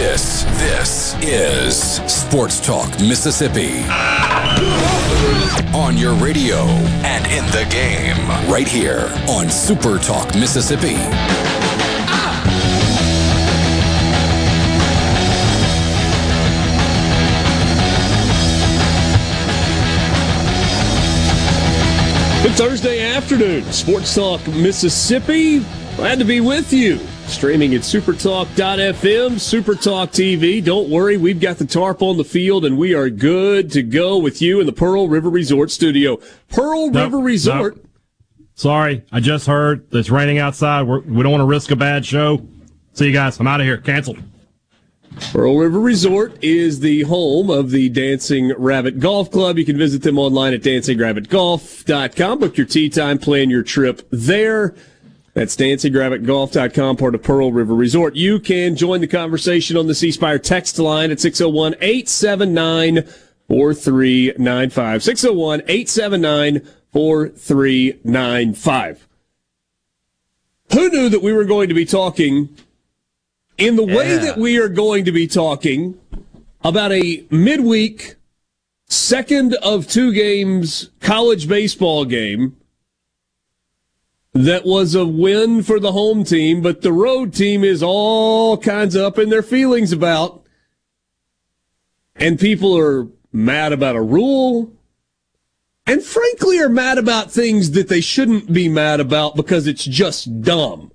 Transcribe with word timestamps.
This, 0.00 0.44
this 0.56 1.14
is 1.20 1.76
Sports 2.10 2.58
Talk 2.58 2.88
Mississippi. 3.00 3.82
On 5.76 5.94
your 5.98 6.14
radio 6.14 6.56
and 7.04 7.26
in 7.26 7.44
the 7.52 7.68
game, 7.70 8.16
right 8.50 8.66
here 8.66 9.12
on 9.28 9.50
Super 9.50 9.98
Talk 9.98 10.34
Mississippi. 10.34 10.94
Good 22.42 22.56
Thursday 22.56 23.02
afternoon, 23.02 23.64
Sports 23.70 24.14
Talk 24.14 24.46
Mississippi. 24.48 25.62
Glad 26.00 26.18
to 26.18 26.24
be 26.24 26.40
with 26.40 26.72
you. 26.72 26.96
Streaming 27.26 27.74
at 27.74 27.82
supertalk.fm, 27.82 29.32
supertalk 29.32 30.08
TV. 30.08 30.64
Don't 30.64 30.88
worry, 30.88 31.18
we've 31.18 31.38
got 31.38 31.58
the 31.58 31.66
tarp 31.66 32.00
on 32.00 32.16
the 32.16 32.24
field 32.24 32.64
and 32.64 32.78
we 32.78 32.94
are 32.94 33.10
good 33.10 33.70
to 33.72 33.82
go 33.82 34.16
with 34.16 34.40
you 34.40 34.60
in 34.60 34.66
the 34.66 34.72
Pearl 34.72 35.08
River 35.08 35.28
Resort 35.28 35.70
studio. 35.70 36.18
Pearl 36.48 36.90
nope, 36.90 37.04
River 37.04 37.18
Resort. 37.18 37.76
Nope. 37.76 37.86
Sorry, 38.54 39.04
I 39.12 39.20
just 39.20 39.46
heard 39.46 39.86
it's 39.92 40.08
raining 40.08 40.38
outside. 40.38 40.84
We're, 40.84 41.00
we 41.00 41.16
do 41.18 41.24
not 41.24 41.32
want 41.32 41.40
to 41.42 41.44
risk 41.44 41.70
a 41.70 41.76
bad 41.76 42.06
show. 42.06 42.48
See 42.94 43.08
you 43.08 43.12
guys. 43.12 43.38
I'm 43.38 43.46
out 43.46 43.60
of 43.60 43.66
here. 43.66 43.76
Canceled. 43.76 44.20
Pearl 45.34 45.58
River 45.58 45.80
Resort 45.80 46.42
is 46.42 46.80
the 46.80 47.02
home 47.02 47.50
of 47.50 47.72
the 47.72 47.90
Dancing 47.90 48.54
Rabbit 48.56 49.00
Golf 49.00 49.30
Club. 49.30 49.58
You 49.58 49.66
can 49.66 49.76
visit 49.76 50.00
them 50.00 50.18
online 50.18 50.54
at 50.54 50.62
dancingrabbitgolf.com. 50.62 52.38
Book 52.38 52.56
your 52.56 52.66
tee 52.66 52.88
time, 52.88 53.18
plan 53.18 53.50
your 53.50 53.62
trip 53.62 54.08
there. 54.10 54.74
That's 55.32 55.54
dancingrabbitgolf.com, 55.54 56.96
part 56.96 57.14
of 57.14 57.22
Pearl 57.22 57.52
River 57.52 57.74
Resort. 57.74 58.16
You 58.16 58.40
can 58.40 58.74
join 58.74 59.00
the 59.00 59.06
conversation 59.06 59.76
on 59.76 59.86
the 59.86 59.94
C 59.94 60.10
Spire 60.10 60.38
text 60.38 60.78
line 60.78 61.10
at 61.10 61.20
601 61.20 61.74
879 61.80 63.04
4395. 63.46 65.02
601 65.02 65.60
879 65.60 66.68
4395. 66.92 69.08
Who 70.72 70.88
knew 70.88 71.08
that 71.08 71.22
we 71.22 71.32
were 71.32 71.44
going 71.44 71.68
to 71.68 71.74
be 71.74 71.84
talking 71.84 72.56
in 73.56 73.76
the 73.76 73.84
yeah. 73.84 73.96
way 73.96 74.16
that 74.16 74.36
we 74.36 74.58
are 74.58 74.68
going 74.68 75.04
to 75.04 75.12
be 75.12 75.26
talking 75.26 75.98
about 76.62 76.92
a 76.92 77.24
midweek, 77.30 78.16
second 78.88 79.54
of 79.62 79.86
two 79.86 80.12
games 80.12 80.90
college 81.00 81.48
baseball 81.48 82.04
game 82.04 82.56
that 84.32 84.64
was 84.64 84.94
a 84.94 85.06
win 85.06 85.62
for 85.62 85.80
the 85.80 85.92
home 85.92 86.24
team, 86.24 86.62
but 86.62 86.82
the 86.82 86.92
road 86.92 87.34
team 87.34 87.64
is 87.64 87.82
all 87.82 88.56
kinds 88.56 88.94
of 88.94 89.02
up 89.02 89.18
in 89.18 89.28
their 89.28 89.42
feelings 89.42 89.92
about. 89.92 90.44
And 92.14 92.38
people 92.38 92.76
are 92.76 93.08
mad 93.32 93.72
about 93.72 93.96
a 93.96 94.02
rule 94.02 94.72
and 95.86 96.02
frankly 96.02 96.60
are 96.60 96.68
mad 96.68 96.98
about 96.98 97.30
things 97.30 97.72
that 97.72 97.88
they 97.88 98.00
shouldn't 98.00 98.52
be 98.52 98.68
mad 98.68 99.00
about 99.00 99.34
because 99.34 99.66
it's 99.66 99.84
just 99.84 100.42
dumb. 100.42 100.92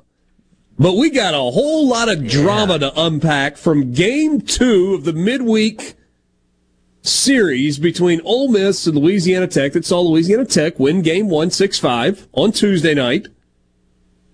But 0.77 0.93
we 0.93 1.09
got 1.09 1.33
a 1.33 1.37
whole 1.37 1.87
lot 1.87 2.09
of 2.09 2.27
drama 2.27 2.73
yeah. 2.73 2.89
to 2.89 3.01
unpack 3.01 3.57
from 3.57 3.93
game 3.93 4.41
two 4.41 4.93
of 4.93 5.03
the 5.03 5.13
midweek 5.13 5.95
series 7.07 7.79
between 7.79 8.21
Ole 8.23 8.49
Miss 8.49 8.87
and 8.87 8.97
Louisiana 8.97 9.47
Tech 9.47 9.73
that 9.73 9.85
saw 9.85 10.01
Louisiana 10.01 10.45
Tech 10.45 10.79
win 10.79 11.01
game 11.01 11.29
one 11.29 11.51
six 11.51 11.79
five 11.79 12.27
on 12.33 12.51
Tuesday 12.51 12.93
night, 12.93 13.27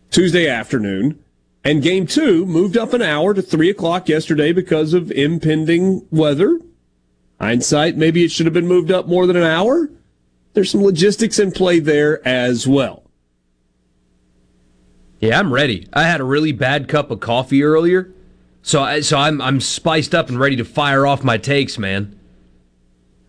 Tuesday 0.10 0.48
afternoon. 0.48 1.24
And 1.64 1.84
game 1.84 2.08
two 2.08 2.46
moved 2.48 2.76
up 2.76 2.92
an 2.94 3.04
hour 3.04 3.36
to 3.36 3.42
three 3.42 3.70
o'clock 3.70 4.10
yesterday 4.10 4.52
because 4.52 4.96
of 4.96 5.12
impending 5.12 6.08
weather. 6.10 6.60
Hindsight, 7.40 7.98
maybe 7.98 8.24
it 8.24 8.32
should 8.32 8.48
have 8.48 8.54
been 8.54 8.68
moved 8.68 8.92
up 8.92 9.08
more 9.08 9.28
than 9.28 9.36
an 9.36 9.44
hour. 9.44 9.90
There's 10.54 10.72
some 10.72 10.84
logistics 10.84 11.38
in 11.40 11.52
play 11.52 11.80
there 11.80 12.26
as 12.28 12.68
well. 12.68 13.04
Yeah, 15.20 15.40
I'm 15.40 15.54
ready. 15.54 15.88
I 15.94 16.04
had 16.04 16.20
a 16.20 16.24
really 16.24 16.52
bad 16.52 16.88
cup 16.88 17.12
of 17.12 17.20
coffee 17.20 17.64
earlier, 17.64 18.12
so 18.64 18.82
I, 18.82 19.02
so 19.02 19.18
I'm 19.18 19.40
I'm 19.40 19.62
spiced 19.62 20.16
up 20.16 20.30
and 20.30 20.40
ready 20.40 20.56
to 20.56 20.66
fire 20.66 21.06
off 21.06 21.24
my 21.24 21.38
takes, 21.38 21.78
man. 21.78 22.20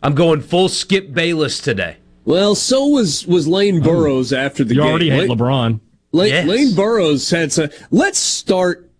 I'm 0.02 0.14
going 0.14 0.40
full 0.40 0.68
Skip 0.68 1.12
Bayless 1.12 1.60
today. 1.60 1.98
Well, 2.24 2.54
so 2.54 2.86
was 2.86 3.26
was 3.26 3.46
Lane 3.48 3.80
oh. 3.80 3.84
Burroughs 3.84 4.32
oh, 4.32 4.38
after 4.38 4.64
the 4.64 4.74
you 4.74 4.80
game. 4.80 4.86
You 4.86 4.90
already 4.90 5.10
hate 5.10 5.28
Lane, 5.28 5.38
LeBron. 5.38 5.80
Lane, 6.12 6.28
yes. 6.30 6.46
Lane 6.46 6.74
Burroughs 6.74 7.30
had 7.30 7.52
some. 7.52 7.70
Let's 7.90 8.18
start 8.18 8.90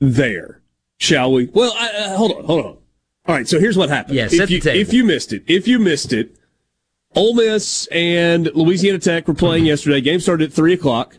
there, 0.00 0.60
shall 0.98 1.32
we? 1.32 1.46
Well, 1.52 1.72
I, 1.76 1.88
uh, 1.88 2.16
hold 2.16 2.32
on, 2.32 2.44
hold 2.44 2.64
on. 2.64 2.76
All 3.28 3.34
right, 3.34 3.48
so 3.48 3.58
here's 3.58 3.76
what 3.76 3.88
happened. 3.88 4.16
Yes, 4.16 4.32
if 4.32 4.50
you, 4.50 4.60
if 4.64 4.92
you 4.92 5.04
missed 5.04 5.32
it, 5.32 5.42
if 5.46 5.66
you 5.66 5.78
missed 5.78 6.12
it, 6.12 6.38
Ole 7.14 7.34
Miss 7.34 7.86
and 7.88 8.46
Louisiana 8.54 8.98
Tech 8.98 9.26
were 9.26 9.34
playing 9.34 9.62
mm-hmm. 9.62 9.68
yesterday. 9.68 10.00
Game 10.00 10.20
started 10.20 10.50
at 10.50 10.52
three 10.52 10.74
o'clock. 10.74 11.16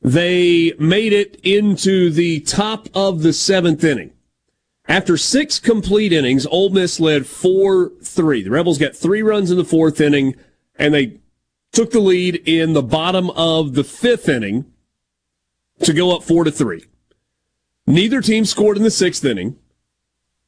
They 0.00 0.74
made 0.78 1.14
it 1.14 1.40
into 1.42 2.10
the 2.10 2.40
top 2.40 2.88
of 2.94 3.22
the 3.22 3.32
seventh 3.32 3.82
inning. 3.82 4.12
After 4.86 5.16
six 5.16 5.58
complete 5.58 6.12
innings, 6.12 6.46
Ole 6.46 6.70
Miss 6.70 7.00
led 7.00 7.26
4 7.26 7.92
3. 8.02 8.42
The 8.42 8.50
Rebels 8.50 8.78
got 8.78 8.94
three 8.94 9.22
runs 9.22 9.50
in 9.50 9.56
the 9.56 9.64
fourth 9.64 10.00
inning, 10.00 10.34
and 10.76 10.92
they 10.92 11.20
took 11.72 11.90
the 11.90 12.00
lead 12.00 12.36
in 12.46 12.74
the 12.74 12.82
bottom 12.82 13.30
of 13.30 13.74
the 13.74 13.84
fifth 13.84 14.28
inning 14.28 14.66
to 15.82 15.92
go 15.92 16.14
up 16.14 16.22
4 16.22 16.44
to 16.44 16.50
3. 16.50 16.84
Neither 17.86 18.20
team 18.20 18.44
scored 18.44 18.76
in 18.76 18.82
the 18.82 18.90
sixth 18.90 19.24
inning. 19.24 19.56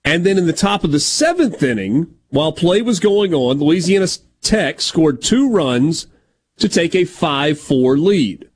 And 0.04 0.24
then 0.24 0.38
in 0.38 0.46
the 0.46 0.52
top 0.52 0.84
of 0.84 0.92
the 0.92 1.00
seventh 1.00 1.62
inning, 1.62 2.14
while 2.28 2.52
play 2.52 2.80
was 2.80 3.00
going 3.00 3.34
on, 3.34 3.58
Louisiana 3.58 4.06
Tech 4.40 4.80
scored 4.80 5.20
two 5.20 5.50
runs 5.50 6.06
to 6.58 6.68
take 6.68 6.94
a 6.94 7.04
5 7.04 7.58
4 7.58 7.98
lead. 7.98 8.48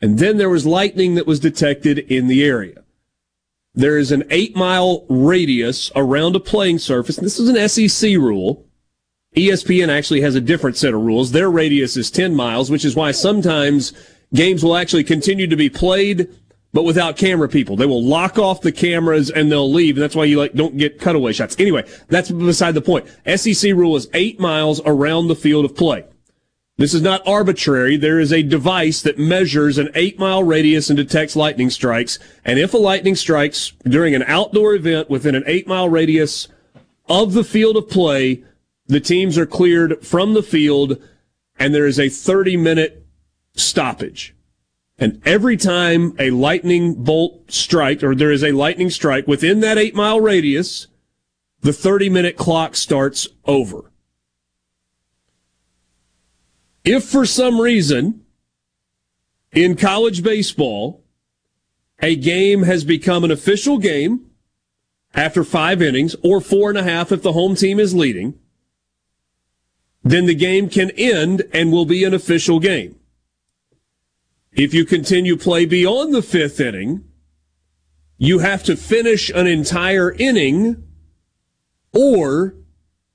And 0.00 0.18
then 0.18 0.36
there 0.36 0.50
was 0.50 0.66
lightning 0.66 1.14
that 1.14 1.26
was 1.26 1.40
detected 1.40 1.98
in 1.98 2.28
the 2.28 2.44
area. 2.44 2.81
There 3.74 3.96
is 3.96 4.12
an 4.12 4.24
eight 4.30 4.54
mile 4.54 5.06
radius 5.08 5.90
around 5.96 6.36
a 6.36 6.40
playing 6.40 6.78
surface. 6.78 7.16
This 7.16 7.40
is 7.40 7.48
an 7.48 7.68
SEC 7.68 8.10
rule. 8.16 8.66
ESPN 9.34 9.88
actually 9.88 10.20
has 10.20 10.34
a 10.34 10.42
different 10.42 10.76
set 10.76 10.92
of 10.92 11.00
rules. 11.00 11.32
Their 11.32 11.50
radius 11.50 11.96
is 11.96 12.10
10 12.10 12.34
miles, 12.34 12.70
which 12.70 12.84
is 12.84 12.94
why 12.94 13.12
sometimes 13.12 13.94
games 14.34 14.62
will 14.62 14.76
actually 14.76 15.04
continue 15.04 15.46
to 15.46 15.56
be 15.56 15.70
played, 15.70 16.28
but 16.74 16.82
without 16.82 17.16
camera 17.16 17.48
people. 17.48 17.74
They 17.74 17.86
will 17.86 18.04
lock 18.04 18.38
off 18.38 18.60
the 18.60 18.72
cameras 18.72 19.30
and 19.30 19.50
they'll 19.50 19.72
leave. 19.72 19.96
And 19.96 20.02
that's 20.02 20.14
why 20.14 20.24
you 20.24 20.38
like 20.38 20.52
don't 20.52 20.76
get 20.76 21.00
cutaway 21.00 21.32
shots. 21.32 21.56
Anyway, 21.58 21.88
that's 22.08 22.30
beside 22.30 22.74
the 22.74 22.82
point. 22.82 23.06
SEC 23.36 23.72
rule 23.72 23.96
is 23.96 24.06
eight 24.12 24.38
miles 24.38 24.82
around 24.84 25.28
the 25.28 25.36
field 25.36 25.64
of 25.64 25.74
play. 25.74 26.04
This 26.82 26.94
is 26.94 27.02
not 27.02 27.24
arbitrary. 27.24 27.96
There 27.96 28.18
is 28.18 28.32
a 28.32 28.42
device 28.42 29.02
that 29.02 29.16
measures 29.16 29.78
an 29.78 29.90
eight 29.94 30.18
mile 30.18 30.42
radius 30.42 30.90
and 30.90 30.96
detects 30.96 31.36
lightning 31.36 31.70
strikes. 31.70 32.18
And 32.44 32.58
if 32.58 32.74
a 32.74 32.76
lightning 32.76 33.14
strikes 33.14 33.72
during 33.84 34.16
an 34.16 34.24
outdoor 34.24 34.74
event 34.74 35.08
within 35.08 35.36
an 35.36 35.44
eight 35.46 35.68
mile 35.68 35.88
radius 35.88 36.48
of 37.08 37.34
the 37.34 37.44
field 37.44 37.76
of 37.76 37.88
play, 37.88 38.42
the 38.88 38.98
teams 38.98 39.38
are 39.38 39.46
cleared 39.46 40.04
from 40.04 40.34
the 40.34 40.42
field 40.42 41.00
and 41.56 41.72
there 41.72 41.86
is 41.86 42.00
a 42.00 42.08
30 42.08 42.56
minute 42.56 43.06
stoppage. 43.54 44.34
And 44.98 45.22
every 45.24 45.56
time 45.56 46.16
a 46.18 46.30
lightning 46.30 46.94
bolt 46.94 47.48
strike, 47.52 48.02
or 48.02 48.16
there 48.16 48.32
is 48.32 48.42
a 48.42 48.50
lightning 48.50 48.90
strike 48.90 49.28
within 49.28 49.60
that 49.60 49.78
eight 49.78 49.94
mile 49.94 50.20
radius, 50.20 50.88
the 51.60 51.72
30 51.72 52.08
minute 52.08 52.36
clock 52.36 52.74
starts 52.74 53.28
over. 53.44 53.91
If 56.84 57.04
for 57.04 57.24
some 57.24 57.60
reason 57.60 58.24
in 59.52 59.76
college 59.76 60.22
baseball, 60.22 61.04
a 62.00 62.16
game 62.16 62.64
has 62.64 62.84
become 62.84 63.22
an 63.22 63.30
official 63.30 63.78
game 63.78 64.26
after 65.14 65.44
five 65.44 65.80
innings 65.80 66.16
or 66.22 66.40
four 66.40 66.70
and 66.70 66.78
a 66.78 66.82
half 66.82 67.12
if 67.12 67.22
the 67.22 67.32
home 67.32 67.54
team 67.54 67.78
is 67.78 67.94
leading, 67.94 68.38
then 70.02 70.26
the 70.26 70.34
game 70.34 70.68
can 70.68 70.90
end 70.92 71.44
and 71.52 71.70
will 71.70 71.84
be 71.84 72.02
an 72.02 72.14
official 72.14 72.58
game. 72.58 72.96
If 74.50 74.74
you 74.74 74.84
continue 74.84 75.36
play 75.36 75.64
beyond 75.64 76.12
the 76.12 76.22
fifth 76.22 76.60
inning, 76.60 77.04
you 78.18 78.40
have 78.40 78.64
to 78.64 78.76
finish 78.76 79.30
an 79.30 79.46
entire 79.46 80.12
inning 80.12 80.82
or 81.92 82.56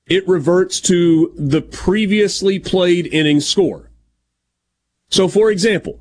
it 0.08 0.26
reverts 0.26 0.80
to 0.82 1.32
the 1.36 1.60
previously 1.60 2.58
played 2.58 3.06
inning 3.06 3.40
score. 3.40 3.90
So, 5.10 5.28
for 5.28 5.50
example, 5.50 6.00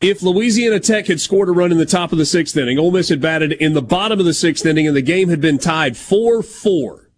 if 0.00 0.22
Louisiana 0.22 0.78
Tech 0.78 1.06
had 1.08 1.20
scored 1.20 1.48
a 1.48 1.52
run 1.52 1.72
in 1.72 1.78
the 1.78 1.86
top 1.86 2.12
of 2.12 2.18
the 2.18 2.26
sixth 2.26 2.56
inning, 2.56 2.78
Ole 2.78 2.92
Miss 2.92 3.08
had 3.08 3.20
batted 3.20 3.52
in 3.52 3.74
the 3.74 3.82
bottom 3.82 4.20
of 4.20 4.26
the 4.26 4.34
sixth 4.34 4.64
inning, 4.64 4.86
and 4.86 4.96
the 4.96 5.02
game 5.02 5.28
had 5.28 5.40
been 5.40 5.58
tied 5.58 5.96
4 5.96 6.42
4. 6.42 7.10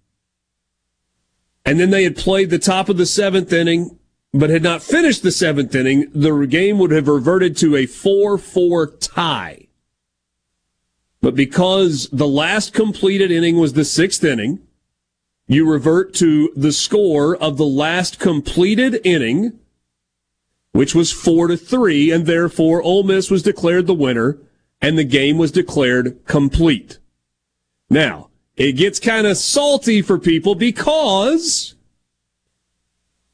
And 1.67 1.79
then 1.79 1.91
they 1.91 2.05
had 2.05 2.17
played 2.17 2.49
the 2.49 2.59
top 2.59 2.89
of 2.89 2.97
the 2.97 3.05
seventh 3.05 3.53
inning, 3.53 3.99
but 4.33 4.49
had 4.49 4.63
not 4.63 4.83
finished 4.83 5.23
the 5.23 5.31
seventh 5.31 5.75
inning, 5.75 6.11
the 6.15 6.47
game 6.47 6.79
would 6.79 6.91
have 6.91 7.07
reverted 7.07 7.57
to 7.59 7.77
a 7.77 7.85
4 7.85 8.39
4 8.39 8.87
tie. 8.87 9.67
But 11.21 11.35
because 11.35 12.09
the 12.11 12.29
last 12.29 12.73
completed 12.73 13.31
inning 13.31 13.59
was 13.59 13.75
the 13.75 13.85
sixth 13.85 14.25
inning, 14.25 14.61
you 15.51 15.71
revert 15.71 16.15
to 16.15 16.51
the 16.57 16.73
score 16.73 17.37
of 17.37 17.57
the 17.59 17.67
last 17.67 18.19
completed 18.19 19.01
inning 19.05 19.61
which 20.73 20.95
was 20.95 21.11
four 21.11 21.49
to 21.49 21.57
three, 21.57 22.11
and 22.11 22.27
therefore 22.27 22.83
Ole 22.83 23.03
Miss 23.03 23.31
was 23.31 23.43
declared 23.43 23.87
the 23.87 23.95
winner, 23.95 24.39
and 24.81 24.97
the 24.97 25.05
game 25.05 25.37
was 25.37 25.51
declared 25.51 26.25
complete. 26.27 26.99
Now, 27.89 28.31
it 28.57 28.73
gets 28.73 29.01
kind 29.01 29.27
of 29.27 29.37
salty 29.37 30.01
for 30.01 30.19
people 30.19 30.55
because 30.55 31.75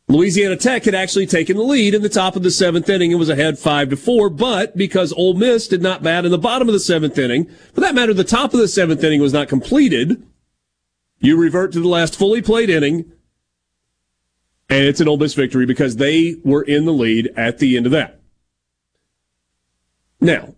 Louisiana 0.08 0.56
Tech 0.56 0.84
had 0.84 0.94
actually 0.94 1.26
taken 1.26 1.56
the 1.56 1.62
lead 1.62 1.94
in 1.94 2.02
the 2.02 2.08
top 2.08 2.36
of 2.36 2.42
the 2.42 2.50
seventh 2.50 2.88
inning 2.88 3.12
and 3.12 3.18
was 3.18 3.28
ahead 3.28 3.58
five 3.58 3.90
to 3.90 3.96
four, 3.96 4.30
but 4.30 4.76
because 4.76 5.12
Ole 5.12 5.34
Miss 5.34 5.68
did 5.68 5.82
not 5.82 6.02
bat 6.02 6.24
in 6.24 6.30
the 6.30 6.38
bottom 6.38 6.68
of 6.68 6.72
the 6.72 6.80
seventh 6.80 7.18
inning, 7.18 7.46
for 7.74 7.80
that 7.80 7.94
matter, 7.94 8.14
the 8.14 8.24
top 8.24 8.54
of 8.54 8.60
the 8.60 8.68
seventh 8.68 9.04
inning 9.04 9.20
was 9.20 9.32
not 9.32 9.48
completed, 9.48 10.22
you 11.18 11.36
revert 11.36 11.72
to 11.72 11.80
the 11.80 11.88
last 11.88 12.16
fully 12.16 12.42
played 12.42 12.70
inning 12.70 13.12
and 14.68 14.84
it's 14.84 15.00
an 15.00 15.08
Ole 15.08 15.16
Miss 15.16 15.34
victory 15.34 15.66
because 15.66 15.96
they 15.96 16.36
were 16.44 16.62
in 16.62 16.84
the 16.84 16.92
lead 16.92 17.32
at 17.36 17.58
the 17.58 17.76
end 17.76 17.86
of 17.86 17.92
that. 17.92 18.20
Now, 20.20 20.54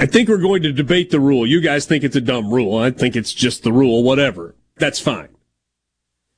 I 0.00 0.06
think 0.06 0.28
we're 0.28 0.38
going 0.38 0.62
to 0.62 0.72
debate 0.72 1.10
the 1.10 1.20
rule. 1.20 1.46
You 1.46 1.60
guys 1.60 1.86
think 1.86 2.02
it's 2.02 2.16
a 2.16 2.20
dumb 2.20 2.52
rule. 2.52 2.78
I 2.78 2.90
think 2.90 3.14
it's 3.14 3.32
just 3.32 3.62
the 3.62 3.72
rule, 3.72 4.02
whatever. 4.02 4.56
That's 4.76 4.98
fine. 4.98 5.28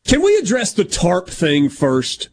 Can 0.05 0.21
we 0.21 0.37
address 0.37 0.73
the 0.73 0.85
tarp 0.85 1.29
thing 1.29 1.69
first? 1.69 2.29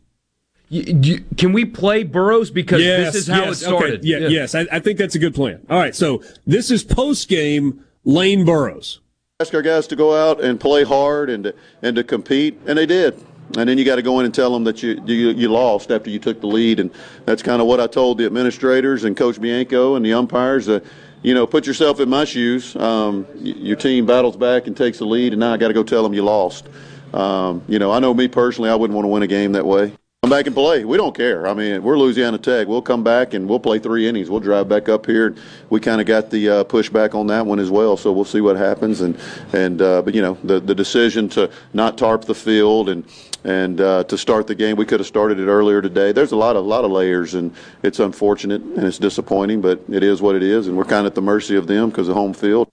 Can 0.71 1.53
we 1.53 1.65
play 1.65 2.03
Burroughs 2.03 2.51
because 2.51 2.81
yes, 2.81 3.13
this 3.13 3.23
is 3.23 3.27
how 3.27 3.45
yes, 3.45 3.61
it 3.61 3.65
started? 3.65 3.99
Okay. 3.99 4.07
Yeah, 4.07 4.17
yeah. 4.17 4.27
Yes, 4.27 4.55
I, 4.55 4.67
I, 4.71 4.79
think 4.79 4.99
that's 4.99 5.15
a 5.15 5.19
good 5.19 5.33
plan. 5.33 5.65
All 5.69 5.79
right, 5.79 5.95
so 5.95 6.21
this 6.45 6.69
is 6.69 6.83
post 6.83 7.27
game 7.27 7.83
Lane 8.03 8.45
Burroughs. 8.45 8.99
Ask 9.41 9.53
our 9.53 9.61
guys 9.61 9.87
to 9.87 9.95
go 9.95 10.13
out 10.13 10.43
and 10.43 10.59
play 10.59 10.83
hard 10.83 11.29
and 11.29 11.45
to, 11.45 11.55
and 11.81 11.95
to 11.95 12.03
compete, 12.03 12.59
and 12.67 12.77
they 12.77 12.85
did 12.85 13.23
and 13.57 13.67
then 13.67 13.77
you 13.77 13.85
got 13.85 13.95
to 13.95 14.01
go 14.01 14.19
in 14.19 14.25
and 14.25 14.33
tell 14.33 14.51
them 14.53 14.63
that 14.63 14.83
you, 14.83 15.01
you, 15.05 15.29
you 15.29 15.49
lost 15.49 15.91
after 15.91 16.09
you 16.09 16.19
took 16.19 16.39
the 16.39 16.47
lead, 16.47 16.79
and 16.79 16.91
that's 17.25 17.41
kind 17.41 17.61
of 17.61 17.67
what 17.67 17.79
I 17.79 17.87
told 17.87 18.17
the 18.19 18.25
administrators 18.25 19.05
and 19.05 19.17
Coach 19.17 19.41
Bianco 19.41 19.95
and 19.95 20.05
the 20.05 20.13
umpires. 20.13 20.69
Uh, 20.69 20.81
you 21.23 21.33
know, 21.33 21.47
put 21.47 21.65
yourself 21.65 21.99
in 21.99 22.09
my 22.09 22.25
shoes. 22.25 22.75
Um, 22.75 23.27
your 23.35 23.75
team 23.75 24.05
battles 24.05 24.37
back 24.37 24.67
and 24.67 24.77
takes 24.77 24.99
the 24.99 25.05
lead, 25.05 25.33
and 25.33 25.39
now 25.39 25.53
I 25.53 25.57
got 25.57 25.69
to 25.69 25.73
go 25.73 25.83
tell 25.83 26.03
them 26.03 26.13
you 26.13 26.21
lost. 26.21 26.67
Um, 27.13 27.63
you 27.67 27.79
know, 27.79 27.91
I 27.91 27.99
know 27.99 28.13
me 28.13 28.27
personally, 28.27 28.69
I 28.69 28.75
wouldn't 28.75 28.95
want 28.95 29.05
to 29.05 29.09
win 29.09 29.23
a 29.23 29.27
game 29.27 29.53
that 29.53 29.65
way. 29.65 29.93
Come 30.21 30.31
back 30.37 30.47
and 30.47 30.55
play. 30.55 30.83
We 30.83 30.97
don't 30.97 31.15
care. 31.15 31.47
I 31.47 31.53
mean, 31.53 31.81
we're 31.81 31.97
Louisiana 31.97 32.37
Tech. 32.37 32.67
We'll 32.67 32.81
come 32.81 33.05
back 33.05 33.33
and 33.33 33.47
we'll 33.47 33.59
play 33.59 33.79
three 33.79 34.05
innings. 34.05 34.29
We'll 34.29 34.41
drive 34.41 34.67
back 34.67 34.89
up 34.89 35.05
here. 35.05 35.33
We 35.69 35.79
kind 35.79 36.01
of 36.01 36.07
got 36.07 36.29
the 36.29 36.49
uh, 36.49 36.63
pushback 36.65 37.15
on 37.15 37.27
that 37.27 37.45
one 37.45 37.57
as 37.57 37.71
well, 37.71 37.95
so 37.95 38.11
we'll 38.11 38.25
see 38.25 38.41
what 38.41 38.57
happens. 38.57 38.99
And 38.99 39.17
and 39.53 39.81
uh, 39.81 40.01
but 40.01 40.13
you 40.13 40.21
know, 40.21 40.37
the 40.43 40.59
the 40.59 40.75
decision 40.75 41.29
to 41.29 41.49
not 41.71 41.97
tarp 41.97 42.25
the 42.25 42.35
field 42.35 42.89
and 42.89 43.05
and 43.45 43.79
uh, 43.79 44.03
to 44.03 44.17
start 44.17 44.45
the 44.45 44.55
game, 44.55 44.75
we 44.75 44.85
could 44.85 44.99
have 44.99 45.07
started 45.07 45.39
it 45.39 45.47
earlier 45.47 45.81
today. 45.81 46.11
There's 46.11 46.33
a 46.33 46.35
lot 46.35 46.57
of 46.57 46.65
lot 46.65 46.83
of 46.83 46.91
layers, 46.91 47.33
and 47.33 47.55
it's 47.81 47.99
unfortunate 48.01 48.61
and 48.61 48.83
it's 48.83 48.99
disappointing, 48.99 49.61
but 49.61 49.81
it 49.89 50.03
is 50.03 50.21
what 50.21 50.35
it 50.35 50.43
is, 50.43 50.67
and 50.67 50.75
we're 50.75 50.83
kind 50.83 51.07
of 51.07 51.11
at 51.11 51.15
the 51.15 51.21
mercy 51.21 51.55
of 51.55 51.65
them 51.65 51.91
because 51.91 52.09
of 52.09 52.15
home 52.15 52.33
field. 52.33 52.69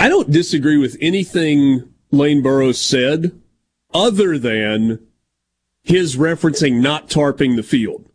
I 0.00 0.08
don't 0.08 0.32
disagree 0.32 0.78
with 0.78 0.96
anything 1.00 1.94
Lane 2.10 2.42
Burroughs 2.42 2.80
said 2.80 3.40
other 3.94 4.38
than 4.38 5.06
his 5.82 6.16
referencing 6.16 6.80
not 6.80 7.08
tarping 7.08 7.56
the 7.56 7.62
field. 7.62 8.08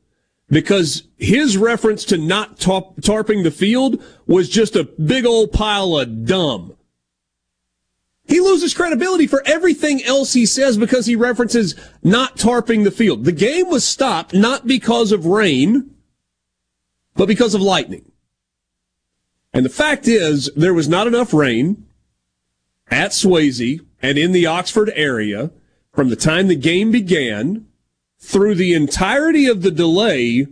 Because 0.49 1.03
his 1.17 1.57
reference 1.57 2.05
to 2.05 2.17
not 2.17 2.57
tarping 2.57 3.43
the 3.43 3.51
field 3.51 4.01
was 4.25 4.49
just 4.49 4.77
a 4.77 4.85
big 4.85 5.25
old 5.25 5.51
pile 5.51 5.97
of 5.97 6.25
dumb. 6.25 6.77
He 8.27 8.39
loses 8.39 8.73
credibility 8.73 9.25
for 9.27 9.41
everything 9.45 10.03
else 10.03 10.33
he 10.33 10.45
says 10.45 10.77
because 10.77 11.05
he 11.05 11.15
references 11.15 11.75
not 12.03 12.37
tarping 12.37 12.83
the 12.83 12.91
field. 12.91 13.23
The 13.23 13.31
game 13.31 13.69
was 13.69 13.85
stopped 13.85 14.33
not 14.33 14.67
because 14.67 15.11
of 15.11 15.25
rain, 15.25 15.95
but 17.15 17.27
because 17.27 17.53
of 17.53 17.61
lightning. 17.61 18.11
And 19.53 19.65
the 19.65 19.69
fact 19.69 20.07
is, 20.07 20.49
there 20.55 20.73
was 20.73 20.89
not 20.89 21.07
enough 21.07 21.33
rain 21.33 21.87
at 22.91 23.11
Swayze 23.11 23.81
and 24.01 24.17
in 24.17 24.33
the 24.33 24.45
Oxford 24.45 24.91
area 24.93 25.51
from 25.97 26.09
the 26.09 26.15
time 26.15 26.47
the 26.47 26.55
game 26.55 26.91
began 26.91 27.65
through 28.19 28.53
the 28.53 28.75
entirety 28.75 29.47
of 29.47 29.63
the 29.63 29.71
delay 29.71 30.45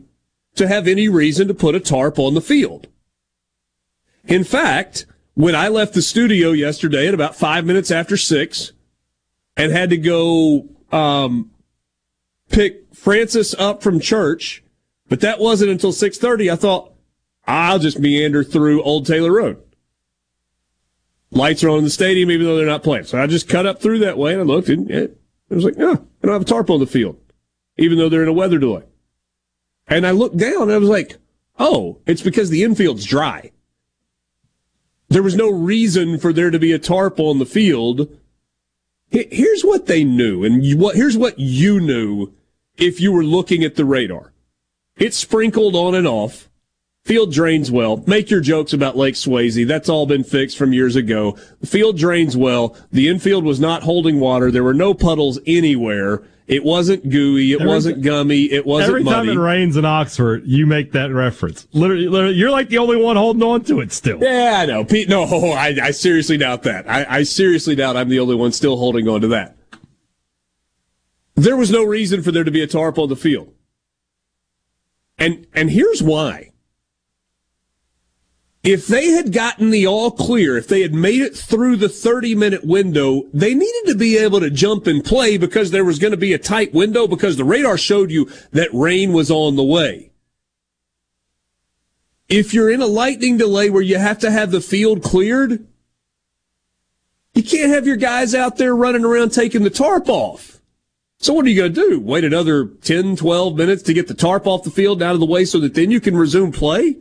to 0.56 0.68
have 0.68 0.88
any 0.88 1.08
reason 1.08 1.48
to 1.48 1.54
put 1.54 1.76
a 1.76 1.80
tarp 1.80 2.18
on 2.18 2.34
the 2.34 2.42
field. 2.42 2.88
In 4.24 4.44
fact, 4.44 5.06
when 5.36 5.54
I 5.54 5.68
left 5.68 5.94
the 5.94 6.02
studio 6.02 6.50
yesterday 6.50 7.08
at 7.08 7.14
about 7.14 7.36
five 7.36 7.64
minutes 7.64 7.92
after 7.92 8.18
six 8.18 8.72
and 9.56 9.72
had 9.72 9.92
to 9.92 9.98
go 9.98 10.68
um, 10.92 11.52
pick 12.50 12.92
Francis 12.96 13.54
up 13.54 13.84
from 13.84 14.00
church, 14.00 14.64
but 15.10 15.20
that 15.20 15.38
wasn't 15.38 15.70
until 15.70 15.92
6.30, 15.92 16.52
I 16.52 16.56
thought, 16.56 16.92
I'll 17.46 17.78
just 17.78 18.00
meander 18.00 18.44
through 18.44 18.82
Old 18.82 19.06
Taylor 19.06 19.34
Road. 19.34 19.62
Lights 21.30 21.64
are 21.64 21.70
on 21.70 21.78
in 21.78 21.84
the 21.84 21.92
stadium, 21.92 22.32
even 22.32 22.48
though 22.48 22.58
they're 22.58 22.66
not 22.66 22.82
playing. 22.82 23.04
So 23.04 23.22
I 23.22 23.28
just 23.28 23.48
cut 23.48 23.68
up 23.68 23.80
through 23.80 24.00
that 24.00 24.18
way 24.18 24.34
and 24.34 24.42
I 24.42 24.44
looked 24.44 24.70
and 24.70 24.90
it, 24.90 25.22
I 25.50 25.56
was 25.56 25.64
like, 25.64 25.78
no, 25.78 25.92
I 25.92 26.26
don't 26.26 26.34
have 26.34 26.42
a 26.42 26.46
tarp 26.46 26.70
on 26.70 26.80
the 26.80 26.88
field, 26.88 27.20
even 27.78 27.98
though 27.98 28.10
they're 28.10 28.24
in 28.24 28.28
a 28.28 28.34
weather 28.34 28.58
delay. 28.58 28.84
And 29.88 30.06
I 30.08 30.12
looked 30.12 30.38
down 30.38 30.64
and 30.64 30.72
I 30.72 30.78
was 30.78 30.90
like, 30.90 31.18
oh, 31.60 32.00
it's 32.06 32.22
because 32.22 32.50
the 32.50 32.64
infield's 32.64 33.06
dry. 33.06 33.52
There 35.08 35.24
was 35.24 35.36
no 35.36 35.52
reason 35.52 36.18
for 36.18 36.34
there 36.34 36.50
to 36.50 36.60
be 36.60 36.72
a 36.72 36.80
tarp 36.80 37.20
on 37.20 37.38
the 37.38 37.46
field. 37.46 38.10
Here's 39.12 39.62
what 39.62 39.86
they 39.86 40.04
knew, 40.04 40.44
and 40.44 40.80
what 40.80 40.96
here's 40.96 41.16
what 41.16 41.38
you 41.38 41.80
knew 41.80 42.34
if 42.76 43.00
you 43.00 43.12
were 43.12 43.24
looking 43.24 43.64
at 43.64 43.76
the 43.76 43.86
radar. 43.86 44.34
It 44.98 45.14
sprinkled 45.14 45.76
on 45.76 45.94
and 45.94 46.08
off. 46.08 46.50
Field 47.06 47.32
drains 47.32 47.70
well. 47.70 48.04
Make 48.08 48.32
your 48.32 48.42
jokes 48.42 48.74
about 48.74 48.98
Lake 48.98 49.14
Swayze. 49.14 49.68
That's 49.68 49.90
all 49.90 50.08
been 50.08 50.24
fixed 50.24 50.58
from 50.58 50.74
years 50.74 50.96
ago. 50.96 51.38
The 51.62 51.68
field 51.68 52.00
drains 52.00 52.36
well. 52.36 52.76
The 52.92 53.08
infield 53.08 53.46
was 53.46 53.60
not 53.60 53.84
holding 53.84 54.20
water. 54.20 54.50
There 54.50 54.64
were 54.64 54.74
no 54.74 54.96
puddles 54.96 55.40
anywhere. 55.46 56.24
It 56.48 56.64
wasn't 56.64 57.08
gooey. 57.08 57.52
It 57.52 57.62
every, 57.62 57.68
wasn't 57.68 58.02
gummy. 58.02 58.46
It 58.52 58.66
wasn't 58.66 58.90
every 58.90 59.04
muddy. 59.04 59.28
time 59.28 59.38
it 59.38 59.40
rains 59.40 59.78
in 59.78 59.86
Oxford, 59.86 60.48
you 60.48 60.66
make 60.66 60.94
that 60.94 61.12
reference. 61.12 61.68
Literally, 61.74 62.08
literally, 62.08 62.36
you're 62.38 62.50
like 62.50 62.70
the 62.70 62.80
only 62.80 62.98
one 62.98 63.18
holding 63.18 63.44
on 63.44 63.64
to 63.66 63.82
it 63.82 63.92
still. 63.92 64.18
Yeah, 64.20 64.58
I 64.62 64.66
know. 64.66 64.84
Pete, 64.84 65.08
no, 65.08 65.24
I, 65.54 65.78
I 65.80 65.92
seriously 65.92 66.38
doubt 66.38 66.64
that. 66.64 66.90
I, 66.90 67.06
I 67.08 67.24
seriously 67.24 67.76
doubt 67.76 67.98
I'm 67.98 68.10
the 68.10 68.20
only 68.20 68.36
one 68.36 68.52
still 68.52 68.78
holding 68.78 69.08
on 69.08 69.22
to 69.22 69.28
that. 69.28 69.56
There 71.36 71.56
was 71.56 71.70
no 71.70 71.84
reason 71.84 72.24
for 72.24 72.32
there 72.32 72.44
to 72.44 72.52
be 72.52 72.64
a 72.64 72.68
tarp 72.68 72.98
on 72.98 73.10
the 73.10 73.16
field. 73.16 73.54
And, 75.20 75.46
and 75.54 75.70
here's 75.70 76.02
why 76.02 76.52
if 78.66 78.88
they 78.88 79.12
had 79.12 79.32
gotten 79.32 79.70
the 79.70 79.86
all 79.86 80.10
clear, 80.10 80.58
if 80.58 80.68
they 80.68 80.82
had 80.82 80.94
made 80.94 81.22
it 81.22 81.38
through 81.38 81.76
the 81.76 81.88
30 81.88 82.34
minute 82.34 82.66
window, 82.66 83.22
they 83.32 83.54
needed 83.54 83.86
to 83.86 83.96
be 83.96 84.18
able 84.18 84.40
to 84.40 84.50
jump 84.50 84.88
and 84.88 85.06
play 85.06 85.38
because 85.38 85.70
there 85.70 85.86
was 85.86 86.00
going 86.00 86.12
to 86.12 86.18
be 86.18 86.34
a 86.34 86.40
tight 86.40 86.74
window 86.74 87.08
because 87.08 87.38
the 87.38 87.44
radar 87.44 87.78
showed 87.78 88.10
you 88.10 88.28
that 88.52 88.74
rain 88.74 89.14
was 89.14 89.30
on 89.30 89.56
the 89.56 89.64
way. 89.64 90.12
If 92.28 92.56
you're 92.56 92.72
in 92.72 92.82
a 92.82 92.88
lightning 92.88 93.38
delay 93.38 93.70
where 93.70 93.84
you 93.84 94.00
have 94.00 94.18
to 94.20 94.32
have 94.32 94.50
the 94.50 94.62
field 94.62 95.04
cleared, 95.04 95.68
you 97.36 97.44
can't 97.44 97.70
have 97.70 97.86
your 97.86 97.98
guys 97.98 98.34
out 98.34 98.58
there 98.58 98.76
running 98.76 99.06
around 99.06 99.30
taking 99.30 99.62
the 99.62 99.70
tarp 99.70 100.10
off. 100.10 100.60
So 101.20 101.34
what 101.34 101.46
are 101.46 101.50
you 101.50 101.62
going 101.62 101.74
to 101.74 101.90
do? 101.90 102.00
Wait 102.00 102.24
another 102.24 102.66
10, 102.66 103.16
12 103.16 103.56
minutes 103.56 103.84
to 103.84 103.94
get 103.94 104.08
the 104.08 104.16
tarp 104.16 104.48
off 104.48 104.64
the 104.64 104.72
field 104.72 105.04
out 105.04 105.14
of 105.14 105.20
the 105.20 105.26
way 105.28 105.46
so 105.46 105.60
that 105.60 105.76
then 105.76 105.92
you 105.92 106.02
can 106.02 106.18
resume 106.18 106.52
play? 106.52 106.96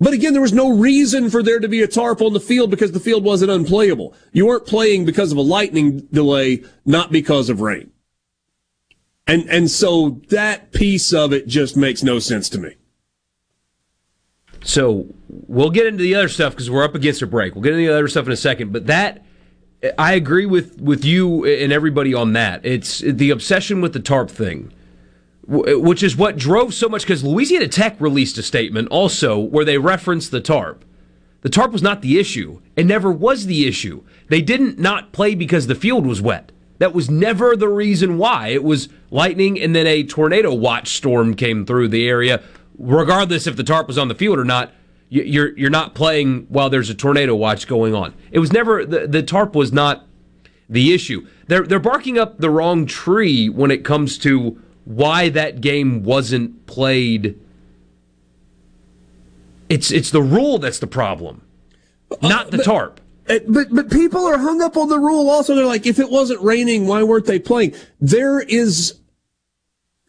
But 0.00 0.14
again, 0.14 0.32
there 0.32 0.40
was 0.40 0.54
no 0.54 0.70
reason 0.70 1.28
for 1.28 1.42
there 1.42 1.60
to 1.60 1.68
be 1.68 1.82
a 1.82 1.86
tarp 1.86 2.22
on 2.22 2.32
the 2.32 2.40
field 2.40 2.70
because 2.70 2.92
the 2.92 3.00
field 3.00 3.22
wasn't 3.22 3.50
unplayable. 3.50 4.14
You 4.32 4.46
weren't 4.46 4.66
playing 4.66 5.04
because 5.04 5.30
of 5.30 5.36
a 5.36 5.42
lightning 5.42 6.00
delay, 6.10 6.64
not 6.86 7.12
because 7.12 7.50
of 7.50 7.60
rain. 7.60 7.92
And, 9.26 9.48
and 9.50 9.70
so 9.70 10.22
that 10.30 10.72
piece 10.72 11.12
of 11.12 11.34
it 11.34 11.46
just 11.46 11.76
makes 11.76 12.02
no 12.02 12.18
sense 12.18 12.48
to 12.48 12.58
me. 12.58 12.76
So 14.62 15.06
we'll 15.28 15.70
get 15.70 15.86
into 15.86 16.02
the 16.02 16.14
other 16.14 16.28
stuff 16.28 16.54
because 16.54 16.70
we're 16.70 16.84
up 16.84 16.94
against 16.94 17.20
a 17.20 17.26
break. 17.26 17.54
We'll 17.54 17.62
get 17.62 17.74
into 17.74 17.86
the 17.86 17.94
other 17.94 18.08
stuff 18.08 18.26
in 18.26 18.32
a 18.32 18.36
second. 18.36 18.72
But 18.72 18.86
that, 18.86 19.22
I 19.98 20.14
agree 20.14 20.46
with, 20.46 20.80
with 20.80 21.04
you 21.04 21.44
and 21.44 21.72
everybody 21.72 22.14
on 22.14 22.32
that. 22.32 22.64
It's 22.64 23.00
the 23.00 23.30
obsession 23.30 23.82
with 23.82 23.92
the 23.92 24.00
tarp 24.00 24.30
thing 24.30 24.72
which 25.46 26.02
is 26.02 26.16
what 26.16 26.36
drove 26.36 26.74
so 26.74 26.88
much 26.88 27.02
because 27.02 27.24
Louisiana 27.24 27.68
Tech 27.68 28.00
released 28.00 28.38
a 28.38 28.42
statement 28.42 28.88
also 28.88 29.38
where 29.38 29.64
they 29.64 29.78
referenced 29.78 30.30
the 30.30 30.40
tarp. 30.40 30.84
The 31.42 31.48
tarp 31.48 31.72
was 31.72 31.82
not 31.82 32.02
the 32.02 32.18
issue. 32.18 32.60
It 32.76 32.86
never 32.86 33.10
was 33.10 33.46
the 33.46 33.66
issue. 33.66 34.02
They 34.28 34.42
didn't 34.42 34.78
not 34.78 35.12
play 35.12 35.34
because 35.34 35.66
the 35.66 35.74
field 35.74 36.06
was 36.06 36.20
wet. 36.20 36.52
That 36.78 36.94
was 36.94 37.10
never 37.10 37.56
the 37.56 37.68
reason 37.68 38.18
why. 38.18 38.48
It 38.48 38.64
was 38.64 38.88
lightning 39.10 39.60
and 39.60 39.74
then 39.74 39.86
a 39.86 40.02
tornado 40.02 40.54
watch 40.54 40.96
storm 40.96 41.34
came 41.34 41.66
through 41.66 41.88
the 41.88 42.08
area. 42.08 42.42
Regardless 42.78 43.46
if 43.46 43.56
the 43.56 43.64
tarp 43.64 43.86
was 43.86 43.98
on 43.98 44.08
the 44.08 44.14
field 44.14 44.38
or 44.38 44.44
not, 44.44 44.72
you're 45.10 45.58
you're 45.58 45.70
not 45.70 45.94
playing 45.94 46.46
while 46.48 46.70
there's 46.70 46.88
a 46.88 46.94
tornado 46.94 47.34
watch 47.34 47.66
going 47.66 47.94
on. 47.94 48.14
It 48.30 48.38
was 48.38 48.52
never 48.52 48.86
the, 48.86 49.06
the 49.08 49.22
tarp 49.22 49.54
was 49.56 49.72
not 49.72 50.06
the 50.68 50.94
issue. 50.94 51.26
They're 51.48 51.64
they're 51.64 51.80
barking 51.80 52.16
up 52.16 52.38
the 52.38 52.48
wrong 52.48 52.86
tree 52.86 53.48
when 53.48 53.70
it 53.70 53.84
comes 53.84 54.16
to 54.18 54.62
why 54.90 55.28
that 55.30 55.60
game 55.60 56.02
wasn't 56.02 56.66
played. 56.66 57.38
It's 59.68 59.90
it's 59.90 60.10
the 60.10 60.22
rule 60.22 60.58
that's 60.58 60.80
the 60.80 60.86
problem, 60.88 61.42
not 62.20 62.50
the 62.50 62.58
but, 62.58 62.66
tarp. 62.66 63.00
Uh, 63.28 63.38
but 63.46 63.68
but 63.70 63.90
people 63.90 64.26
are 64.26 64.38
hung 64.38 64.60
up 64.60 64.76
on 64.76 64.88
the 64.88 64.98
rule. 64.98 65.30
Also, 65.30 65.54
they're 65.54 65.64
like, 65.64 65.86
if 65.86 65.98
it 65.98 66.10
wasn't 66.10 66.40
raining, 66.42 66.86
why 66.88 67.04
weren't 67.04 67.26
they 67.26 67.38
playing? 67.38 67.74
There 68.00 68.40
is 68.40 69.00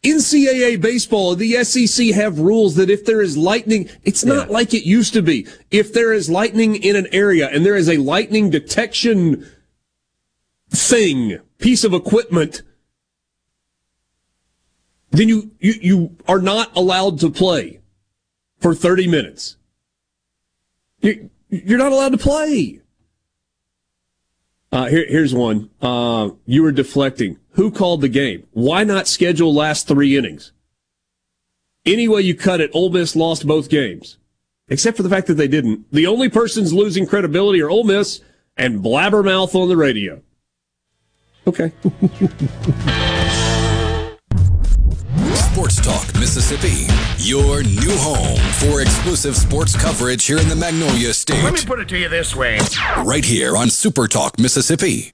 NCAA 0.04 0.82
baseball, 0.82 1.36
the 1.36 1.64
SEC 1.64 2.08
have 2.08 2.40
rules 2.40 2.76
that 2.76 2.90
if 2.90 3.06
there 3.06 3.22
is 3.22 3.38
lightning, 3.38 3.88
it's 4.04 4.26
not 4.26 4.48
yeah. 4.48 4.54
like 4.54 4.74
it 4.74 4.84
used 4.84 5.14
to 5.14 5.22
be. 5.22 5.48
If 5.70 5.94
there 5.94 6.12
is 6.12 6.28
lightning 6.28 6.76
in 6.76 6.96
an 6.96 7.08
area 7.12 7.48
and 7.48 7.64
there 7.64 7.76
is 7.76 7.88
a 7.88 7.98
lightning 7.98 8.50
detection 8.50 9.48
thing, 10.72 11.38
piece 11.60 11.84
of 11.84 11.94
equipment 11.94 12.64
then 15.12 15.30
you, 15.30 15.52
you, 15.60 15.74
you 15.82 16.18
are 16.28 16.40
not 16.40 16.76
allowed 16.76 17.20
to 17.20 17.30
play 17.30 17.82
for 18.60 18.74
30 18.74 19.08
minutes. 19.08 19.58
You, 21.02 21.30
you're 21.50 21.78
not 21.78 21.92
allowed 21.92 22.14
to 22.14 22.18
play. 22.18 22.82
Uh, 24.72 24.86
here, 24.86 25.06
here's 25.08 25.34
one. 25.34 25.70
Uh, 25.82 26.30
you 26.46 26.64
were 26.64 26.72
deflecting. 26.72 27.38
Who 27.52 27.72
called 27.72 28.02
the 28.02 28.10
game? 28.10 28.48
Why 28.52 28.86
not 28.86 29.08
schedule 29.08 29.54
last 29.54 29.88
three 29.88 30.18
innings? 30.18 30.54
Any 31.86 32.08
way 32.08 32.22
you 32.22 32.36
cut 32.36 32.62
it, 32.62 32.72
Ole 32.74 32.92
Miss 32.92 33.16
lost 33.16 33.46
both 33.46 33.70
games. 33.70 34.18
Except 34.70 34.96
for 34.96 35.04
the 35.04 35.10
fact 35.10 35.28
that 35.28 35.34
they 35.34 35.50
didn't. 35.50 35.92
The 35.92 36.08
only 36.08 36.30
persons 36.30 36.72
losing 36.72 37.06
credibility 37.06 37.62
are 37.62 37.70
Ole 37.70 37.84
Miss 37.84 38.22
and 38.56 38.82
Blabbermouth 38.82 39.54
on 39.56 39.68
the 39.68 39.76
radio. 39.76 40.22
Okay. 41.46 41.74
Sports 45.62 45.82
Talk 45.82 46.20
Mississippi, 46.20 46.88
your 47.20 47.62
new 47.62 47.96
home 47.98 48.40
for 48.54 48.82
exclusive 48.82 49.36
sports 49.36 49.80
coverage 49.80 50.26
here 50.26 50.40
in 50.40 50.50
the 50.50 50.56
Magnolia 50.56 51.14
State. 51.14 51.44
Let 51.44 51.54
me 51.54 51.64
put 51.64 51.80
it 51.80 51.88
to 51.90 52.00
you 52.00 52.10
this 52.10 52.36
way. 52.36 52.58
Right 53.04 53.24
here 53.24 53.56
on 53.56 53.70
Super 53.70 54.08
Talk 54.08 54.40
Mississippi. 54.40 55.14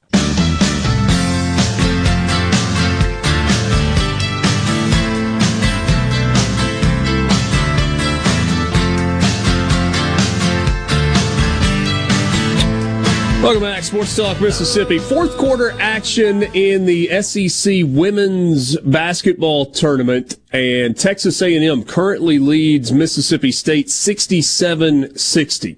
Welcome 13.48 13.64
back, 13.64 13.84
Sports 13.84 14.14
Talk 14.14 14.42
Mississippi. 14.42 15.00
Fourth 15.00 15.38
quarter 15.38 15.72
action 15.80 16.44
in 16.54 16.86
the 16.86 17.22
SEC 17.22 17.76
women's 17.86 18.78
basketball 18.82 19.68
tournament, 19.68 20.36
and 20.52 20.98
Texas 20.98 21.42
A&M 21.42 21.86
currently 21.86 22.40
leads 22.40 22.92
Mississippi 22.92 23.54
State 23.54 23.88
67-60. 23.88 25.78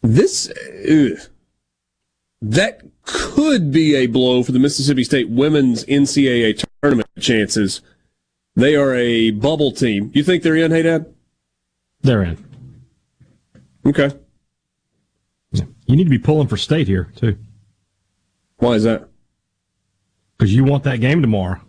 This 0.00 0.50
ugh, 0.90 1.18
that 2.40 2.80
could 3.02 3.70
be 3.70 3.96
a 3.96 4.06
blow 4.06 4.42
for 4.42 4.52
the 4.52 4.58
Mississippi 4.58 5.04
State 5.04 5.28
women's 5.28 5.84
NCAA 5.84 6.64
tournament 6.80 7.10
chances. 7.20 7.82
They 8.56 8.74
are 8.74 8.94
a 8.94 9.32
bubble 9.32 9.72
team. 9.72 10.10
You 10.14 10.24
think 10.24 10.42
they're 10.42 10.56
in, 10.56 10.70
Hey 10.70 10.80
Dad? 10.80 11.14
They're 12.00 12.22
in. 12.22 12.38
Okay. 13.84 14.12
You 15.86 15.96
need 15.96 16.04
to 16.04 16.10
be 16.10 16.18
pulling 16.18 16.48
for 16.48 16.56
state 16.56 16.88
here 16.88 17.10
too. 17.16 17.36
Why 18.58 18.72
is 18.72 18.84
that? 18.84 19.08
Because 20.36 20.54
you 20.54 20.64
want 20.64 20.84
that 20.84 21.00
game 21.00 21.20
tomorrow. 21.20 21.60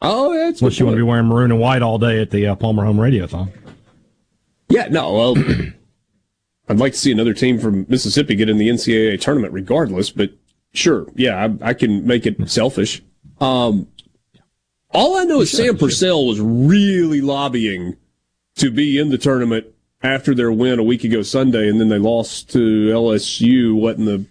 Oh, 0.00 0.32
that's 0.36 0.60
unless 0.60 0.78
you 0.78 0.86
want 0.86 0.94
to 0.94 0.98
be 0.98 1.08
wearing 1.08 1.26
maroon 1.26 1.50
and 1.50 1.60
white 1.60 1.82
all 1.82 1.98
day 1.98 2.20
at 2.20 2.30
the 2.30 2.46
uh, 2.46 2.54
Palmer 2.54 2.84
Home 2.84 2.98
Radiothon. 2.98 3.50
Yeah, 4.68 4.88
no. 4.88 5.12
Well, 5.12 5.36
I'd 6.68 6.78
like 6.78 6.92
to 6.92 6.98
see 6.98 7.10
another 7.10 7.34
team 7.34 7.58
from 7.58 7.86
Mississippi 7.88 8.34
get 8.34 8.48
in 8.48 8.58
the 8.58 8.68
NCAA 8.68 9.20
tournament, 9.20 9.52
regardless. 9.52 10.10
But 10.10 10.32
sure, 10.72 11.06
yeah, 11.16 11.48
I, 11.62 11.70
I 11.70 11.74
can 11.74 12.06
make 12.06 12.26
it 12.26 12.48
selfish. 12.48 13.02
Um, 13.40 13.88
all 14.90 15.16
I 15.16 15.24
know 15.24 15.40
is 15.40 15.50
Sam 15.50 15.76
Purcell 15.76 16.26
was 16.26 16.40
really 16.40 17.20
lobbying 17.20 17.96
to 18.56 18.70
be 18.70 18.98
in 18.98 19.08
the 19.08 19.18
tournament 19.18 19.66
after 20.02 20.34
their 20.34 20.52
win 20.52 20.78
a 20.78 20.82
week 20.82 21.04
ago 21.04 21.22
Sunday, 21.22 21.68
and 21.68 21.80
then 21.80 21.88
they 21.88 21.98
lost 21.98 22.50
to 22.52 22.58
LSU. 22.58 23.74
What 23.74 23.96
in 23.96 24.04
the 24.04 24.24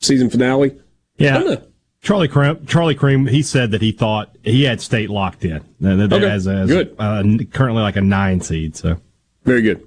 season 0.00 0.30
finale? 0.30 0.78
Yeah. 1.16 1.56
Charlie 2.00 2.28
Creme, 2.28 2.64
Charlie 2.66 2.94
Creme, 2.94 3.26
he 3.26 3.42
said 3.42 3.72
that 3.72 3.82
he 3.82 3.90
thought 3.90 4.34
he 4.44 4.62
had 4.62 4.80
state 4.80 5.10
locked 5.10 5.44
in 5.44 5.64
okay. 5.82 6.30
as, 6.30 6.46
as 6.46 6.68
good. 6.68 6.94
Uh, 6.98 7.22
currently 7.52 7.82
like 7.82 7.96
a 7.96 8.00
nine 8.00 8.40
seed. 8.40 8.76
So 8.76 9.00
very 9.44 9.62
good. 9.62 9.86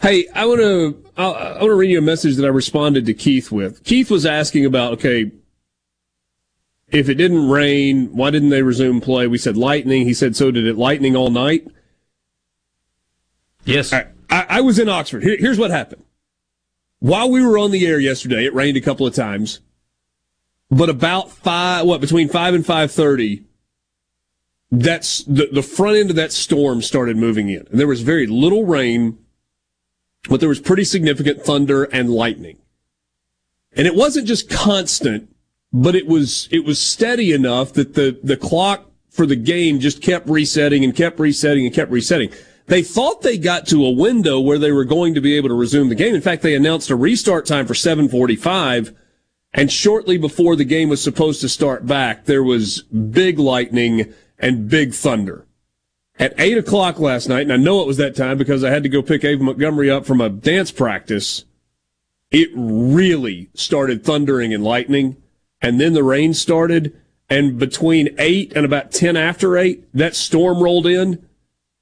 Hey, 0.00 0.26
I 0.34 0.44
want 0.46 0.60
to 0.60 1.04
I 1.16 1.26
want 1.26 1.62
to 1.62 1.74
read 1.74 1.90
you 1.90 1.98
a 1.98 2.02
message 2.02 2.36
that 2.36 2.44
I 2.44 2.48
responded 2.48 3.06
to 3.06 3.14
Keith 3.14 3.50
with. 3.50 3.82
Keith 3.84 4.10
was 4.10 4.26
asking 4.26 4.66
about 4.66 4.94
okay, 4.94 5.30
if 6.90 7.08
it 7.08 7.14
didn't 7.14 7.48
rain, 7.48 8.14
why 8.14 8.30
didn't 8.30 8.50
they 8.50 8.62
resume 8.62 9.00
play? 9.00 9.26
We 9.26 9.38
said 9.38 9.56
lightning. 9.56 10.06
He 10.06 10.14
said 10.14 10.36
so. 10.36 10.50
Did 10.50 10.66
it 10.66 10.76
lightning 10.76 11.16
all 11.16 11.30
night? 11.30 11.66
Yes. 13.64 13.92
I, 13.92 14.08
I 14.32 14.60
was 14.62 14.78
in 14.78 14.88
Oxford. 14.88 15.22
Here, 15.22 15.36
here's 15.38 15.58
what 15.58 15.70
happened. 15.70 16.04
While 17.00 17.30
we 17.30 17.44
were 17.44 17.58
on 17.58 17.70
the 17.70 17.86
air 17.86 18.00
yesterday, 18.00 18.46
it 18.46 18.54
rained 18.54 18.76
a 18.76 18.80
couple 18.80 19.06
of 19.06 19.14
times, 19.14 19.60
but 20.70 20.88
about 20.88 21.30
five, 21.30 21.84
what 21.84 22.00
between 22.00 22.28
five 22.28 22.54
and 22.54 22.64
five 22.64 22.90
thirty, 22.90 23.44
that's 24.70 25.22
the 25.24 25.48
the 25.52 25.62
front 25.62 25.96
end 25.96 26.10
of 26.10 26.16
that 26.16 26.32
storm 26.32 26.80
started 26.80 27.16
moving 27.16 27.50
in, 27.50 27.66
and 27.70 27.78
there 27.78 27.86
was 27.86 28.00
very 28.00 28.26
little 28.26 28.64
rain, 28.64 29.18
but 30.30 30.40
there 30.40 30.48
was 30.48 30.60
pretty 30.60 30.84
significant 30.84 31.42
thunder 31.42 31.84
and 31.84 32.08
lightning, 32.08 32.58
and 33.72 33.86
it 33.86 33.94
wasn't 33.94 34.26
just 34.26 34.48
constant, 34.48 35.28
but 35.72 35.94
it 35.94 36.06
was 36.06 36.48
it 36.50 36.64
was 36.64 36.78
steady 36.78 37.32
enough 37.32 37.74
that 37.74 37.94
the 37.94 38.18
the 38.22 38.36
clock 38.36 38.90
for 39.10 39.26
the 39.26 39.36
game 39.36 39.78
just 39.78 40.00
kept 40.00 40.26
resetting 40.26 40.84
and 40.84 40.96
kept 40.96 41.20
resetting 41.20 41.66
and 41.66 41.74
kept 41.74 41.90
resetting. 41.90 42.32
They 42.72 42.82
thought 42.82 43.20
they 43.20 43.36
got 43.36 43.66
to 43.66 43.84
a 43.84 43.90
window 43.90 44.40
where 44.40 44.58
they 44.58 44.72
were 44.72 44.86
going 44.86 45.12
to 45.12 45.20
be 45.20 45.36
able 45.36 45.50
to 45.50 45.54
resume 45.54 45.90
the 45.90 45.94
game. 45.94 46.14
In 46.14 46.22
fact, 46.22 46.40
they 46.40 46.54
announced 46.54 46.88
a 46.88 46.96
restart 46.96 47.44
time 47.44 47.66
for 47.66 47.74
745. 47.74 48.94
And 49.52 49.70
shortly 49.70 50.16
before 50.16 50.56
the 50.56 50.64
game 50.64 50.88
was 50.88 51.02
supposed 51.02 51.42
to 51.42 51.50
start 51.50 51.86
back, 51.86 52.24
there 52.24 52.42
was 52.42 52.80
big 52.84 53.38
lightning 53.38 54.14
and 54.38 54.70
big 54.70 54.94
thunder. 54.94 55.44
at 56.18 56.32
eight 56.38 56.56
o'clock 56.56 56.98
last 56.98 57.28
night, 57.28 57.42
and 57.42 57.52
I 57.52 57.58
know 57.58 57.82
it 57.82 57.86
was 57.86 57.98
that 57.98 58.16
time 58.16 58.38
because 58.38 58.64
I 58.64 58.70
had 58.70 58.84
to 58.84 58.88
go 58.88 59.02
pick 59.02 59.22
Ava 59.22 59.44
Montgomery 59.44 59.90
up 59.90 60.06
from 60.06 60.22
a 60.22 60.30
dance 60.30 60.70
practice. 60.70 61.44
It 62.30 62.48
really 62.54 63.50
started 63.52 64.02
thundering 64.02 64.54
and 64.54 64.64
lightning, 64.64 65.18
and 65.60 65.78
then 65.78 65.92
the 65.92 66.02
rain 66.02 66.32
started. 66.32 66.98
And 67.28 67.58
between 67.58 68.14
eight 68.16 68.54
and 68.56 68.64
about 68.64 68.92
ten 68.92 69.14
after 69.14 69.58
eight, 69.58 69.92
that 69.92 70.16
storm 70.16 70.62
rolled 70.62 70.86
in, 70.86 71.28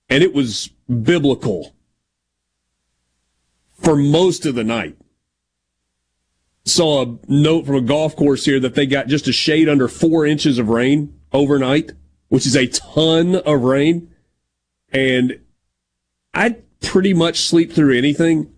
and 0.09 0.25
it 0.25 0.35
was 0.35 0.71
biblical 0.91 1.75
for 3.79 3.97
most 3.97 4.47
of 4.47 4.55
the 4.55 4.65
night. 4.65 4.97
Saw 6.65 7.03
a 7.05 7.19
note 7.27 7.67
from 7.67 7.77
a 7.77 7.81
golf 7.81 8.15
course 8.15 8.45
here 8.45 8.61
that 8.61 8.75
they 8.75 8.87
got 8.87 9.09
just 9.09 9.27
a 9.29 9.33
shade 9.33 9.69
under 9.69 9.89
four 9.89 10.27
inches 10.27 10.59
of 10.59 10.69
rain 10.69 11.19
overnight, 11.33 11.93
which 12.29 12.47
is 12.47 12.55
a 12.55 12.67
ton 12.67 13.37
of 13.37 13.63
rain. 13.63 14.15
And 14.93 15.41
I 16.35 16.57
pretty 16.81 17.15
much 17.15 17.41
sleep 17.41 17.73
through 17.73 17.97
anything. 17.97 18.53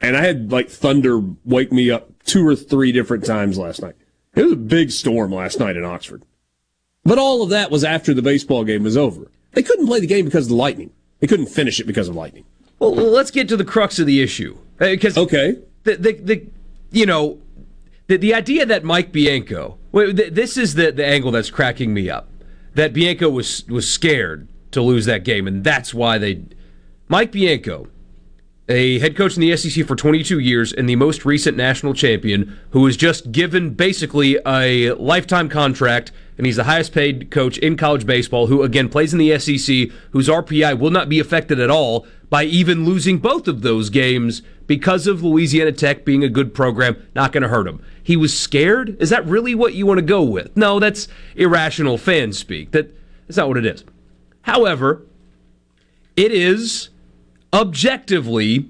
And 0.00 0.16
I 0.16 0.24
had 0.24 0.50
like 0.50 0.70
thunder 0.70 1.20
wake 1.44 1.72
me 1.72 1.90
up 1.90 2.10
two 2.24 2.46
or 2.46 2.56
three 2.56 2.92
different 2.92 3.24
times 3.24 3.58
last 3.58 3.82
night. 3.82 3.96
It 4.34 4.42
was 4.42 4.52
a 4.52 4.56
big 4.56 4.90
storm 4.90 5.32
last 5.32 5.58
night 5.60 5.76
in 5.76 5.84
Oxford. 5.84 6.22
But 7.04 7.18
all 7.18 7.42
of 7.42 7.50
that 7.50 7.70
was 7.70 7.84
after 7.84 8.12
the 8.12 8.22
baseball 8.22 8.64
game 8.64 8.82
was 8.82 8.96
over. 8.96 9.30
They 9.52 9.62
couldn't 9.62 9.86
play 9.86 10.00
the 10.00 10.06
game 10.06 10.24
because 10.24 10.46
of 10.46 10.50
the 10.50 10.56
lightning. 10.56 10.90
They 11.20 11.26
couldn't 11.26 11.46
finish 11.46 11.80
it 11.80 11.86
because 11.86 12.08
of 12.08 12.14
lightning. 12.14 12.44
Well, 12.78 12.92
let's 12.92 13.30
get 13.30 13.48
to 13.48 13.56
the 13.56 13.64
crux 13.64 13.98
of 13.98 14.06
the 14.06 14.22
issue. 14.22 14.58
Because 14.78 15.16
uh, 15.16 15.22
okay, 15.22 15.56
the, 15.84 15.96
the 15.96 16.12
the 16.12 16.46
you 16.90 17.06
know 17.06 17.38
the 18.06 18.18
the 18.18 18.34
idea 18.34 18.66
that 18.66 18.84
Mike 18.84 19.12
Bianco. 19.12 19.78
This 19.92 20.58
is 20.58 20.74
the 20.74 20.92
the 20.92 21.06
angle 21.06 21.30
that's 21.30 21.50
cracking 21.50 21.94
me 21.94 22.10
up. 22.10 22.28
That 22.74 22.92
Bianco 22.92 23.30
was 23.30 23.64
was 23.66 23.88
scared 23.88 24.48
to 24.72 24.82
lose 24.82 25.06
that 25.06 25.24
game, 25.24 25.46
and 25.46 25.64
that's 25.64 25.94
why 25.94 26.18
they. 26.18 26.42
Mike 27.08 27.32
Bianco, 27.32 27.88
a 28.68 28.98
head 28.98 29.16
coach 29.16 29.36
in 29.36 29.40
the 29.40 29.56
SEC 29.56 29.86
for 29.86 29.94
22 29.94 30.40
years 30.40 30.72
and 30.72 30.88
the 30.88 30.96
most 30.96 31.24
recent 31.24 31.56
national 31.56 31.94
champion, 31.94 32.58
who 32.70 32.80
was 32.80 32.96
just 32.96 33.30
given 33.30 33.70
basically 33.70 34.38
a 34.44 34.92
lifetime 34.94 35.48
contract, 35.48 36.10
and 36.36 36.46
he's 36.46 36.56
the 36.56 36.64
highest 36.64 36.92
paid 36.92 37.30
coach 37.30 37.58
in 37.58 37.76
college 37.76 38.06
baseball, 38.06 38.46
who 38.46 38.62
again 38.62 38.88
plays 38.88 39.12
in 39.12 39.18
the 39.18 39.38
SEC, 39.38 39.88
whose 40.10 40.28
RPI 40.28 40.78
will 40.78 40.90
not 40.90 41.08
be 41.08 41.18
affected 41.18 41.58
at 41.60 41.70
all 41.70 42.06
by 42.28 42.44
even 42.44 42.84
losing 42.84 43.18
both 43.18 43.48
of 43.48 43.62
those 43.62 43.90
games 43.90 44.42
because 44.66 45.06
of 45.06 45.22
Louisiana 45.22 45.72
Tech 45.72 46.04
being 46.04 46.24
a 46.24 46.28
good 46.28 46.52
program, 46.54 46.96
not 47.14 47.32
going 47.32 47.42
to 47.42 47.48
hurt 47.48 47.68
him. 47.68 47.82
He 48.02 48.16
was 48.16 48.36
scared? 48.36 49.00
Is 49.00 49.10
that 49.10 49.26
really 49.26 49.54
what 49.54 49.74
you 49.74 49.86
want 49.86 49.98
to 49.98 50.04
go 50.04 50.22
with? 50.22 50.56
No, 50.56 50.80
that's 50.80 51.08
irrational 51.36 51.98
fan 51.98 52.32
speak. 52.32 52.72
That, 52.72 52.92
that's 53.26 53.36
not 53.36 53.48
what 53.48 53.58
it 53.58 53.66
is. 53.66 53.84
However, 54.42 55.06
it 56.16 56.32
is 56.32 56.88
objectively 57.52 58.68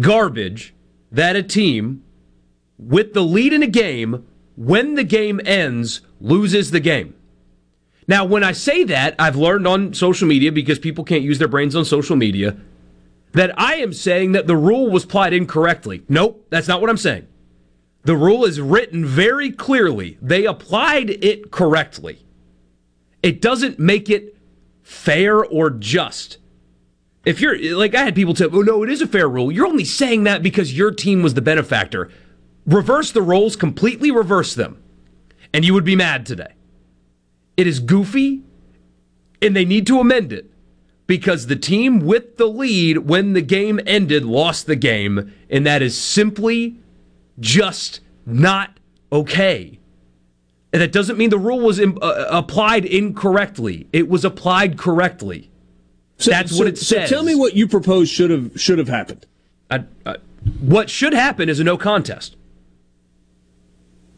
garbage 0.00 0.74
that 1.12 1.36
a 1.36 1.42
team 1.42 2.02
with 2.78 3.14
the 3.14 3.22
lead 3.22 3.52
in 3.52 3.62
a 3.62 3.66
game, 3.66 4.26
when 4.56 4.94
the 4.94 5.04
game 5.04 5.40
ends, 5.44 6.00
loses 6.20 6.70
the 6.70 6.80
game. 6.80 7.14
Now, 8.08 8.24
when 8.24 8.44
I 8.44 8.52
say 8.52 8.84
that, 8.84 9.16
I've 9.18 9.36
learned 9.36 9.66
on 9.66 9.94
social 9.94 10.28
media 10.28 10.52
because 10.52 10.78
people 10.78 11.04
can't 11.04 11.22
use 11.22 11.38
their 11.38 11.48
brains 11.48 11.74
on 11.74 11.84
social 11.84 12.16
media 12.16 12.56
that 13.32 13.58
I 13.60 13.76
am 13.76 13.92
saying 13.92 14.32
that 14.32 14.46
the 14.46 14.56
rule 14.56 14.90
was 14.90 15.04
applied 15.04 15.32
incorrectly. 15.32 16.02
Nope, 16.08 16.46
that's 16.50 16.68
not 16.68 16.80
what 16.80 16.88
I'm 16.88 16.96
saying. 16.96 17.26
The 18.04 18.16
rule 18.16 18.44
is 18.44 18.60
written 18.60 19.04
very 19.04 19.50
clearly. 19.50 20.16
They 20.22 20.44
applied 20.44 21.10
it 21.10 21.50
correctly. 21.50 22.24
It 23.22 23.42
doesn't 23.42 23.80
make 23.80 24.08
it 24.08 24.36
fair 24.82 25.44
or 25.44 25.70
just. 25.70 26.38
If 27.24 27.40
you're 27.40 27.76
like 27.76 27.96
I 27.96 28.04
had 28.04 28.14
people 28.14 28.36
say, 28.36 28.44
"Oh 28.44 28.62
no, 28.62 28.84
it 28.84 28.88
is 28.88 29.02
a 29.02 29.06
fair 29.08 29.28
rule." 29.28 29.50
You're 29.50 29.66
only 29.66 29.84
saying 29.84 30.22
that 30.24 30.44
because 30.44 30.78
your 30.78 30.92
team 30.92 31.24
was 31.24 31.34
the 31.34 31.42
benefactor. 31.42 32.08
Reverse 32.64 33.10
the 33.10 33.22
roles, 33.22 33.56
completely 33.56 34.12
reverse 34.12 34.54
them, 34.54 34.80
and 35.52 35.64
you 35.64 35.74
would 35.74 35.84
be 35.84 35.96
mad 35.96 36.26
today. 36.26 36.54
It 37.56 37.66
is 37.66 37.80
goofy, 37.80 38.42
and 39.40 39.56
they 39.56 39.64
need 39.64 39.86
to 39.86 40.00
amend 40.00 40.32
it 40.32 40.50
because 41.06 41.46
the 41.46 41.56
team 41.56 42.00
with 42.00 42.36
the 42.36 42.46
lead 42.46 42.98
when 42.98 43.32
the 43.32 43.42
game 43.42 43.80
ended 43.86 44.24
lost 44.24 44.66
the 44.66 44.76
game, 44.76 45.32
and 45.48 45.66
that 45.66 45.82
is 45.82 45.96
simply 45.96 46.78
just 47.38 48.00
not 48.24 48.78
okay. 49.12 49.78
And 50.72 50.82
that 50.82 50.92
doesn't 50.92 51.16
mean 51.16 51.30
the 51.30 51.38
rule 51.38 51.60
was 51.60 51.80
uh, 51.80 51.92
uh, 52.02 52.26
applied 52.30 52.84
incorrectly. 52.84 53.86
It 53.92 54.08
was 54.08 54.24
applied 54.24 54.76
correctly. 54.76 55.50
So, 56.18 56.30
That's 56.30 56.52
so, 56.52 56.58
what 56.58 56.66
it 56.66 56.78
says. 56.78 57.08
So 57.08 57.16
tell 57.16 57.24
me 57.24 57.34
what 57.34 57.54
you 57.54 57.68
propose 57.68 58.08
should 58.08 58.30
have 58.30 58.60
should 58.60 58.78
have 58.78 58.88
happened. 58.88 59.26
I, 59.70 59.84
I, 60.04 60.16
what 60.60 60.90
should 60.90 61.12
happen 61.12 61.48
is 61.48 61.60
a 61.60 61.64
no 61.64 61.76
contest. 61.76 62.36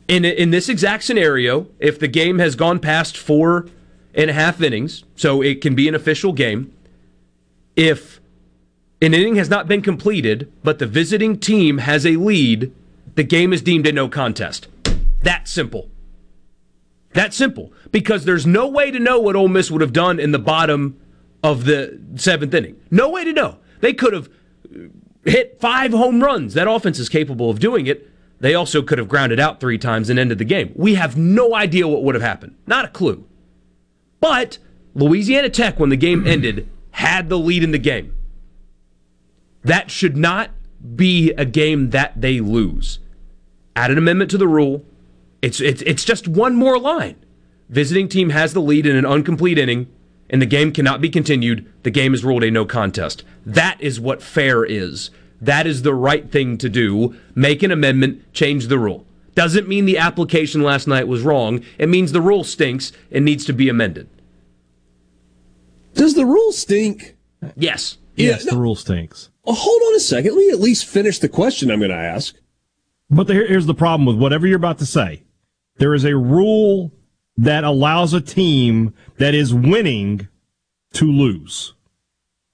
In 0.08 0.24
in 0.24 0.50
this 0.50 0.68
exact 0.68 1.04
scenario, 1.04 1.68
if 1.78 1.98
the 1.98 2.08
game 2.08 2.38
has 2.38 2.56
gone 2.56 2.80
past 2.80 3.16
four 3.16 3.68
and 4.14 4.30
a 4.30 4.32
half 4.32 4.60
innings, 4.60 5.04
so 5.14 5.42
it 5.42 5.60
can 5.60 5.74
be 5.74 5.86
an 5.86 5.94
official 5.94 6.32
game. 6.32 6.74
If 7.76 8.20
an 9.00 9.14
inning 9.14 9.36
has 9.36 9.48
not 9.48 9.68
been 9.68 9.82
completed, 9.82 10.50
but 10.64 10.78
the 10.78 10.86
visiting 10.86 11.38
team 11.38 11.78
has 11.78 12.04
a 12.04 12.16
lead, 12.16 12.74
the 13.14 13.22
game 13.22 13.52
is 13.52 13.62
deemed 13.62 13.86
a 13.86 13.92
no 13.92 14.08
contest. 14.08 14.66
That 15.22 15.46
simple. 15.46 15.90
That 17.12 17.34
simple. 17.34 17.72
Because 17.92 18.24
there's 18.24 18.46
no 18.46 18.66
way 18.66 18.90
to 18.90 18.98
know 18.98 19.20
what 19.20 19.36
Ole 19.36 19.48
Miss 19.48 19.70
would 19.70 19.80
have 19.80 19.92
done 19.92 20.18
in 20.18 20.32
the 20.32 20.38
bottom 20.38 20.98
of 21.42 21.64
the 21.64 22.00
seventh 22.16 22.54
inning. 22.54 22.80
No 22.90 23.10
way 23.10 23.24
to 23.24 23.32
know. 23.32 23.58
They 23.80 23.92
could 23.92 24.12
have 24.12 24.28
hit 25.24 25.60
five 25.60 25.92
home 25.92 26.22
runs. 26.22 26.54
That 26.54 26.68
offense 26.68 26.98
is 26.98 27.08
capable 27.08 27.50
of 27.50 27.60
doing 27.60 27.86
it. 27.86 28.10
They 28.40 28.54
also 28.54 28.82
could 28.82 28.98
have 28.98 29.08
grounded 29.08 29.40
out 29.40 29.60
three 29.60 29.78
times 29.78 30.10
and 30.10 30.18
ended 30.18 30.38
the 30.38 30.44
game. 30.44 30.72
We 30.76 30.94
have 30.94 31.16
no 31.16 31.54
idea 31.54 31.88
what 31.88 32.04
would 32.04 32.14
have 32.14 32.22
happened. 32.22 32.54
Not 32.66 32.84
a 32.84 32.88
clue. 32.88 33.26
But 34.20 34.58
Louisiana 34.94 35.50
Tech, 35.50 35.78
when 35.78 35.90
the 35.90 35.96
game 35.96 36.26
ended, 36.26 36.68
had 36.92 37.28
the 37.28 37.38
lead 37.38 37.64
in 37.64 37.72
the 37.72 37.78
game. 37.78 38.14
That 39.64 39.90
should 39.90 40.16
not 40.16 40.50
be 40.94 41.32
a 41.32 41.44
game 41.44 41.90
that 41.90 42.20
they 42.20 42.40
lose. 42.40 43.00
Add 43.74 43.90
an 43.90 43.98
amendment 43.98 44.30
to 44.30 44.38
the 44.38 44.48
rule 44.48 44.84
it's, 45.42 45.60
it's, 45.60 45.82
it's 45.82 46.04
just 46.04 46.26
one 46.26 46.56
more 46.56 46.78
line. 46.78 47.16
Visiting 47.68 48.08
team 48.08 48.30
has 48.30 48.54
the 48.54 48.60
lead 48.60 48.86
in 48.86 48.96
an 48.96 49.06
incomplete 49.06 49.58
inning, 49.58 49.86
and 50.30 50.42
the 50.42 50.46
game 50.46 50.72
cannot 50.72 51.00
be 51.00 51.10
continued. 51.10 51.70
The 51.82 51.90
game 51.90 52.14
is 52.14 52.24
ruled 52.24 52.42
a 52.42 52.50
no 52.50 52.64
contest. 52.64 53.24
That 53.44 53.80
is 53.80 54.00
what 54.00 54.22
fair 54.22 54.64
is. 54.64 55.10
That 55.40 55.66
is 55.66 55.82
the 55.82 55.94
right 55.94 56.30
thing 56.30 56.58
to 56.58 56.68
do. 56.68 57.16
Make 57.34 57.62
an 57.62 57.70
amendment, 57.70 58.32
change 58.32 58.66
the 58.66 58.78
rule. 58.78 59.06
Doesn't 59.34 59.68
mean 59.68 59.84
the 59.84 59.98
application 59.98 60.62
last 60.62 60.88
night 60.88 61.06
was 61.06 61.22
wrong. 61.22 61.62
It 61.78 61.88
means 61.88 62.10
the 62.10 62.20
rule 62.20 62.42
stinks 62.42 62.92
and 63.12 63.24
needs 63.24 63.44
to 63.44 63.52
be 63.52 63.68
amended. 63.68 64.08
Does 65.94 66.14
the 66.14 66.26
rule 66.26 66.52
stink? 66.52 67.16
Yes. 67.56 67.98
Yes, 68.16 68.44
yeah, 68.44 68.50
no, 68.50 68.56
the 68.56 68.62
rule 68.62 68.74
stinks. 68.74 69.30
Uh, 69.46 69.52
hold 69.52 69.80
on 69.82 69.94
a 69.94 70.00
second. 70.00 70.34
Let 70.34 70.40
me 70.40 70.50
at 70.50 70.58
least 70.58 70.86
finish 70.86 71.20
the 71.20 71.28
question 71.28 71.70
I'm 71.70 71.78
going 71.78 71.90
to 71.90 71.96
ask. 71.96 72.34
But 73.08 73.28
here's 73.28 73.66
the 73.66 73.74
problem 73.74 74.06
with 74.06 74.16
whatever 74.16 74.46
you're 74.46 74.56
about 74.56 74.78
to 74.78 74.86
say. 74.86 75.22
There 75.76 75.94
is 75.94 76.04
a 76.04 76.16
rule 76.16 76.92
that 77.36 77.62
allows 77.62 78.12
a 78.12 78.20
team 78.20 78.92
that 79.18 79.34
is 79.34 79.54
winning 79.54 80.26
to 80.94 81.10
lose. 81.10 81.74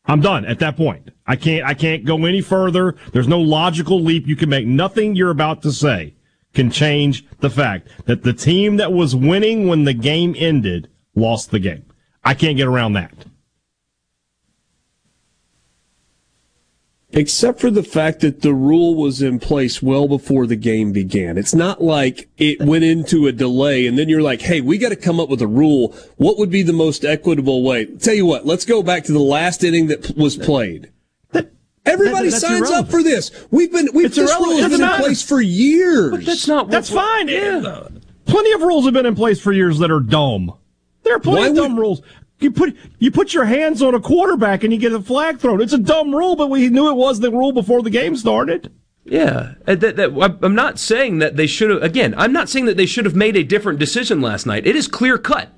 I'm 0.07 0.21
done 0.21 0.45
at 0.45 0.59
that 0.59 0.77
point. 0.77 1.11
I 1.27 1.37
can't, 1.37 1.65
I 1.67 1.75
can't 1.75 2.05
go 2.05 2.25
any 2.27 2.43
further. 2.43 2.95
There's 3.13 3.29
no 3.29 3.41
logical 3.41 4.01
leap 4.01 4.27
you 4.27 4.37
can 4.37 4.51
make. 4.51 4.67
Nothing 4.67 5.17
you're 5.17 5.31
about 5.31 5.63
to 5.63 5.73
say 5.73 6.15
can 6.53 6.71
change 6.71 7.25
the 7.41 7.51
fact 7.51 7.89
that 8.07 8.23
the 8.23 8.33
team 8.33 8.77
that 8.77 8.93
was 8.93 9.17
winning 9.17 9.67
when 9.67 9.85
the 9.85 9.95
game 9.95 10.35
ended 10.39 10.89
lost 11.15 11.51
the 11.51 11.59
game. 11.59 11.85
I 12.23 12.35
can't 12.35 12.57
get 12.57 12.67
around 12.67 12.93
that. 12.95 13.13
Except 17.15 17.61
for 17.61 17.71
the 17.71 17.83
fact 17.83 18.21
that 18.21 18.43
the 18.43 18.53
rule 18.53 18.95
was 18.95 19.23
in 19.23 19.39
place 19.39 19.81
well 19.81 20.09
before 20.09 20.47
the 20.47 20.57
game 20.57 20.93
began. 20.93 21.39
It's 21.39 21.55
not 21.55 21.83
like 21.83 22.29
it 22.37 22.61
went 22.61 22.85
into 22.85 23.27
a 23.27 23.33
delay 23.33 23.87
and 23.87 23.99
then 23.99 24.09
you're 24.09 24.23
like, 24.23 24.43
hey, 24.43 24.61
we 24.61 24.79
got 24.79 24.91
to 24.91 24.97
come 24.97 25.21
up 25.21 25.29
with 25.29 25.41
a 25.41 25.47
rule. 25.47 25.95
What 26.17 26.39
would 26.39 26.51
be 26.51 26.63
the 26.63 26.73
most 26.73 27.05
equitable 27.05 27.63
way? 27.63 27.87
Tell 27.87 28.15
you 28.15 28.27
what, 28.27 28.45
let's 28.45 28.65
go 28.65 28.83
back 28.83 29.05
to 29.05 29.13
the 29.13 29.21
last 29.21 29.63
inning 29.65 29.87
that 29.87 30.17
was 30.17 30.37
played. 30.37 30.91
Everybody 31.87 32.31
that, 32.31 32.41
signs 32.41 32.61
irrelevant. 32.61 32.87
up 32.87 32.91
for 32.91 33.03
this. 33.03 33.47
We've 33.51 33.71
been 33.71 33.89
we've 33.93 34.07
it's 34.07 34.17
this 34.17 34.35
rule 34.39 34.57
has 34.57 34.71
been 34.71 34.83
in 34.83 34.97
place 34.97 35.23
for 35.23 35.41
years. 35.41 36.13
But 36.13 36.25
that's 36.25 36.49
not. 36.49 36.71
That's 36.71 36.91
fine. 36.91 37.29
Yeah. 37.29 37.89
Plenty 38.25 38.53
of 38.53 38.63
rules 38.63 38.87
have 38.87 38.95
been 38.95 39.05
in 39.05 39.15
place 39.15 39.39
for 39.39 39.53
years 39.53 39.79
that 39.81 39.91
are 39.91 40.01
dumb. 40.01 40.55
There 41.03 41.15
are 41.15 41.21
plenty 41.21 41.41
Why 41.41 41.49
of 41.49 41.57
dumb 41.57 41.77
would, 41.77 41.83
rules. 41.83 42.03
You 42.45 42.53
put 42.53 42.77
you 42.99 43.11
put 43.11 43.33
your 43.33 43.47
hands 43.47 43.83
on 43.83 43.95
a 43.95 44.01
quarterback 44.01 44.63
and 44.63 44.73
you 44.73 44.79
get 44.79 44.93
a 44.93 45.01
flag 45.01 45.39
thrown. 45.39 45.63
It's 45.63 45.73
a 45.73 45.79
dumb 45.79 46.15
rule, 46.15 46.37
but 46.37 46.51
we 46.51 46.69
knew 46.69 46.91
it 46.91 46.97
was 46.97 47.19
the 47.19 47.31
rule 47.31 47.53
before 47.53 47.83
the 47.83 47.91
game 47.91 48.15
started. 48.17 48.71
Yeah, 49.05 49.55
uh, 49.67 49.75
that, 49.75 49.97
that, 49.97 50.39
I'm 50.43 50.55
not 50.55 50.79
saying 50.79 51.19
that 51.19 51.37
they 51.37 51.47
should 51.47 51.71
have. 51.71 51.83
Again, 51.83 52.15
I'm 52.17 52.33
not 52.33 52.49
saying 52.49 52.67
that 52.67 52.77
they 52.77 52.87
should 52.87 53.07
have 53.07 53.15
made 53.15 53.37
a 53.37 53.43
different 53.43 53.79
decision 53.79 54.21
last 54.21 54.47
night. 54.47 54.67
It 54.67 54.77
is 54.77 54.89
clear 54.89 55.19
cut. 55.19 55.51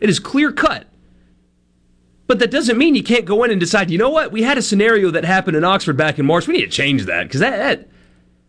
It 0.00 0.08
is 0.08 0.18
clear 0.18 0.52
cut. 0.52 0.86
But 2.28 2.38
that 2.38 2.52
doesn't 2.52 2.78
mean 2.78 2.94
you 2.94 3.02
can't 3.02 3.24
go 3.24 3.42
in 3.42 3.50
and 3.50 3.58
decide, 3.58 3.90
you 3.90 3.98
know 3.98 4.10
what? 4.10 4.30
We 4.30 4.42
had 4.42 4.56
a 4.56 4.62
scenario 4.62 5.10
that 5.10 5.24
happened 5.24 5.56
in 5.56 5.64
Oxford 5.64 5.96
back 5.96 6.18
in 6.20 6.26
March. 6.26 6.46
We 6.46 6.54
need 6.54 6.62
to 6.64 6.68
change 6.68 7.06
that 7.06 7.24
because 7.24 7.40
that, 7.40 7.56
that, 7.56 7.88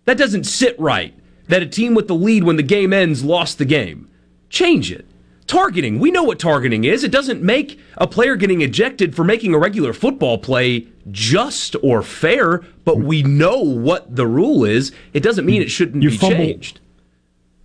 that 0.05 0.17
doesn't 0.19 0.43
sit 0.43 0.79
right. 0.79 1.15
That 1.47 1.63
a 1.63 1.67
team 1.67 1.95
with 1.95 2.07
the 2.07 2.15
lead 2.15 2.43
when 2.43 2.57
the 2.57 2.63
game 2.63 2.93
ends 2.93 3.23
lost 3.23 3.57
the 3.57 3.65
game. 3.65 4.07
Change 4.49 4.91
it. 4.91 5.07
Targeting. 5.51 5.99
We 5.99 6.11
know 6.11 6.23
what 6.23 6.39
targeting 6.39 6.85
is. 6.85 7.03
It 7.03 7.11
doesn't 7.11 7.43
make 7.43 7.77
a 7.97 8.07
player 8.07 8.37
getting 8.37 8.61
ejected 8.61 9.13
for 9.13 9.25
making 9.25 9.53
a 9.53 9.59
regular 9.59 9.91
football 9.91 10.37
play 10.37 10.87
just 11.11 11.75
or 11.83 12.01
fair, 12.01 12.59
but 12.85 12.99
we 12.99 13.21
know 13.21 13.57
what 13.59 14.15
the 14.15 14.25
rule 14.25 14.63
is. 14.63 14.93
It 15.13 15.21
doesn't 15.21 15.45
mean 15.45 15.61
it 15.61 15.69
shouldn't 15.69 16.03
You 16.03 16.09
be 16.11 16.15
fumble- 16.15 16.37
changed. 16.37 16.79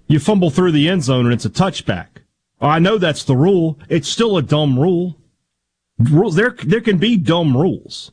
You 0.08 0.18
fumble 0.18 0.50
through 0.50 0.72
the 0.72 0.88
end 0.88 1.04
zone 1.04 1.26
and 1.26 1.32
it's 1.32 1.44
a 1.44 1.48
touchback. 1.48 2.06
I 2.60 2.80
know 2.80 2.98
that's 2.98 3.22
the 3.22 3.36
rule. 3.36 3.78
It's 3.88 4.08
still 4.08 4.36
a 4.36 4.42
dumb 4.42 4.80
rule. 4.80 5.16
Rules 5.96 6.34
there 6.34 6.56
there 6.64 6.80
can 6.80 6.98
be 6.98 7.16
dumb 7.16 7.56
rules. 7.56 8.10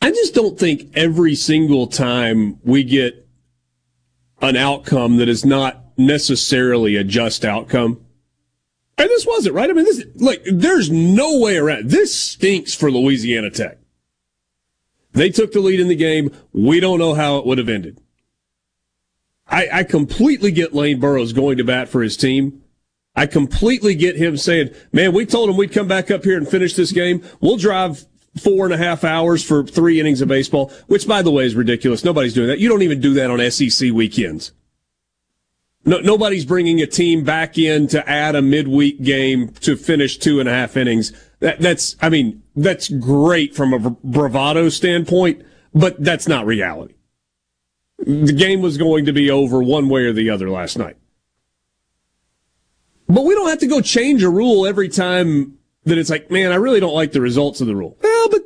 I 0.00 0.10
just 0.10 0.34
don't 0.34 0.58
think 0.58 0.90
every 0.94 1.34
single 1.34 1.86
time 1.86 2.60
we 2.64 2.82
get 2.82 3.28
an 4.40 4.56
outcome 4.56 5.18
that 5.18 5.28
is 5.28 5.44
not 5.44 5.82
necessarily 5.96 6.96
a 6.96 7.04
just 7.04 7.44
outcome. 7.44 8.00
And 8.98 9.08
this 9.10 9.26
wasn't, 9.26 9.54
right? 9.54 9.68
I 9.68 9.72
mean, 9.72 9.84
this, 9.84 10.04
like, 10.16 10.42
there's 10.50 10.90
no 10.90 11.38
way 11.38 11.56
around. 11.56 11.90
This 11.90 12.18
stinks 12.18 12.74
for 12.74 12.90
Louisiana 12.90 13.50
Tech. 13.50 13.78
They 15.12 15.30
took 15.30 15.52
the 15.52 15.60
lead 15.60 15.80
in 15.80 15.88
the 15.88 15.96
game. 15.96 16.30
We 16.52 16.80
don't 16.80 16.98
know 16.98 17.14
how 17.14 17.38
it 17.38 17.46
would 17.46 17.58
have 17.58 17.68
ended. 17.68 18.00
I, 19.48 19.68
I 19.72 19.84
completely 19.84 20.50
get 20.50 20.74
Lane 20.74 20.98
Burroughs 20.98 21.32
going 21.32 21.58
to 21.58 21.64
bat 21.64 21.88
for 21.88 22.02
his 22.02 22.16
team. 22.16 22.62
I 23.14 23.26
completely 23.26 23.94
get 23.94 24.16
him 24.16 24.36
saying, 24.36 24.70
man, 24.92 25.14
we 25.14 25.24
told 25.24 25.48
him 25.48 25.56
we'd 25.56 25.72
come 25.72 25.88
back 25.88 26.10
up 26.10 26.24
here 26.24 26.36
and 26.36 26.46
finish 26.46 26.74
this 26.74 26.92
game. 26.92 27.22
We'll 27.40 27.56
drive 27.56 28.04
four 28.38 28.66
and 28.66 28.74
a 28.74 28.76
half 28.76 29.04
hours 29.04 29.42
for 29.42 29.64
three 29.64 29.98
innings 29.98 30.20
of 30.20 30.28
baseball, 30.28 30.70
which 30.86 31.08
by 31.08 31.22
the 31.22 31.30
way 31.30 31.46
is 31.46 31.54
ridiculous. 31.54 32.04
Nobody's 32.04 32.34
doing 32.34 32.48
that. 32.48 32.58
You 32.58 32.68
don't 32.68 32.82
even 32.82 33.00
do 33.00 33.14
that 33.14 33.30
on 33.30 33.50
SEC 33.50 33.92
weekends. 33.92 34.52
No, 35.86 36.00
nobody's 36.00 36.44
bringing 36.44 36.82
a 36.82 36.86
team 36.86 37.22
back 37.22 37.56
in 37.56 37.86
to 37.88 38.06
add 38.10 38.34
a 38.34 38.42
midweek 38.42 39.02
game 39.02 39.50
to 39.60 39.76
finish 39.76 40.18
two 40.18 40.40
and 40.40 40.48
a 40.48 40.52
half 40.52 40.76
innings. 40.76 41.12
That, 41.38 41.60
that's, 41.60 41.94
I 42.02 42.08
mean, 42.08 42.42
that's 42.56 42.88
great 42.88 43.54
from 43.54 43.72
a 43.72 43.90
bravado 43.90 44.68
standpoint, 44.68 45.46
but 45.72 46.02
that's 46.02 46.26
not 46.26 46.44
reality. 46.44 46.94
The 47.98 48.32
game 48.32 48.62
was 48.62 48.76
going 48.78 49.04
to 49.04 49.12
be 49.12 49.30
over 49.30 49.62
one 49.62 49.88
way 49.88 50.02
or 50.02 50.12
the 50.12 50.28
other 50.28 50.50
last 50.50 50.76
night. 50.76 50.96
But 53.08 53.24
we 53.24 53.34
don't 53.34 53.48
have 53.48 53.60
to 53.60 53.68
go 53.68 53.80
change 53.80 54.24
a 54.24 54.28
rule 54.28 54.66
every 54.66 54.88
time 54.88 55.56
that 55.84 55.98
it's 55.98 56.10
like, 56.10 56.32
man, 56.32 56.50
I 56.50 56.56
really 56.56 56.80
don't 56.80 56.94
like 56.94 57.12
the 57.12 57.20
results 57.20 57.60
of 57.60 57.68
the 57.68 57.76
rule. 57.76 57.96
Well, 58.02 58.28
but 58.28 58.42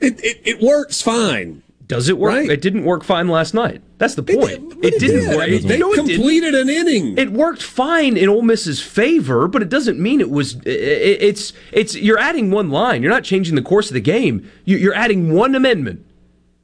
it, 0.00 0.22
it, 0.22 0.40
it 0.44 0.60
works 0.60 1.00
fine. 1.00 1.62
Does 1.88 2.08
it 2.08 2.18
work? 2.18 2.32
Right. 2.34 2.50
It 2.50 2.60
didn't 2.60 2.84
work 2.84 3.04
fine 3.04 3.28
last 3.28 3.54
night. 3.54 3.80
That's 3.98 4.16
the 4.16 4.22
point. 4.24 4.50
It, 4.82 4.94
It, 4.94 5.00
didn't 5.00 5.20
did. 5.20 5.28
work. 5.36 5.44
I 5.44 5.46
mean, 5.46 5.54
It- 5.54 5.68
they 5.68 5.78
no, 5.78 5.92
it 5.92 5.96
completed 5.98 6.54
an 6.54 6.68
inning. 6.68 7.16
It 7.16 7.30
worked 7.32 7.62
fine 7.62 8.16
in 8.16 8.28
Ole 8.28 8.42
Miss's 8.42 8.80
favor, 8.82 9.46
but 9.46 9.62
it 9.62 9.68
doesn't 9.68 9.98
mean 10.00 10.20
it 10.20 10.28
was. 10.30 10.56
i- 10.66 10.68
i- 10.68 11.18
It's 11.28 11.52
it's 11.72 11.94
you're 11.94 12.18
adding 12.18 12.50
one 12.50 12.70
line. 12.70 13.02
You're 13.02 13.12
not 13.12 13.22
changing 13.24 13.54
the 13.54 13.62
course 13.62 13.88
of 13.88 13.94
the 13.94 14.00
game. 14.00 14.48
You- 14.64 14.78
You're 14.78 14.94
adding 14.94 15.32
one 15.32 15.54
amendment. 15.54 16.04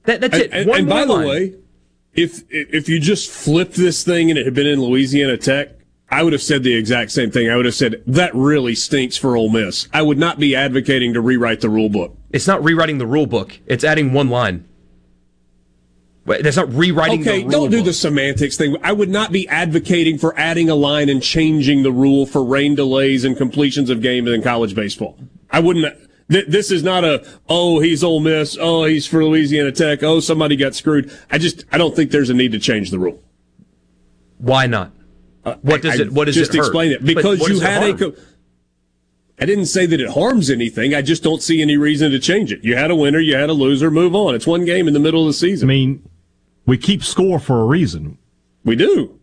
That, 0.06 0.20
that's 0.20 0.36
it. 0.36 0.50
And, 0.52 0.68
one 0.68 0.80
and 0.80 0.88
by 0.88 1.04
more 1.04 1.06
the 1.06 1.12
line. 1.12 1.28
way, 1.28 1.54
if 2.14 2.42
if 2.50 2.88
you 2.88 2.98
just 2.98 3.30
flipped 3.30 3.74
this 3.74 4.02
thing 4.02 4.28
and 4.28 4.38
it 4.38 4.44
had 4.44 4.54
been 4.54 4.66
in 4.66 4.80
Louisiana 4.80 5.36
Tech, 5.36 5.68
I 6.10 6.24
would 6.24 6.32
have 6.32 6.42
said 6.42 6.64
the 6.64 6.74
exact 6.74 7.12
same 7.12 7.30
thing. 7.30 7.48
I 7.48 7.54
would 7.56 7.64
have 7.64 7.76
said 7.76 8.02
that 8.08 8.34
really 8.34 8.74
stinks 8.74 9.16
for 9.16 9.36
Ole 9.36 9.48
Miss. 9.50 9.86
I 9.92 10.02
would 10.02 10.18
not 10.18 10.40
be 10.40 10.56
advocating 10.56 11.14
to 11.14 11.20
rewrite 11.20 11.60
the 11.60 11.70
rule 11.70 11.88
book. 11.88 12.16
it's 12.32 12.48
not 12.48 12.62
rewriting 12.64 12.98
the 12.98 13.06
rule 13.06 13.26
book. 13.26 13.58
It's 13.66 13.84
adding 13.84 14.12
one 14.12 14.28
line. 14.28 14.64
But 16.24 16.44
That's 16.44 16.56
not 16.56 16.72
rewriting 16.72 17.22
Okay, 17.22 17.38
the 17.38 17.42
rule 17.44 17.50
don't 17.50 17.70
do 17.70 17.78
book. 17.78 17.86
the 17.86 17.92
semantics 17.92 18.56
thing. 18.56 18.76
I 18.82 18.92
would 18.92 19.08
not 19.08 19.32
be 19.32 19.48
advocating 19.48 20.18
for 20.18 20.38
adding 20.38 20.70
a 20.70 20.74
line 20.76 21.08
and 21.08 21.20
changing 21.20 21.82
the 21.82 21.90
rule 21.90 22.26
for 22.26 22.44
rain 22.44 22.76
delays 22.76 23.24
and 23.24 23.36
completions 23.36 23.90
of 23.90 24.00
games 24.02 24.30
in 24.30 24.40
college 24.42 24.74
baseball. 24.76 25.18
I 25.50 25.58
wouldn't. 25.58 25.96
Th- 26.30 26.46
this 26.46 26.70
is 26.70 26.84
not 26.84 27.02
a 27.04 27.26
oh 27.48 27.80
he's 27.80 28.04
Ole 28.04 28.20
Miss, 28.20 28.56
oh 28.60 28.84
he's 28.84 29.04
for 29.06 29.24
Louisiana 29.24 29.72
Tech, 29.72 30.04
oh 30.04 30.20
somebody 30.20 30.54
got 30.54 30.76
screwed. 30.76 31.10
I 31.30 31.38
just 31.38 31.64
I 31.72 31.78
don't 31.78 31.94
think 31.96 32.12
there's 32.12 32.30
a 32.30 32.34
need 32.34 32.52
to 32.52 32.58
change 32.60 32.90
the 32.92 33.00
rule. 33.00 33.20
Why 34.38 34.66
not? 34.66 34.92
Uh, 35.44 35.56
what 35.62 35.82
does 35.82 35.98
I- 36.00 36.04
it? 36.04 36.12
What 36.12 36.26
does 36.26 36.36
just 36.36 36.54
it 36.54 36.58
hurt? 36.58 36.66
explain 36.66 36.92
it 36.92 37.04
because 37.04 37.46
you 37.48 37.58
had 37.60 37.82
a. 37.82 37.94
Co- 37.96 38.14
I 39.40 39.44
didn't 39.46 39.66
say 39.66 39.86
that 39.86 40.00
it 40.00 40.10
harms 40.10 40.50
anything. 40.50 40.94
I 40.94 41.02
just 41.02 41.24
don't 41.24 41.42
see 41.42 41.60
any 41.60 41.76
reason 41.76 42.12
to 42.12 42.20
change 42.20 42.52
it. 42.52 42.62
You 42.62 42.76
had 42.76 42.92
a 42.92 42.96
winner, 42.96 43.18
you 43.18 43.34
had 43.34 43.50
a 43.50 43.54
loser. 43.54 43.90
Move 43.90 44.14
on. 44.14 44.36
It's 44.36 44.46
one 44.46 44.64
game 44.64 44.86
in 44.86 44.94
the 44.94 45.00
middle 45.00 45.22
of 45.22 45.26
the 45.26 45.32
season. 45.32 45.68
I 45.68 45.72
season. 45.74 45.90
mean, 45.90 46.08
we 46.66 46.76
keep 46.78 47.02
score 47.04 47.38
for 47.38 47.60
a 47.60 47.64
reason. 47.64 48.18
we 48.64 48.76
do. 48.76 49.18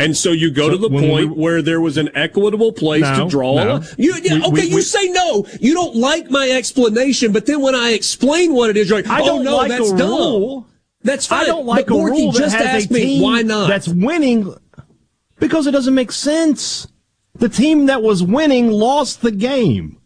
And 0.00 0.16
so 0.16 0.30
you 0.30 0.50
go 0.52 0.66
So 0.68 0.70
to 0.70 0.78
the 0.78 0.88
point 0.88 1.04
we- 1.36 1.42
where 1.42 1.60
there 1.60 1.80
was 1.80 1.96
an 1.96 2.08
equitable 2.14 2.72
place 2.72 3.02
No, 3.02 3.24
to 3.24 3.28
draw. 3.30 3.54
no. 3.56 3.82
You, 3.98 4.14
yeah, 4.22 4.34
We- 4.34 4.42
okay, 4.44 4.50
we- 4.68 4.76
you 4.76 4.80
say 4.82 5.08
no. 5.10 5.44
You 5.60 5.74
don't 5.74 5.96
like 5.96 6.30
my 6.30 6.48
explanation, 6.48 7.32
but 7.32 7.46
then 7.46 7.60
when 7.60 7.74
I 7.74 7.90
explain 7.90 8.54
what 8.54 8.70
it 8.70 8.76
is, 8.76 8.88
you're 8.88 8.98
like, 9.00 9.08
I 9.10 9.20
oh 9.22 9.26
don't 9.26 9.44
no, 9.44 9.56
like 9.56 9.70
that's 9.70 9.90
dumb. 9.92 10.08
rule. 10.10 10.66
That's 11.02 11.26
fine. 11.26 11.42
I 11.42 11.46
don't 11.46 11.66
like 11.66 11.86
but 11.88 11.94
a 11.94 11.96
Borky 11.98 12.10
rule 12.10 12.32
that 12.32 12.38
just 12.38 12.56
has 12.56 12.84
asked 12.84 12.90
a 12.90 12.94
me 12.94 13.20
why 13.20 13.42
not. 13.42 13.68
that's 13.68 13.88
winning 13.88 14.54
because 15.40 15.66
it 15.66 15.72
doesn't 15.72 15.94
make 15.94 16.12
sense. 16.12 16.86
The 17.34 17.48
team 17.48 17.86
that 17.86 18.02
was 18.02 18.22
winning 18.22 18.70
lost 18.70 19.20
the 19.22 19.30
game. 19.32 19.97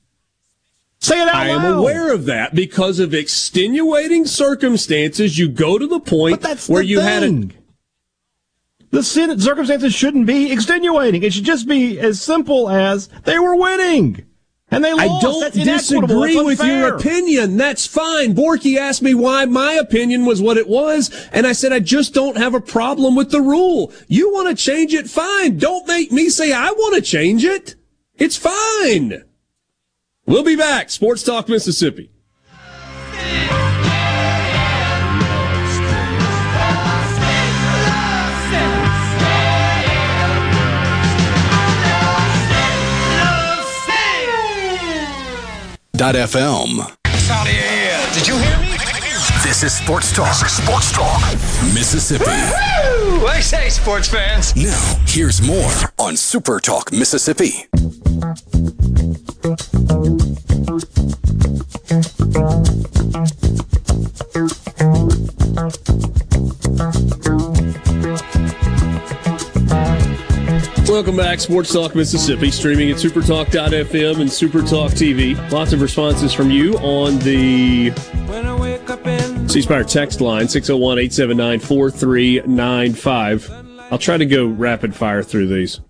Say 1.03 1.21
it 1.21 1.27
out 1.27 1.35
I 1.35 1.49
am 1.49 1.79
aware 1.79 2.15
of 2.15 2.27
that 2.27 2.55
because 2.55 3.01
of 3.01 3.12
extenuating 3.12 4.25
circumstances. 4.25 5.37
You 5.37 5.49
go 5.49 5.77
to 5.77 5.88
the 5.88 5.99
point 5.99 6.45
where 6.69 6.81
the 6.81 6.88
you 6.88 7.01
had 7.01 7.25
a. 7.25 7.49
The 8.91 9.03
sin- 9.03 9.41
circumstances 9.41 9.93
shouldn't 9.93 10.27
be 10.27 10.53
extenuating. 10.53 11.25
It 11.25 11.33
should 11.33 11.45
just 11.45 11.67
be 11.67 11.99
as 11.99 12.23
simple 12.23 12.71
as 12.71 13.09
they 13.25 13.41
were 13.41 13.57
winning. 13.57 14.25
And 14.71 14.85
they 14.85 14.93
lost. 14.93 15.03
I 15.03 15.21
don't 15.21 15.41
That's 15.41 15.57
disagree 15.57 16.41
with 16.41 16.62
your 16.62 16.95
opinion. 16.95 17.57
That's 17.57 17.85
fine. 17.85 18.37
Borky 18.37 18.77
asked 18.79 19.03
me 19.03 19.12
why 19.12 19.45
my 19.47 19.73
opinion 19.73 20.25
was 20.25 20.41
what 20.41 20.57
it 20.57 20.69
was, 20.69 21.11
and 21.33 21.49
I 21.49 21.53
said 21.53 21.73
I 21.73 21.81
just 21.81 22.15
don't 22.15 22.37
have 22.37 22.55
a 22.55 22.61
problem 22.61 23.17
with 23.17 23.33
the 23.33 23.43
rule. 23.43 23.93
You 24.07 24.33
want 24.33 24.49
to 24.51 24.55
change 24.55 24.95
it, 24.95 25.11
fine. 25.11 25.59
Don't 25.59 25.87
make 25.88 26.12
me 26.12 26.29
say 26.29 26.53
I 26.53 26.71
want 26.71 26.95
to 26.95 27.03
change 27.03 27.45
it. 27.45 27.75
It's 28.15 28.37
fine. 28.37 29.25
We'll 30.33 30.42
be 30.42 30.57
back. 30.57 30.88
Sports 30.88 31.23
Talk 31.23 31.47
Mississippi. 31.47 32.09
Dot 45.95 46.14
FM. 46.14 46.97
Did 48.14 48.27
you 48.27 48.38
hear 48.38 48.47
me? 48.47 48.52
This 49.62 49.75
is 49.75 49.85
Sports 49.85 50.12
Talk. 50.12 50.35
Sports 50.35 50.90
Talk. 50.90 51.22
Mississippi. 51.72 52.25
Woo! 52.25 53.27
I 53.29 53.38
say, 53.40 53.68
sports 53.68 54.09
fans. 54.09 54.57
Now, 54.57 54.96
here's 55.07 55.40
more 55.40 55.72
on 56.01 56.16
Super 56.16 56.59
Talk 56.59 56.90
Mississippi. 56.90 57.68
Welcome 70.88 71.16
back, 71.16 71.38
Sports 71.38 71.72
Talk 71.72 71.94
Mississippi, 71.94 72.51
streaming 72.51 72.90
at 72.90 72.96
supertalk.fm 72.96 74.20
and 74.20 74.29
Supertalk 74.29 74.90
TV. 74.90 75.53
Lots 75.53 75.72
of 75.72 75.81
responses 75.81 76.33
from 76.33 76.51
you 76.51 76.75
on 76.79 77.20
the 77.20 77.92
C 79.53 79.61
Spire 79.61 79.85
text 79.85 80.23
line 80.23 80.49
601 80.49 80.99
879 80.99 81.61
4395. 81.61 83.51
I'll 83.93 83.99
try 83.99 84.17
to 84.17 84.25
go 84.25 84.47
rapid 84.47 84.97
fire 84.97 85.23
through 85.23 85.49
these. 85.49 85.83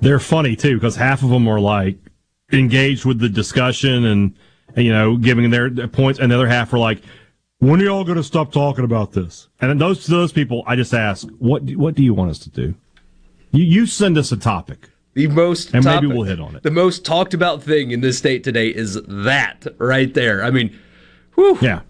They're 0.00 0.18
funny 0.18 0.56
too 0.56 0.76
because 0.76 0.96
half 0.96 1.22
of 1.22 1.28
them 1.28 1.46
are 1.46 1.60
like 1.60 1.98
engaged 2.52 3.04
with 3.04 3.18
the 3.18 3.28
discussion 3.28 4.06
and, 4.06 4.34
and, 4.76 4.86
you 4.86 4.94
know 4.94 5.18
giving 5.18 5.50
their 5.50 5.68
their 5.68 5.88
points, 5.88 6.20
and 6.20 6.32
the 6.32 6.36
other 6.36 6.48
half 6.48 6.72
are 6.72 6.78
like, 6.78 7.02
"When 7.58 7.82
are 7.82 7.84
y'all 7.84 8.02
going 8.02 8.16
to 8.16 8.24
stop 8.24 8.50
talking 8.50 8.86
about 8.86 9.12
this?" 9.12 9.50
And 9.60 9.68
then 9.68 9.76
those 9.76 10.06
those 10.06 10.32
people, 10.32 10.64
I 10.66 10.74
just 10.74 10.94
ask, 10.94 11.28
"What 11.38 11.66
do, 11.66 11.78
what 11.78 11.94
do 11.94 12.02
you 12.02 12.14
want 12.14 12.30
us 12.30 12.38
to 12.38 12.48
do?" 12.48 12.74
You 13.52 13.62
you 13.62 13.84
send 13.84 14.16
us 14.16 14.32
a 14.32 14.38
topic. 14.38 14.88
The 15.12 15.26
most 15.26 15.74
And 15.74 15.84
maybe 15.84 16.06
we'll 16.06 16.22
hit 16.22 16.40
on 16.40 16.56
it. 16.56 16.62
The 16.62 16.70
most 16.70 17.04
talked 17.04 17.34
about 17.34 17.62
thing 17.62 17.90
in 17.90 18.00
this 18.00 18.16
state 18.16 18.42
today 18.42 18.68
is 18.68 18.98
that 19.06 19.66
right 19.76 20.14
there. 20.14 20.42
I 20.42 20.50
mean, 20.50 20.74
whew. 21.34 21.58
Yeah, 21.60 21.80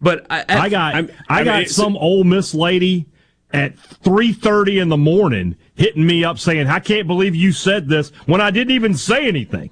But 0.00 0.26
I, 0.30 0.44
I 0.48 0.68
got 0.68 0.94
I'm- 0.94 1.10
I, 1.28 1.34
I 1.34 1.44
mean, 1.44 1.44
got 1.64 1.68
some 1.68 1.96
Ole 1.96 2.24
Miss 2.24 2.54
lady 2.54 3.06
at 3.52 3.78
three 3.78 4.32
thirty 4.32 4.78
in 4.78 4.88
the 4.88 4.96
morning 4.96 5.56
hitting 5.74 6.06
me 6.06 6.24
up 6.24 6.38
saying, 6.38 6.68
"I 6.68 6.80
can't 6.80 7.06
believe 7.06 7.34
you 7.34 7.52
said 7.52 7.88
this 7.88 8.10
when 8.26 8.40
I 8.40 8.50
didn't 8.50 8.72
even 8.72 8.94
say 8.94 9.26
anything." 9.28 9.70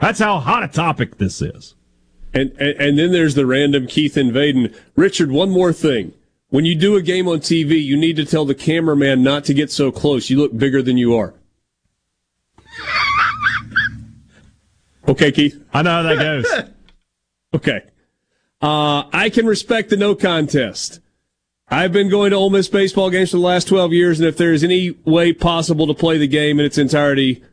That's 0.00 0.18
how 0.20 0.38
hot 0.38 0.62
a 0.62 0.68
topic 0.68 1.18
this 1.18 1.42
is. 1.42 1.74
And, 2.34 2.52
and, 2.60 2.80
and 2.80 2.98
then 2.98 3.10
there's 3.10 3.34
the 3.34 3.46
random 3.46 3.86
Keith 3.86 4.14
Invaden. 4.14 4.76
Richard, 4.94 5.30
one 5.32 5.50
more 5.50 5.72
thing. 5.72 6.12
When 6.50 6.64
you 6.64 6.76
do 6.76 6.94
a 6.94 7.02
game 7.02 7.26
on 7.26 7.38
TV, 7.40 7.82
you 7.82 7.96
need 7.96 8.16
to 8.16 8.24
tell 8.24 8.44
the 8.44 8.54
cameraman 8.54 9.22
not 9.22 9.44
to 9.46 9.54
get 9.54 9.70
so 9.72 9.90
close. 9.90 10.30
You 10.30 10.38
look 10.38 10.56
bigger 10.56 10.82
than 10.82 10.96
you 10.98 11.16
are. 11.16 11.34
Okay, 15.08 15.32
Keith. 15.32 15.64
I 15.72 15.80
know 15.80 15.90
how 15.90 16.02
that 16.02 16.18
goes. 16.18 16.46
Okay. 17.54 17.80
Uh, 18.60 19.04
I 19.12 19.30
can 19.30 19.46
respect 19.46 19.90
the 19.90 19.96
no 19.96 20.14
contest. 20.14 21.00
I've 21.70 21.92
been 21.92 22.08
going 22.08 22.30
to 22.30 22.36
Ole 22.36 22.50
Miss 22.50 22.68
baseball 22.68 23.10
games 23.10 23.30
for 23.30 23.36
the 23.36 23.42
last 23.42 23.68
12 23.68 23.92
years, 23.92 24.18
and 24.18 24.28
if 24.28 24.36
there 24.36 24.52
is 24.52 24.64
any 24.64 24.92
way 25.04 25.32
possible 25.32 25.86
to 25.86 25.94
play 25.94 26.16
the 26.18 26.26
game 26.26 26.58
in 26.58 26.66
its 26.66 26.78
entirety, 26.78 27.44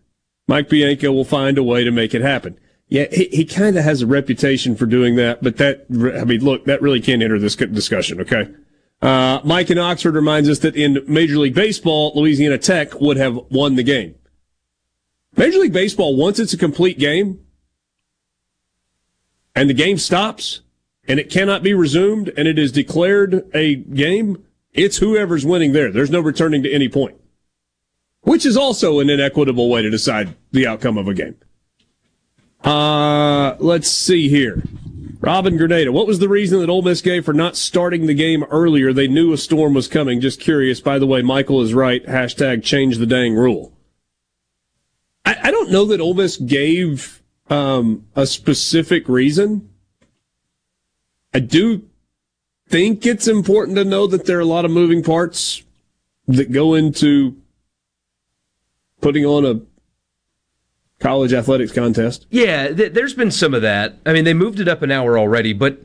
Mike 0.48 0.70
Bianco 0.70 1.12
will 1.12 1.26
find 1.26 1.58
a 1.58 1.64
way 1.64 1.84
to 1.84 1.92
make 1.92 2.14
it 2.14 2.22
happen. 2.22 2.58
Yeah, 2.88 3.06
he, 3.12 3.26
he 3.26 3.46
kind 3.46 3.78
of 3.78 3.84
has 3.84 4.02
a 4.02 4.08
reputation 4.08 4.76
for 4.76 4.86
doing 4.86 5.16
that, 5.16 5.44
but 5.44 5.58
that, 5.58 5.86
I 5.90 6.24
mean, 6.24 6.44
look, 6.44 6.66
that 6.66 6.82
really 6.82 7.02
can't 7.02 7.22
enter 7.22 7.40
this 7.40 7.56
discussion, 7.56 8.22
okay? 8.22 8.48
Uh, 9.02 9.42
Mike 9.44 9.70
in 9.70 9.78
Oxford 9.78 10.16
reminds 10.16 10.48
us 10.48 10.60
that 10.60 10.76
in 10.76 11.04
Major 11.08 11.38
League 11.38 11.56
Baseball, 11.56 12.14
Louisiana 12.16 12.58
Tech 12.58 13.00
would 13.02 13.18
have 13.18 13.38
won 13.50 13.76
the 13.76 13.84
game. 13.84 14.16
Major 15.36 15.60
League 15.60 15.74
Baseball, 15.74 16.16
once 16.16 16.40
it's 16.40 16.54
a 16.54 16.58
complete 16.58 16.98
game 16.98 17.40
and 19.54 19.70
the 19.70 19.74
game 19.74 19.98
stops 19.98 20.62
and 21.08 21.20
it 21.20 21.30
cannot 21.30 21.64
be 21.64 21.74
resumed 21.74 22.32
and 22.38 22.48
it 22.48 22.58
is 22.58 22.72
declared 22.72 23.50
a 23.54 23.76
game, 23.76 24.44
it's 24.74 24.98
whoever's 24.98 25.46
winning 25.46 25.74
there. 25.74 25.92
There's 25.92 26.10
no 26.10 26.20
returning 26.20 26.64
to 26.64 26.72
any 26.72 26.90
point, 26.90 27.16
which 28.22 28.46
is 28.46 28.58
also 28.58 29.00
an 29.00 29.10
inequitable 29.10 29.70
way 29.70 29.82
to 29.82 29.90
decide 29.90 30.36
the 30.52 30.68
outcome 30.68 30.98
of 30.98 31.08
a 31.08 31.14
game. 31.14 31.36
Uh, 32.64 33.56
let's 33.60 33.90
see 33.90 34.28
here. 34.28 34.64
Robin 35.22 35.58
Grenada, 35.58 35.92
what 35.92 36.08
was 36.08 36.20
the 36.20 36.30
reason 36.30 36.60
that 36.60 36.70
Ole 36.70 36.82
Miss 36.82 37.02
gave 37.02 37.26
for 37.26 37.34
not 37.34 37.56
starting 37.56 38.06
the 38.06 38.14
game 38.14 38.44
earlier? 38.46 38.94
They 38.94 39.08
knew 39.08 39.34
a 39.34 39.38
storm 39.38 39.74
was 39.74 39.88
coming. 39.88 40.22
Just 40.22 40.40
curious. 40.40 40.82
By 40.82 41.00
the 41.00 41.08
way, 41.08 41.22
Michael 41.22 41.62
is 41.62 41.74
right. 41.74 42.06
Hashtag 42.06 42.64
change 42.64 42.98
the 42.98 43.06
dang 43.06 43.34
rule. 43.34 43.74
I, 45.26 45.38
I 45.44 45.52
don't 45.52 45.72
know 45.72 45.86
that 45.86 46.02
Ole 46.02 46.14
Miss 46.14 46.38
gave 46.38 47.24
um, 47.50 48.06
a 48.16 48.28
specific 48.28 49.08
reason. 49.08 49.70
I 51.36 51.40
do 51.40 51.84
think 52.70 53.06
it's 53.06 53.28
important 53.28 53.76
to 53.76 53.84
know 53.84 54.08
that 54.08 54.26
there 54.26 54.38
are 54.38 54.42
a 54.42 54.46
lot 54.46 54.64
of 54.64 54.72
moving 54.72 55.04
parts 55.04 55.64
that 56.30 56.50
go 56.50 56.76
into 56.76 57.36
putting 59.02 59.26
on 59.26 59.46
a 59.46 59.60
college 61.02 61.34
athletics 61.34 61.74
contest. 61.74 62.26
Yeah, 62.30 62.70
th- 62.70 62.94
there's 62.94 63.14
been 63.14 63.32
some 63.32 63.54
of 63.54 63.62
that. 63.64 63.98
I 64.06 64.14
mean, 64.14 64.24
they 64.24 64.34
moved 64.34 64.62
it 64.62 64.70
up 64.70 64.82
an 64.82 64.92
hour 64.92 65.20
already, 65.20 65.52
but 65.52 65.78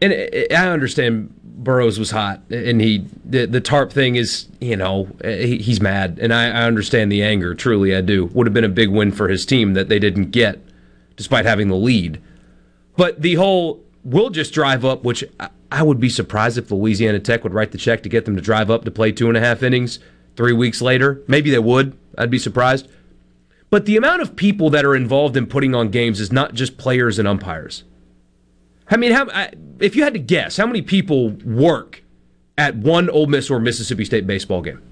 and 0.00 0.12
I 0.52 0.68
understand 0.68 1.34
Burroughs 1.42 1.98
was 1.98 2.12
hot, 2.12 2.42
and 2.50 2.80
he 2.80 3.06
the, 3.24 3.44
the 3.46 3.60
tarp 3.60 3.92
thing 3.92 4.14
is 4.14 4.46
you 4.60 4.76
know 4.76 5.08
he, 5.24 5.58
he's 5.58 5.80
mad, 5.80 6.20
and 6.22 6.32
I, 6.32 6.44
I 6.44 6.62
understand 6.62 7.10
the 7.10 7.24
anger. 7.24 7.56
Truly, 7.56 7.92
I 7.92 8.02
do. 8.02 8.26
Would 8.26 8.46
have 8.46 8.54
been 8.54 8.62
a 8.62 8.68
big 8.68 8.90
win 8.90 9.10
for 9.10 9.26
his 9.26 9.44
team 9.44 9.74
that 9.74 9.88
they 9.88 9.98
didn't 9.98 10.30
get, 10.30 10.60
despite 11.16 11.44
having 11.44 11.66
the 11.66 11.74
lead. 11.74 12.22
But 12.98 13.22
the 13.22 13.36
whole 13.36 13.80
we'll 14.02 14.28
just 14.28 14.52
drive 14.52 14.84
up, 14.84 15.04
which 15.04 15.24
I, 15.38 15.50
I 15.70 15.82
would 15.84 16.00
be 16.00 16.08
surprised 16.08 16.58
if 16.58 16.70
Louisiana 16.70 17.20
Tech 17.20 17.44
would 17.44 17.54
write 17.54 17.70
the 17.70 17.78
check 17.78 18.02
to 18.02 18.08
get 18.08 18.24
them 18.24 18.34
to 18.34 18.42
drive 18.42 18.70
up 18.70 18.84
to 18.84 18.90
play 18.90 19.12
two 19.12 19.28
and 19.28 19.36
a 19.36 19.40
half 19.40 19.62
innings 19.62 20.00
three 20.36 20.52
weeks 20.52 20.82
later. 20.82 21.22
Maybe 21.28 21.48
they 21.48 21.60
would. 21.60 21.96
I'd 22.18 22.30
be 22.30 22.40
surprised. 22.40 22.88
But 23.70 23.86
the 23.86 23.96
amount 23.96 24.22
of 24.22 24.34
people 24.34 24.68
that 24.70 24.84
are 24.84 24.96
involved 24.96 25.36
in 25.36 25.46
putting 25.46 25.76
on 25.76 25.90
games 25.90 26.20
is 26.20 26.32
not 26.32 26.54
just 26.54 26.76
players 26.76 27.20
and 27.20 27.28
umpires. 27.28 27.84
I 28.90 28.96
mean, 28.96 29.12
how, 29.12 29.28
if 29.78 29.94
you 29.94 30.02
had 30.02 30.14
to 30.14 30.18
guess, 30.18 30.56
how 30.56 30.66
many 30.66 30.82
people 30.82 31.30
work 31.30 32.02
at 32.56 32.74
one 32.74 33.08
Ole 33.10 33.26
Miss 33.26 33.48
or 33.48 33.60
Mississippi 33.60 34.04
State 34.06 34.26
baseball 34.26 34.60
game 34.60 34.82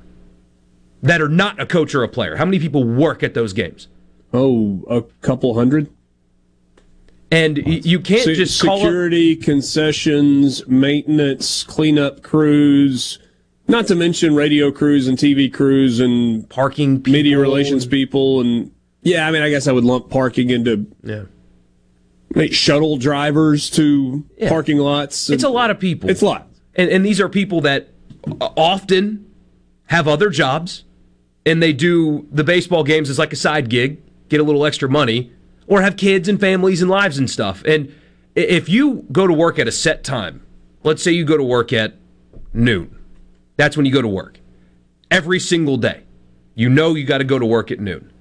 that 1.03 1.21
are 1.21 1.29
not 1.29 1.59
a 1.59 1.67
coach 1.67 1.93
or 1.93 2.05
a 2.05 2.09
player? 2.09 2.37
How 2.37 2.45
many 2.45 2.61
people 2.61 2.85
work 2.85 3.25
at 3.25 3.35
those 3.35 3.53
games? 3.53 3.89
Oh, 4.33 4.85
a 4.89 5.03
couple 5.23 5.55
hundred. 5.55 5.91
And 7.31 7.59
you 7.67 7.99
can't 7.99 8.23
Se- 8.23 8.35
just 8.37 8.59
security, 8.59 9.35
concessions, 9.35 10.67
maintenance, 10.69 11.65
cleanup 11.65 12.23
crews, 12.23 13.19
not 13.67 13.89
to 13.89 13.97
mention 13.97 14.37
radio 14.37 14.71
crews 14.71 15.09
and 15.09 15.19
TV 15.19 15.53
crews 15.53 15.99
and 15.99 16.49
parking, 16.49 16.99
people. 16.99 17.13
media 17.13 17.39
relations 17.39 17.85
people, 17.85 18.41
and 18.41 18.71
yeah, 19.03 19.27
I 19.27 19.33
mean, 19.33 19.43
I 19.43 19.51
guess 19.51 19.67
I 19.67 19.73
would 19.73 19.85
lump 19.85 20.09
parking 20.09 20.51
into 20.51 20.87
yeah 21.03 21.25
shuttle 22.51 22.97
drivers 22.97 23.71
to 23.71 24.25
yeah. 24.37 24.49
parking 24.49 24.79
lots. 24.79 25.31
It's 25.31 25.45
a 25.45 25.49
lot 25.49 25.71
of 25.71 25.81
people. 25.81 26.11
It's 26.11 26.23
a 26.23 26.27
lot, 26.27 26.49
and, 26.75 26.91
and 26.91 27.05
these 27.05 27.21
are 27.21 27.29
people 27.29 27.61
that 27.63 27.89
often 28.41 29.33
have 29.87 30.07
other 30.07 30.31
jobs, 30.31 30.85
and 31.45 31.63
they 31.63 31.73
do 31.73 32.27
the 32.31 32.45
baseball 32.45 32.85
games 32.85 33.11
as 33.11 33.19
like 33.19 33.33
a 33.33 33.37
side 33.37 33.69
gig, 33.69 34.01
get 34.29 34.41
a 34.41 34.45
little 34.45 34.65
extra 34.65 34.89
money, 34.89 35.33
or 35.67 35.83
have 35.83 35.97
kids 35.97 36.29
and 36.29 36.41
families 36.41 36.83
and 36.83 36.91
lives 36.91 37.19
and 37.19 37.31
stuff. 37.31 37.63
And 37.65 37.95
if 38.35 38.69
you 38.69 39.07
go 39.13 39.27
to 39.27 39.33
work 39.33 39.59
at 39.59 39.69
a 39.69 39.73
set 39.73 40.05
time, 40.05 40.47
let's 40.83 41.03
say 41.03 41.11
you 41.13 41.25
go 41.25 41.37
to 41.37 41.45
work 41.45 41.73
at 41.73 41.95
noon 42.53 42.97
that's 43.57 43.77
when 43.77 43.87
you 43.87 43.93
go 43.93 44.03
to 44.03 44.09
work. 44.09 44.39
Every 45.11 45.41
single 45.41 45.77
day. 45.77 46.03
You 46.55 46.69
know 46.69 46.95
you 46.95 47.05
got 47.05 47.19
to 47.19 47.25
go 47.25 47.39
to 47.39 47.47
work 47.47 47.71
at 47.71 47.81
noon. 47.81 48.13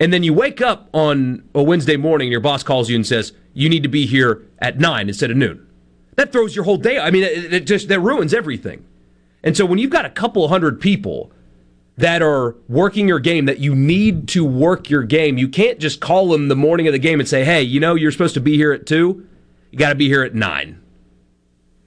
And 0.00 0.12
then 0.12 0.22
you 0.22 0.32
wake 0.32 0.60
up 0.60 0.88
on 0.92 1.48
a 1.54 1.62
Wednesday 1.62 1.96
morning 1.96 2.26
and 2.26 2.32
your 2.32 2.40
boss 2.40 2.62
calls 2.62 2.88
you 2.88 2.96
and 2.96 3.06
says, 3.06 3.32
you 3.54 3.68
need 3.68 3.82
to 3.82 3.88
be 3.88 4.06
here 4.06 4.46
at 4.60 4.78
9 4.78 5.08
instead 5.08 5.30
of 5.30 5.36
noon. 5.36 5.66
That 6.16 6.32
throws 6.32 6.54
your 6.54 6.64
whole 6.64 6.76
day. 6.76 6.98
I 6.98 7.10
mean, 7.10 7.24
it, 7.24 7.52
it 7.52 7.66
just 7.66 7.88
that 7.88 8.00
ruins 8.00 8.34
everything. 8.34 8.84
And 9.42 9.56
so 9.56 9.64
when 9.64 9.78
you've 9.78 9.90
got 9.90 10.04
a 10.04 10.10
couple 10.10 10.46
hundred 10.48 10.80
people 10.80 11.32
that 11.98 12.22
are 12.22 12.54
working 12.68 13.08
your 13.08 13.18
game, 13.18 13.46
that 13.46 13.58
you 13.58 13.74
need 13.74 14.28
to 14.28 14.44
work 14.44 14.88
your 14.88 15.02
game, 15.02 15.36
you 15.36 15.48
can't 15.48 15.80
just 15.80 16.00
call 16.00 16.28
them 16.28 16.46
the 16.46 16.56
morning 16.56 16.86
of 16.86 16.92
the 16.92 16.98
game 16.98 17.18
and 17.18 17.28
say, 17.28 17.44
hey, 17.44 17.60
you 17.60 17.80
know, 17.80 17.96
you're 17.96 18.12
supposed 18.12 18.34
to 18.34 18.40
be 18.40 18.56
here 18.56 18.72
at 18.72 18.86
2. 18.86 19.26
You 19.72 19.78
got 19.78 19.90
to 19.90 19.94
be 19.96 20.06
here 20.06 20.22
at 20.22 20.34
9. 20.34 20.80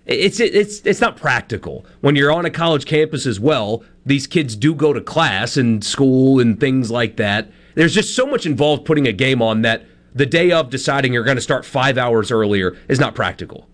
It's 0.06 0.40
it's 0.40 0.82
it's 0.86 1.00
not 1.00 1.16
practical 1.16 1.86
when 2.02 2.16
you're 2.16 2.32
on 2.32 2.44
a 2.44 2.50
college 2.50 2.86
campus 2.86 3.26
as 3.26 3.40
well. 3.40 3.84
These 4.06 4.26
kids 4.28 4.56
do 4.56 4.74
go 4.74 4.94
to 4.94 5.00
class 5.00 5.56
and 5.56 5.84
school 5.84 6.40
and 6.40 6.60
things 6.60 6.90
like 6.90 7.18
that. 7.18 7.52
There's 7.76 7.94
just 7.94 8.16
so 8.16 8.26
much 8.26 8.46
involved 8.46 8.84
putting 8.84 9.08
a 9.08 9.14
game 9.14 9.42
on 9.42 9.62
that 9.62 9.86
the 10.14 10.26
day 10.26 10.52
of 10.52 10.70
deciding 10.72 11.14
you're 11.14 11.24
going 11.24 11.38
to 11.38 11.42
start 11.42 11.66
five 11.66 11.98
hours 12.00 12.32
earlier 12.32 12.76
is 12.90 13.00
not 13.00 13.16
practical. 13.16 13.70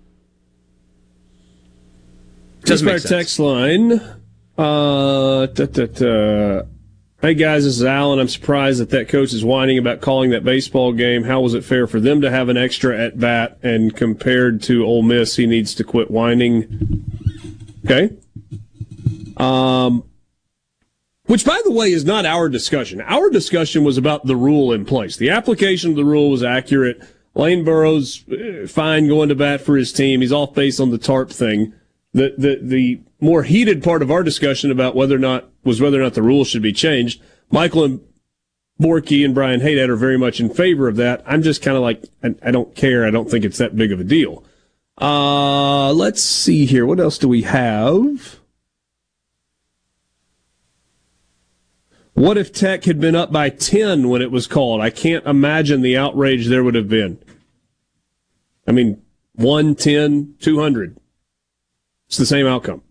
Doesn't 2.62 2.86
make 2.86 3.02
text 3.02 3.40
line. 3.40 4.02
Uh, 4.58 5.46
da, 5.46 5.66
da, 5.68 5.86
da. 5.86 6.62
Hey 7.22 7.36
guys, 7.36 7.64
this 7.64 7.76
is 7.76 7.84
Alan. 7.84 8.18
I'm 8.18 8.28
surprised 8.28 8.80
that 8.80 8.90
that 8.90 9.08
coach 9.08 9.32
is 9.34 9.46
whining 9.46 9.78
about 9.78 10.02
calling 10.02 10.32
that 10.32 10.44
baseball 10.44 10.94
game. 10.94 11.24
How 11.24 11.42
was 11.42 11.54
it 11.54 11.64
fair 11.64 11.86
for 11.86 12.00
them 12.00 12.22
to 12.22 12.32
have 12.32 12.50
an 12.50 12.58
extra 12.58 12.98
at 12.98 13.20
bat? 13.20 13.60
And 13.62 13.96
compared 13.96 14.64
to 14.64 14.84
Ole 14.84 15.04
Miss, 15.04 15.36
he 15.36 15.46
needs 15.46 15.76
to 15.76 15.84
quit 15.84 16.10
whining. 16.10 17.06
Okay. 17.86 18.18
Um, 19.38 20.04
which, 21.26 21.46
by 21.46 21.62
the 21.64 21.72
way, 21.72 21.92
is 21.92 22.06
not 22.06 22.26
our 22.26 22.50
discussion. 22.50 23.02
Our 23.02 23.30
discussion 23.30 23.84
was 23.84 23.98
about 23.98 24.26
the 24.26 24.36
rule 24.36 24.72
in 24.72 24.86
place. 24.86 25.18
The 25.18 25.30
application 25.30 25.92
of 25.92 25.98
the 25.98 26.06
rule 26.06 26.32
was 26.32 26.44
accurate. 26.44 27.04
Lane 27.36 27.64
Burroughs 27.64 28.24
eh, 28.32 28.66
fine 28.66 29.08
going 29.08 29.30
to 29.30 29.36
bat 29.36 29.62
for 29.62 29.78
his 29.78 29.94
team. 29.94 30.22
He's 30.22 30.32
off 30.32 30.56
base 30.56 30.80
on 30.80 30.90
the 30.90 30.98
tarp 30.98 31.30
thing. 31.30 31.74
The 32.18 32.34
the 32.36 32.60
the 32.62 33.02
more 33.20 33.44
heated 33.44 33.84
part 33.84 34.02
of 34.02 34.10
our 34.10 34.24
discussion 34.24 34.72
about 34.72 34.96
whether 34.96 35.16
or 35.16 35.20
not 35.20 35.50
was 35.64 35.80
whether 35.80 36.00
or 36.00 36.04
not 36.04 36.16
the 36.16 36.24
rules 36.24 36.48
should 36.48 36.64
be 36.64 36.74
changed. 36.74 37.22
Michael 37.52 37.84
and 37.84 38.02
Borky 38.82 39.24
and 39.24 39.36
Brian 39.36 39.62
Haydad 39.62 39.90
are 39.90 39.96
very 39.96 40.18
much 40.18 40.40
in 40.40 40.50
favor 40.50 40.88
of 40.88 40.96
that. 40.98 41.24
I'm 41.28 41.44
just 41.44 41.62
kind 41.62 41.78
of 41.78 41.84
like, 41.84 42.04
I, 42.24 42.36
I, 42.44 42.52
don't 42.52 42.76
care. 42.76 43.06
I 43.06 43.12
don't 43.12 43.30
think 43.30 43.44
it's 43.44 43.58
that 43.58 43.76
big 43.76 43.92
of 43.92 44.00
a 44.00 44.04
deal. 44.04 44.44
Uh, 45.00 45.92
let's 45.94 46.24
see 46.24 46.66
here. 46.66 46.86
What 46.86 47.00
else 47.00 47.18
do 47.18 47.28
we 47.28 47.44
have? 47.44 48.40
What 52.14 52.38
if 52.38 52.52
Tech 52.52 52.86
had 52.86 53.00
been 53.00 53.16
up 53.16 53.32
by 53.32 53.50
10 53.50 54.10
when 54.10 54.22
it 54.22 54.32
was 54.32 54.48
called? 54.48 54.82
I 54.82 54.90
can't 54.90 55.26
imagine 55.26 55.82
the 55.82 55.98
outrage 55.98 56.48
there 56.48 56.64
would 56.64 56.76
have 56.76 56.90
been. 56.90 57.20
I 58.68 58.72
mean, 58.72 59.02
1, 59.34 59.76
10, 59.76 60.36
200. 60.40 60.97
It's 62.08 62.18
the 62.18 62.26
same 62.26 62.48
outcome. 62.48 62.82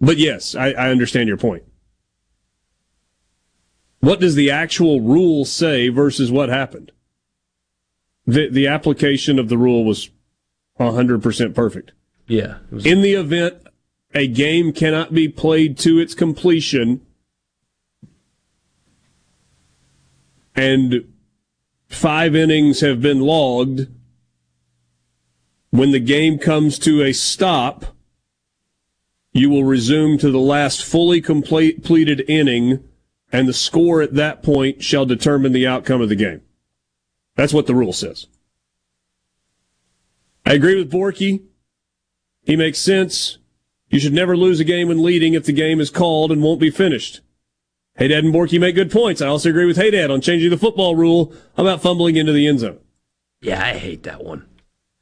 But 0.00 0.18
yes, 0.18 0.54
I, 0.54 0.72
I 0.72 0.90
understand 0.90 1.28
your 1.28 1.36
point. 1.36 1.62
What 4.00 4.20
does 4.20 4.34
the 4.34 4.50
actual 4.50 5.00
rule 5.00 5.44
say 5.44 5.88
versus 5.88 6.30
what 6.30 6.48
happened? 6.48 6.92
The 8.26 8.48
the 8.48 8.66
application 8.66 9.38
of 9.38 9.48
the 9.48 9.56
rule 9.58 9.84
was 9.84 10.10
100% 10.80 11.54
perfect. 11.54 11.92
Yeah. 12.26 12.58
Was- 12.70 12.84
In 12.86 13.02
the 13.02 13.14
event 13.14 13.54
a 14.14 14.26
game 14.26 14.72
cannot 14.72 15.14
be 15.14 15.28
played 15.28 15.78
to 15.78 15.98
its 15.98 16.14
completion 16.14 17.00
and 20.54 21.06
five 21.88 22.34
innings 22.34 22.80
have 22.80 23.00
been 23.00 23.20
logged, 23.20 23.88
when 25.70 25.90
the 25.92 26.00
game 26.00 26.38
comes 26.38 26.78
to 26.80 27.02
a 27.02 27.12
stop, 27.12 27.86
you 29.32 29.48
will 29.48 29.64
resume 29.64 30.18
to 30.18 30.30
the 30.30 30.38
last 30.38 30.84
fully 30.84 31.20
complete, 31.20 31.76
completed 31.76 32.24
inning, 32.28 32.84
and 33.32 33.48
the 33.48 33.52
score 33.52 34.02
at 34.02 34.14
that 34.14 34.42
point 34.42 34.82
shall 34.82 35.06
determine 35.06 35.52
the 35.52 35.66
outcome 35.66 36.00
of 36.00 36.08
the 36.08 36.16
game. 36.16 36.42
That's 37.34 37.54
what 37.54 37.66
the 37.66 37.74
rule 37.74 37.94
says. 37.94 38.26
I 40.44 40.52
agree 40.54 40.76
with 40.76 40.92
Borky. 40.92 41.42
He 42.42 42.56
makes 42.56 42.78
sense. 42.78 43.38
You 43.88 44.00
should 44.00 44.12
never 44.12 44.36
lose 44.36 44.60
a 44.60 44.64
game 44.64 44.88
when 44.88 45.02
leading 45.02 45.34
if 45.34 45.44
the 45.44 45.52
game 45.52 45.80
is 45.80 45.90
called 45.90 46.32
and 46.32 46.42
won't 46.42 46.60
be 46.60 46.70
finished. 46.70 47.20
Hey, 47.96 48.08
Dad 48.08 48.24
and 48.24 48.34
Borky 48.34 48.58
make 48.58 48.74
good 48.74 48.90
points. 48.90 49.20
I 49.20 49.28
also 49.28 49.50
agree 49.50 49.66
with 49.66 49.76
Hey 49.76 49.90
Dad 49.90 50.10
on 50.10 50.20
changing 50.20 50.50
the 50.50 50.58
football 50.58 50.96
rule 50.96 51.32
about 51.56 51.82
fumbling 51.82 52.16
into 52.16 52.32
the 52.32 52.46
end 52.46 52.60
zone. 52.60 52.78
Yeah, 53.40 53.62
I 53.62 53.74
hate 53.74 54.02
that 54.04 54.24
one. 54.24 54.46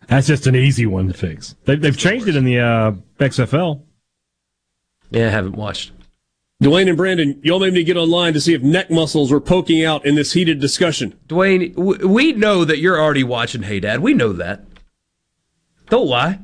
That's 0.08 0.26
just 0.26 0.46
an 0.46 0.56
easy 0.56 0.86
one 0.86 1.06
to 1.06 1.14
fix. 1.14 1.54
They've, 1.64 1.80
they've 1.80 1.96
changed 1.96 2.26
it 2.26 2.34
in 2.34 2.44
the 2.44 2.58
uh, 2.58 2.92
XFL. 3.20 3.82
Yeah, 5.10 5.26
I 5.26 5.30
haven't 5.30 5.56
watched. 5.56 5.92
Dwayne 6.62 6.88
and 6.88 6.96
Brandon, 6.96 7.40
y'all 7.42 7.58
made 7.58 7.72
me 7.72 7.82
get 7.82 7.96
online 7.96 8.34
to 8.34 8.40
see 8.40 8.52
if 8.52 8.62
neck 8.62 8.90
muscles 8.90 9.32
were 9.32 9.40
poking 9.40 9.82
out 9.84 10.04
in 10.04 10.14
this 10.14 10.34
heated 10.34 10.60
discussion. 10.60 11.18
Dwayne, 11.26 11.74
w- 11.74 12.06
we 12.06 12.32
know 12.32 12.64
that 12.66 12.78
you're 12.78 13.00
already 13.00 13.24
watching 13.24 13.62
Haydad. 13.62 14.00
We 14.00 14.12
know 14.12 14.32
that. 14.34 14.64
Don't 15.88 16.06
lie. 16.06 16.38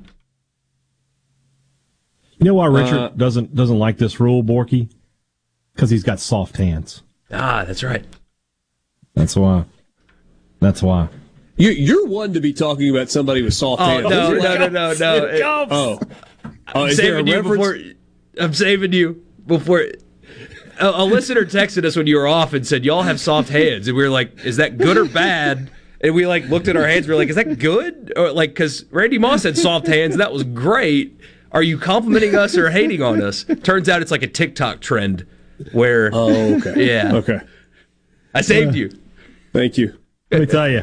You 2.39 2.47
know 2.47 2.55
why 2.55 2.67
Richard 2.67 2.99
Uh, 2.99 3.09
doesn't 3.17 3.55
doesn't 3.55 3.79
like 3.79 3.99
this 3.99 4.21
rule, 4.21 4.43
Borky? 4.43 4.91
Because 5.75 5.91
he's 5.91 6.03
got 6.03 6.21
soft 6.21 6.57
hands. 6.57 7.03
Ah, 7.31 7.65
that's 7.67 7.83
right. 7.83 8.05
That's 9.15 9.37
why. 9.37 9.65
That's 10.61 10.83
why. 10.83 11.09
You, 11.57 11.71
you're 11.71 12.07
one 12.07 12.35
to 12.35 12.41
be 12.41 12.53
talking 12.53 12.91
about 12.95 13.09
somebody 13.11 13.41
with 13.43 13.55
soft 13.55 13.81
Oh 13.81 13.85
hands. 13.87 14.03
no, 14.05 14.31
no, 14.31 14.35
it 14.35 14.43
no, 14.43 14.49
like- 14.49 14.73
no, 14.73 14.93
no, 14.95 15.27
It- 15.27 15.43
Oh, 15.43 15.67
oh 15.71 16.01
I'm 16.75 16.89
is 16.89 16.97
there 16.99 17.19
a 17.19 17.23
reference? 17.23 17.49
before. 17.49 17.79
I'm 18.41 18.55
saving 18.55 18.93
you 18.93 19.23
before. 19.47 19.81
A, 20.79 20.87
a 20.87 21.05
listener 21.05 21.45
texted 21.45 21.85
us 21.85 21.97
when 21.97 22.07
you 22.07 22.17
were 22.17 22.27
off 22.27 22.53
and 22.53 22.67
said 22.67 22.85
y'all 22.85 23.03
have 23.03 23.21
soft 23.21 23.49
hands, 23.49 23.89
and 23.89 23.97
we 23.97 24.03
were 24.03 24.11
like, 24.11 24.45
"Is 24.45 24.57
that 24.57 24.79
good 24.79 24.97
or 24.97 25.07
bad?" 25.07 25.71
And 26.03 26.15
we 26.15 26.27
like 26.27 26.45
looked 26.49 26.69
at 26.69 26.77
our 26.77 26.87
hands. 26.87 27.07
We 27.07 27.15
were 27.15 27.19
like, 27.21 27.31
"Is 27.31 27.37
that 27.37 27.59
good?" 27.59 28.13
Or 28.17 28.33
like, 28.33 28.51
because 28.51 28.85
Randy 28.91 29.19
Moss 29.19 29.45
had 29.45 29.57
soft 29.57 29.87
hands, 29.87 30.15
and 30.15 30.21
that 30.21 30.33
was 30.33 30.43
great. 30.45 31.19
Are 31.53 31.63
you 31.63 31.79
complimenting 31.79 32.35
us 32.35 32.57
or 32.57 32.71
hating 32.71 33.03
on 33.03 33.23
us? 33.23 33.45
Turns 33.63 33.89
out 33.89 34.03
it's 34.03 34.11
like 34.11 34.23
a 34.23 34.27
TikTok 34.27 34.81
trend 34.81 35.27
where. 35.73 36.11
Oh, 36.13 36.57
okay. 36.57 36.87
Yeah. 36.87 37.15
Okay. 37.15 37.41
I 38.35 38.43
saved 38.43 38.75
you. 38.75 38.91
Thank 39.55 39.79
you. 39.79 39.99
Let 40.31 40.41
me 40.41 40.47
tell 40.47 40.69
you, 40.69 40.83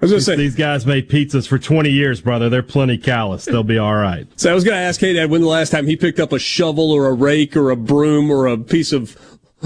I 0.00 0.04
was 0.04 0.12
going 0.12 0.20
to 0.20 0.24
say, 0.24 0.36
these 0.36 0.54
guys 0.54 0.86
made 0.86 1.08
pizzas 1.10 1.48
for 1.48 1.58
20 1.58 1.90
years, 1.90 2.20
brother. 2.20 2.48
They're 2.48 2.62
plenty 2.62 2.98
callous. 2.98 3.44
They'll 3.46 3.64
be 3.64 3.78
all 3.78 3.96
right. 3.96 4.28
so 4.36 4.48
I 4.48 4.54
was 4.54 4.62
going 4.62 4.76
to 4.76 4.80
ask 4.80 5.00
Haydad 5.00 5.28
when 5.28 5.40
the 5.40 5.48
last 5.48 5.70
time 5.70 5.88
he 5.88 5.96
picked 5.96 6.20
up 6.20 6.32
a 6.32 6.38
shovel 6.38 6.92
or 6.92 7.06
a 7.06 7.12
rake 7.12 7.56
or 7.56 7.70
a 7.70 7.76
broom 7.76 8.30
or 8.30 8.46
a 8.46 8.56
piece 8.56 8.92
of 8.92 9.18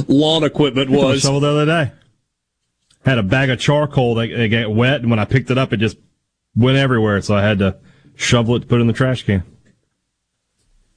lawn 0.09 0.43
equipment 0.43 0.91
I 0.91 0.97
was. 0.97 1.21
shoveled 1.21 1.43
the 1.43 1.49
other 1.49 1.67
day. 1.67 1.93
Had 3.05 3.19
a 3.19 3.23
bag 3.23 3.51
of 3.51 3.59
charcoal 3.59 4.15
that 4.15 4.31
that 4.35 4.49
got 4.49 4.75
wet, 4.75 5.01
and 5.03 5.11
when 5.11 5.19
I 5.19 5.27
picked 5.27 5.51
it 5.51 5.59
up, 5.59 5.73
it 5.73 5.79
just 5.79 5.99
went 6.55 6.79
everywhere. 6.79 7.21
So 7.21 7.35
I 7.35 7.43
had 7.43 7.59
to 7.59 7.77
shovel 8.15 8.57
it 8.57 8.61
to 8.61 8.67
put 8.67 8.79
it 8.79 8.83
in 8.83 8.87
the 8.87 8.93
trash 8.95 9.25
can. 9.25 9.43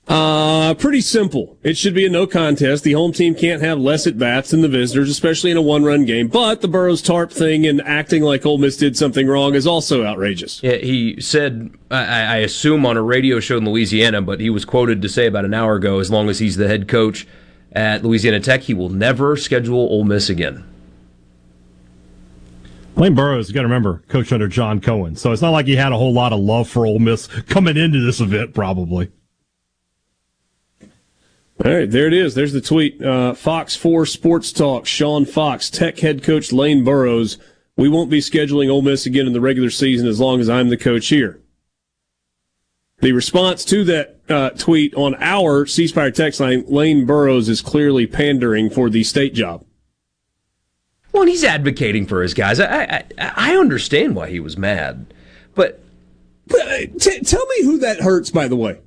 Uh, 0.07 0.75
pretty 0.75 1.01
simple. 1.01 1.57
It 1.63 1.77
should 1.77 1.95
be 1.95 2.05
a 2.05 2.09
no 2.09 2.27
contest. 2.27 2.83
The 2.83 2.93
home 2.93 3.11
team 3.11 3.33
can't 3.33 3.63
have 3.63 3.79
less 3.79 4.05
at 4.05 4.19
bats 4.19 4.51
than 4.51 4.61
the 4.61 4.67
visitors, 4.67 5.09
especially 5.09 5.49
in 5.49 5.57
a 5.57 5.63
one 5.63 5.83
run 5.83 6.05
game. 6.05 6.27
But 6.27 6.61
the 6.61 6.67
Burroughs 6.67 7.01
tarp 7.01 7.31
thing 7.31 7.65
and 7.65 7.81
acting 7.81 8.21
like 8.21 8.45
Ole 8.45 8.59
Miss 8.59 8.77
did 8.77 8.95
something 8.95 9.27
wrong 9.27 9.55
is 9.55 9.65
also 9.65 10.05
outrageous. 10.05 10.61
Yeah, 10.61 10.75
he 10.75 11.19
said, 11.19 11.71
I, 11.89 12.03
I 12.03 12.37
assume 12.37 12.85
on 12.85 12.97
a 12.97 13.01
radio 13.01 13.39
show 13.39 13.57
in 13.57 13.65
Louisiana, 13.65 14.21
but 14.21 14.39
he 14.39 14.51
was 14.51 14.63
quoted 14.63 15.01
to 15.01 15.09
say 15.09 15.25
about 15.25 15.43
an 15.43 15.55
hour 15.55 15.75
ago, 15.75 15.99
as 15.99 16.11
long 16.11 16.29
as 16.29 16.37
he's 16.37 16.57
the 16.57 16.67
head 16.67 16.87
coach 16.87 17.27
at 17.71 18.03
Louisiana 18.03 18.39
Tech, 18.39 18.61
he 18.61 18.75
will 18.75 18.89
never 18.89 19.35
schedule 19.35 19.79
Ole 19.79 20.03
Miss 20.03 20.29
again. 20.29 20.63
Lane 22.95 23.15
Burroughs, 23.15 23.49
you 23.49 23.55
got 23.55 23.61
to 23.61 23.67
remember, 23.67 24.03
coached 24.07 24.31
under 24.31 24.47
John 24.47 24.79
Cohen. 24.79 25.15
So 25.15 25.31
it's 25.31 25.41
not 25.41 25.49
like 25.49 25.65
he 25.65 25.75
had 25.75 25.91
a 25.91 25.97
whole 25.97 26.13
lot 26.13 26.31
of 26.31 26.39
love 26.39 26.69
for 26.69 26.85
Ole 26.85 26.99
Miss 26.99 27.27
coming 27.27 27.75
into 27.75 28.05
this 28.05 28.21
event, 28.21 28.53
probably. 28.53 29.11
All 31.63 31.71
right, 31.71 31.89
there 31.89 32.07
it 32.07 32.13
is. 32.13 32.35
There's 32.35 32.51
the 32.51 32.61
tweet. 32.61 33.01
Uh, 33.01 33.33
Fox 33.33 33.75
4 33.75 34.05
Sports 34.05 34.51
Talk, 34.51 34.85
Sean 34.85 35.25
Fox, 35.25 35.69
Tech 35.69 35.99
head 35.99 36.21
coach 36.21 36.51
Lane 36.51 36.83
Burroughs. 36.83 37.37
We 37.77 37.87
won't 37.87 38.09
be 38.09 38.19
scheduling 38.19 38.69
Ole 38.69 38.81
Miss 38.81 39.05
again 39.05 39.25
in 39.25 39.33
the 39.33 39.41
regular 39.41 39.69
season 39.69 40.07
as 40.07 40.19
long 40.19 40.41
as 40.41 40.49
I'm 40.49 40.69
the 40.69 40.77
coach 40.77 41.07
here. 41.07 41.41
The 42.99 43.13
response 43.13 43.63
to 43.65 43.83
that 43.85 44.19
uh, 44.29 44.49
tweet 44.51 44.93
on 44.95 45.15
our 45.19 45.65
C 45.65 45.87
Spire 45.87 46.11
text 46.11 46.39
line, 46.39 46.65
Lane 46.67 47.05
Burroughs 47.05 47.49
is 47.49 47.61
clearly 47.61 48.07
pandering 48.07 48.69
for 48.69 48.89
the 48.89 49.03
state 49.03 49.33
job. 49.33 49.65
Well, 51.11 51.25
he's 51.25 51.43
advocating 51.43 52.05
for 52.05 52.21
his 52.21 52.33
guys. 52.33 52.59
I, 52.59 52.83
I, 52.83 53.03
I 53.17 53.55
understand 53.55 54.15
why 54.15 54.29
he 54.29 54.39
was 54.39 54.57
mad, 54.57 55.13
but 55.53 55.81
But, 56.47 56.61
uh, 56.61 56.77
t- 56.99 57.21
tell 57.21 57.45
me 57.45 57.63
who 57.63 57.77
that 57.79 58.01
hurts, 58.01 58.29
by 58.29 58.47
the 58.47 58.57
way. 58.57 58.79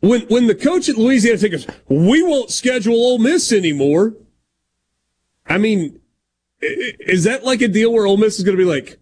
When 0.00 0.20
when 0.22 0.46
the 0.46 0.54
coach 0.54 0.88
at 0.88 0.96
Louisiana 0.96 1.38
Tech 1.38 1.50
goes, 1.50 1.66
we 1.88 2.22
won't 2.22 2.50
schedule 2.50 2.94
Ole 2.94 3.18
Miss 3.18 3.52
anymore. 3.52 4.14
I 5.46 5.58
mean, 5.58 5.98
i- 6.62 6.66
i- 6.66 6.92
is 7.00 7.24
that 7.24 7.44
like 7.44 7.62
a 7.62 7.68
deal 7.68 7.92
where 7.92 8.06
Ole 8.06 8.16
Miss 8.16 8.38
is 8.38 8.44
going 8.44 8.56
to 8.56 8.62
be 8.62 8.68
like, 8.68 8.98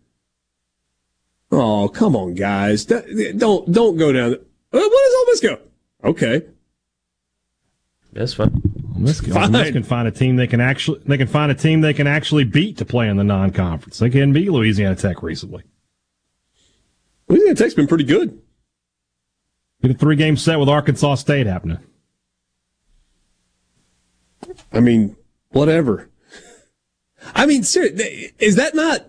oh, 1.52 1.88
come 1.88 2.16
on, 2.16 2.34
guys, 2.34 2.84
don't 2.86 3.70
don't 3.70 3.96
go 3.96 4.10
down. 4.12 4.34
Uh, 4.34 4.38
where 4.72 4.82
does 4.82 5.14
Ole 5.14 5.26
Miss 5.26 5.40
go? 5.40 5.58
Okay, 6.04 6.42
that's 8.12 8.32
fine. 8.34 8.52
Ole 8.94 9.00
Miss, 9.02 9.20
Ole 9.28 9.48
Miss 9.48 9.70
can 9.72 9.82
find 9.82 10.08
a 10.08 10.10
team 10.12 10.36
they 10.36 10.46
can 10.46 10.60
actually 10.62 11.00
they 11.04 11.18
can 11.18 11.26
find 11.28 11.52
a 11.52 11.54
team 11.54 11.82
they 11.82 11.92
can 11.94 12.06
actually 12.06 12.44
beat 12.44 12.78
to 12.78 12.84
play 12.86 13.08
in 13.08 13.16
the 13.18 13.24
non-conference. 13.24 13.98
They 13.98 14.08
can 14.08 14.32
beat 14.32 14.50
Louisiana 14.50 14.96
Tech 14.96 15.22
recently. 15.22 15.62
Louisiana 17.28 17.54
Tech's 17.56 17.74
been 17.74 17.86
pretty 17.88 18.04
good. 18.04 18.40
Get 19.82 19.90
a 19.90 19.94
three-game 19.94 20.36
set 20.36 20.58
with 20.58 20.68
Arkansas 20.68 21.16
State 21.16 21.46
happening. 21.46 21.78
I 24.72 24.80
mean, 24.80 25.16
whatever. 25.50 26.08
I 27.34 27.46
mean, 27.46 27.62
seriously, 27.62 28.32
is 28.38 28.56
that 28.56 28.74
not? 28.74 29.06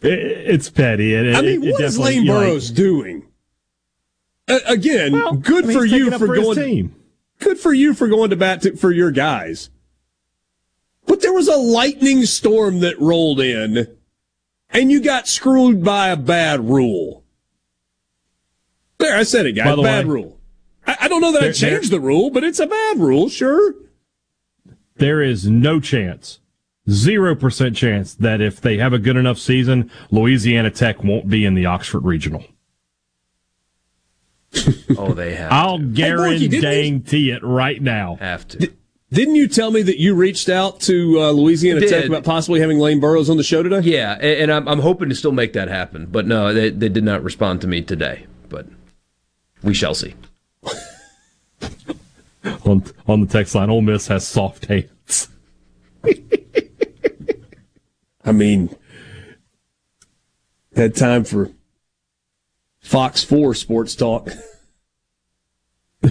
It, 0.00 0.18
it's 0.18 0.70
petty. 0.70 1.14
It, 1.14 1.36
I 1.36 1.42
mean, 1.42 1.62
it 1.62 1.72
what 1.72 1.80
is 1.82 1.98
Lane 1.98 2.24
you're 2.24 2.34
like, 2.34 2.46
Burroughs 2.46 2.70
doing? 2.70 3.26
Uh, 4.48 4.58
again, 4.66 5.12
well, 5.12 5.34
good 5.34 5.64
I 5.64 5.68
mean, 5.68 5.78
for 5.78 5.84
you 5.84 6.10
up 6.10 6.18
for 6.18 6.34
going. 6.34 6.58
team. 6.58 6.94
good 7.38 7.58
for 7.58 7.72
you 7.72 7.94
for 7.94 8.08
going 8.08 8.30
to 8.30 8.36
bat 8.36 8.62
to, 8.62 8.76
for 8.76 8.90
your 8.90 9.10
guys. 9.10 9.70
But 11.06 11.20
there 11.20 11.32
was 11.32 11.48
a 11.48 11.56
lightning 11.56 12.24
storm 12.26 12.80
that 12.80 12.98
rolled 12.98 13.40
in, 13.40 13.96
and 14.70 14.90
you 14.90 15.00
got 15.00 15.28
screwed 15.28 15.84
by 15.84 16.08
a 16.08 16.16
bad 16.16 16.68
rule. 16.68 17.21
There, 19.02 19.16
I 19.16 19.22
said 19.24 19.46
it, 19.46 19.56
By 19.56 19.64
guys. 19.64 19.76
Bad 19.82 20.06
way, 20.06 20.12
rule. 20.12 20.38
I, 20.86 20.96
I 21.02 21.08
don't 21.08 21.20
know 21.20 21.32
that 21.32 21.42
I 21.42 21.46
there- 21.46 21.52
changed 21.52 21.90
the 21.90 22.00
rule, 22.00 22.30
but 22.30 22.44
it's 22.44 22.58
a 22.60 22.66
bad 22.66 22.98
rule, 22.98 23.28
sure. 23.28 23.74
There 24.96 25.20
is 25.22 25.46
no 25.48 25.80
chance, 25.80 26.38
zero 26.88 27.34
percent 27.34 27.76
chance 27.76 28.14
that 28.14 28.40
if 28.40 28.60
they 28.60 28.76
have 28.78 28.92
a 28.92 28.98
good 28.98 29.16
enough 29.16 29.38
season, 29.38 29.90
Louisiana 30.10 30.70
Tech 30.70 31.02
won't 31.02 31.28
be 31.28 31.44
in 31.44 31.54
the 31.54 31.66
Oxford 31.66 32.04
Regional. 32.04 32.44
Oh, 34.98 35.14
they 35.14 35.34
have 35.34 35.50
I'll 35.50 35.78
to. 35.78 35.84
Borky, 35.84 36.50
didn't 36.50 36.60
guarantee 36.60 37.30
it 37.30 37.42
right 37.42 37.80
now. 37.80 38.16
have 38.20 38.46
to. 38.48 38.70
Didn't 39.10 39.34
you 39.36 39.48
tell 39.48 39.70
me 39.70 39.80
that 39.82 39.98
you 39.98 40.14
reached 40.14 40.48
out 40.50 40.80
to 40.82 41.18
uh, 41.20 41.30
Louisiana 41.30 41.80
Tech 41.86 42.04
about 42.04 42.24
possibly 42.24 42.60
having 42.60 42.78
Lane 42.78 43.00
Burroughs 43.00 43.28
on 43.30 43.36
the 43.38 43.42
show 43.42 43.62
today? 43.62 43.80
Yeah, 43.80 44.12
and, 44.14 44.24
and 44.42 44.52
I'm, 44.52 44.68
I'm 44.68 44.80
hoping 44.80 45.08
to 45.08 45.14
still 45.14 45.32
make 45.32 45.54
that 45.54 45.68
happen. 45.68 46.06
But 46.06 46.26
no, 46.26 46.52
they, 46.52 46.68
they 46.70 46.88
did 46.90 47.02
not 47.04 47.22
respond 47.24 47.62
to 47.62 47.66
me 47.66 47.80
today. 47.82 48.26
But 48.50 48.66
we 49.62 49.74
shall 49.74 49.94
see. 49.94 50.14
On 52.64 52.82
on 53.06 53.20
the 53.20 53.26
text 53.28 53.54
line, 53.54 53.70
Ole 53.70 53.82
Miss 53.82 54.08
has 54.08 54.26
soft 54.26 54.66
hands. 54.66 55.28
I 58.24 58.32
mean, 58.32 58.74
had 60.74 60.96
time 60.96 61.22
for 61.22 61.50
Fox 62.80 63.22
4 63.22 63.54
sports 63.54 63.94
talk. 63.94 64.28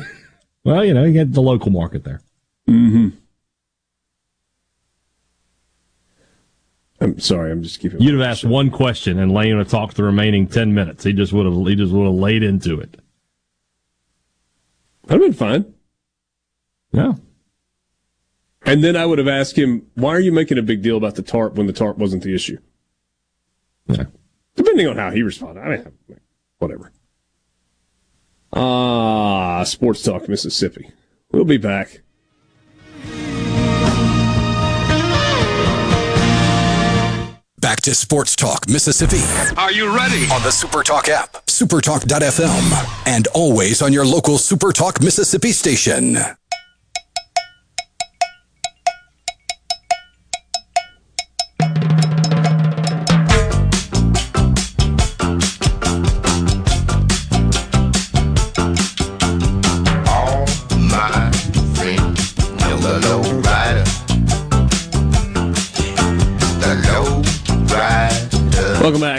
Well, 0.63 0.85
you 0.85 0.93
know, 0.93 1.05
you 1.05 1.13
get 1.13 1.33
the 1.33 1.41
local 1.41 1.71
market 1.71 2.03
there. 2.03 2.21
Mm-hmm. 2.69 3.17
I'm 6.99 7.19
sorry, 7.19 7.51
I'm 7.51 7.63
just 7.63 7.79
keeping. 7.79 7.99
You'd 7.99 8.13
have 8.19 8.29
asked 8.29 8.43
one 8.43 8.69
question, 8.69 9.17
and 9.17 9.33
Lane 9.33 9.57
would 9.57 9.65
have 9.65 9.71
talked 9.71 9.97
the 9.97 10.03
remaining 10.03 10.45
ten 10.45 10.75
minutes. 10.75 11.03
He 11.03 11.13
just 11.13 11.33
would 11.33 11.47
have 11.47 11.55
he 11.65 11.73
just 11.73 11.91
would 11.91 12.05
have 12.05 12.13
laid 12.13 12.43
into 12.43 12.79
it. 12.79 13.01
I've 15.09 15.19
been 15.19 15.33
fine. 15.33 15.73
Yeah. 16.91 17.13
And 18.65 18.83
then 18.83 18.95
I 18.95 19.05
would 19.05 19.17
have 19.17 19.27
asked 19.27 19.57
him, 19.57 19.87
why 19.95 20.11
are 20.11 20.19
you 20.19 20.31
making 20.31 20.57
a 20.57 20.61
big 20.61 20.81
deal 20.83 20.97
about 20.97 21.15
the 21.15 21.23
tarp 21.23 21.55
when 21.55 21.67
the 21.67 21.73
tarp 21.73 21.97
wasn't 21.97 22.23
the 22.23 22.35
issue? 22.35 22.57
Yeah. 23.87 24.05
Depending 24.55 24.87
on 24.87 24.97
how 24.97 25.09
he 25.11 25.23
responded. 25.23 25.61
I 25.61 25.69
mean, 25.77 26.19
whatever. 26.59 26.91
Ah, 28.53 29.63
Sports 29.63 30.03
Talk 30.03 30.27
Mississippi. 30.29 30.91
We'll 31.31 31.45
be 31.45 31.57
back. 31.57 32.01
Back 37.59 37.81
to 37.81 37.93
Sports 37.93 38.35
Talk 38.35 38.67
Mississippi 38.67 39.21
Are 39.55 39.71
you 39.71 39.95
ready? 39.95 40.25
on 40.31 40.41
the 40.41 40.49
Super 40.51 40.81
Talk 40.83 41.07
app, 41.09 41.40
supertalk.fm, 41.51 43.07
and 43.07 43.27
always 43.27 43.81
on 43.81 43.93
your 43.93 44.05
local 44.05 44.35
Supertalk 44.35 45.03
Mississippi 45.03 45.51
station. 45.51 46.17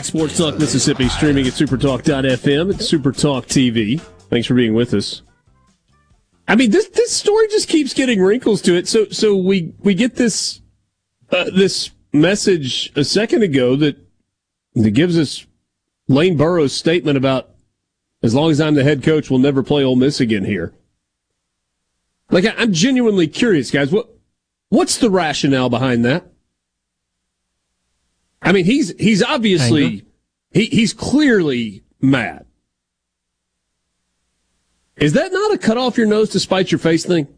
Back. 0.02 0.08
Sports 0.08 0.38
Talk 0.38 0.58
Mississippi, 0.58 1.08
streaming 1.08 1.46
at 1.46 1.52
supertalk.fm 1.52 2.70
and 2.70 2.78
Supertalk 2.78 3.46
TV. 3.46 4.00
Thanks 4.28 4.46
for 4.46 4.54
being 4.54 4.74
with 4.74 4.94
us. 4.94 5.22
I 6.48 6.56
mean, 6.56 6.70
this 6.70 6.88
this 6.88 7.12
story 7.12 7.48
just 7.48 7.68
keeps 7.68 7.94
getting 7.94 8.20
wrinkles 8.20 8.60
to 8.62 8.74
it. 8.74 8.88
So 8.88 9.06
so 9.10 9.36
we 9.36 9.74
we 9.80 9.94
get 9.94 10.16
this 10.16 10.60
uh, 11.30 11.44
this 11.54 11.90
message 12.12 12.92
a 12.96 13.04
second 13.04 13.42
ago 13.42 13.76
that 13.76 13.96
that 14.74 14.90
gives 14.90 15.18
us 15.18 15.46
Lane 16.08 16.36
Burroughs' 16.36 16.72
statement 16.72 17.16
about 17.16 17.50
as 18.22 18.34
long 18.34 18.50
as 18.50 18.60
I'm 18.60 18.74
the 18.74 18.84
head 18.84 19.02
coach, 19.02 19.30
we'll 19.30 19.38
never 19.38 19.62
play 19.62 19.84
Ole 19.84 19.96
Miss 19.96 20.20
again 20.20 20.44
here. 20.44 20.72
Like 22.30 22.44
I, 22.44 22.54
I'm 22.56 22.72
genuinely 22.72 23.28
curious, 23.28 23.70
guys. 23.70 23.92
What 23.92 24.08
what's 24.68 24.98
the 24.98 25.10
rationale 25.10 25.70
behind 25.70 26.04
that? 26.04 26.31
I 28.42 28.52
mean, 28.52 28.64
he's 28.64 28.92
he's 28.98 29.22
obviously 29.22 29.84
Anger. 29.84 30.04
he, 30.52 30.64
he's 30.66 30.92
clearly 30.92 31.82
mad. 32.00 32.44
Is 34.96 35.12
that 35.14 35.32
not 35.32 35.54
a 35.54 35.58
cut 35.58 35.78
off 35.78 35.96
your 35.96 36.06
nose 36.06 36.30
to 36.30 36.40
spite 36.40 36.70
your 36.70 36.78
face 36.78 37.04
thing? 37.04 37.28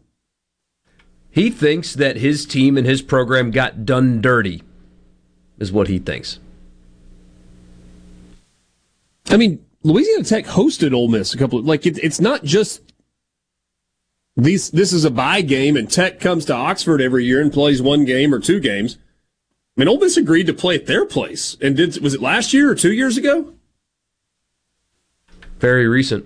He 1.29 1.49
thinks 1.49 1.93
that 1.93 2.17
his 2.17 2.45
team 2.45 2.77
and 2.77 2.87
his 2.87 3.01
program 3.01 3.51
got 3.51 3.85
done 3.85 4.21
dirty, 4.21 4.63
is 5.59 5.71
what 5.71 5.87
he 5.87 5.99
thinks. 5.99 6.39
I 9.29 9.37
mean, 9.37 9.65
Louisiana 9.83 10.23
Tech 10.23 10.45
hosted 10.45 10.93
Ole 10.93 11.09
Miss 11.09 11.33
a 11.33 11.37
couple 11.37 11.59
of 11.59 11.65
like 11.65 11.85
it, 11.85 11.97
it's 12.03 12.19
not 12.21 12.43
just 12.43 12.81
these. 14.35 14.71
This 14.71 14.93
is 14.93 15.05
a 15.05 15.11
bye 15.11 15.41
game, 15.41 15.77
and 15.77 15.89
Tech 15.89 16.19
comes 16.19 16.45
to 16.45 16.53
Oxford 16.53 17.01
every 17.01 17.25
year 17.25 17.41
and 17.41 17.53
plays 17.53 17.81
one 17.81 18.05
game 18.05 18.33
or 18.33 18.39
two 18.39 18.59
games. 18.59 18.97
I 19.75 19.81
mean, 19.81 19.89
Ole 19.89 19.99
Miss 19.99 20.15
agreed 20.15 20.47
to 20.47 20.53
play 20.53 20.75
at 20.75 20.85
their 20.85 21.05
place, 21.05 21.57
and 21.61 21.75
did 21.75 22.01
was 22.01 22.13
it 22.13 22.21
last 22.21 22.53
year 22.53 22.71
or 22.71 22.75
two 22.75 22.93
years 22.93 23.17
ago? 23.17 23.53
Very 25.59 25.87
recent. 25.87 26.25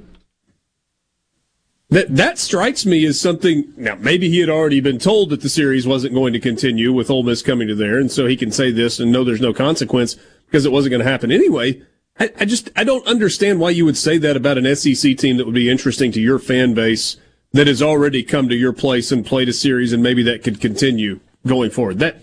That 1.90 2.16
that 2.16 2.38
strikes 2.38 2.86
me 2.86 3.04
as 3.06 3.20
something. 3.20 3.74
Now, 3.76 3.96
maybe 3.96 4.30
he 4.30 4.40
had 4.40 4.50
already 4.50 4.80
been 4.80 5.00
told 5.00 5.32
that 5.32 5.42
the 5.42 5.50
series 5.50 5.88
wasn't 5.88 6.14
going 6.14 6.34
to 6.34 6.40
continue 6.40 6.94
with 6.94 7.10
Ole 7.10 7.24
Miss 7.24 7.42
coming 7.42 7.68
to 7.68 7.76
there, 7.76 7.98
and 7.98 8.12
so 8.12 8.28
he 8.28 8.38
can 8.38 8.52
say 8.52 8.72
this 8.72 9.00
and 9.00 9.12
know 9.12 9.24
there's 9.24 9.42
no 9.42 9.54
consequence 9.54 10.16
because 10.46 10.66
it 10.66 10.72
wasn't 10.72 10.92
going 10.92 11.04
to 11.04 11.10
happen 11.10 11.32
anyway. 11.32 11.82
I, 12.20 12.32
I 12.40 12.46
just 12.46 12.70
I 12.76 12.84
don't 12.84 13.08
understand 13.08 13.60
why 13.60 13.72
you 13.72 13.86
would 13.86 13.98
say 13.98 14.20
that 14.20 14.38
about 14.38 14.60
an 14.60 14.76
SEC 14.76 15.18
team 15.18 15.38
that 15.38 15.46
would 15.46 15.56
be 15.56 15.70
interesting 15.70 16.12
to 16.12 16.22
your 16.22 16.38
fan 16.38 16.76
base 16.76 17.18
that 17.54 17.66
has 17.66 17.82
already 17.82 18.22
come 18.22 18.48
to 18.50 18.56
your 18.56 18.74
place 18.74 19.12
and 19.12 19.26
played 19.26 19.50
a 19.50 19.54
series, 19.54 19.92
and 19.92 20.04
maybe 20.04 20.22
that 20.22 20.44
could 20.44 20.62
continue 20.62 21.20
going 21.48 21.72
forward. 21.72 21.98
That 21.98 22.18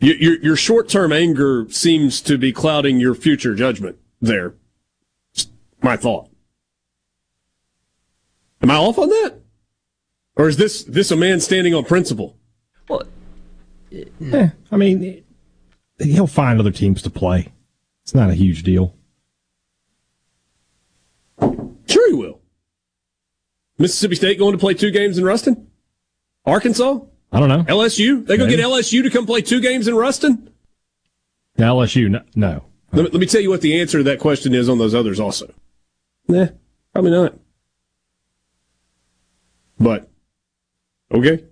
your 0.00 0.16
your, 0.16 0.38
your 0.40 0.56
short 0.56 0.88
term 0.88 1.12
anger 1.12 1.66
seems 1.70 2.20
to 2.22 2.38
be 2.38 2.52
clouding 2.52 3.00
your 3.00 3.14
future 3.14 3.54
judgment. 3.54 3.96
There, 4.20 4.54
Just 5.34 5.50
my 5.82 5.96
thought. 5.96 6.28
Am 8.62 8.70
I 8.70 8.74
off 8.76 8.98
on 8.98 9.08
that? 9.08 9.34
Or 10.36 10.48
is 10.48 10.56
this 10.56 10.82
this 10.84 11.10
a 11.10 11.16
man 11.16 11.40
standing 11.40 11.74
on 11.74 11.84
principle? 11.84 12.36
Well, 12.88 13.02
Eh, 13.92 14.48
I 14.70 14.76
mean, 14.76 15.24
he'll 15.98 16.26
find 16.26 16.60
other 16.60 16.70
teams 16.72 17.00
to 17.02 17.10
play. 17.10 17.52
It's 18.04 18.14
not 18.14 18.28
a 18.30 18.34
huge 18.34 18.62
deal. 18.62 18.94
Sure 21.40 22.08
he 22.08 22.14
will. 22.14 22.40
Mississippi 23.78 24.16
State 24.16 24.38
going 24.38 24.52
to 24.52 24.58
play 24.58 24.74
two 24.74 24.90
games 24.90 25.16
in 25.18 25.24
Ruston? 25.24 25.68
Arkansas? 26.44 26.98
I 27.32 27.40
don't 27.40 27.48
know. 27.48 27.62
LSU? 27.64 28.26
They 28.26 28.36
go 28.36 28.46
Maybe. 28.46 28.56
get 28.56 28.64
LSU 28.64 29.02
to 29.02 29.10
come 29.10 29.26
play 29.26 29.42
two 29.42 29.60
games 29.60 29.86
in 29.86 29.94
Ruston? 29.94 30.50
LSU, 31.58 32.08
no. 32.08 32.22
no. 32.34 32.64
Let 32.92 33.04
me, 33.04 33.10
let 33.10 33.20
me 33.20 33.26
tell 33.26 33.40
you 33.42 33.50
what 33.50 33.60
the 33.60 33.78
answer 33.80 33.98
to 33.98 34.04
that 34.04 34.18
question 34.18 34.54
is 34.54 34.68
on 34.68 34.78
those 34.78 34.94
others 34.94 35.20
also. 35.20 35.52
Nah, 36.26 36.46
probably 36.92 37.10
not. 37.10 37.34
But, 39.78 40.08
okay. 41.12 41.44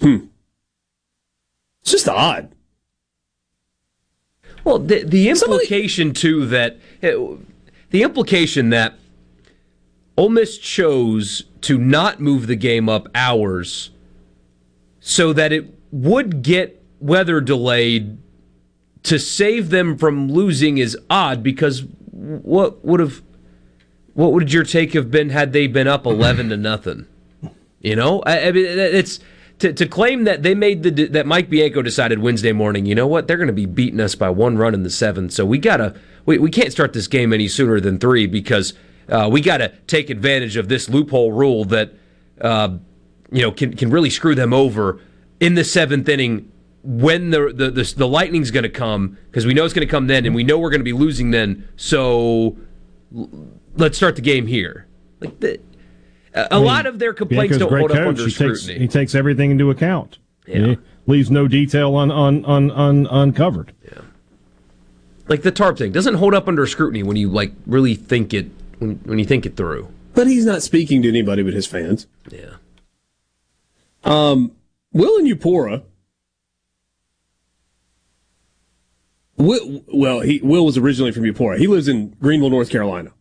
Hmm. 0.00 0.26
It's 1.82 1.90
just 1.90 2.08
odd. 2.08 2.52
Well, 4.64 4.78
the, 4.78 5.02
the 5.04 5.34
Somebody- 5.34 5.62
implication 5.64 6.12
too 6.14 6.46
that 6.46 6.78
eh, 7.02 7.16
the 7.90 8.02
implication 8.02 8.70
that 8.70 8.94
Ole 10.18 10.30
Miss 10.30 10.58
chose 10.58 11.44
to 11.60 11.78
not 11.78 12.18
move 12.18 12.48
the 12.48 12.56
game 12.56 12.88
up 12.88 13.08
hours 13.14 13.90
so 14.98 15.32
that 15.32 15.52
it 15.52 15.72
would 15.92 16.42
get 16.42 16.82
weather 16.98 17.40
delayed 17.40 18.18
to 19.04 19.20
save 19.20 19.70
them 19.70 19.96
from 19.96 20.28
losing 20.28 20.78
is 20.78 20.98
odd 21.08 21.44
because 21.44 21.84
what 22.10 22.84
would 22.84 22.98
have 22.98 23.22
what 24.14 24.32
would 24.32 24.52
your 24.52 24.64
take 24.64 24.92
have 24.94 25.08
been 25.08 25.30
had 25.30 25.52
they 25.52 25.68
been 25.68 25.86
up 25.86 26.04
11 26.04 26.48
to 26.48 26.56
nothing? 26.56 27.06
You 27.80 27.94
know? 27.94 28.20
I, 28.26 28.48
I 28.48 28.50
mean 28.50 28.66
it's 28.66 29.20
to, 29.60 29.72
to 29.72 29.86
claim 29.86 30.24
that 30.24 30.42
they 30.42 30.56
made 30.56 30.82
the 30.82 31.06
that 31.06 31.26
mike 31.26 31.48
bianco 31.48 31.80
decided 31.80 32.18
wednesday 32.18 32.50
morning 32.50 32.86
you 32.86 32.94
know 32.96 33.06
what? 33.06 33.28
They're 33.28 33.36
going 33.36 33.46
to 33.46 33.52
be 33.52 33.66
beating 33.66 34.00
us 34.00 34.16
by 34.16 34.30
one 34.30 34.58
run 34.58 34.74
in 34.74 34.82
the 34.82 34.90
seventh. 34.90 35.30
So 35.30 35.46
we 35.46 35.58
gotta 35.58 35.94
we, 36.26 36.38
we 36.38 36.50
can't 36.50 36.72
start 36.72 36.92
this 36.92 37.06
game 37.06 37.32
any 37.32 37.46
sooner 37.46 37.78
than 37.78 38.00
three 38.00 38.26
because 38.26 38.74
uh, 39.08 39.28
we 39.30 39.40
gotta 39.40 39.72
take 39.86 40.10
advantage 40.10 40.56
of 40.56 40.68
this 40.68 40.88
loophole 40.88 41.32
rule 41.32 41.64
that 41.66 41.92
uh, 42.40 42.76
you 43.30 43.42
know 43.42 43.50
can, 43.50 43.74
can 43.76 43.90
really 43.90 44.10
screw 44.10 44.34
them 44.34 44.52
over 44.52 45.00
in 45.40 45.54
the 45.54 45.64
seventh 45.64 46.08
inning 46.08 46.50
when 46.82 47.30
the 47.30 47.52
the 47.52 47.70
the, 47.70 47.94
the 47.96 48.08
lightning's 48.08 48.50
going 48.50 48.62
to 48.62 48.68
come 48.68 49.18
because 49.26 49.44
we 49.46 49.54
know 49.54 49.64
it's 49.64 49.74
going 49.74 49.86
to 49.86 49.90
come 49.90 50.06
then 50.06 50.24
and 50.26 50.34
we 50.34 50.44
know 50.44 50.58
we're 50.58 50.70
going 50.70 50.80
to 50.80 50.84
be 50.84 50.92
losing 50.92 51.30
then 51.30 51.68
so 51.76 52.56
let's 53.76 53.96
start 53.96 54.16
the 54.16 54.22
game 54.22 54.46
here 54.46 54.86
like 55.20 55.38
the, 55.40 55.60
a, 56.34 56.48
a 56.52 56.60
lot 56.60 56.86
of 56.86 56.98
their 56.98 57.12
complaints 57.12 57.58
don't 57.58 57.72
hold 57.72 57.90
up 57.90 58.06
under 58.06 58.24
He 58.24 58.30
takes, 58.30 58.34
scrutiny 58.62 58.78
he 58.78 58.88
takes 58.88 59.14
everything 59.14 59.50
into 59.50 59.70
account. 59.70 60.18
Yeah. 60.46 60.58
He 60.58 60.78
leaves 61.06 61.30
no 61.30 61.48
detail 61.48 61.96
un, 61.96 62.10
un, 62.10 62.44
un, 62.44 62.70
un, 62.70 63.06
uncovered. 63.06 63.72
like 65.28 65.42
the 65.42 65.50
tarp 65.50 65.78
thing 65.78 65.92
doesn't 65.92 66.14
hold 66.14 66.34
up 66.34 66.48
under 66.48 66.66
scrutiny 66.66 67.02
when 67.02 67.16
you 67.16 67.28
like 67.28 67.52
really 67.66 67.94
think 67.94 68.32
it 68.32 68.50
when, 68.78 68.96
when 69.04 69.18
you 69.18 69.24
think 69.24 69.46
it 69.46 69.56
through 69.56 69.88
But 70.14 70.26
he's 70.26 70.46
not 70.46 70.62
speaking 70.62 71.02
to 71.02 71.08
anybody 71.08 71.42
but 71.42 71.54
his 71.54 71.66
fans. 71.66 72.06
yeah 72.30 72.56
um, 74.04 74.52
Will 74.92 75.18
and 75.18 75.28
Eupora. 75.28 75.82
Will, 79.36 79.84
well, 79.86 80.20
he 80.20 80.40
Will 80.42 80.64
was 80.64 80.76
originally 80.76 81.12
from 81.12 81.22
Eupora. 81.22 81.58
He 81.58 81.66
lives 81.66 81.88
in 81.88 82.10
Greenville, 82.20 82.50
North 82.50 82.70
Carolina, 82.70 83.12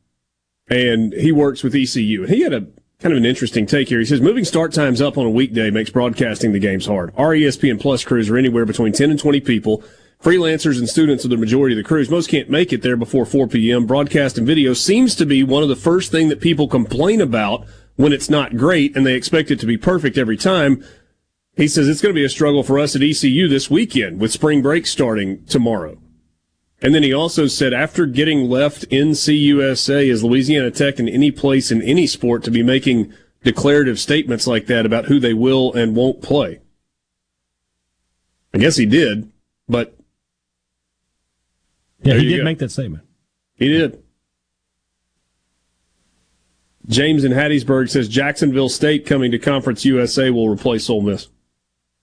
and 0.70 1.14
he 1.14 1.32
works 1.32 1.64
with 1.64 1.76
ECU. 1.76 2.24
And 2.24 2.34
he 2.34 2.42
had 2.42 2.54
a 2.54 2.62
kind 3.00 3.14
of 3.14 3.18
an 3.18 3.26
interesting 3.26 3.68
take 3.68 3.90
here. 3.90 4.00
He 4.00 4.06
says 4.06 4.22
moving 4.22 4.46
start 4.46 4.74
times 4.74 5.02
up 5.02 5.18
on 5.18 5.26
a 5.26 5.30
weekday 5.30 5.70
makes 5.70 5.92
broadcasting 5.92 6.54
the 6.54 6.60
games 6.60 6.88
hard. 6.88 7.14
Our 7.16 7.34
ESPN 7.34 7.80
Plus 7.80 8.04
crews 8.04 8.30
are 8.30 8.38
anywhere 8.38 8.66
between 8.66 8.94
ten 8.94 9.12
and 9.12 9.20
twenty 9.20 9.40
people. 9.40 9.84
Freelancers 10.22 10.80
and 10.80 10.90
students 10.90 11.24
are 11.24 11.30
the 11.30 11.38
majority 11.38 11.76
of 11.76 11.84
the 11.84 11.88
crews. 11.88 12.10
Most 12.10 12.30
can't 12.30 12.50
make 12.50 12.74
it 12.74 12.82
there 12.82 12.98
before 12.98 13.26
4 13.26 13.48
p.m. 13.48 13.86
Broadcast 13.86 14.38
and 14.38 14.48
video 14.48 14.74
seems 14.74 15.16
to 15.16 15.26
be 15.26 15.44
one 15.44 15.62
of 15.62 15.70
the 15.70 15.76
first 15.76 16.12
thing 16.12 16.30
that 16.30 16.42
people 16.42 16.68
complain 16.68 17.22
about 17.22 17.66
when 17.96 18.12
it's 18.12 18.30
not 18.30 18.58
great 18.58 18.96
and 18.96 19.06
they 19.06 19.14
expect 19.14 19.52
it 19.52 19.60
to 19.60 19.68
be 19.68 19.78
perfect 19.78 20.18
every 20.18 20.38
time. 20.38 20.84
He 21.56 21.68
says 21.68 21.88
it's 21.88 22.02
going 22.02 22.14
to 22.14 22.20
be 22.20 22.26
a 22.26 22.30
struggle 22.30 22.64
for 22.64 22.80
us 22.80 22.96
at 22.96 23.04
ECU 23.04 23.48
this 23.48 23.70
weekend 23.70 24.20
with 24.20 24.32
spring 24.32 24.62
break 24.62 24.88
starting 24.88 25.46
tomorrow. 25.46 26.00
And 26.82 26.94
then 26.94 27.04
he 27.04 27.14
also 27.14 27.48
said 27.48 27.74
after 27.74 28.06
getting 28.06 28.50
left 28.50 28.84
in 28.86 29.10
CUSA, 29.12 30.10
is 30.10 30.24
Louisiana 30.24 30.72
Tech 30.72 31.00
in 31.00 31.10
any 31.10 31.32
place 31.32 31.72
in 31.72 31.82
any 31.82 32.06
sport 32.06 32.44
to 32.44 32.52
be 32.52 32.62
making 32.62 33.14
declarative 33.44 34.00
statements 34.00 34.46
like 34.46 34.68
that 34.68 34.86
about 34.86 35.06
who 35.06 35.20
they 35.20 35.34
will 35.34 35.74
and 35.74 35.96
won't 35.96 36.22
play. 36.22 36.60
I 38.54 38.60
guess 38.60 38.78
he 38.78 38.86
did, 38.86 39.32
but 39.68 39.97
Yeah, 42.02 42.14
There 42.14 42.20
he 42.22 42.30
did 42.30 42.38
go. 42.38 42.44
make 42.44 42.60
that 42.60 42.72
statement. 42.72 43.04
he 43.56 43.68
did. 43.70 44.04
James 46.88 47.24
in 47.26 47.32
Hattiesburg 47.34 47.90
says 47.90 48.08
Jacksonville 48.08 48.70
State 48.70 49.06
coming 49.06 49.32
to 49.32 49.40
Conference 49.40 49.84
USA 49.84 50.30
will 50.30 50.48
replace 50.50 50.90
Ole 50.90 51.02
Miss. 51.02 51.28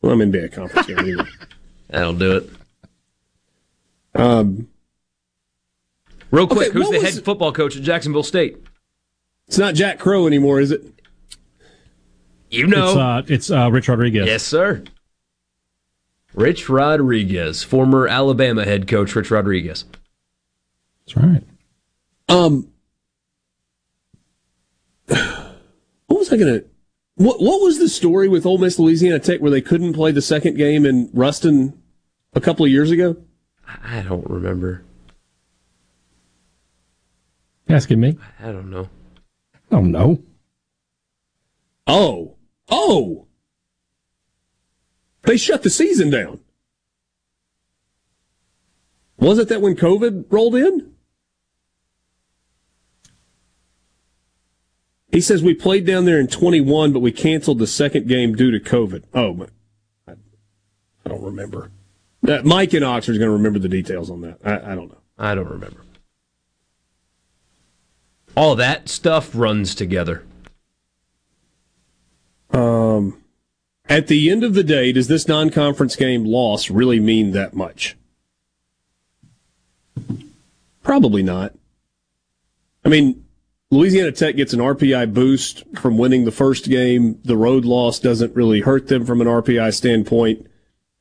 Well, 0.03 0.13
I'm 0.13 0.21
in 0.21 0.35
a 0.35 0.49
conference 0.49 0.87
game 0.87 0.99
anyway. 0.99 1.25
That'll 1.89 2.13
do 2.13 2.37
it. 2.37 2.51
Um, 4.15 4.69
Real 6.31 6.47
quick, 6.47 6.69
Okay, 6.69 6.79
who's 6.79 6.91
the 6.91 6.99
was- 6.99 7.15
head 7.15 7.25
football 7.25 7.53
coach 7.53 7.77
at 7.77 7.83
Jacksonville 7.83 8.23
State? 8.23 8.59
it's 9.47 9.57
not 9.59 9.75
Jack 9.75 9.99
Crowe 9.99 10.27
anymore, 10.27 10.61
is 10.61 10.71
it? 10.71 10.83
You 12.51 12.67
know. 12.67 12.89
It's 12.89 12.97
uh, 12.97 13.23
it's 13.35 13.51
uh, 13.51 13.71
Rich 13.71 13.89
Rodriguez. 13.89 14.27
yes, 14.27 14.43
sir. 14.43 14.85
Rich 16.35 16.69
Rodriguez, 16.69 17.63
former 17.63 18.09
Alabama 18.09 18.65
head 18.65 18.89
coach 18.89 19.15
Rich 19.15 19.31
Rodriguez. 19.31 19.85
That's 21.07 21.17
right. 21.17 21.43
Um, 22.29 22.69
what 25.07 26.19
was 26.19 26.33
I 26.33 26.37
gonna? 26.37 26.63
What 27.17 27.41
What 27.41 27.63
was 27.63 27.79
the 27.79 27.89
story 27.89 28.29
with 28.29 28.47
Ole 28.47 28.59
Miss 28.59 28.79
Louisiana 28.79 29.19
Tech 29.21 29.41
where 29.41 29.51
they 29.51 29.61
couldn't 29.61 29.93
play 29.93 30.11
the 30.11 30.23
second 30.23 30.57
game 30.57 30.85
in 30.85 31.11
Ruston 31.13 31.81
a 32.33 32.41
couple 32.41 32.65
of 32.65 32.71
years 32.73 32.91
ago? 32.91 33.17
I 33.67 34.03
don't 34.03 34.29
remember. 34.29 34.83
Asking 37.69 38.01
me? 38.01 38.19
I 38.41 38.53
don't 38.53 38.71
know. 38.71 38.89
Oh 39.71 39.81
no. 39.81 40.23
Oh, 41.87 42.37
oh, 42.71 43.27
they 45.25 45.37
shut 45.37 45.63
the 45.63 45.71
season 45.71 46.11
down. 46.11 46.41
Was 49.19 49.39
it 49.39 49.49
that 49.49 49.61
when 49.61 49.77
COVID 49.77 50.27
rolled 50.31 50.55
in? 50.55 50.95
He 55.15 55.21
says 55.21 55.45
we 55.45 55.55
played 55.55 55.87
down 55.87 56.07
there 56.07 56.19
in 56.19 56.27
21, 56.27 56.93
but 56.93 56.99
we 56.99 57.13
canceled 57.13 57.61
the 57.61 57.69
second 57.69 58.09
game 58.09 58.35
due 58.35 58.51
to 58.51 58.59
COVID. 58.59 59.05
Oh, 59.15 59.47
I, 60.09 60.15
don't 61.07 61.23
remember. 61.23 61.71
Uh, 62.27 62.41
Mike 62.45 62.75
in 62.75 62.83
Oxford 62.83 63.13
is 63.13 63.19
going 63.19 63.29
to 63.29 63.37
remember 63.37 63.61
the 63.61 63.69
details 63.69 64.11
on 64.11 64.23
that. 64.23 64.39
I, 64.45 64.73
I 64.73 64.75
don't 64.75 64.89
know. 64.89 64.99
I 65.17 65.37
don't 65.37 65.49
remember. 65.49 65.85
All 68.37 68.57
that 68.57 68.89
stuff 68.89 69.31
runs 69.35 69.77
together. 69.77 70.25
Um, 72.51 73.23
at 73.89 74.07
the 74.07 74.31
end 74.31 74.45
of 74.45 74.55
the 74.55 74.65
day, 74.65 74.93
does 74.93 75.09
this 75.09 75.29
non-conference 75.29 75.97
game 75.97 76.25
loss 76.25 76.71
really 76.71 77.01
mean 77.01 77.33
that 77.33 77.55
much? 77.55 77.97
Probably 80.83 81.23
not. 81.23 81.55
I 82.85 82.89
mean, 82.89 83.25
Louisiana 83.71 84.13
Tech 84.13 84.37
gets 84.37 84.53
an 84.53 84.61
RPI 84.61 85.13
boost 85.13 85.65
from 85.77 85.99
winning 85.99 86.25
the 86.25 86.31
first 86.31 86.67
game. 86.67 87.19
The 87.25 87.37
road 87.37 87.65
loss 87.65 87.99
doesn't 87.99 88.37
really 88.37 88.61
hurt 88.61 88.89
them 88.89 89.05
from 89.05 89.21
an 89.21 89.27
RPI 89.27 89.75
standpoint. 89.75 90.47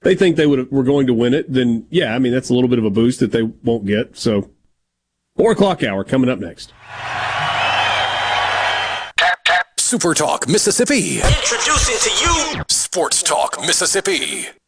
They 0.01 0.15
think 0.15 0.35
they 0.35 0.47
would 0.47 0.71
were 0.71 0.83
going 0.83 1.07
to 1.07 1.13
win 1.13 1.33
it, 1.33 1.51
then 1.51 1.87
yeah, 1.89 2.13
I 2.13 2.19
mean 2.19 2.33
that's 2.33 2.49
a 2.49 2.53
little 2.53 2.69
bit 2.69 2.79
of 2.79 2.85
a 2.85 2.89
boost 2.89 3.19
that 3.21 3.31
they 3.31 3.43
won't 3.43 3.85
get. 3.85 4.17
So, 4.17 4.49
four 5.37 5.51
o'clock 5.51 5.81
hour 5.83 6.03
coming 6.03 6.29
up 6.29 6.39
next. 6.39 6.73
Super 9.93 10.15
Talk 10.15 10.47
Mississippi. 10.47 11.17
Introducing 11.17 11.99
to 11.99 12.25
you 12.25 12.63
Sports 12.67 13.21
Talk 13.21 13.61
Mississippi. 13.61 14.62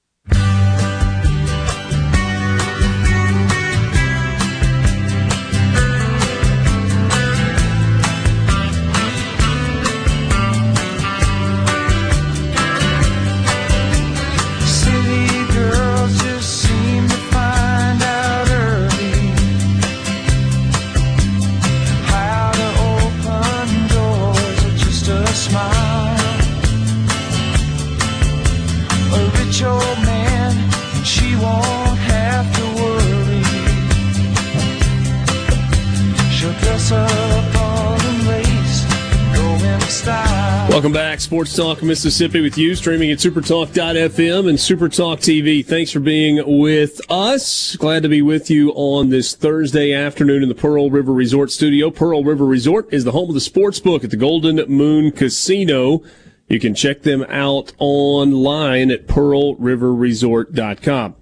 Welcome 40.76 40.92
back, 40.92 41.22
Sports 41.22 41.56
Talk 41.56 41.82
Mississippi 41.82 42.42
with 42.42 42.58
you, 42.58 42.76
streaming 42.76 43.10
at 43.10 43.20
supertalk.fm 43.20 44.50
and 44.50 44.58
Supertalk 44.58 45.20
TV. 45.20 45.66
Thanks 45.66 45.90
for 45.90 46.02
being 46.02 46.60
with 46.60 47.00
us. 47.10 47.78
Glad 47.78 48.04
to 48.04 48.10
be 48.10 48.22
with 48.22 48.50
you 48.50 48.72
on 48.72 49.08
this 49.08 49.36
Thursday 49.36 49.94
afternoon 49.94 50.44
in 50.44 50.50
the 50.50 50.54
Pearl 50.54 50.90
River 50.90 51.14
Resort 51.14 51.52
studio. 51.52 51.92
Pearl 51.92 52.26
River 52.26 52.44
Resort 52.44 52.94
is 52.94 53.06
the 53.06 53.14
home 53.14 53.30
of 53.30 53.36
the 53.36 53.40
sports 53.40 53.80
book 53.80 54.04
at 54.04 54.10
the 54.10 54.18
Golden 54.18 54.58
Moon 54.70 55.14
Casino. 55.14 56.04
You 56.50 56.60
can 56.60 56.76
check 56.76 57.04
them 57.04 57.24
out 57.30 57.72
online 57.80 58.92
at 58.92 59.08
pearlriverresort.com. 59.08 61.16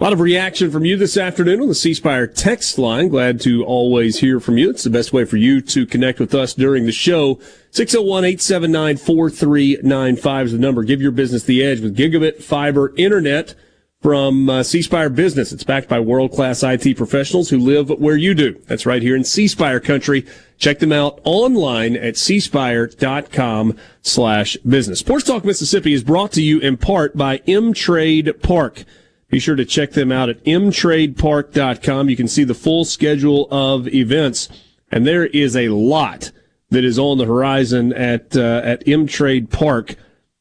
A 0.00 0.02
lot 0.02 0.12
of 0.14 0.20
reaction 0.20 0.70
from 0.70 0.86
you 0.86 0.96
this 0.96 1.18
afternoon 1.18 1.60
on 1.60 1.68
the 1.68 1.74
C 1.74 1.92
Spire 1.92 2.26
text 2.26 2.78
line. 2.78 3.08
Glad 3.08 3.38
to 3.42 3.62
always 3.66 4.20
hear 4.20 4.40
from 4.40 4.56
you. 4.56 4.70
It's 4.70 4.84
the 4.84 4.88
best 4.88 5.12
way 5.12 5.26
for 5.26 5.36
you 5.36 5.60
to 5.60 5.84
connect 5.84 6.18
with 6.18 6.34
us 6.34 6.54
during 6.54 6.86
the 6.86 6.92
show. 6.92 7.34
601-879-4395 7.72 10.44
is 10.44 10.52
the 10.52 10.58
number. 10.58 10.84
Give 10.84 11.02
your 11.02 11.10
business 11.10 11.42
the 11.42 11.62
edge 11.62 11.80
with 11.80 11.98
gigabit 11.98 12.42
fiber 12.42 12.94
internet 12.96 13.54
from 14.00 14.48
uh, 14.48 14.62
C 14.62 14.80
Spire 14.80 15.10
Business. 15.10 15.52
It's 15.52 15.64
backed 15.64 15.90
by 15.90 16.00
world-class 16.00 16.62
IT 16.62 16.96
professionals 16.96 17.50
who 17.50 17.58
live 17.58 17.90
where 17.90 18.16
you 18.16 18.32
do. 18.32 18.58
That's 18.68 18.86
right 18.86 19.02
here 19.02 19.16
in 19.16 19.24
C 19.24 19.48
Spire 19.48 19.80
country. 19.80 20.24
Check 20.56 20.78
them 20.78 20.92
out 20.92 21.20
online 21.24 21.94
at 21.94 22.14
cspire.com 22.14 23.76
slash 24.00 24.56
business. 24.66 25.00
Sports 25.00 25.26
Talk 25.26 25.44
Mississippi 25.44 25.92
is 25.92 26.02
brought 26.02 26.32
to 26.32 26.40
you 26.40 26.58
in 26.58 26.78
part 26.78 27.18
by 27.18 27.42
M 27.46 27.74
Trade 27.74 28.42
Park. 28.42 28.86
Be 29.30 29.38
sure 29.38 29.56
to 29.56 29.64
check 29.64 29.92
them 29.92 30.10
out 30.10 30.28
at 30.28 30.44
mtradepark.com. 30.44 32.10
You 32.10 32.16
can 32.16 32.28
see 32.28 32.44
the 32.44 32.54
full 32.54 32.84
schedule 32.84 33.48
of 33.50 33.86
events, 33.88 34.48
and 34.90 35.06
there 35.06 35.26
is 35.26 35.56
a 35.56 35.68
lot 35.68 36.32
that 36.70 36.84
is 36.84 36.98
on 36.98 37.18
the 37.18 37.26
horizon 37.26 37.92
at 37.92 38.36
uh, 38.36 38.60
at 38.64 38.86
M 38.86 39.06
Trade 39.06 39.50
Park. 39.50 39.94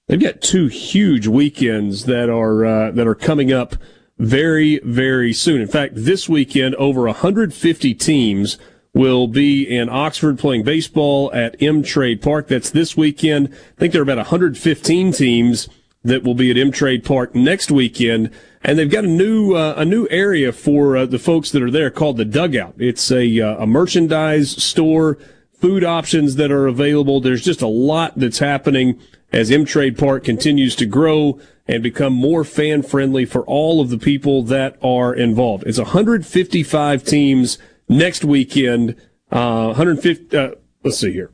They've 0.08 0.20
got 0.20 0.42
two 0.42 0.68
huge 0.68 1.28
weekends 1.28 2.06
that 2.06 2.30
are 2.30 2.66
uh, 2.66 2.92
that 2.92 3.08
are 3.08 3.16
coming 3.16 3.54
up 3.54 3.76
very 4.18 4.80
very 4.84 5.34
soon. 5.34 5.62
In 5.62 5.68
fact, 5.68 5.94
this 5.96 6.28
weekend 6.28 6.74
over 6.76 7.04
150 7.04 7.94
teams 7.94 8.58
will 8.94 9.28
be 9.28 9.64
in 9.64 9.88
Oxford 9.88 10.40
playing 10.40 10.64
baseball 10.64 11.32
at 11.34 11.62
M 11.62 11.84
Trade 11.84 12.22
Park. 12.22 12.48
That's 12.48 12.72
this 12.72 12.98
weekend. 12.98 13.50
I 13.50 13.80
think 13.80 13.94
there 13.94 14.02
are 14.02 14.04
about 14.04 14.18
115 14.18 15.12
teams 15.12 15.70
that 16.04 16.24
will 16.24 16.34
be 16.34 16.50
at 16.50 16.58
M 16.58 16.72
Trade 16.72 17.04
Park 17.04 17.36
next 17.36 17.72
weekend, 17.72 18.32
and 18.64 18.78
they've 18.78 18.92
got 18.92 19.06
a 19.06 19.08
new 19.08 19.54
uh, 19.54 19.74
a 19.78 19.86
new 19.86 20.08
area 20.10 20.52
for 20.52 20.98
uh, 20.98 21.06
the 21.06 21.20
folks 21.20 21.52
that 21.52 21.62
are 21.62 21.72
there 21.72 21.90
called 21.90 22.18
the 22.18 22.26
Dugout. 22.26 22.76
It's 22.78 23.12
a 23.12 23.40
uh, 23.40 23.64
a 23.64 23.68
merchandise 23.68 24.62
store, 24.62 25.18
food 25.54 25.84
options 25.84 26.36
that 26.36 26.52
are 26.52 26.68
available. 26.68 27.22
There's 27.22 27.44
just 27.44 27.62
a 27.62 27.68
lot 27.68 28.14
that's 28.18 28.40
happening 28.40 29.00
as 29.32 29.52
M 29.52 29.66
Trade 29.66 29.98
Park 29.98 30.24
continues 30.24 30.76
to 30.78 30.86
grow 30.86 31.40
and 31.68 31.84
become 31.84 32.14
more 32.14 32.44
fan 32.44 32.82
friendly 32.82 33.26
for 33.26 33.44
all 33.44 33.80
of 33.80 33.90
the 33.90 33.98
people 33.98 34.44
that 34.44 34.78
are 34.82 35.14
involved. 35.14 35.64
It's 35.68 35.78
155 35.78 37.04
teams 37.04 37.60
next 37.88 38.26
weekend. 38.26 38.96
Uh, 39.32 39.68
150. 39.68 40.36
Uh, 40.36 40.52
let's 40.84 40.98
see 40.98 41.14
here. 41.14 41.32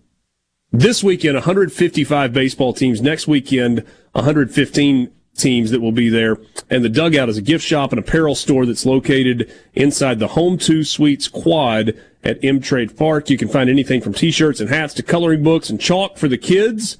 This 0.72 1.02
weekend, 1.02 1.36
155 1.36 2.34
baseball 2.34 2.74
teams. 2.74 3.02
Next 3.02 3.30
weekend, 3.30 3.86
115 4.12 5.10
teams 5.36 5.72
that 5.72 5.82
will 5.82 5.92
be 5.92 6.10
there. 6.10 6.38
And 6.70 6.84
the 6.84 6.90
dugout 6.90 7.30
is 7.30 7.38
a 7.38 7.42
gift 7.42 7.66
shop 7.66 7.92
and 7.92 8.00
apparel 8.00 8.36
store 8.36 8.66
that's 8.66 8.86
located 8.86 9.52
inside 9.74 10.20
the 10.20 10.30
Home 10.30 10.58
2 10.58 10.84
Suites 10.84 11.28
quad 11.28 12.00
at 12.24 12.44
M 12.44 12.60
Trade 12.60 12.98
Park. 12.98 13.30
You 13.30 13.38
can 13.38 13.48
find 13.48 13.70
anything 13.70 14.02
from 14.02 14.14
t-shirts 14.14 14.60
and 14.60 14.70
hats 14.70 14.94
to 14.96 15.04
coloring 15.04 15.44
books 15.44 15.70
and 15.70 15.80
chalk 15.80 16.18
for 16.18 16.28
the 16.28 16.38
kids. 16.38 16.98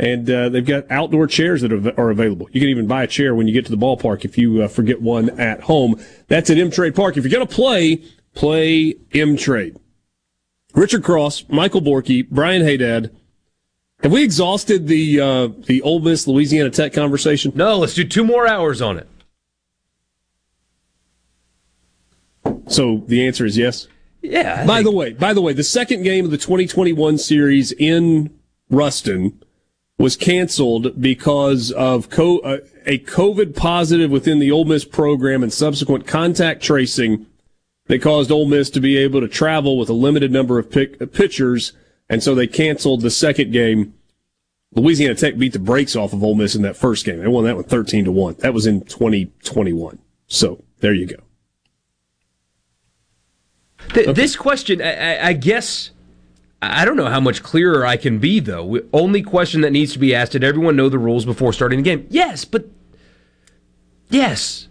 And 0.00 0.30
uh, 0.30 0.48
they've 0.48 0.64
got 0.64 0.88
outdoor 0.90 1.26
chairs 1.26 1.62
that 1.62 1.72
are, 1.72 2.00
are 2.00 2.10
available. 2.10 2.48
You 2.52 2.60
can 2.60 2.70
even 2.70 2.86
buy 2.86 3.02
a 3.02 3.08
chair 3.08 3.34
when 3.34 3.48
you 3.48 3.52
get 3.52 3.64
to 3.66 3.74
the 3.74 3.76
ballpark 3.76 4.24
if 4.24 4.38
you 4.38 4.62
uh, 4.62 4.68
forget 4.68 5.02
one 5.02 5.30
at 5.40 5.62
home. 5.62 6.00
That's 6.28 6.50
at 6.50 6.58
M 6.58 6.70
Trade 6.70 6.94
Park. 6.94 7.16
If 7.16 7.24
you're 7.24 7.32
going 7.32 7.46
to 7.46 7.52
play, 7.54 8.04
play 8.34 8.94
M 9.12 9.36
Trade. 9.36 9.76
Richard 10.74 11.02
Cross, 11.02 11.46
Michael 11.48 11.80
Borky, 11.80 12.28
Brian 12.28 12.62
Haydad, 12.62 13.10
Have 14.02 14.12
we 14.12 14.22
exhausted 14.22 14.86
the 14.86 15.20
uh, 15.20 15.48
the 15.66 15.82
Ole 15.82 16.00
Miss 16.00 16.26
Louisiana 16.28 16.70
Tech 16.70 16.92
conversation? 16.92 17.52
No, 17.54 17.78
let's 17.78 17.94
do 17.94 18.04
two 18.04 18.24
more 18.24 18.46
hours 18.46 18.80
on 18.80 18.96
it. 18.98 19.08
So 22.68 23.02
the 23.06 23.26
answer 23.26 23.44
is 23.44 23.56
yes. 23.56 23.88
Yeah. 24.22 24.60
I 24.62 24.66
By 24.66 24.74
think- 24.76 24.84
the 24.86 24.96
way, 24.96 25.12
by 25.14 25.32
the 25.32 25.40
way, 25.40 25.52
the 25.52 25.64
second 25.64 26.02
game 26.02 26.24
of 26.24 26.30
the 26.30 26.36
2021 26.38 27.18
series 27.18 27.72
in 27.72 28.30
Ruston 28.70 29.42
was 29.98 30.16
canceled 30.16 31.00
because 31.00 31.72
of 31.72 32.08
co- 32.08 32.38
uh, 32.40 32.58
a 32.86 32.98
COVID 33.00 33.56
positive 33.56 34.10
within 34.10 34.38
the 34.38 34.52
Ole 34.52 34.64
Miss 34.64 34.84
program 34.84 35.42
and 35.42 35.52
subsequent 35.52 36.06
contact 36.06 36.62
tracing 36.62 37.26
that 37.86 38.00
caused 38.00 38.30
Ole 38.30 38.46
Miss 38.46 38.70
to 38.70 38.80
be 38.80 38.96
able 38.96 39.20
to 39.20 39.28
travel 39.28 39.76
with 39.76 39.88
a 39.88 39.94
limited 39.94 40.30
number 40.30 40.58
of 40.58 40.70
pick- 40.70 41.12
pitchers, 41.12 41.72
and 42.08 42.22
so 42.22 42.34
they 42.34 42.46
canceled 42.46 43.02
the 43.02 43.10
second 43.10 43.52
game. 43.52 43.94
Louisiana 44.74 45.14
Tech 45.14 45.38
beat 45.38 45.54
the 45.54 45.58
brakes 45.58 45.96
off 45.96 46.12
of 46.12 46.22
Ole 46.22 46.34
Miss 46.34 46.54
in 46.54 46.62
that 46.62 46.76
first 46.76 47.04
game. 47.06 47.20
They 47.20 47.26
won 47.26 47.44
that 47.44 47.56
one 47.56 47.64
13 47.64 48.04
to 48.04 48.12
1. 48.12 48.36
That 48.40 48.52
was 48.52 48.66
in 48.66 48.82
2021. 48.82 49.98
So 50.26 50.62
there 50.80 50.92
you 50.92 51.06
go. 51.06 51.16
Th- 53.94 54.14
This 54.14 54.36
question, 54.36 54.82
I, 54.82 54.92
I, 55.16 55.26
I 55.28 55.32
guess, 55.32 55.90
I 56.60 56.84
don't 56.84 56.96
know 56.96 57.06
how 57.06 57.20
much 57.20 57.42
clearer 57.42 57.86
I 57.86 57.96
can 57.96 58.18
be, 58.18 58.40
though. 58.40 58.80
Only 58.92 59.22
question 59.22 59.62
that 59.62 59.70
needs 59.72 59.92
to 59.94 59.98
be 59.98 60.14
asked: 60.14 60.32
Did 60.32 60.44
everyone 60.44 60.76
know 60.76 60.88
the 60.90 60.98
rules 60.98 61.24
before 61.24 61.52
starting 61.54 61.78
the 61.78 61.84
game? 61.84 62.06
Yes, 62.10 62.44
but 62.44 62.66
yes. 64.10 64.67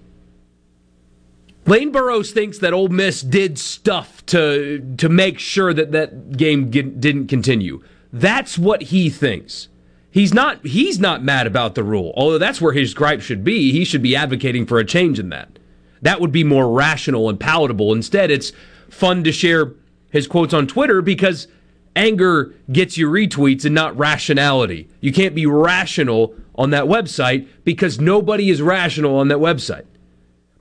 Lane 1.68 1.91
Burroughs 1.91 2.32
thinks 2.32 2.59
that 2.59 2.74
Ole 2.74 2.88
Miss 2.88 3.22
did 3.22 3.59
stuff 3.59 4.26
to 4.28 4.80
to 4.97 5.09
make 5.09 5.38
sure 5.38 5.74
that 5.74 5.91
that 5.91 6.38
game 6.38 6.70
didn't 6.72 7.28
continue. 7.28 7.84
That's 8.13 8.57
what 8.57 8.84
he 8.84 9.09
thinks. 9.09 9.68
He's 10.09 10.34
not 10.34 10.65
he's 10.65 10.97
not 10.97 11.24
mad 11.24 11.45
about 11.45 11.76
the 11.76 11.84
rule. 11.84 12.13
Although 12.15 12.38
that's 12.38 12.61
where 12.61 12.72
his 12.72 12.93
gripe 12.93 13.22
should 13.22 13.43
be. 13.43 13.74
He 13.74 13.84
should 13.84 14.01
be 14.01 14.15
advocating 14.15 14.65
for 14.65 14.80
a 14.80 14.86
change 14.86 15.20
in 15.20 15.28
that. 15.30 15.59
That 16.01 16.22
would 16.22 16.32
be 16.32 16.45
more 16.45 16.72
rational 16.72 17.28
and 17.28 17.38
palatable. 17.38 17.91
Instead, 17.91 18.32
it's 18.32 18.53
fun 18.89 19.26
to 19.26 19.32
share 19.34 19.74
his 20.09 20.26
quotes 20.26 20.53
on 20.53 20.68
Twitter 20.68 21.01
because 21.01 21.49
anger 21.97 22.53
gets 22.72 22.97
you 22.97 23.09
retweets 23.09 23.65
and 23.65 23.76
not 23.76 23.97
rationality. 23.97 24.88
You 25.01 25.11
can't 25.11 25.36
be 25.36 25.45
rational 25.45 26.34
on 26.55 26.70
that 26.70 26.86
website 26.86 27.45
because 27.65 27.99
nobody 27.99 28.49
is 28.49 28.61
rational 28.61 29.18
on 29.18 29.28
that 29.28 29.39
website. 29.39 29.86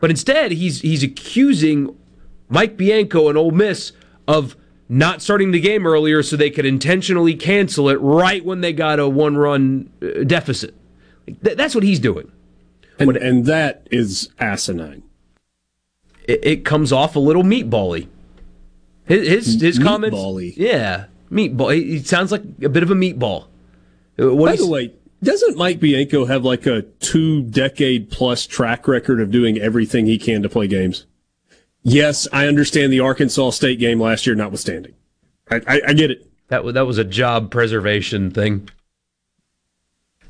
But 0.01 0.11
instead, 0.11 0.53
he's 0.53 0.81
he's 0.81 1.03
accusing 1.03 1.97
Mike 2.49 2.77
Bianco 2.77 3.29
and 3.29 3.39
Ole 3.39 3.51
Miss 3.51 3.93
of 4.29 4.57
not 4.89 5.21
starting 5.23 5.51
the 5.51 5.61
game 5.61 5.87
earlier 5.87 6.23
so 6.23 6.37
they 6.37 6.51
could 6.51 6.65
intentionally 6.67 7.35
cancel 7.35 7.89
it 7.89 7.97
right 7.97 8.45
when 8.45 8.61
they 8.61 8.73
got 8.73 9.01
a 9.01 9.09
one-run 9.09 9.91
uh, 10.01 10.23
deficit. 10.25 10.75
Th- 11.27 11.57
that's 11.57 11.75
what 11.75 11.83
he's 11.83 11.99
doing. 11.99 12.31
And, 12.99 13.17
and 13.17 13.47
that 13.47 13.87
is 13.91 14.31
asinine. 14.39 15.03
It, 16.25 16.41
it 16.45 16.65
comes 16.65 16.93
off 16.93 17.17
a 17.17 17.19
little 17.19 17.43
meatbally. 17.43 18.09
His 19.07 19.29
his, 19.29 19.61
his 19.61 19.79
comments, 19.79 20.17
Meatball-y. 20.17 20.53
yeah, 20.57 21.07
meatball. 21.31 21.75
He, 21.75 21.99
he 21.99 22.03
sounds 22.03 22.33
like 22.33 22.43
a 22.63 22.69
bit 22.69 22.83
of 22.83 22.91
a 22.91 22.95
meatball. 22.95 23.47
Uh, 24.21 24.35
What 24.35 24.51
By 24.51 24.57
the 24.57 24.67
way, 24.67 24.95
doesn't 25.27 25.57
Mike 25.57 25.81
Bianco 25.81 26.24
have 26.24 26.45
like 26.45 26.66
a 26.66 26.83
two 26.83 27.43
decade 27.43 28.11
plus 28.11 28.47
track 28.47 28.89
record 28.89 29.20
of 29.20 29.31
doing 29.31 29.59
everything 29.59 30.07
he 30.07 30.18
can 30.18 30.43
to 30.43 30.49
play 30.49 30.66
games? 30.66 31.07
Yes, 31.83 32.27
I 32.33 32.47
understand 32.47 32.93
the 32.93 33.01
Arkansas 33.01 33.51
State 33.51 33.79
game 33.79 34.01
last 34.01 34.27
year 34.27 34.35
notwithstanding. 34.35 34.95
I, 35.51 35.61
I, 35.66 35.81
I 35.89 35.93
get 35.93 36.11
it. 36.11 36.31
that 36.49 36.64
was 36.64 36.74
that 36.74 36.87
was 36.87 36.99
a 36.99 37.05
job 37.05 37.51
preservation 37.51 38.31
thing. 38.31 38.68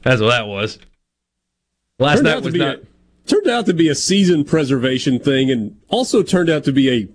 That's 0.02 0.20
what 0.20 0.30
that 0.30 0.46
was. 0.46 0.78
Last 1.98 2.16
Turned 2.16 2.26
night 2.26 2.42
was 2.42 2.54
not. 2.54 2.76
a, 2.76 2.86
turned 3.26 3.48
out 3.48 3.66
to 3.66 3.74
be 3.74 3.88
a 3.88 3.94
season 3.94 4.44
preservation 4.44 5.18
thing 5.18 5.50
and 5.50 5.78
also 5.88 6.22
turned 6.22 6.50
out 6.50 6.64
to 6.64 6.72
be 6.72 6.90
a 6.90 7.08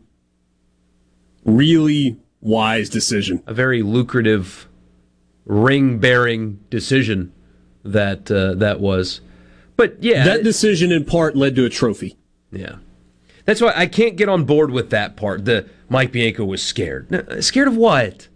really 1.45 2.17
wise 2.41 2.89
decision. 2.89 3.43
a 3.47 3.53
very 3.53 3.81
lucrative 3.81 4.67
ring 5.45 5.99
bearing 5.99 6.59
decision 6.69 7.31
that 7.83 8.29
uh, 8.31 8.55
that 8.55 8.79
was. 8.79 9.21
But 9.77 10.01
yeah, 10.03 10.23
That 10.25 10.43
decision 10.43 10.91
in 10.91 11.05
part 11.05 11.35
led 11.35 11.55
to 11.55 11.65
a 11.65 11.69
trophy. 11.69 12.17
yeah. 12.51 12.75
That's 13.45 13.59
why 13.59 13.73
I 13.75 13.87
can't 13.87 14.15
get 14.17 14.29
on 14.29 14.43
board 14.45 14.69
with 14.69 14.91
that 14.91 15.17
part. 15.17 15.45
The 15.45 15.67
Mike 15.89 16.11
Bianco 16.11 16.45
was 16.45 16.61
scared. 16.61 17.09
No, 17.09 17.23
scared 17.41 17.67
of 17.67 17.75
what? 17.75 18.27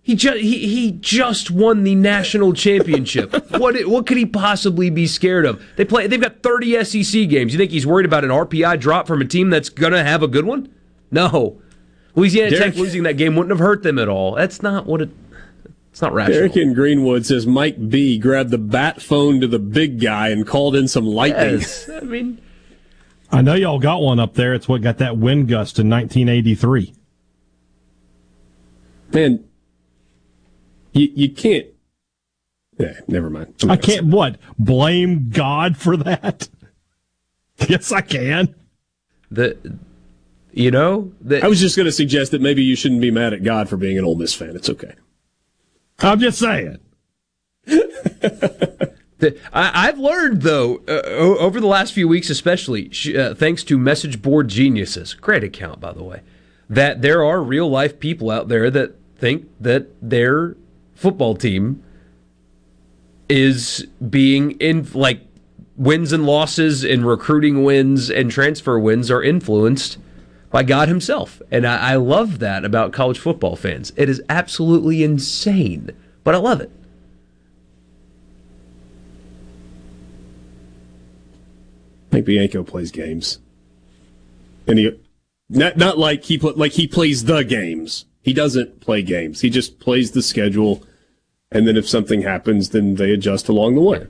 He 0.00 0.14
just 0.14 0.38
he, 0.38 0.66
he 0.66 0.92
just 0.92 1.50
won 1.50 1.84
the 1.84 1.94
national 1.94 2.54
championship. 2.54 3.30
what 3.58 3.76
what 3.86 4.06
could 4.06 4.16
he 4.16 4.24
possibly 4.24 4.88
be 4.88 5.06
scared 5.06 5.44
of? 5.44 5.62
They 5.76 5.84
play. 5.84 6.06
They've 6.06 6.20
got 6.20 6.42
30 6.42 6.82
SEC 6.84 7.28
games. 7.28 7.52
You 7.52 7.58
think 7.58 7.70
he's 7.70 7.86
worried 7.86 8.06
about 8.06 8.24
an 8.24 8.30
RPI 8.30 8.80
drop 8.80 9.06
from 9.06 9.20
a 9.20 9.26
team 9.26 9.50
that's 9.50 9.68
gonna 9.68 10.02
have 10.02 10.22
a 10.22 10.28
good 10.28 10.46
one? 10.46 10.72
No. 11.10 11.60
Louisiana 12.14 12.50
Derek- 12.50 12.64
Tech 12.72 12.76
losing 12.76 13.02
that 13.02 13.18
game 13.18 13.36
wouldn't 13.36 13.50
have 13.50 13.58
hurt 13.60 13.82
them 13.82 13.98
at 13.98 14.08
all. 14.08 14.34
That's 14.34 14.62
not 14.62 14.86
what 14.86 15.02
it. 15.02 15.10
It's 15.98 16.02
not 16.04 16.14
rational. 16.14 16.38
Eric 16.38 16.56
in 16.56 16.74
Greenwood 16.74 17.26
says 17.26 17.44
Mike 17.44 17.88
B 17.88 18.20
grabbed 18.20 18.52
the 18.52 18.58
bat 18.58 19.02
phone 19.02 19.40
to 19.40 19.48
the 19.48 19.58
big 19.58 20.00
guy 20.00 20.28
and 20.28 20.46
called 20.46 20.76
in 20.76 20.86
some 20.86 21.04
lightning. 21.04 21.58
Yes. 21.58 21.90
I 21.90 21.98
mean, 22.02 22.40
I 23.32 23.42
know 23.42 23.54
y'all 23.54 23.80
got 23.80 24.00
one 24.00 24.20
up 24.20 24.34
there. 24.34 24.54
It's 24.54 24.68
what 24.68 24.80
got 24.80 24.98
that 24.98 25.16
wind 25.16 25.48
gust 25.48 25.76
in 25.80 25.90
1983. 25.90 26.94
Man, 29.12 29.44
you, 30.92 31.10
you 31.16 31.32
can't. 31.32 31.66
Yeah, 32.78 33.00
never 33.08 33.28
mind. 33.28 33.54
I'm 33.64 33.72
I 33.72 33.76
can't 33.76 34.06
what 34.06 34.36
blame 34.56 35.30
God 35.30 35.76
for 35.76 35.96
that. 35.96 36.48
Yes, 37.68 37.90
I 37.90 38.02
can. 38.02 38.54
the 39.32 39.76
you 40.52 40.70
know 40.70 41.10
the, 41.20 41.44
I 41.44 41.48
was 41.48 41.58
just 41.58 41.76
going 41.76 41.86
to 41.86 41.92
suggest 41.92 42.30
that 42.30 42.40
maybe 42.40 42.62
you 42.62 42.76
shouldn't 42.76 43.00
be 43.00 43.10
mad 43.10 43.32
at 43.32 43.42
God 43.42 43.68
for 43.68 43.76
being 43.76 43.98
an 43.98 44.04
Ole 44.04 44.14
Miss 44.14 44.32
fan. 44.32 44.54
It's 44.54 44.70
okay. 44.70 44.94
I'm 46.00 46.20
just 46.20 46.38
saying. 46.38 46.78
I, 49.52 49.88
I've 49.88 49.98
learned 49.98 50.42
though 50.42 50.80
uh, 50.88 51.02
over 51.38 51.60
the 51.60 51.66
last 51.66 51.92
few 51.92 52.06
weeks, 52.06 52.30
especially 52.30 52.90
uh, 53.16 53.34
thanks 53.34 53.64
to 53.64 53.78
message 53.78 54.22
board 54.22 54.48
geniuses, 54.48 55.14
great 55.14 55.42
account 55.44 55.80
by 55.80 55.92
the 55.92 56.04
way, 56.04 56.20
that 56.70 57.02
there 57.02 57.24
are 57.24 57.42
real 57.42 57.68
life 57.68 57.98
people 57.98 58.30
out 58.30 58.48
there 58.48 58.70
that 58.70 58.94
think 59.16 59.48
that 59.60 59.88
their 60.00 60.56
football 60.94 61.34
team 61.34 61.82
is 63.28 63.86
being 64.08 64.52
in 64.52 64.88
like 64.94 65.20
wins 65.76 66.12
and 66.12 66.24
losses 66.24 66.84
and 66.84 67.06
recruiting 67.06 67.64
wins 67.64 68.10
and 68.10 68.30
transfer 68.30 68.78
wins 68.78 69.10
are 69.10 69.22
influenced 69.22 69.98
by 70.50 70.62
God 70.62 70.88
Himself. 70.88 71.42
And 71.50 71.66
I, 71.66 71.92
I 71.92 71.96
love 71.96 72.38
that 72.38 72.64
about 72.64 72.92
college 72.92 73.18
football 73.18 73.56
fans. 73.56 73.92
It 73.96 74.08
is 74.08 74.22
absolutely 74.28 75.02
insane, 75.02 75.90
but 76.24 76.34
I 76.34 76.38
love 76.38 76.60
it. 76.60 76.70
Mike 82.10 82.24
Bianco 82.24 82.62
plays 82.62 82.90
games, 82.90 83.38
and 84.66 84.78
he 84.78 84.98
not 85.50 85.76
not 85.76 85.98
like 85.98 86.24
he 86.24 86.38
like 86.38 86.72
he 86.72 86.88
plays 86.88 87.24
the 87.24 87.42
games. 87.42 88.06
He 88.22 88.32
doesn't 88.32 88.80
play 88.80 89.02
games. 89.02 89.42
He 89.42 89.50
just 89.50 89.78
plays 89.78 90.12
the 90.12 90.22
schedule, 90.22 90.82
and 91.52 91.68
then 91.68 91.76
if 91.76 91.88
something 91.88 92.22
happens, 92.22 92.70
then 92.70 92.94
they 92.94 93.12
adjust 93.12 93.48
along 93.48 93.74
the 93.74 93.82
way. 93.82 94.06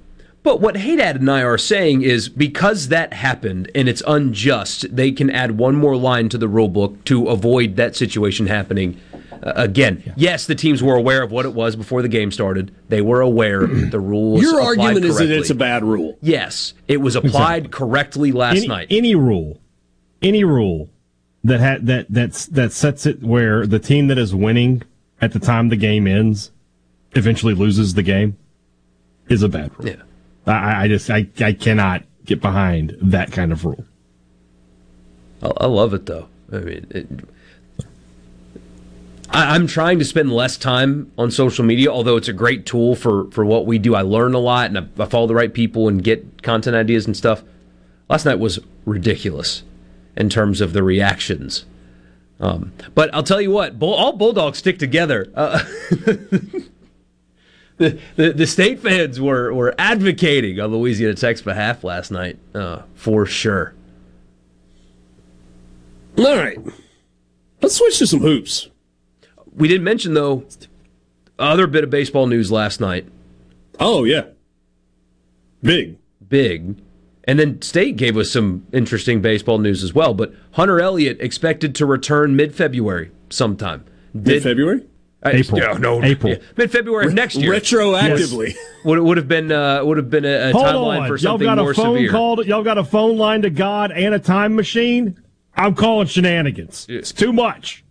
But 0.48 0.62
what 0.62 0.76
Haydad 0.76 1.16
and 1.16 1.30
I 1.30 1.42
are 1.42 1.58
saying 1.58 2.00
is 2.00 2.30
because 2.30 2.88
that 2.88 3.12
happened 3.12 3.70
and 3.74 3.86
it's 3.86 4.02
unjust, 4.06 4.86
they 4.96 5.12
can 5.12 5.28
add 5.28 5.58
one 5.58 5.74
more 5.74 5.94
line 5.94 6.30
to 6.30 6.38
the 6.38 6.48
rule 6.48 6.70
book 6.70 7.04
to 7.04 7.28
avoid 7.28 7.76
that 7.76 7.94
situation 7.94 8.46
happening 8.46 8.98
uh, 9.12 9.52
again. 9.56 10.14
Yes, 10.16 10.46
the 10.46 10.54
teams 10.54 10.82
were 10.82 10.96
aware 10.96 11.22
of 11.22 11.30
what 11.30 11.44
it 11.44 11.52
was 11.52 11.76
before 11.76 12.00
the 12.00 12.08
game 12.08 12.32
started. 12.32 12.74
They 12.88 13.02
were 13.02 13.20
aware 13.20 13.66
the 13.90 14.00
rules. 14.00 14.40
Your 14.40 14.58
argument 14.58 15.04
is 15.04 15.18
that 15.18 15.30
it's 15.30 15.50
a 15.50 15.54
bad 15.54 15.84
rule. 15.84 16.16
Yes, 16.22 16.72
it 16.86 17.02
was 17.02 17.14
applied 17.14 17.70
correctly 17.70 18.32
last 18.32 18.56
any, 18.56 18.68
night. 18.68 18.86
any 18.88 19.14
rule, 19.14 19.60
any 20.22 20.44
rule 20.44 20.88
that 21.44 21.60
ha- 21.60 21.82
that 21.82 22.06
that's 22.08 22.46
that 22.46 22.72
sets 22.72 23.04
it 23.04 23.22
where 23.22 23.66
the 23.66 23.78
team 23.78 24.06
that 24.06 24.16
is 24.16 24.34
winning 24.34 24.82
at 25.20 25.34
the 25.34 25.40
time 25.40 25.68
the 25.68 25.76
game 25.76 26.06
ends 26.06 26.52
eventually 27.12 27.52
loses 27.52 27.92
the 27.92 28.02
game 28.02 28.38
is 29.28 29.42
a 29.42 29.48
bad 29.50 29.78
rule. 29.78 29.88
yeah. 29.90 30.02
I, 30.48 30.84
I 30.84 30.88
just 30.88 31.10
I, 31.10 31.26
I 31.40 31.52
cannot 31.52 32.04
get 32.24 32.40
behind 32.40 32.96
that 33.00 33.32
kind 33.32 33.52
of 33.52 33.64
rule. 33.64 33.84
I, 35.42 35.52
I 35.58 35.66
love 35.66 35.94
it 35.94 36.06
though. 36.06 36.28
I 36.52 36.56
mean, 36.58 36.86
it, 36.90 37.08
I, 39.30 39.54
I'm 39.54 39.66
trying 39.66 39.98
to 39.98 40.04
spend 40.04 40.32
less 40.32 40.56
time 40.56 41.12
on 41.18 41.30
social 41.30 41.64
media, 41.64 41.90
although 41.90 42.16
it's 42.16 42.28
a 42.28 42.32
great 42.32 42.66
tool 42.66 42.94
for 42.94 43.30
for 43.30 43.44
what 43.44 43.66
we 43.66 43.78
do. 43.78 43.94
I 43.94 44.02
learn 44.02 44.34
a 44.34 44.38
lot, 44.38 44.66
and 44.66 44.78
I, 44.78 45.02
I 45.02 45.06
follow 45.06 45.26
the 45.26 45.34
right 45.34 45.52
people 45.52 45.88
and 45.88 46.02
get 46.02 46.42
content 46.42 46.76
ideas 46.76 47.06
and 47.06 47.16
stuff. 47.16 47.42
Last 48.08 48.24
night 48.24 48.38
was 48.38 48.58
ridiculous 48.86 49.62
in 50.16 50.30
terms 50.30 50.60
of 50.60 50.72
the 50.72 50.82
reactions. 50.82 51.66
Um, 52.40 52.72
but 52.94 53.12
I'll 53.12 53.22
tell 53.22 53.40
you 53.40 53.50
what, 53.50 53.74
all 53.80 54.12
bulldogs 54.12 54.58
stick 54.58 54.78
together. 54.78 55.30
Uh, 55.34 55.62
the, 57.78 57.98
the, 58.16 58.32
the 58.32 58.46
state 58.46 58.80
fans 58.80 59.20
were, 59.20 59.52
were 59.54 59.74
advocating 59.78 60.60
on 60.60 60.70
Louisiana 60.72 61.14
Tech's 61.14 61.42
behalf 61.42 61.82
last 61.84 62.10
night, 62.10 62.38
uh, 62.54 62.82
for 62.94 63.24
sure. 63.24 63.74
All 66.18 66.36
right. 66.36 66.58
Let's 67.62 67.76
switch 67.76 67.98
to 67.98 68.06
some 68.06 68.20
hoops. 68.20 68.68
We 69.54 69.68
didn't 69.68 69.84
mention, 69.84 70.14
though, 70.14 70.44
other 71.38 71.66
bit 71.66 71.84
of 71.84 71.90
baseball 71.90 72.26
news 72.26 72.52
last 72.52 72.80
night. 72.80 73.06
Oh, 73.80 74.04
yeah. 74.04 74.22
Big. 75.62 75.98
Big. 76.28 76.80
And 77.24 77.38
then 77.38 77.60
State 77.62 77.96
gave 77.96 78.16
us 78.16 78.30
some 78.30 78.66
interesting 78.72 79.20
baseball 79.20 79.58
news 79.58 79.84
as 79.84 79.94
well. 79.94 80.14
But 80.14 80.32
Hunter 80.52 80.80
Elliott 80.80 81.20
expected 81.20 81.74
to 81.76 81.86
return 81.86 82.34
mid 82.36 82.54
February 82.54 83.10
sometime. 83.30 83.84
Mid 84.14 84.42
February? 84.42 84.86
April. 85.26 85.60
No, 85.60 85.72
no, 85.74 86.04
April. 86.04 86.34
yeah, 86.34 86.38
mid 86.56 86.70
February 86.70 87.06
of 87.06 87.14
next 87.14 87.36
year. 87.36 87.52
Retroactively. 87.52 88.54
Would 88.84 89.00
would 89.00 89.16
have 89.16 89.26
been 89.28 89.50
uh, 89.50 89.84
would 89.84 89.96
have 89.96 90.08
been 90.10 90.24
a, 90.24 90.50
a 90.50 90.52
Hold 90.52 90.64
timeline 90.64 91.00
on. 91.00 91.08
for 91.08 91.16
Y'all 91.16 91.32
something 91.32 91.46
got 91.46 91.58
more 91.58 91.72
a 91.72 91.74
phone 91.74 91.96
severe. 91.96 92.10
call. 92.10 92.36
To, 92.36 92.46
y'all 92.46 92.62
got 92.62 92.78
a 92.78 92.84
phone 92.84 93.16
line 93.18 93.42
to 93.42 93.50
God 93.50 93.90
and 93.90 94.14
a 94.14 94.18
time 94.20 94.54
machine. 94.54 95.20
I'm 95.56 95.74
calling 95.74 96.06
shenanigans. 96.06 96.86
It's 96.88 97.10
too 97.12 97.32
much. 97.32 97.84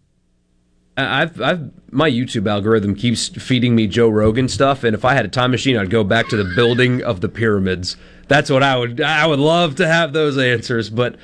I- 0.95 1.21
I've, 1.23 1.41
I've, 1.41 1.71
my 1.91 2.09
YouTube 2.09 2.49
algorithm 2.49 2.95
keeps 2.95 3.27
feeding 3.27 3.75
me 3.75 3.87
Joe 3.87 4.07
Rogan 4.09 4.47
stuff, 4.47 4.83
and 4.85 4.95
if 4.95 5.03
I 5.05 5.13
had 5.13 5.25
a 5.25 5.29
time 5.29 5.51
machine, 5.51 5.77
I'd 5.77 5.89
go 5.89 6.03
back 6.03 6.27
to 6.29 6.37
the 6.37 6.53
building 6.55 7.03
of 7.03 7.19
the 7.21 7.29
pyramids. 7.29 7.97
That's 8.29 8.49
what 8.49 8.63
I 8.63 8.77
would. 8.77 9.01
I 9.01 9.25
would 9.27 9.39
love 9.39 9.75
to 9.75 9.87
have 9.87 10.13
those 10.13 10.37
answers, 10.37 10.89
but 10.89 11.17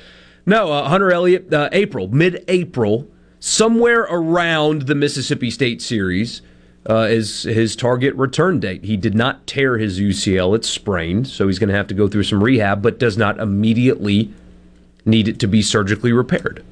no. 0.46 0.70
Uh, 0.70 0.88
Hunter 0.88 1.10
Elliott, 1.12 1.52
uh, 1.52 1.70
April, 1.72 2.08
mid-April, 2.08 3.08
somewhere 3.44 4.02
around 4.02 4.82
the 4.82 4.94
Mississippi 4.94 5.50
State 5.50 5.82
series. 5.82 6.40
Uh, 6.86 7.06
is 7.08 7.44
his 7.44 7.74
target 7.74 8.14
return 8.14 8.60
date. 8.60 8.84
He 8.84 8.98
did 8.98 9.14
not 9.14 9.46
tear 9.46 9.78
his 9.78 9.98
UCL; 9.98 10.54
it's 10.54 10.68
sprained, 10.68 11.26
so 11.26 11.46
he's 11.46 11.58
going 11.58 11.70
to 11.70 11.74
have 11.74 11.86
to 11.86 11.94
go 11.94 12.08
through 12.08 12.24
some 12.24 12.44
rehab, 12.44 12.82
but 12.82 12.98
does 12.98 13.16
not 13.16 13.40
immediately 13.40 14.30
need 15.06 15.26
it 15.26 15.38
to 15.38 15.46
be 15.46 15.62
surgically 15.62 16.12
repaired. 16.12 16.62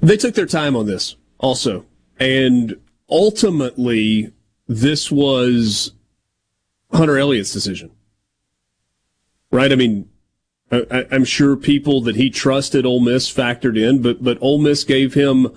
They 0.00 0.16
took 0.16 0.34
their 0.34 0.44
time 0.44 0.74
on 0.74 0.86
this 0.86 1.14
also. 1.38 1.86
And 2.18 2.80
ultimately, 3.08 4.32
this 4.66 5.08
was 5.08 5.92
Hunter 6.92 7.16
Elliott's 7.16 7.52
decision. 7.52 7.92
Right? 9.52 9.70
I 9.70 9.76
mean, 9.76 10.08
I, 10.70 11.06
I'm 11.10 11.24
sure 11.24 11.56
people 11.56 12.00
that 12.02 12.16
he 12.16 12.30
trusted 12.30 12.84
Ole 12.84 13.00
Miss 13.00 13.32
factored 13.32 13.78
in, 13.78 14.02
but, 14.02 14.22
but 14.22 14.38
Ole 14.40 14.58
Miss 14.58 14.84
gave 14.84 15.14
him 15.14 15.48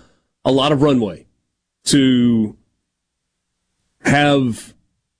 a 0.45 0.51
lot 0.51 0.71
of 0.71 0.81
runway 0.81 1.25
to 1.85 2.55
have 4.03 4.73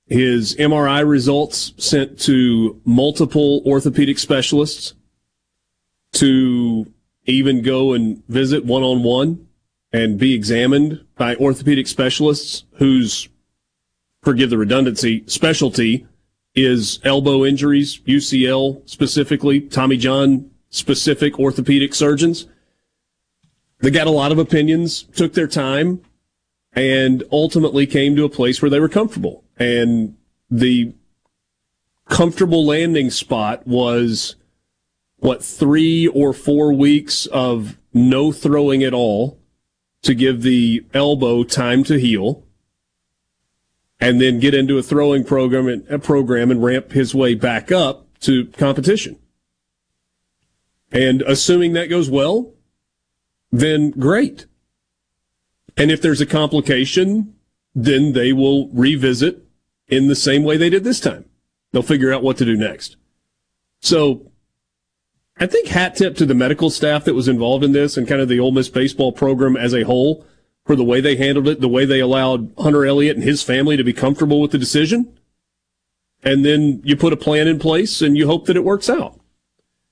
his 0.06 0.56
MRI 0.56 1.06
results 1.06 1.72
sent 1.76 2.18
to 2.20 2.80
multiple 2.84 3.62
orthopedic 3.64 4.18
specialists 4.18 4.94
to 6.12 6.92
even 7.24 7.62
go 7.62 7.92
and 7.92 8.22
visit 8.28 8.64
one 8.64 8.82
on 8.82 9.02
one 9.02 9.46
and 9.92 10.18
be 10.18 10.34
examined 10.34 11.04
by 11.16 11.36
orthopedic 11.36 11.86
specialists 11.86 12.64
whose, 12.74 13.28
forgive 14.22 14.50
the 14.50 14.58
redundancy, 14.58 15.22
specialty 15.26 16.06
is 16.54 17.00
elbow 17.04 17.44
injuries, 17.44 18.00
UCL 18.00 18.88
specifically, 18.88 19.60
Tommy 19.60 19.96
John 19.96 20.50
specific 20.70 21.38
orthopedic 21.38 21.94
surgeons. 21.94 22.46
They 23.80 23.90
got 23.90 24.06
a 24.06 24.10
lot 24.10 24.32
of 24.32 24.38
opinions, 24.38 25.02
took 25.02 25.34
their 25.34 25.46
time, 25.46 26.02
and 26.72 27.24
ultimately 27.30 27.86
came 27.86 28.16
to 28.16 28.24
a 28.24 28.30
place 28.30 28.62
where 28.62 28.70
they 28.70 28.80
were 28.80 28.88
comfortable. 28.88 29.44
And 29.58 30.16
the 30.50 30.94
comfortable 32.08 32.64
landing 32.64 33.10
spot 33.10 33.66
was 33.66 34.36
what 35.16 35.44
three 35.44 36.06
or 36.08 36.32
four 36.32 36.72
weeks 36.72 37.26
of 37.26 37.76
no 37.92 38.32
throwing 38.32 38.82
at 38.82 38.94
all 38.94 39.38
to 40.02 40.14
give 40.14 40.42
the 40.42 40.84
elbow 40.94 41.44
time 41.44 41.84
to 41.84 41.98
heal 41.98 42.42
and 44.02 44.20
then 44.20 44.40
get 44.40 44.52
into 44.52 44.76
a 44.78 44.82
throwing 44.82 45.22
program 45.22 45.68
and 45.68 45.86
a 45.88 45.96
program 45.96 46.50
and 46.50 46.60
ramp 46.60 46.90
his 46.90 47.14
way 47.14 47.36
back 47.36 47.70
up 47.70 48.04
to 48.18 48.46
competition. 48.46 49.16
And 50.90 51.22
assuming 51.22 51.74
that 51.74 51.88
goes 51.88 52.10
well, 52.10 52.52
then 53.52 53.92
great. 53.92 54.46
And 55.76 55.92
if 55.92 56.02
there's 56.02 56.20
a 56.20 56.26
complication, 56.26 57.36
then 57.76 58.12
they 58.12 58.32
will 58.32 58.68
revisit 58.70 59.46
in 59.86 60.08
the 60.08 60.16
same 60.16 60.42
way 60.42 60.56
they 60.56 60.68
did 60.68 60.82
this 60.82 60.98
time. 60.98 61.24
They'll 61.70 61.82
figure 61.82 62.12
out 62.12 62.24
what 62.24 62.36
to 62.38 62.44
do 62.44 62.56
next. 62.56 62.96
So 63.78 64.32
I 65.38 65.46
think 65.46 65.68
hat 65.68 65.94
tip 65.94 66.16
to 66.16 66.26
the 66.26 66.34
medical 66.34 66.70
staff 66.70 67.04
that 67.04 67.14
was 67.14 67.28
involved 67.28 67.62
in 67.62 67.70
this 67.70 67.96
and 67.96 68.08
kind 68.08 68.20
of 68.20 68.28
the 68.28 68.40
Ole 68.40 68.50
Miss 68.50 68.68
baseball 68.68 69.12
program 69.12 69.56
as 69.56 69.72
a 69.72 69.84
whole 69.84 70.26
for 70.64 70.76
the 70.76 70.84
way 70.84 71.00
they 71.00 71.16
handled 71.16 71.48
it, 71.48 71.60
the 71.60 71.68
way 71.68 71.84
they 71.84 72.00
allowed 72.00 72.52
Hunter 72.58 72.86
Elliott 72.86 73.16
and 73.16 73.24
his 73.24 73.42
family 73.42 73.76
to 73.76 73.84
be 73.84 73.92
comfortable 73.92 74.40
with 74.40 74.52
the 74.52 74.58
decision. 74.58 75.18
And 76.22 76.44
then 76.44 76.80
you 76.84 76.96
put 76.96 77.12
a 77.12 77.16
plan 77.16 77.48
in 77.48 77.58
place 77.58 78.00
and 78.00 78.16
you 78.16 78.26
hope 78.26 78.46
that 78.46 78.56
it 78.56 78.64
works 78.64 78.88
out. 78.88 79.18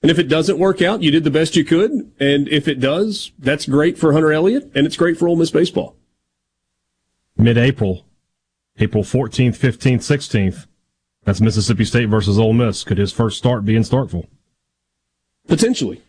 And 0.02 0.10
if 0.10 0.18
it 0.18 0.28
doesn't 0.28 0.58
work 0.58 0.80
out, 0.80 1.02
you 1.02 1.10
did 1.10 1.24
the 1.24 1.30
best 1.30 1.56
you 1.56 1.64
could. 1.64 1.90
And 2.18 2.48
if 2.48 2.68
it 2.68 2.80
does, 2.80 3.32
that's 3.38 3.66
great 3.66 3.98
for 3.98 4.12
Hunter 4.12 4.32
Elliott 4.32 4.70
and 4.74 4.86
it's 4.86 4.96
great 4.96 5.18
for 5.18 5.28
Ole 5.28 5.36
Miss 5.36 5.50
baseball. 5.50 5.96
Mid 7.36 7.58
April, 7.58 8.06
April 8.78 9.02
14th, 9.02 9.58
15th, 9.58 9.98
16th. 9.98 10.66
That's 11.24 11.40
Mississippi 11.40 11.84
State 11.84 12.08
versus 12.08 12.38
Ole 12.38 12.52
Miss. 12.52 12.84
Could 12.84 12.98
his 12.98 13.12
first 13.12 13.38
start 13.38 13.64
be 13.64 13.76
in 13.76 13.82
Starkville? 13.82 14.26
Potentially. 15.48 16.02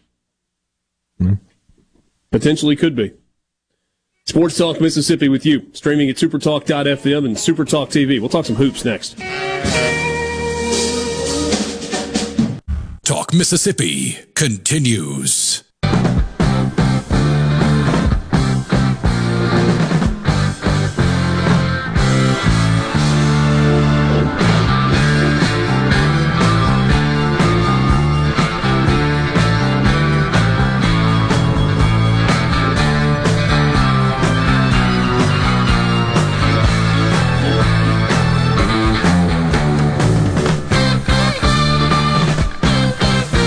Hmm. 1.18 1.34
Potentially 2.32 2.76
could 2.76 2.96
be. 2.96 3.14
Sports 4.26 4.58
Talk 4.58 4.80
Mississippi 4.80 5.30
with 5.30 5.46
you, 5.46 5.70
streaming 5.74 6.10
at 6.10 6.16
supertalk.fm 6.16 7.26
and 7.26 7.36
Supertalk 7.36 7.90
TV. 7.90 8.20
We'll 8.20 8.30
talk 8.30 8.46
some 8.46 8.56
hoops 8.56 8.86
next. 8.86 9.18
Talk 13.04 13.34
Mississippi 13.34 14.18
continues. 14.36 15.64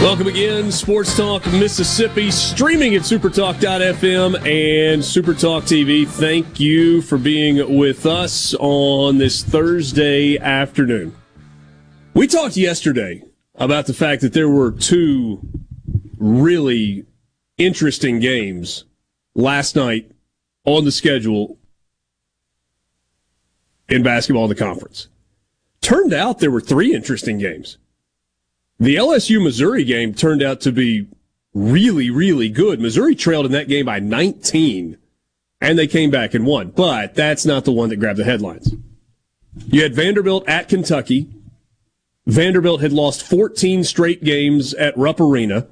Welcome 0.04 0.26
again, 0.26 0.70
Sports 0.70 1.16
Talk 1.16 1.46
Mississippi, 1.46 2.30
streaming 2.30 2.94
at 2.94 3.02
supertalk.fm 3.02 4.34
and 4.36 5.02
Supertalk 5.02 5.62
TV. 5.62 6.06
Thank 6.06 6.60
you 6.60 7.00
for 7.00 7.16
being 7.16 7.78
with 7.78 8.04
us 8.04 8.54
on 8.60 9.16
this 9.16 9.42
Thursday 9.42 10.36
afternoon. 10.36 11.16
We 12.12 12.26
talked 12.26 12.58
yesterday 12.58 13.22
about 13.54 13.86
the 13.86 13.94
fact 13.94 14.20
that 14.20 14.34
there 14.34 14.50
were 14.50 14.72
two 14.72 15.40
really 16.18 17.06
interesting 17.56 18.20
games 18.20 18.84
last 19.34 19.74
night 19.74 20.10
on 20.66 20.84
the 20.84 20.92
schedule 20.92 21.56
in 23.88 24.02
basketball 24.02 24.44
in 24.44 24.50
the 24.50 24.54
conference. 24.54 25.08
Turned 25.80 26.12
out 26.12 26.40
there 26.40 26.50
were 26.50 26.60
three 26.60 26.94
interesting 26.94 27.38
games. 27.38 27.78
The 28.78 28.96
LSU 28.96 29.42
Missouri 29.42 29.84
game 29.84 30.14
turned 30.14 30.42
out 30.42 30.60
to 30.62 30.72
be 30.72 31.06
really, 31.54 32.10
really 32.10 32.48
good. 32.48 32.80
Missouri 32.80 33.14
trailed 33.14 33.46
in 33.46 33.52
that 33.52 33.68
game 33.68 33.86
by 33.86 34.00
19, 34.00 34.98
and 35.60 35.78
they 35.78 35.86
came 35.86 36.10
back 36.10 36.34
and 36.34 36.44
won. 36.44 36.70
But 36.70 37.14
that's 37.14 37.46
not 37.46 37.64
the 37.64 37.72
one 37.72 37.88
that 37.90 37.96
grabbed 37.96 38.18
the 38.18 38.24
headlines. 38.24 38.74
You 39.66 39.82
had 39.82 39.94
Vanderbilt 39.94 40.48
at 40.48 40.68
Kentucky. 40.68 41.30
Vanderbilt 42.26 42.80
had 42.80 42.92
lost 42.92 43.22
14 43.22 43.84
straight 43.84 44.24
games 44.24 44.74
at 44.74 44.96
Rupp 44.96 45.20
Arena. 45.20 45.68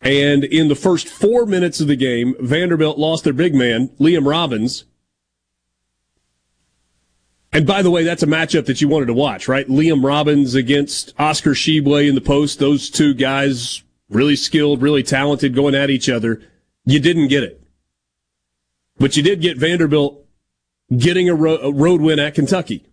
And 0.00 0.44
in 0.44 0.68
the 0.68 0.76
first 0.76 1.08
four 1.08 1.44
minutes 1.44 1.80
of 1.80 1.88
the 1.88 1.96
game, 1.96 2.36
Vanderbilt 2.40 2.98
lost 2.98 3.24
their 3.24 3.32
big 3.32 3.54
man, 3.54 3.88
Liam 4.00 4.26
Robbins. 4.26 4.84
And 7.52 7.66
by 7.66 7.82
the 7.82 7.90
way, 7.90 8.04
that's 8.04 8.22
a 8.22 8.26
matchup 8.26 8.66
that 8.66 8.80
you 8.80 8.88
wanted 8.88 9.06
to 9.06 9.14
watch, 9.14 9.48
right? 9.48 9.66
Liam 9.68 10.04
Robbins 10.04 10.54
against 10.54 11.14
Oscar 11.18 11.50
Tshiebwe 11.50 12.08
in 12.08 12.14
the 12.14 12.20
post. 12.20 12.58
Those 12.58 12.90
two 12.90 13.14
guys, 13.14 13.82
really 14.10 14.36
skilled, 14.36 14.82
really 14.82 15.02
talented, 15.02 15.54
going 15.54 15.74
at 15.74 15.90
each 15.90 16.08
other. 16.08 16.42
You 16.84 17.00
didn't 17.00 17.28
get 17.28 17.42
it. 17.42 17.62
But 18.98 19.16
you 19.16 19.22
did 19.22 19.40
get 19.40 19.56
Vanderbilt 19.56 20.24
getting 20.94 21.28
a, 21.28 21.34
ro- 21.34 21.58
a 21.62 21.72
road 21.72 22.00
win 22.00 22.18
at 22.18 22.34
Kentucky. 22.34 22.84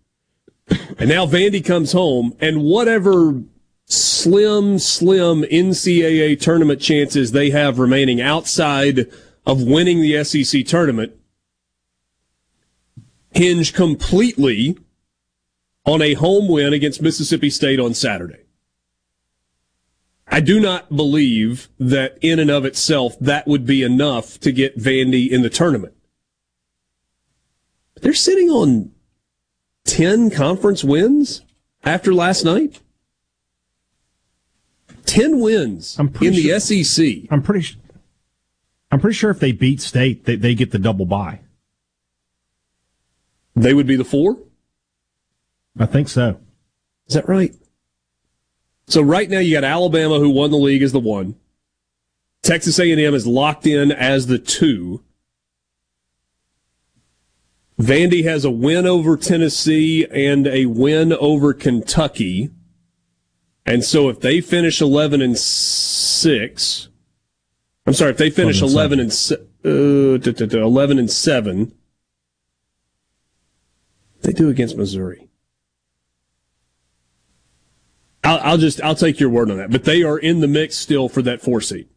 And 0.97 1.09
now 1.09 1.25
Vandy 1.25 1.63
comes 1.63 1.91
home, 1.91 2.37
and 2.39 2.63
whatever 2.63 3.43
slim, 3.85 4.79
slim 4.79 5.43
NCAA 5.43 6.39
tournament 6.39 6.79
chances 6.79 7.31
they 7.31 7.49
have 7.49 7.79
remaining 7.79 8.21
outside 8.21 9.11
of 9.45 9.61
winning 9.61 9.99
the 10.01 10.23
SEC 10.23 10.65
tournament 10.65 11.13
hinge 13.35 13.73
completely 13.73 14.77
on 15.85 16.01
a 16.01 16.15
home 16.15 16.47
win 16.47 16.73
against 16.73 17.01
Mississippi 17.01 17.49
State 17.49 17.79
on 17.79 17.93
Saturday. 17.93 18.45
I 20.27 20.39
do 20.39 20.59
not 20.59 20.95
believe 20.95 21.69
that 21.77 22.17
in 22.21 22.39
and 22.39 22.49
of 22.49 22.65
itself 22.65 23.17
that 23.19 23.45
would 23.47 23.65
be 23.65 23.83
enough 23.83 24.39
to 24.39 24.51
get 24.51 24.77
Vandy 24.77 25.29
in 25.29 25.43
the 25.43 25.49
tournament. 25.49 25.93
But 27.93 28.03
they're 28.03 28.13
sitting 28.13 28.49
on 28.49 28.91
10 29.85 30.31
conference 30.31 30.83
wins 30.83 31.43
after 31.83 32.13
last 32.13 32.43
night. 32.43 32.79
10 35.05 35.39
wins 35.39 35.99
in 35.99 36.11
the 36.11 36.59
sure- 36.59 36.83
SEC. 36.83 37.27
I'm 37.29 37.43
pretty. 37.43 37.77
I'm 38.91 38.99
pretty 38.99 39.15
sure 39.15 39.29
if 39.29 39.39
they 39.39 39.51
beat 39.51 39.81
State, 39.81 40.25
they, 40.25 40.35
they 40.35 40.55
get 40.55 40.71
the 40.71 40.79
double 40.79 41.05
bye. 41.05 41.41
They 43.55 43.73
would 43.73 43.87
be 43.87 43.95
the 43.95 44.03
four. 44.03 44.37
I 45.79 45.85
think 45.85 46.09
so. 46.09 46.39
Is 47.07 47.15
that 47.15 47.27
right? 47.27 47.53
So 48.87 49.01
right 49.01 49.29
now 49.29 49.39
you 49.39 49.53
got 49.53 49.63
Alabama 49.63 50.19
who 50.19 50.29
won 50.29 50.51
the 50.51 50.57
league 50.57 50.81
as 50.83 50.91
the 50.91 50.99
one. 50.99 51.35
Texas 52.43 52.79
A&M 52.79 53.13
is 53.13 53.25
locked 53.25 53.65
in 53.65 53.91
as 53.91 54.27
the 54.27 54.37
two. 54.37 55.03
Vandy 57.79 58.23
has 58.23 58.45
a 58.45 58.51
win 58.51 58.85
over 58.85 59.17
Tennessee 59.17 60.05
and 60.05 60.47
a 60.47 60.65
win 60.67 61.11
over 61.13 61.53
Kentucky. 61.53 62.51
And 63.65 63.83
so 63.83 64.09
if 64.09 64.19
they 64.19 64.41
finish 64.41 64.79
11 64.79 65.21
and 65.21 65.37
6, 65.37 66.87
I'm 67.87 67.93
sorry, 67.93 68.11
if 68.11 68.17
they 68.17 68.29
finish 68.29 68.61
11 68.61 68.99
and, 68.99 69.11
se- 69.11 69.35
uh, 69.65 70.17
duh, 70.17 70.31
duh, 70.31 70.45
duh, 70.45 70.61
11 70.63 70.99
and 70.99 71.09
7, 71.11 71.73
they 74.25 74.33
do 74.33 74.49
against 74.49 74.75
Missouri. 74.75 75.29
I'll, 78.23 78.39
I'll 78.39 78.57
just 78.57 78.81
I'll 78.81 78.95
take 78.95 79.19
your 79.19 79.29
word 79.29 79.51
on 79.51 79.57
that. 79.57 79.69
But 79.69 79.83
they 79.83 80.01
are 80.01 80.17
in 80.17 80.39
the 80.39 80.47
mix 80.47 80.75
still 80.75 81.07
for 81.07 81.21
that 81.21 81.43
four 81.43 81.61
seat. 81.61 81.91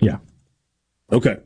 Yeah. 0.00 0.18
Okay. 1.12 1.36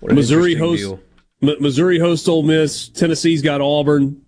What 0.00 0.12
Missouri 0.12 0.54
interesting 0.54 0.88
hosts. 0.88 1.04
M- 1.40 1.62
Missouri 1.62 2.00
hosts 2.00 2.26
Ole 2.26 2.42
Miss. 2.42 2.88
Tennessee's 2.88 3.42
got 3.42 3.60
Auburn. 3.60 4.22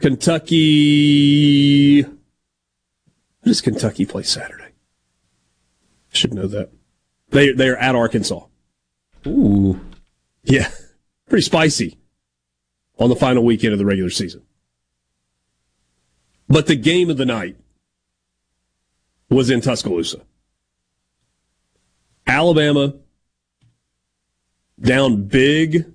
Kentucky. 0.00 2.02
Who 2.02 2.18
does 3.44 3.60
Kentucky 3.60 4.06
play 4.06 4.22
Saturday? 4.22 4.74
Should 6.12 6.34
know 6.34 6.46
that. 6.46 6.70
They 7.30 7.50
they 7.50 7.68
are 7.68 7.76
at 7.76 7.96
Arkansas. 7.96 8.44
Ooh. 9.26 9.80
Yeah, 10.44 10.68
pretty 11.28 11.42
spicy 11.42 11.98
on 12.98 13.08
the 13.08 13.16
final 13.16 13.44
weekend 13.44 13.72
of 13.72 13.78
the 13.78 13.84
regular 13.84 14.10
season. 14.10 14.42
But 16.48 16.66
the 16.66 16.76
game 16.76 17.10
of 17.10 17.16
the 17.16 17.26
night 17.26 17.56
was 19.28 19.50
in 19.50 19.60
Tuscaloosa. 19.60 20.20
Alabama 22.26 22.94
down 24.80 25.24
big 25.24 25.92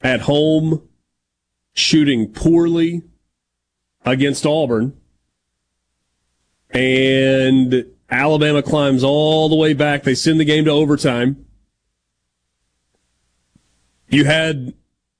at 0.00 0.20
home, 0.20 0.88
shooting 1.74 2.32
poorly 2.32 3.02
against 4.04 4.46
Auburn. 4.46 4.96
And 6.70 7.86
Alabama 8.10 8.62
climbs 8.62 9.02
all 9.02 9.48
the 9.48 9.56
way 9.56 9.72
back. 9.72 10.02
They 10.02 10.14
send 10.14 10.40
the 10.40 10.44
game 10.44 10.64
to 10.66 10.70
overtime. 10.70 11.46
You 14.08 14.24
had 14.24 14.74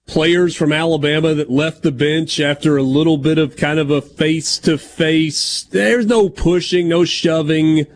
players 0.07 0.55
from 0.55 0.73
Alabama 0.73 1.35
that 1.35 1.51
left 1.51 1.83
the 1.83 1.93
bench 1.93 2.41
after 2.41 2.77
a 2.77 2.83
little 2.83 3.19
bit 3.19 3.39
of 3.39 3.57
kind 3.57 3.79
of 3.79 3.91
a 3.91 4.01
face 4.01 4.59
to 4.61 4.79
face. 4.79 5.65
There's 5.65 6.07
no 6.07 6.29
pushing, 6.29 6.89
no 6.89 7.05
shoving. 7.05 7.87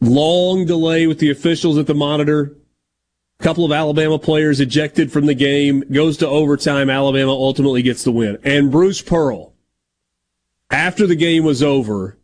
Long 0.00 0.66
delay 0.66 1.06
with 1.06 1.18
the 1.18 1.30
officials 1.30 1.78
at 1.78 1.86
the 1.86 1.94
monitor. 1.94 2.56
A 3.38 3.42
couple 3.42 3.64
of 3.64 3.72
Alabama 3.72 4.18
players 4.18 4.60
ejected 4.60 5.12
from 5.12 5.26
the 5.26 5.34
game. 5.34 5.84
Goes 5.92 6.16
to 6.18 6.28
overtime. 6.28 6.90
Alabama 6.90 7.32
ultimately 7.32 7.82
gets 7.82 8.04
the 8.04 8.12
win. 8.12 8.38
And 8.42 8.70
Bruce 8.70 9.02
Pearl, 9.02 9.52
after 10.70 11.06
the 11.06 11.16
game 11.16 11.44
was 11.44 11.62
over, 11.62 12.18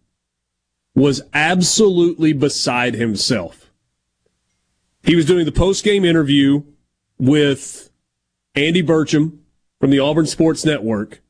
was 0.94 1.22
absolutely 1.32 2.32
beside 2.32 2.94
himself. 2.94 3.70
He 5.02 5.14
was 5.14 5.26
doing 5.26 5.44
the 5.44 5.52
post 5.52 5.84
game 5.84 6.04
interview 6.04 6.62
with 7.18 7.87
Andy 8.58 8.82
Burcham 8.82 9.38
from 9.80 9.90
the 9.90 10.00
Auburn 10.00 10.26
Sports 10.26 10.64
Network. 10.64 11.20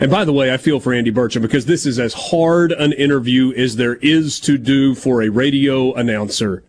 And 0.00 0.10
by 0.10 0.24
the 0.24 0.32
way, 0.32 0.52
I 0.52 0.56
feel 0.56 0.80
for 0.80 0.92
Andy 0.92 1.12
Burcham 1.12 1.40
because 1.40 1.66
this 1.66 1.86
is 1.86 1.98
as 2.00 2.12
hard 2.14 2.72
an 2.72 2.92
interview 2.92 3.52
as 3.52 3.76
there 3.76 3.94
is 3.96 4.40
to 4.40 4.58
do 4.58 4.94
for 4.94 5.22
a 5.22 5.28
radio 5.28 5.94
announcer. 5.94 6.64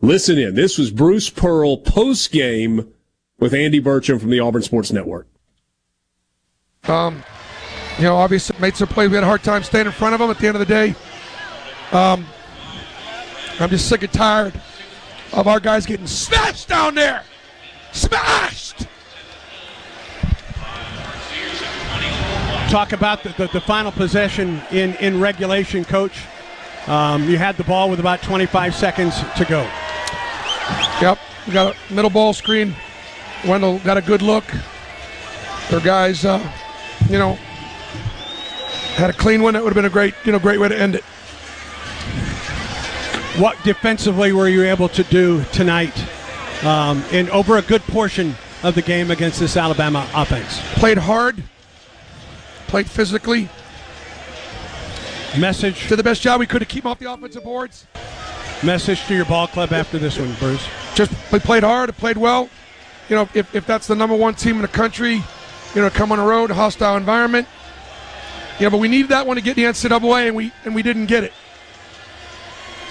Listen 0.00 0.38
in. 0.38 0.54
This 0.54 0.78
was 0.78 0.90
Bruce 0.90 1.28
Pearl 1.28 1.78
post 1.78 2.30
game 2.30 2.92
with 3.40 3.52
Andy 3.52 3.80
Burcham 3.80 4.20
from 4.20 4.30
the 4.30 4.38
Auburn 4.38 4.62
Sports 4.62 4.92
Network. 4.92 5.26
Um, 6.84 7.24
you 7.98 8.04
know, 8.04 8.16
obviously 8.16 8.56
made 8.60 8.76
some 8.76 8.88
plays. 8.88 9.10
We 9.10 9.16
had 9.16 9.24
a 9.24 9.26
hard 9.26 9.42
time 9.42 9.64
staying 9.64 9.86
in 9.86 9.92
front 9.92 10.14
of 10.14 10.20
them. 10.20 10.30
At 10.30 10.38
the 10.38 10.46
end 10.46 10.56
of 10.56 10.60
the 10.60 10.66
day, 10.66 10.94
um, 11.90 12.24
I'm 13.58 13.70
just 13.70 13.88
sick 13.88 14.02
and 14.02 14.12
tired 14.12 14.60
of 15.32 15.48
our 15.48 15.58
guys 15.58 15.86
getting 15.86 16.06
smashed 16.06 16.68
down 16.68 16.94
there. 16.94 17.24
Smashed. 17.96 18.86
Talk 22.68 22.92
about 22.92 23.22
the, 23.22 23.30
the, 23.30 23.46
the 23.54 23.60
final 23.62 23.90
possession 23.90 24.60
in, 24.70 24.94
in 24.96 25.18
regulation, 25.18 25.82
coach. 25.82 26.20
Um, 26.88 27.26
you 27.26 27.38
had 27.38 27.56
the 27.56 27.64
ball 27.64 27.88
with 27.88 27.98
about 27.98 28.20
25 28.20 28.74
seconds 28.74 29.18
to 29.38 29.46
go. 29.46 29.62
Yep, 31.00 31.18
we 31.46 31.54
got 31.54 31.74
a 31.74 31.94
middle 31.94 32.10
ball 32.10 32.34
screen. 32.34 32.74
Wendell 33.46 33.78
got 33.78 33.96
a 33.96 34.02
good 34.02 34.20
look. 34.20 34.44
Their 35.70 35.80
guys, 35.80 36.26
uh, 36.26 36.38
you 37.08 37.18
know, 37.18 37.32
had 38.96 39.08
a 39.08 39.14
clean 39.14 39.42
one. 39.42 39.54
That 39.54 39.64
would 39.64 39.70
have 39.70 39.74
been 39.74 39.86
a 39.86 39.90
great, 39.90 40.12
you 40.26 40.32
know, 40.32 40.38
great 40.38 40.60
way 40.60 40.68
to 40.68 40.78
end 40.78 40.96
it. 40.96 41.02
What 43.40 43.56
defensively 43.64 44.32
were 44.32 44.48
you 44.48 44.64
able 44.64 44.90
to 44.90 45.02
do 45.04 45.44
tonight 45.44 45.94
um, 46.62 47.02
in 47.12 47.28
over 47.30 47.58
a 47.58 47.62
good 47.62 47.82
portion 47.82 48.34
of 48.62 48.74
the 48.74 48.82
game 48.82 49.10
against 49.10 49.40
this 49.40 49.56
Alabama 49.56 50.08
offense? 50.14 50.60
Played 50.74 50.98
hard. 50.98 51.42
Played 52.66 52.90
physically. 52.90 53.48
Message 55.38 55.88
Did 55.88 55.98
the 55.98 56.02
best 56.02 56.22
job 56.22 56.40
we 56.40 56.46
could 56.46 56.60
to 56.60 56.64
keep 56.64 56.86
off 56.86 56.98
the 56.98 57.12
offensive 57.12 57.44
boards. 57.44 57.86
message 58.62 59.04
to 59.06 59.14
your 59.14 59.26
ball 59.26 59.46
club 59.46 59.72
after 59.72 59.98
this 59.98 60.18
one, 60.18 60.34
Bruce. 60.34 60.66
just 60.94 61.12
we 61.30 61.38
played 61.38 61.62
hard, 61.62 61.94
played 61.96 62.16
well. 62.16 62.48
You 63.10 63.16
know, 63.16 63.28
if, 63.34 63.54
if 63.54 63.66
that's 63.66 63.86
the 63.86 63.94
number 63.94 64.16
one 64.16 64.34
team 64.34 64.56
in 64.56 64.62
the 64.62 64.68
country, 64.68 65.22
you 65.74 65.82
know, 65.82 65.90
come 65.90 66.10
on 66.10 66.18
the 66.18 66.24
road, 66.24 66.50
hostile 66.50 66.96
environment. 66.96 67.46
You 68.58 68.64
know, 68.66 68.70
but 68.70 68.78
we 68.78 68.88
needed 68.88 69.10
that 69.10 69.26
one 69.26 69.36
to 69.36 69.42
get 69.42 69.56
the 69.56 69.64
NCAA, 69.64 70.28
and 70.28 70.36
we 70.36 70.52
and 70.64 70.74
we 70.74 70.82
didn't 70.82 71.06
get 71.06 71.22
it. 71.22 71.32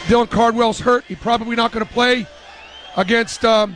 Dylan 0.05 0.30
Cardwell's 0.30 0.80
hurt. 0.80 1.03
He's 1.07 1.18
probably 1.18 1.55
not 1.55 1.72
going 1.72 1.84
to 1.84 1.91
play 1.91 2.28
against 2.96 3.43
um, 3.46 3.76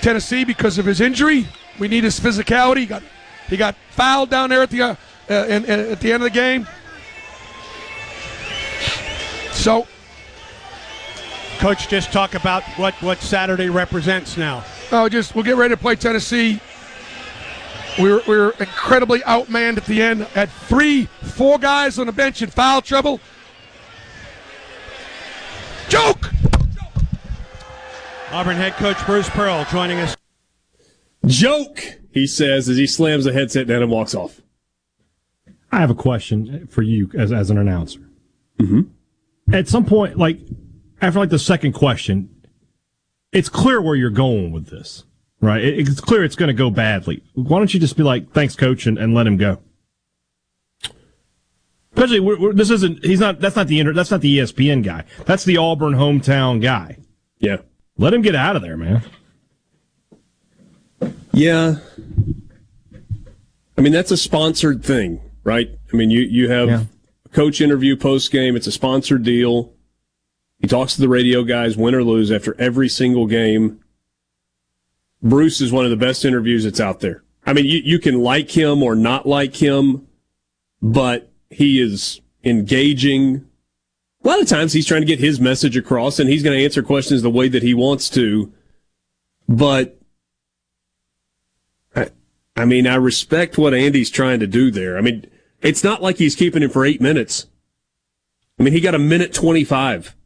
Tennessee 0.00 0.44
because 0.44 0.78
of 0.78 0.84
his 0.86 1.00
injury. 1.00 1.46
We 1.78 1.88
need 1.88 2.04
his 2.04 2.18
physicality. 2.18 2.78
He 2.78 2.86
got 2.86 3.02
he 3.48 3.56
got 3.56 3.74
fouled 3.90 4.30
down 4.30 4.50
there 4.50 4.62
at 4.62 4.70
the 4.70 4.82
uh, 4.82 4.94
uh, 5.30 5.34
in, 5.48 5.64
in- 5.64 5.92
at 5.92 6.00
the 6.00 6.12
end 6.12 6.22
of 6.22 6.30
the 6.32 6.34
game. 6.34 6.66
So 9.52 9.86
Coach, 11.58 11.88
just 11.88 12.12
talk 12.12 12.34
about 12.34 12.62
what, 12.76 12.94
what 13.02 13.18
Saturday 13.18 13.68
represents 13.68 14.36
now. 14.36 14.64
Oh, 14.92 15.08
just 15.08 15.34
we'll 15.34 15.42
get 15.42 15.56
ready 15.56 15.74
to 15.74 15.80
play 15.80 15.96
Tennessee. 15.96 16.60
We 17.98 18.12
were, 18.12 18.22
we 18.28 18.36
were 18.36 18.54
incredibly 18.60 19.20
outmanned 19.20 19.76
at 19.76 19.84
the 19.86 20.00
end. 20.00 20.22
Had 20.22 20.50
three, 20.50 21.06
four 21.34 21.58
guys 21.58 21.98
on 21.98 22.06
the 22.06 22.12
bench 22.12 22.42
in 22.42 22.50
foul 22.50 22.80
trouble. 22.80 23.18
Joke! 25.88 26.30
Auburn 28.30 28.56
head 28.56 28.74
coach 28.74 29.04
Bruce 29.06 29.30
Pearl 29.30 29.64
joining 29.70 29.98
us. 29.98 30.16
Joke, 31.26 31.98
he 32.12 32.26
says 32.26 32.68
as 32.68 32.76
he 32.76 32.86
slams 32.86 33.24
the 33.24 33.32
headset 33.32 33.66
down 33.66 33.82
and 33.82 33.90
walks 33.90 34.14
off. 34.14 34.40
I 35.72 35.80
have 35.80 35.90
a 35.90 35.94
question 35.94 36.66
for 36.66 36.82
you 36.82 37.10
as, 37.16 37.32
as 37.32 37.50
an 37.50 37.58
announcer. 37.58 38.00
Mm-hmm. 38.58 38.82
At 39.54 39.68
some 39.68 39.84
point, 39.84 40.18
like 40.18 40.38
after 41.00 41.18
like 41.18 41.30
the 41.30 41.38
second 41.38 41.72
question, 41.72 42.28
it's 43.32 43.48
clear 43.48 43.80
where 43.80 43.94
you're 43.94 44.10
going 44.10 44.52
with 44.52 44.68
this, 44.68 45.04
right? 45.40 45.62
It, 45.62 45.88
it's 45.88 46.00
clear 46.00 46.22
it's 46.22 46.36
going 46.36 46.48
to 46.48 46.54
go 46.54 46.70
badly. 46.70 47.22
Why 47.34 47.58
don't 47.58 47.72
you 47.72 47.80
just 47.80 47.96
be 47.96 48.02
like, 48.02 48.32
thanks, 48.32 48.56
coach, 48.56 48.86
and, 48.86 48.98
and 48.98 49.14
let 49.14 49.26
him 49.26 49.36
go? 49.36 49.60
Especially, 51.94 52.20
we're, 52.20 52.38
we're, 52.38 52.52
this 52.52 52.70
isn't. 52.70 53.04
He's 53.04 53.20
not. 53.20 53.40
That's 53.40 53.56
not 53.56 53.66
the 53.66 53.80
inter, 53.80 53.92
That's 53.92 54.10
not 54.10 54.20
the 54.20 54.38
ESPN 54.38 54.84
guy. 54.84 55.04
That's 55.24 55.44
the 55.44 55.56
Auburn 55.56 55.94
hometown 55.94 56.62
guy. 56.62 56.98
Yeah. 57.38 57.58
Let 57.98 58.14
him 58.14 58.22
get 58.22 58.34
out 58.36 58.56
of 58.56 58.62
there, 58.62 58.76
man. 58.76 59.02
Yeah. 61.32 61.76
I 63.76 63.80
mean, 63.80 63.92
that's 63.92 64.10
a 64.10 64.16
sponsored 64.16 64.84
thing, 64.84 65.20
right? 65.44 65.70
I 65.92 65.96
mean, 65.96 66.10
you, 66.10 66.20
you 66.22 66.48
have 66.50 66.68
Yeah. 66.68 66.84
a 67.24 67.28
coach 67.30 67.60
interview 67.60 67.96
post 67.96 68.30
game. 68.30 68.56
It's 68.56 68.66
a 68.66 68.72
sponsored 68.72 69.22
deal. 69.24 69.72
He 70.60 70.66
talks 70.66 70.94
to 70.94 71.00
the 71.00 71.08
radio 71.08 71.44
guys, 71.44 71.76
win 71.76 71.94
or 71.94 72.02
lose, 72.02 72.30
after 72.32 72.56
every 72.60 72.88
single 72.88 73.26
game. 73.26 73.80
Bruce 75.22 75.60
is 75.60 75.72
one 75.72 75.84
of 75.84 75.90
the 75.90 75.96
best 75.96 76.24
interviews 76.24 76.64
that's 76.64 76.80
out 76.80 77.00
there. 77.00 77.22
I 77.46 77.52
mean, 77.52 77.64
you, 77.64 77.78
you 77.84 77.98
can 77.98 78.20
like 78.20 78.50
him 78.56 78.82
or 78.82 78.94
not 78.94 79.26
like 79.26 79.56
him, 79.56 80.06
but 80.82 81.30
he 81.50 81.80
is 81.80 82.20
engaging. 82.44 83.44
A 84.24 84.28
lot 84.28 84.40
of 84.40 84.48
times 84.48 84.72
he's 84.72 84.86
trying 84.86 85.02
to 85.02 85.06
get 85.06 85.20
his 85.20 85.40
message 85.40 85.76
across 85.76 86.18
and 86.18 86.28
he's 86.28 86.42
going 86.42 86.56
to 86.56 86.64
answer 86.64 86.82
questions 86.82 87.22
the 87.22 87.30
way 87.30 87.48
that 87.48 87.62
he 87.62 87.74
wants 87.74 88.10
to. 88.10 88.52
But 89.48 90.00
I, 91.94 92.10
I 92.56 92.64
mean, 92.64 92.86
I 92.86 92.96
respect 92.96 93.58
what 93.58 93.74
Andy's 93.74 94.10
trying 94.10 94.40
to 94.40 94.46
do 94.46 94.70
there. 94.70 94.98
I 94.98 95.00
mean, 95.00 95.26
it's 95.62 95.84
not 95.84 96.02
like 96.02 96.18
he's 96.18 96.34
keeping 96.34 96.62
him 96.62 96.70
for 96.70 96.84
eight 96.84 97.00
minutes. 97.00 97.46
I 98.58 98.64
mean, 98.64 98.72
he 98.72 98.80
got 98.80 98.94
a 98.94 98.98
minute 98.98 99.32
25 99.32 100.16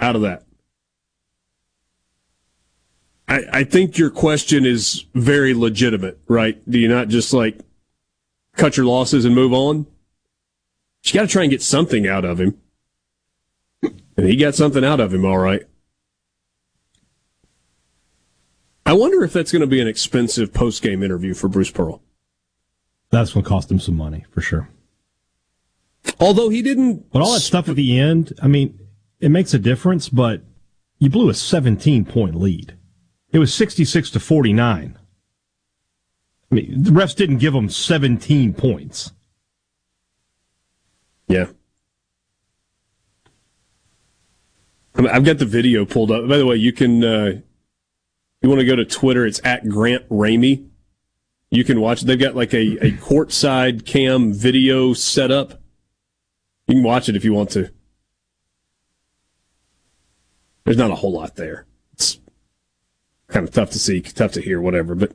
out 0.00 0.16
of 0.16 0.22
that. 0.22 0.44
I, 3.28 3.42
I 3.52 3.64
think 3.64 3.98
your 3.98 4.10
question 4.10 4.64
is 4.64 5.04
very 5.14 5.54
legitimate, 5.54 6.18
right? 6.28 6.58
Do 6.68 6.78
you 6.78 6.88
not 6.88 7.08
just 7.08 7.32
like 7.32 7.60
cut 8.56 8.76
your 8.76 8.86
losses 8.86 9.24
and 9.24 9.34
move 9.34 9.52
on? 9.52 9.86
You 11.04 11.12
got 11.12 11.22
to 11.22 11.28
try 11.28 11.42
and 11.42 11.50
get 11.50 11.62
something 11.62 12.06
out 12.06 12.24
of 12.24 12.40
him. 12.40 12.58
And 14.16 14.26
he 14.26 14.36
got 14.36 14.54
something 14.54 14.84
out 14.84 15.00
of 15.00 15.12
him, 15.12 15.24
all 15.24 15.38
right. 15.38 15.62
I 18.86 18.92
wonder 18.92 19.24
if 19.24 19.32
that's 19.32 19.50
going 19.50 19.60
to 19.60 19.66
be 19.66 19.80
an 19.80 19.88
expensive 19.88 20.52
post 20.52 20.82
game 20.82 21.02
interview 21.02 21.34
for 21.34 21.48
Bruce 21.48 21.70
Pearl. 21.70 22.02
That's 23.10 23.32
going 23.32 23.44
to 23.44 23.48
cost 23.48 23.70
him 23.70 23.80
some 23.80 23.96
money 23.96 24.24
for 24.30 24.40
sure. 24.40 24.68
Although 26.20 26.50
he 26.50 26.62
didn't. 26.62 27.10
But 27.10 27.22
all 27.22 27.32
that 27.32 27.40
stuff 27.40 27.68
at 27.68 27.76
the 27.76 27.98
end, 27.98 28.32
I 28.42 28.46
mean, 28.46 28.78
it 29.20 29.30
makes 29.30 29.54
a 29.54 29.58
difference, 29.58 30.08
but 30.08 30.42
you 30.98 31.08
blew 31.10 31.28
a 31.28 31.34
17 31.34 32.04
point 32.04 32.34
lead. 32.34 32.76
It 33.32 33.38
was 33.38 33.54
66 33.54 34.10
to 34.10 34.20
49. 34.20 34.98
I 36.50 36.54
mean, 36.54 36.82
the 36.82 36.90
refs 36.90 37.16
didn't 37.16 37.38
give 37.38 37.52
them 37.52 37.68
17 37.68 38.54
points. 38.54 39.12
Yeah. 41.26 41.46
I 41.46 41.46
mean, 41.46 41.56
I've 44.96 45.24
got 45.24 45.38
the 45.38 45.46
video 45.46 45.84
pulled 45.84 46.10
up. 46.10 46.28
By 46.28 46.38
the 46.38 46.46
way, 46.46 46.56
you 46.56 46.72
can, 46.72 47.02
uh, 47.02 47.40
you 48.42 48.48
want 48.48 48.60
to 48.60 48.66
go 48.66 48.76
to 48.76 48.84
Twitter, 48.84 49.26
it's 49.26 49.40
at 49.44 49.68
Grant 49.68 50.08
Ramey. 50.08 50.68
You 51.50 51.64
can 51.64 51.80
watch, 51.80 52.02
they've 52.02 52.18
got 52.18 52.36
like 52.36 52.54
a, 52.54 52.78
a 52.84 52.92
courtside 52.92 53.84
cam 53.84 54.32
video 54.32 54.92
set 54.92 55.30
up. 55.30 55.60
You 56.68 56.76
can 56.76 56.84
watch 56.84 57.08
it 57.08 57.16
if 57.16 57.24
you 57.24 57.32
want 57.32 57.50
to. 57.50 57.70
There's 60.64 60.76
not 60.76 60.90
a 60.90 60.94
whole 60.94 61.12
lot 61.12 61.36
there. 61.36 61.66
It's 61.92 62.18
kind 63.28 63.46
of 63.46 63.52
tough 63.52 63.70
to 63.70 63.78
see, 63.78 64.00
tough 64.00 64.32
to 64.32 64.40
hear, 64.40 64.60
whatever. 64.60 64.94
But 64.94 65.12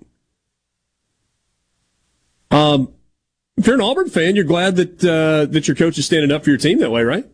um, 2.52 2.94
if 3.58 3.66
you're 3.66 3.76
an 3.76 3.82
Auburn 3.82 4.10
fan, 4.10 4.36
you're 4.36 4.46
glad 4.46 4.76
that 4.76 5.04
uh, 5.04 5.52
that 5.52 5.68
your 5.68 5.76
coach 5.76 5.98
is 5.98 6.06
standing 6.06 6.32
up 6.32 6.44
for 6.44 6.52
your 6.52 6.60
team 6.60 6.80
that 6.80 6.92
way, 6.92 7.04
right? 7.04 7.26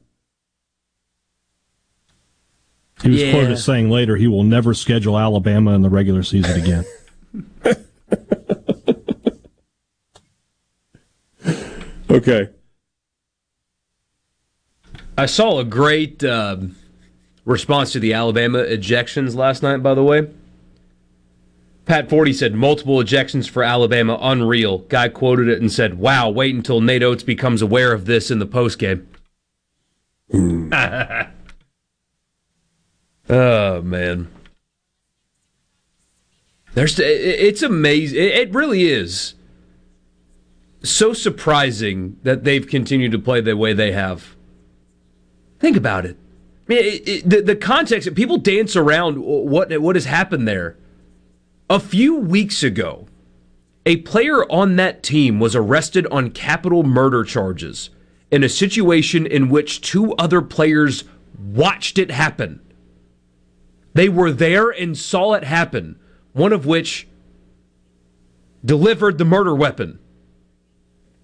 He 3.03 3.09
was 3.09 3.21
Yeah. 3.21 3.31
quoted 3.31 3.51
as 3.51 3.63
saying 3.63 3.89
later 3.89 4.15
he 4.15 4.27
will 4.27 4.43
never 4.43 4.73
schedule 4.73 5.17
Alabama 5.19 5.71
in 5.73 5.81
the 5.81 5.89
regular 5.89 6.23
season 6.23 6.59
again. 6.61 6.85
Okay. 12.09 12.49
I 15.17 15.25
saw 15.25 15.59
a 15.59 15.63
great 15.63 16.23
um, 16.23 16.75
response 17.45 17.91
to 17.93 17.99
the 17.99 18.13
Alabama 18.13 18.59
ejections 18.59 19.35
last 19.35 19.63
night, 19.63 19.77
by 19.77 19.93
the 19.95 20.03
way. 20.03 20.29
Pat 21.85 22.09
Forde 22.09 22.33
said 22.33 22.53
multiple 22.55 22.97
ejections 22.97 23.49
for 23.49 23.63
Alabama, 23.63 24.17
unreal. 24.21 24.79
Guy 24.79 25.07
quoted 25.09 25.47
it 25.47 25.61
and 25.61 25.71
said, 25.71 25.97
Wow, 25.99 26.29
wait 26.29 26.55
until 26.55 26.81
Nate 26.81 27.03
Oats 27.03 27.23
becomes 27.23 27.61
aware 27.61 27.91
of 27.93 28.05
this 28.05 28.31
in 28.31 28.39
the 28.39 28.47
postgame. 28.47 29.05
oh, 33.29 33.81
man. 33.81 34.27
There's, 36.73 36.99
it's 36.99 37.61
amazing. 37.61 38.19
It 38.19 38.53
really 38.53 38.83
is 38.83 39.35
so 40.83 41.13
surprising 41.13 42.17
that 42.23 42.43
they've 42.43 42.67
continued 42.67 43.11
to 43.13 43.19
play 43.19 43.41
the 43.41 43.55
way 43.55 43.73
they 43.73 43.91
have. 43.93 44.35
Think 45.59 45.77
about 45.77 46.05
it. 46.05 46.17
I 46.67 46.73
mean, 46.73 46.83
it, 46.83 47.07
it, 47.07 47.29
the, 47.29 47.41
the 47.41 47.55
context, 47.55 48.13
people 48.15 48.37
dance 48.37 48.75
around 48.75 49.17
what, 49.23 49.79
what 49.79 49.95
has 49.95 50.05
happened 50.05 50.47
there. 50.47 50.77
A 51.69 51.79
few 51.79 52.15
weeks 52.15 52.61
ago, 52.61 53.07
a 53.85 53.97
player 53.97 54.43
on 54.51 54.75
that 54.75 55.03
team 55.03 55.39
was 55.39 55.55
arrested 55.55 56.07
on 56.07 56.31
capital 56.31 56.83
murder 56.83 57.23
charges 57.23 57.89
in 58.31 58.43
a 58.43 58.49
situation 58.49 59.25
in 59.25 59.49
which 59.49 59.81
two 59.81 60.13
other 60.15 60.41
players 60.41 61.03
watched 61.39 61.97
it 61.97 62.11
happen. 62.11 62.61
They 63.95 64.09
were 64.09 64.31
there 64.31 64.69
and 64.69 64.97
saw 64.97 65.33
it 65.33 65.45
happen, 65.45 65.97
one 66.33 66.51
of 66.51 66.65
which 66.65 67.07
delivered 68.63 69.17
the 69.17 69.25
murder 69.25 69.55
weapon. 69.55 69.99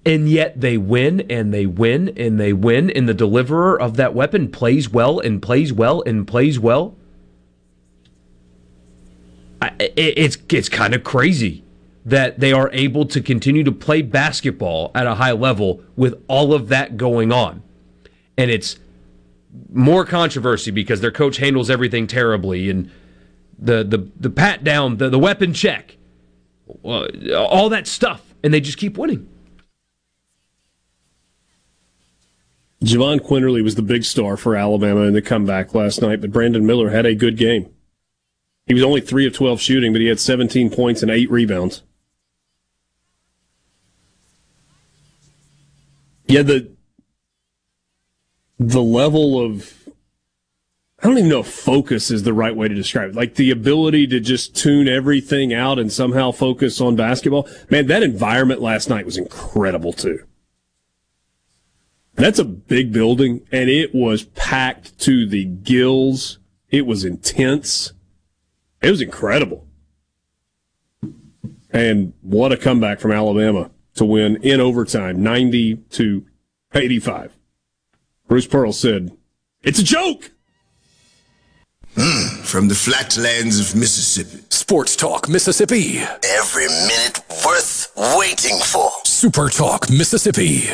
And 0.05 0.30
yet 0.30 0.61
they 0.61 0.78
win 0.78 1.19
and 1.30 1.53
they 1.53 1.65
win 1.65 2.13
and 2.15 2.39
they 2.39 2.53
win, 2.53 2.89
and 2.89 3.09
the 3.09 3.13
deliverer 3.13 3.80
of 3.80 3.97
that 3.97 4.15
weapon 4.15 4.49
plays 4.49 4.89
well 4.89 5.19
and 5.19 5.41
plays 5.41 5.74
well 5.74 6.01
and 6.05 6.26
plays 6.26 6.59
well. 6.59 6.95
I, 9.61 9.74
it, 9.78 9.93
it's 9.97 10.38
it's 10.49 10.69
kind 10.69 10.95
of 10.95 11.03
crazy 11.03 11.63
that 12.05 12.39
they 12.39 12.51
are 12.53 12.72
able 12.72 13.05
to 13.05 13.22
continue 13.22 13.63
to 13.63 13.72
play 13.72 14.01
basketball 14.01 14.91
at 14.95 15.05
a 15.05 15.15
high 15.15 15.34
level 15.34 15.84
with 15.95 16.24
all 16.28 16.53
of 16.53 16.69
that 16.69 16.97
going 16.97 17.32
on, 17.32 17.61
and 18.38 18.49
it's 18.49 18.80
more 19.72 20.06
controversy 20.06 20.72
because 20.72 21.02
their 21.02 21.12
coach 21.12 21.38
handles 21.38 21.70
everything 21.70 22.08
terribly 22.08 22.70
and 22.70 22.89
the 23.62 23.84
the 23.84 24.10
the 24.20 24.30
pat 24.30 24.64
down, 24.64 24.97
the 24.97 25.10
the 25.10 25.20
weapon 25.20 25.54
check, 25.54 25.97
uh, 26.84 27.06
all 27.36 27.70
that 27.70 27.86
stuff, 27.88 28.34
and 28.43 28.54
they 28.54 28.60
just 28.60 28.78
keep 28.78 28.97
winning. 28.97 29.28
Jahvon 32.84 33.20
Quinerly 33.20 33.64
was 33.64 33.76
the 33.76 33.84
big 33.84 34.04
star 34.04 34.36
for 34.36 34.56
Alabama 34.56 35.02
in 35.02 35.14
the 35.14 35.22
comeback 35.22 35.76
last 35.76 36.02
night, 36.02 36.20
but 36.20 36.32
Brandon 36.32 36.66
Miller 36.66 36.89
had 36.89 37.06
a 37.06 37.14
good 37.14 37.38
game. 37.38 37.70
He 38.66 38.74
was 38.74 38.82
only 38.82 39.02
3 39.02 39.28
of 39.28 39.34
12 39.34 39.62
shooting, 39.62 39.91
but 39.91 40.02
he 40.02 40.08
had 40.08 40.20
17 40.20 40.72
points 40.72 41.04
and 41.04 41.12
8 41.12 41.30
rebounds. 41.30 41.84
Yeah, 46.26 46.41
the 46.41 46.70
the 48.68 48.84
level 48.84 49.43
of 49.43 49.78
I 50.99 51.07
don't 51.07 51.18
even 51.18 51.30
know 51.32 51.39
if 51.39 51.47
focus 51.47 52.12
is 52.12 52.22
the 52.22 52.34
right 52.34 52.55
way 52.55 52.68
to 52.68 52.76
describe 52.76 53.09
it. 53.09 53.16
Like 53.16 53.34
the 53.34 53.49
ability 53.49 54.05
to 54.07 54.20
just 54.20 54.55
tune 54.55 54.88
everything 54.88 55.51
out 55.51 55.80
and 55.80 55.91
somehow 55.91 56.30
focus 56.30 56.80
on 56.80 56.95
basketball. 56.95 57.49
Man, 57.72 57.88
that 57.88 58.03
environment 58.03 58.62
last 58.62 58.88
night 58.88 59.05
was 59.05 59.18
incredible 59.18 59.93
too. 59.93 60.26
That's 62.14 62.38
a 62.38 62.43
big 62.43 62.93
building, 62.93 63.47
and 63.51 63.68
it 63.68 63.95
was 63.95 64.26
packed 64.26 64.99
to 64.99 65.26
the 65.26 65.45
gills. 65.45 66.38
It 66.70 66.86
was 66.86 67.03
intense. 67.03 67.93
It 68.84 68.91
was 68.91 69.01
incredible. 69.01 69.66
And 71.72 72.14
what 72.22 72.51
a 72.51 72.57
comeback 72.57 72.99
from 72.99 73.12
Alabama 73.12 73.72
to 73.95 74.05
win 74.05 74.38
in 74.43 74.59
overtime, 74.59 75.24
90 75.24 75.78
to 75.78 76.26
85. 76.76 77.34
Bruce 78.32 78.47
Pearl 78.47 78.71
said, 78.71 79.11
It's 79.61 79.77
a 79.77 79.84
joke! 79.84 80.32
Hmm, 81.97 82.41
from 82.43 82.69
the 82.69 82.75
flatlands 82.75 83.59
of 83.59 83.77
Mississippi. 83.77 84.45
Sports 84.47 84.95
Talk 84.95 85.27
Mississippi. 85.27 85.97
Every 85.97 86.67
minute 86.67 87.19
worth 87.45 87.91
waiting 88.17 88.57
for. 88.59 88.89
Super 89.03 89.49
Talk 89.49 89.89
Mississippi. 89.89 90.69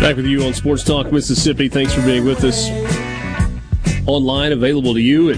Back 0.00 0.16
with 0.16 0.24
you 0.24 0.42
on 0.44 0.54
Sports 0.54 0.82
Talk 0.82 1.12
Mississippi. 1.12 1.68
Thanks 1.68 1.92
for 1.92 2.00
being 2.00 2.24
with 2.24 2.42
us. 2.42 2.70
Online, 4.08 4.52
available 4.52 4.94
to 4.94 5.00
you 5.00 5.32
at 5.32 5.36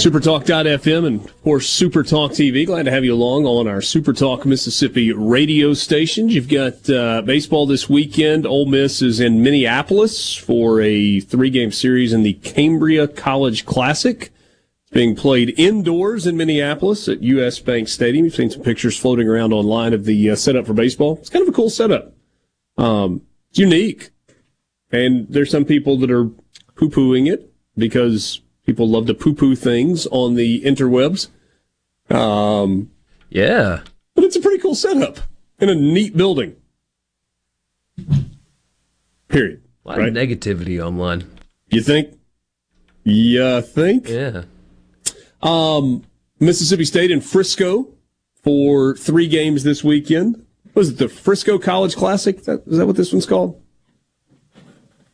supertalk.fm 0.00 1.06
and, 1.06 1.22
of 1.22 1.42
course, 1.42 1.68
Supertalk 1.68 2.30
TV. 2.30 2.64
Glad 2.64 2.84
to 2.84 2.90
have 2.90 3.04
you 3.04 3.12
along 3.12 3.44
on 3.44 3.68
our 3.68 3.80
Supertalk 3.80 4.46
Mississippi 4.46 5.12
radio 5.12 5.74
stations. 5.74 6.34
You've 6.34 6.48
got 6.48 6.88
uh, 6.88 7.20
baseball 7.20 7.66
this 7.66 7.90
weekend. 7.90 8.46
Ole 8.46 8.64
Miss 8.64 9.02
is 9.02 9.20
in 9.20 9.42
Minneapolis 9.42 10.34
for 10.34 10.80
a 10.80 11.20
three 11.20 11.50
game 11.50 11.72
series 11.72 12.14
in 12.14 12.22
the 12.22 12.32
Cambria 12.32 13.06
College 13.06 13.66
Classic. 13.66 14.32
Being 14.92 15.16
played 15.16 15.58
indoors 15.58 16.26
in 16.26 16.36
Minneapolis 16.36 17.08
at 17.08 17.22
US 17.22 17.58
Bank 17.58 17.88
Stadium. 17.88 18.26
You've 18.26 18.34
seen 18.34 18.50
some 18.50 18.62
pictures 18.62 18.98
floating 18.98 19.26
around 19.26 19.52
online 19.52 19.94
of 19.94 20.04
the 20.04 20.30
uh, 20.30 20.36
setup 20.36 20.66
for 20.66 20.74
baseball. 20.74 21.16
It's 21.18 21.30
kind 21.30 21.42
of 21.42 21.48
a 21.48 21.56
cool 21.56 21.70
setup. 21.70 22.12
Um, 22.76 23.22
it's 23.50 23.58
unique. 23.58 24.10
And 24.90 25.26
there's 25.28 25.50
some 25.50 25.64
people 25.64 25.96
that 25.98 26.10
are 26.10 26.26
poo 26.76 26.90
pooing 26.90 27.32
it 27.32 27.52
because 27.76 28.42
people 28.66 28.88
love 28.88 29.06
to 29.06 29.14
poo 29.14 29.34
poo 29.34 29.54
things 29.54 30.06
on 30.08 30.34
the 30.34 30.62
interwebs. 30.62 31.28
Um, 32.10 32.90
yeah. 33.30 33.80
But 34.14 34.24
it's 34.24 34.36
a 34.36 34.40
pretty 34.40 34.58
cool 34.58 34.74
setup 34.74 35.18
in 35.58 35.70
a 35.70 35.74
neat 35.74 36.16
building. 36.16 36.56
Period. 39.28 39.62
A 39.84 39.88
lot 39.88 39.98
right? 39.98 40.08
of 40.08 40.14
negativity 40.14 40.84
online. 40.84 41.24
You 41.68 41.80
think? 41.80 42.18
Yeah, 43.04 43.56
I 43.56 43.60
think? 43.62 44.08
Yeah. 44.08 44.42
Um, 45.42 46.02
Mississippi 46.40 46.84
State 46.84 47.10
and 47.10 47.24
Frisco 47.24 47.88
for 48.42 48.96
three 48.96 49.28
games 49.28 49.62
this 49.64 49.82
weekend. 49.84 50.44
Was 50.74 50.90
it 50.90 50.98
the 50.98 51.08
Frisco 51.08 51.58
College 51.58 51.96
Classic? 51.96 52.38
Is 52.38 52.46
that, 52.46 52.62
is 52.66 52.78
that 52.78 52.86
what 52.86 52.96
this 52.96 53.12
one's 53.12 53.26
called? 53.26 53.60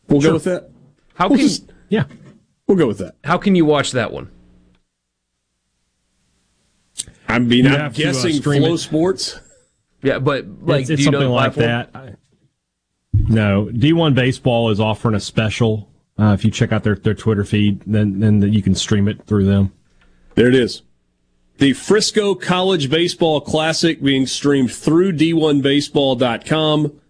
We'll 0.08 0.20
Sure. 0.20 0.30
go 0.30 0.34
with 0.34 0.44
that. 0.44 0.70
How 1.14 1.28
We'll 1.28 1.38
can 1.38 1.48
just- 1.48 1.70
Yeah. 1.88 2.04
We'll 2.66 2.76
go 2.76 2.86
with 2.86 2.98
that. 2.98 3.16
how 3.24 3.38
can 3.38 3.54
you 3.54 3.64
watch 3.64 3.92
that 3.92 4.12
one? 4.12 4.30
I 7.28 7.38
mean, 7.38 7.64
You 7.64 7.70
I'm 7.72 7.80
have 7.80 7.94
to, 7.94 8.02
uh, 8.02 8.06
guessing 8.12 8.32
stream 8.34 8.62
Flow 8.62 8.74
it. 8.74 8.78
Sports. 8.78 9.38
Yeah, 10.02 10.18
but 10.18 10.46
like, 10.62 10.82
it's, 10.82 10.90
it's 10.90 10.98
do 10.98 11.02
you 11.02 11.04
something 11.06 11.20
the 11.22 11.28
like 11.28 11.54
that. 11.54 11.90
I- 11.94 12.14
No, 13.14 13.68
D1 13.72 14.14
Baseball 14.14 14.70
is 14.70 14.80
offering 14.80 15.14
a 15.14 15.20
special. 15.20 15.90
Uh, 16.18 16.32
if 16.34 16.44
you 16.44 16.50
check 16.50 16.72
out 16.72 16.84
their, 16.84 16.94
their 16.96 17.14
Twitter 17.14 17.44
feed, 17.44 17.80
then 17.86 18.18
then 18.20 18.40
you 18.52 18.62
can 18.62 18.74
stream 18.74 19.08
it 19.08 19.24
through 19.26 19.44
them. 19.44 19.72
There 20.38 20.48
it 20.48 20.54
is. 20.54 20.82
The 21.56 21.72
Frisco 21.72 22.36
College 22.36 22.88
Baseball 22.88 23.40
Classic 23.40 24.00
being 24.00 24.24
streamed 24.24 24.72
through 24.72 25.14
D1Baseball.com. 25.14 27.00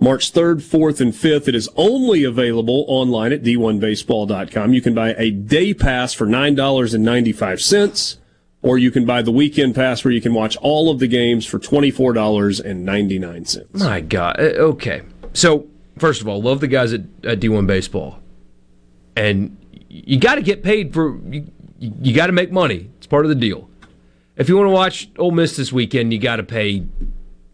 March 0.00 0.32
3rd, 0.32 0.62
4th, 0.62 1.02
and 1.02 1.12
5th. 1.12 1.46
It 1.46 1.54
is 1.54 1.68
only 1.76 2.24
available 2.24 2.86
online 2.88 3.34
at 3.34 3.42
D1Baseball.com. 3.42 4.72
You 4.72 4.80
can 4.80 4.94
buy 4.94 5.12
a 5.18 5.30
day 5.30 5.74
pass 5.74 6.14
for 6.14 6.26
$9.95, 6.26 8.16
or 8.62 8.78
you 8.78 8.90
can 8.90 9.04
buy 9.04 9.20
the 9.20 9.30
weekend 9.30 9.74
pass 9.74 10.02
where 10.02 10.14
you 10.14 10.22
can 10.22 10.32
watch 10.32 10.56
all 10.62 10.90
of 10.90 11.00
the 11.00 11.08
games 11.08 11.44
for 11.44 11.58
$24.99. 11.58 13.74
My 13.74 14.00
God. 14.00 14.40
Uh, 14.40 14.44
Okay. 14.72 15.02
So, 15.34 15.66
first 15.98 16.22
of 16.22 16.28
all, 16.28 16.40
love 16.40 16.60
the 16.60 16.66
guys 16.66 16.94
at, 16.94 17.02
at 17.24 17.40
D1 17.40 17.66
Baseball. 17.66 18.20
And 19.14 19.58
you 19.90 20.18
got 20.18 20.36
to 20.36 20.42
get 20.42 20.62
paid 20.62 20.94
for, 20.94 21.18
you, 21.30 21.52
you 21.82 22.14
got 22.14 22.28
to 22.28 22.32
make 22.32 22.52
money. 22.52 22.90
It's 22.98 23.06
part 23.06 23.24
of 23.24 23.28
the 23.28 23.34
deal. 23.34 23.68
If 24.36 24.48
you 24.48 24.56
want 24.56 24.68
to 24.68 24.72
watch 24.72 25.10
Ole 25.18 25.32
Miss 25.32 25.56
this 25.56 25.72
weekend, 25.72 26.12
you 26.12 26.18
got 26.18 26.36
to 26.36 26.42
pay, 26.42 26.86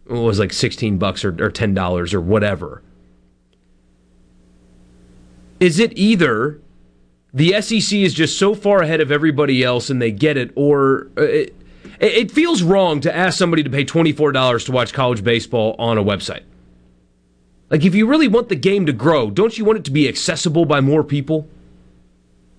what 0.06 0.20
was 0.20 0.38
like 0.38 0.52
16 0.52 0.98
bucks 0.98 1.24
or, 1.24 1.30
or 1.30 1.50
$10 1.50 2.14
or 2.14 2.20
whatever. 2.20 2.82
Is 5.60 5.80
it 5.80 5.96
either 5.96 6.60
the 7.32 7.60
SEC 7.60 7.98
is 7.98 8.14
just 8.14 8.38
so 8.38 8.54
far 8.54 8.82
ahead 8.82 9.00
of 9.00 9.10
everybody 9.10 9.64
else 9.64 9.90
and 9.90 10.00
they 10.00 10.12
get 10.12 10.36
it, 10.36 10.52
or 10.54 11.08
uh, 11.16 11.22
it, 11.22 11.54
it 12.00 12.30
feels 12.30 12.62
wrong 12.62 13.00
to 13.00 13.14
ask 13.14 13.38
somebody 13.38 13.62
to 13.62 13.70
pay 13.70 13.84
$24 13.84 14.66
to 14.66 14.72
watch 14.72 14.92
college 14.92 15.24
baseball 15.24 15.74
on 15.78 15.98
a 15.98 16.04
website? 16.04 16.42
Like, 17.70 17.84
if 17.84 17.94
you 17.94 18.06
really 18.06 18.28
want 18.28 18.48
the 18.48 18.56
game 18.56 18.86
to 18.86 18.92
grow, 18.92 19.30
don't 19.30 19.58
you 19.58 19.64
want 19.64 19.78
it 19.78 19.84
to 19.86 19.90
be 19.90 20.08
accessible 20.08 20.64
by 20.64 20.80
more 20.80 21.02
people? 21.02 21.48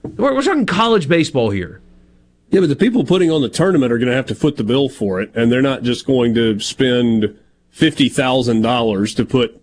We're, 0.04 0.34
we're 0.34 0.42
talking 0.42 0.66
college 0.66 1.08
baseball 1.08 1.50
here. 1.50 1.82
Yeah, 2.50 2.62
but 2.62 2.70
the 2.70 2.76
people 2.76 3.04
putting 3.04 3.30
on 3.30 3.42
the 3.42 3.50
tournament 3.50 3.92
are 3.92 3.98
going 3.98 4.10
to 4.10 4.16
have 4.16 4.26
to 4.28 4.36
foot 4.36 4.58
the 4.58 4.64
bill 4.64 4.90
for 4.90 5.22
it, 5.22 5.32
and 5.36 5.52
they're 5.52 5.62
not 5.62 5.84
just 5.84 6.06
going 6.06 6.34
to 6.36 6.60
spend 6.60 7.38
fifty 7.70 8.10
thousand 8.10 8.62
dollars 8.62 9.14
to 9.16 9.26
put 9.26 9.62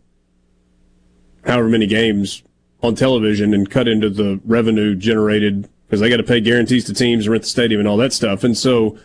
however 1.45 1.69
many 1.69 1.87
games 1.87 2.43
on 2.83 2.95
television 2.95 3.55
and 3.55 3.71
cut 3.71 3.89
into 3.89 4.09
the 4.09 4.41
revenue 4.45 4.95
generated 4.95 5.69
because 5.87 6.01
they 6.01 6.09
got 6.09 6.19
to 6.19 6.23
pay 6.23 6.41
guarantees 6.41 6.85
to 6.85 6.95
teams, 6.95 7.29
rent 7.29 7.43
the 7.43 7.49
stadium, 7.49 7.81
and 7.81 7.89
all 7.89 7.97
that 7.97 8.13
stuff. 8.13 8.45
And 8.45 8.57
so, 8.57 8.99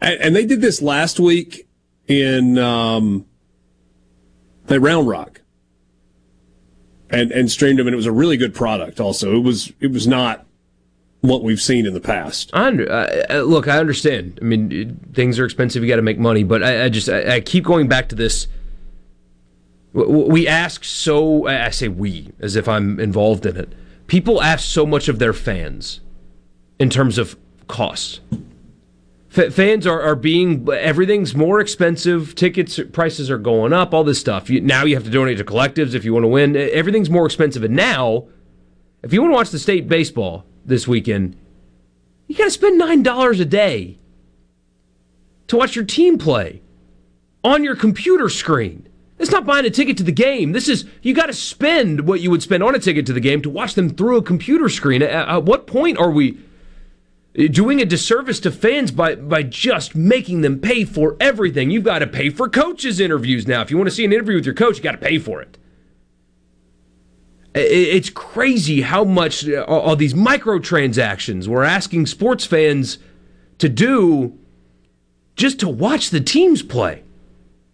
and, 0.00 0.36
they 0.36 0.46
did 0.46 0.60
this 0.60 0.80
last 0.80 1.18
week 1.18 1.66
in 2.06 2.58
um, 2.58 3.26
at 4.68 4.80
Round 4.80 5.08
Rock, 5.08 5.42
and 7.10 7.30
and 7.30 7.50
streamed 7.50 7.78
them, 7.78 7.86
and 7.86 7.94
it 7.94 7.96
was 7.96 8.06
a 8.06 8.12
really 8.12 8.36
good 8.36 8.54
product. 8.54 9.00
Also, 9.00 9.34
it 9.34 9.42
was 9.42 9.72
it 9.80 9.92
was 9.92 10.06
not 10.06 10.45
what 11.26 11.42
we've 11.42 11.60
seen 11.60 11.86
in 11.86 11.94
the 11.94 12.00
past. 12.00 12.50
I 12.52 12.68
uh, 12.68 13.24
uh, 13.30 13.42
look, 13.42 13.68
I 13.68 13.78
understand. 13.78 14.38
I 14.40 14.44
mean, 14.44 15.00
things 15.12 15.38
are 15.38 15.44
expensive. 15.44 15.82
You 15.82 15.88
got 15.88 15.96
to 15.96 16.02
make 16.02 16.18
money, 16.18 16.44
but 16.44 16.62
I, 16.62 16.84
I 16.84 16.88
just 16.88 17.08
I, 17.08 17.36
I 17.36 17.40
keep 17.40 17.64
going 17.64 17.88
back 17.88 18.08
to 18.10 18.16
this. 18.16 18.46
We 19.92 20.46
ask 20.46 20.84
so. 20.84 21.46
I 21.46 21.70
say 21.70 21.88
we 21.88 22.32
as 22.40 22.56
if 22.56 22.68
I'm 22.68 23.00
involved 23.00 23.46
in 23.46 23.56
it. 23.56 23.72
People 24.06 24.42
ask 24.42 24.64
so 24.64 24.86
much 24.86 25.08
of 25.08 25.18
their 25.18 25.32
fans 25.32 26.00
in 26.78 26.90
terms 26.90 27.18
of 27.18 27.36
cost. 27.66 28.20
F- 29.34 29.52
fans 29.52 29.86
are, 29.86 30.00
are 30.00 30.14
being 30.14 30.68
everything's 30.70 31.34
more 31.34 31.60
expensive. 31.60 32.34
Tickets 32.34 32.78
prices 32.92 33.30
are 33.30 33.38
going 33.38 33.72
up. 33.72 33.92
All 33.94 34.04
this 34.04 34.20
stuff. 34.20 34.48
You, 34.50 34.60
now 34.60 34.84
you 34.84 34.94
have 34.94 35.04
to 35.04 35.10
donate 35.10 35.38
to 35.38 35.44
collectives 35.44 35.94
if 35.94 36.04
you 36.04 36.12
want 36.12 36.24
to 36.24 36.28
win. 36.28 36.56
Everything's 36.56 37.10
more 37.10 37.26
expensive, 37.26 37.64
and 37.64 37.74
now 37.74 38.26
if 39.02 39.12
you 39.12 39.20
want 39.22 39.32
to 39.32 39.36
watch 39.36 39.50
the 39.50 39.58
state 39.58 39.88
baseball 39.88 40.44
this 40.66 40.86
weekend, 40.86 41.36
you 42.26 42.36
got 42.36 42.44
to 42.44 42.50
spend 42.50 42.78
nine 42.78 43.02
dollars 43.02 43.40
a 43.40 43.44
day 43.44 43.98
to 45.46 45.56
watch 45.56 45.76
your 45.76 45.84
team 45.84 46.18
play 46.18 46.60
on 47.44 47.62
your 47.62 47.76
computer 47.76 48.28
screen. 48.28 48.88
It's 49.18 49.30
not 49.30 49.46
buying 49.46 49.64
a 49.64 49.70
ticket 49.70 49.96
to 49.98 50.02
the 50.02 50.12
game. 50.12 50.52
This 50.52 50.68
is 50.68 50.84
you 51.00 51.14
got 51.14 51.26
to 51.26 51.32
spend 51.32 52.06
what 52.06 52.20
you 52.20 52.30
would 52.30 52.42
spend 52.42 52.62
on 52.62 52.74
a 52.74 52.78
ticket 52.78 53.06
to 53.06 53.12
the 53.12 53.20
game 53.20 53.40
to 53.42 53.50
watch 53.50 53.74
them 53.74 53.90
through 53.90 54.18
a 54.18 54.22
computer 54.22 54.68
screen. 54.68 55.02
At 55.02 55.44
what 55.44 55.66
point 55.66 55.98
are 55.98 56.10
we 56.10 56.38
doing 57.34 57.80
a 57.80 57.86
disservice 57.86 58.40
to 58.40 58.50
fans 58.50 58.90
by 58.90 59.14
by 59.14 59.42
just 59.42 59.94
making 59.94 60.42
them 60.42 60.58
pay 60.58 60.84
for 60.84 61.16
everything? 61.18 61.70
You've 61.70 61.84
got 61.84 62.00
to 62.00 62.06
pay 62.06 62.28
for 62.28 62.48
coaches' 62.48 63.00
interviews 63.00 63.46
now. 63.46 63.62
If 63.62 63.70
you 63.70 63.78
want 63.78 63.88
to 63.88 63.94
see 63.94 64.04
an 64.04 64.12
interview 64.12 64.34
with 64.34 64.44
your 64.44 64.54
coach, 64.54 64.76
you 64.76 64.82
got 64.82 64.92
to 64.92 64.98
pay 64.98 65.18
for 65.18 65.40
it. 65.40 65.56
It's 67.58 68.10
crazy 68.10 68.82
how 68.82 69.04
much 69.04 69.48
uh, 69.48 69.62
all 69.62 69.96
these 69.96 70.12
microtransactions 70.12 71.46
we're 71.46 71.64
asking 71.64 72.04
sports 72.06 72.44
fans 72.44 72.98
to 73.58 73.70
do 73.70 74.38
just 75.36 75.58
to 75.60 75.68
watch 75.68 76.10
the 76.10 76.20
teams 76.20 76.62
play. 76.62 77.02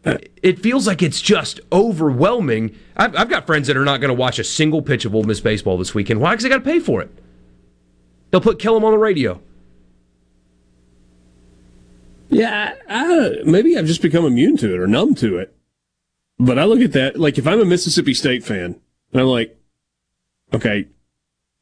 It 0.04 0.60
feels 0.60 0.86
like 0.86 1.02
it's 1.02 1.20
just 1.20 1.60
overwhelming. 1.72 2.76
I've, 2.96 3.16
I've 3.16 3.28
got 3.28 3.46
friends 3.46 3.66
that 3.68 3.76
are 3.76 3.84
not 3.84 4.00
going 4.00 4.08
to 4.08 4.14
watch 4.14 4.38
a 4.38 4.44
single 4.44 4.82
pitch 4.82 5.04
of 5.04 5.14
Ole 5.14 5.24
Miss 5.24 5.40
baseball 5.40 5.76
this 5.78 5.94
weekend. 5.94 6.20
Why? 6.20 6.30
Because 6.32 6.44
they 6.44 6.48
got 6.48 6.58
to 6.58 6.64
pay 6.64 6.80
for 6.80 7.02
it. 7.02 7.10
They'll 8.30 8.40
put 8.40 8.58
kill 8.58 8.76
'em 8.76 8.84
on 8.84 8.92
the 8.92 8.98
radio. 8.98 9.40
Yeah, 12.30 12.74
I, 12.88 13.04
I, 13.04 13.30
maybe 13.44 13.76
I've 13.76 13.86
just 13.86 14.02
become 14.02 14.24
immune 14.24 14.56
to 14.58 14.72
it 14.74 14.80
or 14.80 14.86
numb 14.86 15.14
to 15.16 15.38
it. 15.38 15.54
But 16.38 16.58
I 16.58 16.64
look 16.64 16.80
at 16.80 16.92
that 16.92 17.18
like 17.18 17.36
if 17.36 17.46
I'm 17.46 17.60
a 17.60 17.64
Mississippi 17.64 18.14
State 18.14 18.42
fan 18.42 18.80
and 19.12 19.20
I'm 19.20 19.26
like, 19.26 19.56
okay, 20.54 20.88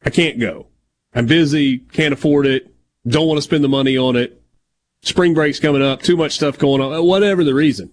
I 0.04 0.10
can't 0.10 0.38
go. 0.38 0.66
I'm 1.14 1.26
busy, 1.26 1.78
can't 1.78 2.14
afford 2.14 2.46
it, 2.46 2.72
don't 3.06 3.26
want 3.26 3.38
to 3.38 3.42
spend 3.42 3.64
the 3.64 3.68
money 3.68 3.96
on 3.96 4.16
it. 4.16 4.42
Spring 5.02 5.32
break's 5.34 5.58
coming 5.58 5.82
up, 5.82 6.02
too 6.02 6.16
much 6.16 6.32
stuff 6.32 6.58
going 6.58 6.80
on, 6.80 7.04
whatever 7.06 7.42
the 7.42 7.54
reason. 7.54 7.90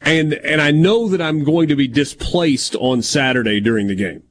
And 0.00 0.34
and 0.34 0.60
I 0.60 0.70
know 0.70 1.08
that 1.08 1.20
I'm 1.20 1.44
going 1.44 1.68
to 1.68 1.76
be 1.76 1.88
displaced 1.88 2.76
on 2.76 3.02
Saturday 3.02 3.60
during 3.60 3.86
the 3.86 3.94
game. 3.94 4.22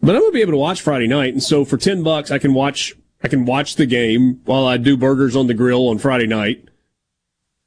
But 0.00 0.14
I'm 0.14 0.22
gonna 0.22 0.32
be 0.32 0.42
able 0.42 0.52
to 0.52 0.58
watch 0.58 0.80
Friday 0.80 1.06
night, 1.06 1.32
and 1.32 1.42
so 1.42 1.64
for 1.64 1.76
ten 1.76 2.02
bucks 2.02 2.30
I 2.30 2.38
can 2.38 2.54
watch 2.54 2.94
I 3.22 3.28
can 3.28 3.44
watch 3.44 3.76
the 3.76 3.86
game 3.86 4.40
while 4.44 4.66
I 4.66 4.76
do 4.76 4.96
burgers 4.96 5.36
on 5.36 5.46
the 5.46 5.54
grill 5.54 5.88
on 5.88 5.98
Friday 5.98 6.26
night. 6.26 6.68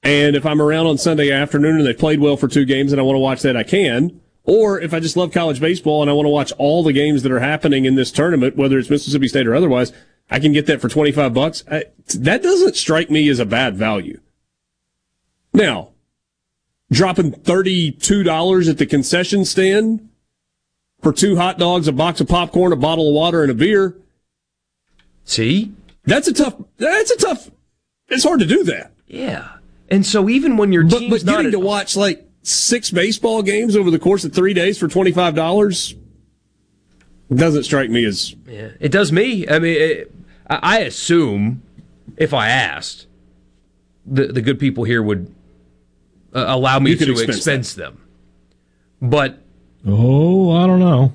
And 0.01 0.35
if 0.35 0.45
I'm 0.45 0.61
around 0.61 0.87
on 0.87 0.97
Sunday 0.97 1.31
afternoon 1.31 1.77
and 1.77 1.85
they 1.85 1.93
played 1.93 2.19
well 2.19 2.37
for 2.37 2.47
two 2.47 2.65
games 2.65 2.91
and 2.91 2.99
I 2.99 3.03
want 3.03 3.15
to 3.15 3.19
watch 3.19 3.41
that, 3.41 3.57
I 3.57 3.63
can. 3.63 4.21
Or 4.49 4.81
if 4.81 4.95
I 4.95 4.99
just 4.99 5.15
love 5.15 5.31
college 5.31 5.59
baseball 5.59 6.01
and 6.01 6.09
I 6.09 6.13
want 6.13 6.25
to 6.25 6.31
watch 6.31 6.51
all 6.57 6.81
the 6.81 6.91
games 6.91 7.21
that 7.21 7.31
are 7.31 7.39
happening 7.39 7.85
in 7.85 7.93
this 7.93 8.11
tournament, 8.11 8.55
whether 8.55 8.79
it's 8.79 8.89
Mississippi 8.89 9.27
State 9.27 9.45
or 9.45 9.53
otherwise, 9.53 9.93
I 10.31 10.39
can 10.39 10.53
get 10.53 10.65
that 10.65 10.81
for 10.81 10.89
25 10.89 11.35
bucks. 11.35 11.63
I, 11.69 11.83
that 12.15 12.41
doesn't 12.41 12.75
strike 12.75 13.11
me 13.11 13.29
as 13.29 13.37
a 13.37 13.45
bad 13.45 13.75
value. 13.75 14.19
Now, 15.53 15.89
dropping 16.91 17.33
$32 17.33 18.67
at 18.67 18.79
the 18.79 18.87
concession 18.87 19.45
stand 19.45 20.09
for 20.99 21.13
two 21.13 21.35
hot 21.35 21.59
dogs, 21.59 21.87
a 21.87 21.91
box 21.91 22.19
of 22.19 22.27
popcorn, 22.27 22.73
a 22.73 22.75
bottle 22.75 23.09
of 23.09 23.13
water, 23.13 23.43
and 23.43 23.51
a 23.51 23.55
beer. 23.55 23.97
See? 25.25 25.73
That's 26.05 26.27
a 26.27 26.33
tough, 26.33 26.55
that's 26.77 27.11
a 27.11 27.17
tough, 27.17 27.51
it's 28.07 28.23
hard 28.23 28.39
to 28.39 28.47
do 28.47 28.63
that. 28.63 28.93
Yeah. 29.05 29.47
And 29.89 30.03
so 30.03 30.27
even 30.27 30.57
when 30.57 30.71
your 30.71 30.85
But, 30.85 31.03
but 31.07 31.23
getting 31.23 31.51
to 31.51 31.59
watch 31.59 31.95
like 31.95 32.28
six 32.49 32.89
baseball 32.91 33.41
games 33.43 33.75
over 33.75 33.91
the 33.91 33.99
course 33.99 34.23
of 34.25 34.33
three 34.33 34.53
days 34.53 34.77
for 34.77 34.87
$25 34.87 35.95
doesn't 37.33 37.63
strike 37.63 37.89
me 37.89 38.05
as 38.05 38.35
Yeah, 38.47 38.69
it 38.79 38.91
does 38.91 39.11
me. 39.11 39.47
I 39.47 39.59
mean, 39.59 39.79
it, 39.79 40.11
I 40.49 40.59
I 40.61 40.79
assume 40.79 41.61
if 42.17 42.33
I 42.33 42.49
asked, 42.49 43.05
the 44.05 44.27
the 44.27 44.41
good 44.41 44.57
people 44.59 44.83
here 44.83 45.03
would 45.03 45.33
uh, 46.33 46.45
allow 46.47 46.79
me 46.79 46.95
to 46.95 47.11
expense 47.11 47.37
expense, 47.37 47.73
them. 47.75 48.01
But 49.01 49.39
Oh, 49.87 50.51
I 50.51 50.65
don't 50.67 50.79
know. 50.79 51.13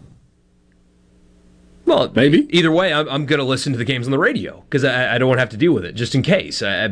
well, 1.85 2.11
Maybe. 2.15 2.47
either 2.57 2.71
way, 2.73 2.95
I'm, 2.95 3.09
I'm 3.09 3.27
going 3.27 3.41
to 3.41 3.45
listen 3.45 3.73
to 3.73 3.79
the 3.79 3.85
games 3.85 4.07
on 4.07 4.11
the 4.13 4.19
radio 4.19 4.61
because 4.63 4.85
I, 4.85 5.17
I 5.17 5.19
don't 5.19 5.29
want 5.29 5.39
to 5.39 5.43
have 5.43 5.51
to 5.51 5.57
deal 5.59 5.73
with 5.73 5.85
it, 5.85 5.93
just 5.97 6.15
in 6.15 6.23
case. 6.23 6.63
I 6.63 6.85
I, 6.87 6.91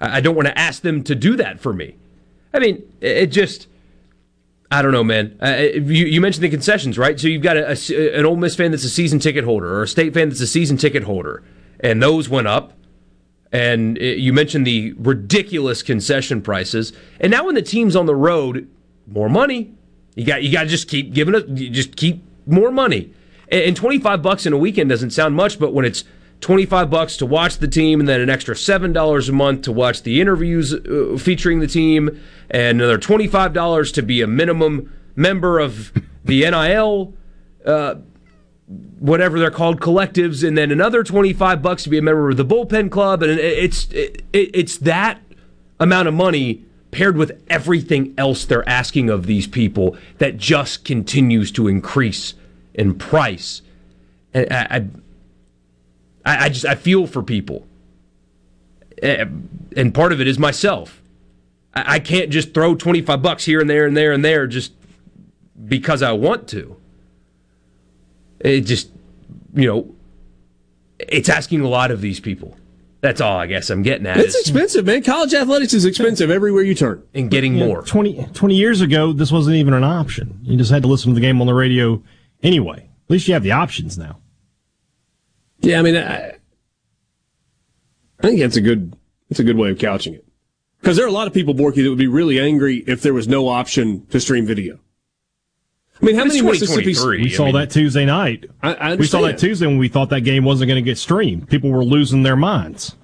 I 0.00 0.20
don't 0.20 0.36
want 0.36 0.46
to 0.46 0.56
ask 0.58 0.82
them 0.82 1.02
to 1.04 1.14
do 1.14 1.36
that 1.36 1.58
for 1.60 1.72
me. 1.72 1.96
I 2.56 2.58
mean, 2.58 2.82
it, 3.00 3.26
just. 3.26 3.68
I 4.68 4.82
don't 4.82 4.90
know, 4.90 5.04
man. 5.04 5.38
Uh, 5.40 5.56
you, 5.74 6.06
you 6.06 6.20
mentioned 6.20 6.42
the 6.42 6.48
concessions, 6.48 6.98
right? 6.98 7.20
So 7.20 7.28
you've 7.28 7.42
got 7.42 7.56
a, 7.56 7.70
a, 7.70 8.18
an 8.18 8.26
Ole 8.26 8.34
Miss 8.34 8.56
fan 8.56 8.72
that's 8.72 8.82
a 8.82 8.90
season 8.90 9.20
ticket 9.20 9.44
holder, 9.44 9.72
or 9.72 9.84
a 9.84 9.88
State 9.88 10.12
fan 10.12 10.28
that's 10.28 10.40
a 10.40 10.46
season 10.46 10.76
ticket 10.76 11.04
holder, 11.04 11.44
and 11.78 12.02
those 12.02 12.28
went 12.28 12.48
up. 12.48 12.72
And 13.52 13.96
it, 13.98 14.18
you 14.18 14.32
mentioned 14.32 14.66
the 14.66 14.92
ridiculous 14.98 15.84
concession 15.84 16.42
prices, 16.42 16.92
and 17.20 17.30
now 17.30 17.46
when 17.46 17.54
the 17.54 17.62
team's 17.62 17.94
on 17.94 18.06
the 18.06 18.14
road, 18.16 18.68
more 19.06 19.28
money. 19.28 19.72
You 20.16 20.24
got 20.24 20.42
you 20.42 20.50
got 20.50 20.62
to 20.62 20.68
just 20.68 20.88
keep 20.88 21.12
giving 21.12 21.34
it, 21.34 21.46
you 21.48 21.70
just 21.70 21.94
keep 21.94 22.24
more 22.46 22.72
money. 22.72 23.14
And, 23.48 23.62
and 23.62 23.76
twenty 23.76 24.00
five 24.00 24.20
bucks 24.20 24.46
in 24.46 24.52
a 24.52 24.58
weekend 24.58 24.90
doesn't 24.90 25.10
sound 25.10 25.36
much, 25.36 25.60
but 25.60 25.74
when 25.74 25.84
it's 25.84 26.02
twenty 26.40 26.66
five 26.66 26.90
bucks 26.90 27.16
to 27.18 27.26
watch 27.26 27.58
the 27.58 27.68
team, 27.68 28.00
and 28.00 28.08
then 28.08 28.20
an 28.20 28.30
extra 28.30 28.56
seven 28.56 28.92
dollars 28.92 29.28
a 29.28 29.32
month 29.32 29.62
to 29.62 29.72
watch 29.72 30.02
the 30.02 30.20
interviews 30.20 30.72
uh, 30.74 31.16
featuring 31.18 31.60
the 31.60 31.66
team, 31.66 32.20
and 32.50 32.80
another 32.80 32.98
twenty 32.98 33.26
five 33.26 33.52
dollars 33.52 33.90
to 33.92 34.02
be 34.02 34.20
a 34.22 34.26
minimum 34.26 34.92
member 35.14 35.58
of 35.58 35.92
the 36.24 36.40
NIL. 36.50 37.14
Uh, 37.64 37.96
whatever 38.98 39.38
they're 39.38 39.50
called 39.50 39.80
collectives 39.80 40.46
and 40.46 40.58
then 40.58 40.72
another 40.72 41.04
25 41.04 41.62
bucks 41.62 41.84
to 41.84 41.88
be 41.88 41.98
a 41.98 42.02
member 42.02 42.30
of 42.30 42.36
the 42.36 42.44
bullpen 42.44 42.90
club 42.90 43.22
and 43.22 43.30
it- 43.30 43.38
it's 43.40 43.86
it, 43.92 44.24
it's 44.32 44.78
that 44.78 45.20
amount 45.78 46.08
of 46.08 46.14
money 46.14 46.64
paired 46.90 47.16
with 47.16 47.40
everything 47.48 48.12
else 48.18 48.44
they're 48.44 48.68
asking 48.68 49.08
of 49.08 49.26
these 49.26 49.46
people 49.46 49.96
that 50.18 50.36
just 50.36 50.84
continues 50.84 51.52
to 51.52 51.68
increase 51.68 52.34
in 52.74 52.92
price 52.96 53.62
and 54.34 54.52
I, 54.52 54.66
I 54.70 54.86
I 56.26 56.48
just 56.48 56.64
I 56.66 56.74
feel 56.74 57.06
for 57.06 57.22
people 57.22 57.66
Eh, 59.02 59.24
and 59.76 59.92
part 59.94 60.12
of 60.12 60.20
it 60.20 60.26
is 60.26 60.38
myself 60.38 61.02
I 61.74 61.94
I 61.96 61.98
can't 61.98 62.30
just 62.30 62.54
throw 62.54 62.74
25 62.74 63.20
bucks 63.22 63.44
here 63.44 63.60
and 63.60 63.68
there 63.70 63.86
and 63.86 63.96
there 63.96 64.12
and 64.12 64.24
there 64.24 64.46
just 64.46 64.72
because 65.68 66.02
I 66.02 66.12
want 66.12 66.48
to 66.48 66.76
it 68.40 68.60
just, 68.62 68.90
you 69.54 69.66
know, 69.66 69.94
it's 70.98 71.28
asking 71.28 71.62
a 71.62 71.68
lot 71.68 71.90
of 71.90 72.00
these 72.02 72.20
people. 72.20 72.56
That's 73.00 73.20
all 73.20 73.38
I 73.38 73.46
guess 73.46 73.70
I'm 73.70 73.82
getting 73.82 74.06
at. 74.06 74.18
It's 74.18 74.34
is- 74.34 74.42
expensive, 74.42 74.84
man. 74.86 75.02
College 75.02 75.32
athletics 75.34 75.72
is 75.74 75.84
expensive 75.84 76.30
everywhere 76.30 76.62
you 76.62 76.74
turn. 76.74 77.02
and 77.14 77.30
getting 77.30 77.56
Yeah, 77.56 77.66
more. 77.66 77.82
20, 77.82 78.26
20 78.34 78.54
years 78.54 78.80
ago, 78.80 79.12
this 79.12 79.30
wasn't 79.32 79.56
even 79.56 79.74
an 79.74 79.84
option. 79.84 80.40
You 80.42 80.56
just 80.56 80.70
had 80.70 80.82
to 80.82 80.88
listen 80.88 81.10
to 81.10 81.14
the 81.14 81.20
game 81.20 81.40
on 81.40 81.46
the 81.46 81.54
radio 81.54 82.02
anyway. 82.42 82.78
At 82.78 83.10
least 83.10 83.26
you 83.28 83.34
have 83.34 83.42
the 83.42 83.52
options 83.52 83.96
now. 83.96 84.18
Yeah, 85.60 85.78
I 85.78 85.82
mean, 85.82 85.96
I, 85.96 86.28
I 88.20 88.22
think 88.22 88.40
that's 88.40 88.56
a 88.56 88.60
good 88.60 88.96
that's 89.28 89.40
a 89.40 89.44
good 89.44 89.56
way 89.56 89.70
of 89.70 89.78
couching 89.78 90.14
it. 90.14 90.24
Because 90.80 90.96
there 90.96 91.04
are 91.06 91.08
a 91.08 91.12
lot 91.12 91.26
of 91.26 91.32
people, 91.34 91.54
Borky, 91.54 91.82
that 91.82 91.88
would 91.88 91.98
be 91.98 92.06
really 92.06 92.38
angry 92.38 92.84
if 92.86 93.02
there 93.02 93.14
was 93.14 93.26
no 93.26 93.48
option 93.48 94.06
to 94.08 94.20
stream 94.20 94.46
video. 94.46 94.78
I 96.00 96.04
mean, 96.04 96.14
how 96.14 96.24
many 96.24 96.42
Mississippi? 96.42 96.92
2023. 96.92 97.18
We 97.22 97.24
I 97.24 97.28
saw 97.36 97.44
mean- 97.46 97.54
that 97.54 97.70
Tuesday 97.70 98.04
night. 98.04 98.44
I, 98.62 98.74
I 98.74 98.94
We 98.96 99.06
saw 99.06 99.22
that. 99.22 99.38
Tuesday 99.38 99.66
when 99.66 99.78
we 99.78 99.88
thought 99.88 100.10
that 100.10 100.20
game 100.20 100.44
wasn't 100.44 100.68
going 100.68 100.82
to 100.82 100.88
get 100.88 100.98
streamed. 100.98 101.48
People 101.48 101.70
were 101.70 101.84
losing 101.84 102.22
their 102.22 102.36
minds. 102.36 102.94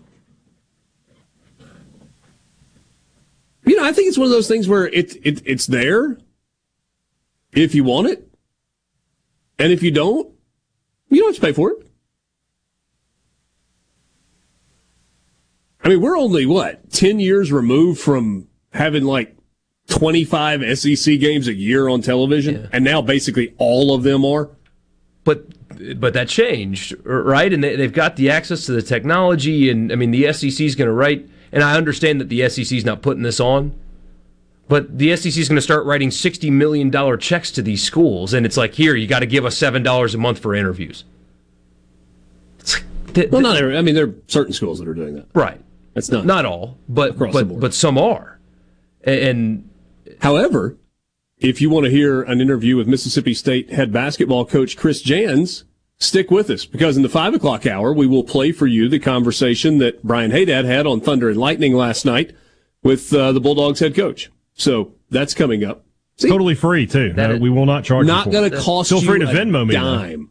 You 3.65 3.77
know, 3.77 3.85
I 3.85 3.93
think 3.93 4.09
it's 4.09 4.19
one 4.19 4.27
of 4.27 4.33
those 4.33 4.49
things 4.49 4.69
where 4.69 4.87
it, 4.87 5.17
it 5.25 5.41
it's 5.47 5.67
there 5.67 6.19
if 7.53 7.75
you 7.75 7.85
want 7.85 8.09
it, 8.09 8.29
and 9.59 9.73
if 9.73 9.83
you 9.83 9.91
don't, 9.91 10.33
you 11.09 11.21
don't 11.21 11.29
have 11.29 11.37
to 11.37 11.41
pay 11.41 11.53
for 11.53 11.71
it. 11.71 11.87
I 15.85 15.89
mean, 15.89 16.01
we're 16.01 16.17
only 16.17 16.47
what 16.47 16.91
ten 16.91 17.19
years 17.21 17.51
removed 17.53 18.01
from 18.01 18.49
having 18.73 19.05
like 19.05 19.37
twenty 19.89 20.25
five 20.25 20.63
SEC 20.79 21.19
games 21.19 21.49
a 21.49 21.55
year 21.55 21.89
on 21.89 22.03
television, 22.03 22.69
and 22.73 22.85
now 22.85 23.03
basically 23.03 23.55
all 23.59 23.95
of 23.95 24.03
them 24.03 24.25
are. 24.25 24.51
But 25.25 25.47
but 25.99 26.13
that 26.15 26.29
changed, 26.29 26.95
right? 27.05 27.53
And 27.53 27.65
they, 27.65 27.75
they've 27.77 27.93
got 27.93 28.17
the 28.17 28.31
access 28.31 28.67
to 28.67 28.73
the 28.73 28.83
technology, 28.83 29.71
and 29.71 29.91
I 29.93 29.97
mean 29.97 30.11
the 30.13 30.33
SEC 30.33 30.61
is 30.61 30.77
going 30.77 30.87
to 30.89 30.93
write. 30.95 31.29
And 31.51 31.63
I 31.63 31.77
understand 31.77 32.21
that 32.21 32.29
the 32.31 32.49
SEC 32.49 32.73
is 32.73 32.85
not 32.85 33.03
putting 33.03 33.23
this 33.25 33.39
on, 33.39 33.79
but 34.69 34.97
the 34.99 35.15
SEC 35.17 35.37
is 35.37 35.49
going 35.49 35.57
to 35.57 35.61
start 35.63 35.85
writing 35.85 36.11
sixty 36.11 36.51
million 36.51 36.89
dollar 36.91 37.17
checks 37.17 37.51
to 37.53 37.63
these 37.63 37.83
schools, 37.83 38.33
and 38.33 38.47
it's 38.47 38.57
like, 38.57 38.75
here 38.75 38.95
you 38.95 39.07
got 39.09 39.19
to 39.19 39.27
give 39.27 39.45
us 39.45 39.59
seven 39.59 39.83
dollars 39.83 40.15
a 40.15 40.19
month 40.19 40.39
for 40.39 40.55
interviews. 40.55 41.05
It's 42.61 42.75
like, 42.75 42.85
th- 43.15 43.31
Well, 43.31 43.43
not 43.43 43.57
every, 43.57 43.77
I 43.77 43.83
mean, 43.83 43.95
there 43.97 44.07
are 44.07 44.15
certain 44.29 44.53
schools 44.55 44.79
that 44.79 44.87
are 44.89 44.95
doing 44.95 45.15
that. 45.17 45.27
right. 45.35 45.61
That's 45.95 46.11
not. 46.11 46.25
Not 46.27 46.45
all, 46.45 46.79
but 46.89 47.19
but 47.19 47.61
but 47.61 47.75
some 47.75 47.99
are, 47.99 48.41
and 49.05 49.69
However, 50.21 50.77
if 51.39 51.61
you 51.61 51.69
want 51.71 51.85
to 51.85 51.91
hear 51.91 52.23
an 52.23 52.41
interview 52.41 52.77
with 52.77 52.87
Mississippi 52.87 53.35
State 53.35 53.71
head 53.73 53.93
basketball 53.93 54.45
coach 54.45 54.77
Chris 54.77 55.03
Jans, 55.03 55.65
stick 55.99 56.31
with 56.31 56.49
us 56.51 56.65
because 56.65 56.97
in 56.97 57.03
the 57.03 57.09
five 57.09 57.35
o'clock 57.35 57.67
hour, 57.67 57.93
we 57.93 58.07
will 58.07 58.23
play 58.25 58.53
for 58.53 58.67
you 58.67 58.89
the 58.89 58.99
conversation 59.01 59.79
that 59.79 60.03
Brian 60.05 60.31
Haydad 60.31 60.65
had 60.65 60.87
on 60.87 61.01
Thunder 61.01 61.29
and 61.29 61.39
Lightning 61.39 61.75
last 61.75 62.05
night 62.05 62.35
with 62.83 63.13
uh, 63.13 63.33
the 63.33 63.41
Bulldogs 63.41 63.81
head 63.81 63.95
coach. 63.95 64.31
So 64.55 64.95
that's 65.11 65.35
coming 65.35 65.65
up. 65.65 65.85
See, 66.17 66.29
Totally 66.29 66.55
free, 66.55 66.87
too. 66.87 67.13
That 67.15 67.33
Uh, 67.33 67.39
we 67.39 67.49
will 67.51 67.67
not 67.67 67.85
charge 67.85 68.07
not 68.07 68.27
you 68.27 68.33
for 68.33 68.39
going 68.39 68.51
to 68.51 68.57
cost 68.61 68.91
Feel 68.91 69.01
you 69.01 69.09
free 69.09 69.19
to 69.21 69.29
a 69.31 69.33
Venmo 69.33 69.67
me, 69.67 69.75
though. 69.75 69.81
dime. 69.81 70.31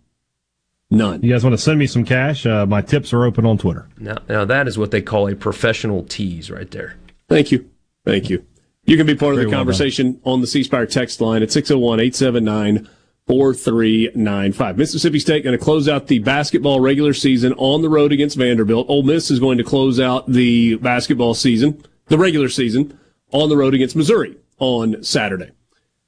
None. 0.91 1.22
You 1.23 1.31
guys 1.31 1.43
want 1.43 1.53
to 1.53 1.57
send 1.57 1.80
me 1.80 1.88
some 1.88 2.03
cash? 2.03 2.45
Uh, 2.45 2.65
my 2.65 2.81
tips 2.81 3.13
are 3.13 3.23
open 3.26 3.45
on 3.45 3.57
Twitter. 3.57 3.88
now 3.97 4.18
now 4.27 4.45
that 4.45 4.68
is 4.68 4.77
what 4.77 4.91
they 4.91 5.01
call 5.01 5.27
a 5.27 5.35
professional 5.35 6.03
tease 6.03 6.51
right 6.51 6.69
there. 6.69 6.97
Thank 7.30 7.51
you. 7.51 7.69
Thank 8.05 8.30
you. 8.30 8.45
You 8.84 8.97
can 8.97 9.07
be 9.07 9.15
part 9.15 9.34
of 9.34 9.39
the 9.39 9.47
well 9.47 9.57
conversation 9.57 10.19
on 10.26 10.41
the 10.41 10.47
C 10.47 10.63
Spire 10.63 10.85
text 10.85 11.22
line 11.22 11.41
at 11.43 11.51
601 11.51 11.99
879 11.99 12.89
4395. 13.27 14.77
Mississippi 14.77 15.19
State 15.19 15.43
going 15.43 15.57
to 15.57 15.63
close 15.63 15.88
out 15.88 16.07
the 16.07 16.19
basketball 16.19 16.81
regular 16.81 17.13
season 17.13 17.53
on 17.53 17.81
the 17.81 17.89
road 17.89 18.11
against 18.11 18.35
Vanderbilt. 18.35 18.89
Ole 18.89 19.03
Miss 19.03 19.31
is 19.31 19.39
going 19.39 19.57
to 19.59 19.63
close 19.63 19.99
out 19.99 20.27
the 20.27 20.76
basketball 20.76 21.34
season, 21.34 21.81
the 22.07 22.18
regular 22.18 22.49
season, 22.49 22.99
on 23.31 23.47
the 23.47 23.55
road 23.55 23.73
against 23.73 23.95
Missouri 23.95 24.35
on 24.59 25.01
Saturday. 25.03 25.51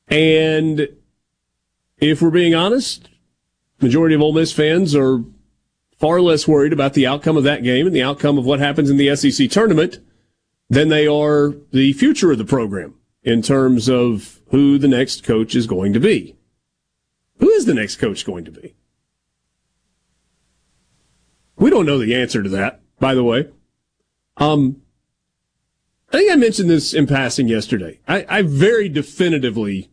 And 0.10 0.90
if 2.00 2.22
we're 2.22 2.32
being 2.32 2.54
honest, 2.56 3.08
majority 3.84 4.16
of 4.16 4.22
Ole 4.22 4.34
Miss 4.34 4.52
fans 4.52 4.96
are 4.96 5.24
far 5.98 6.20
less 6.22 6.48
worried 6.48 6.74
about 6.74 6.94
the 6.94 7.06
outcome 7.06 7.38
of 7.38 7.44
that 7.44 7.64
game 7.64 7.86
and 7.86 7.96
the 7.96 8.02
outcome 8.02 8.38
of 8.38 8.46
what 8.46 8.60
happens 8.60 8.90
in 8.90 8.98
the 8.98 9.16
SEC 9.16 9.50
tournament 9.50 10.00
than 10.70 10.90
they 10.90 11.08
are 11.08 11.54
the 11.72 11.94
future 11.94 12.32
of 12.32 12.38
the 12.38 12.46
program 12.46 12.96
in 13.22 13.42
terms 13.42 13.90
of 13.90 14.42
who 14.50 14.78
the 14.78 14.88
next 14.88 15.24
coach 15.24 15.56
is 15.56 15.68
going 15.68 15.94
to 15.94 16.00
be. 16.00 16.36
Who 17.40 17.50
is 17.52 17.66
the 17.66 17.74
next 17.74 17.98
coach 17.98 18.26
going 18.26 18.46
to 18.46 18.52
be? 18.52 18.76
We 21.58 21.70
don't 21.70 21.86
know 21.86 22.00
the 22.00 22.16
answer 22.16 22.44
to 22.44 22.50
that, 22.50 22.82
by 23.00 23.14
the 23.14 23.24
way. 23.24 23.50
Um, 24.38 24.82
I 26.12 26.18
think 26.18 26.32
I 26.32 26.36
mentioned 26.36 26.70
this 26.70 26.94
in 26.94 27.08
passing 27.08 27.48
yesterday. 27.48 28.00
I, 28.08 28.26
I 28.28 28.42
very 28.42 28.90
definitively 28.90 29.90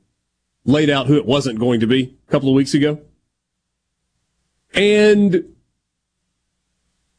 laid 0.64 0.90
out 0.90 1.06
who 1.06 1.16
it 1.16 1.26
wasn't 1.26 1.58
going 1.58 1.80
to 1.80 1.86
be 1.86 2.16
a 2.26 2.30
couple 2.30 2.48
of 2.48 2.54
weeks 2.54 2.74
ago. 2.74 3.00
And 4.72 5.54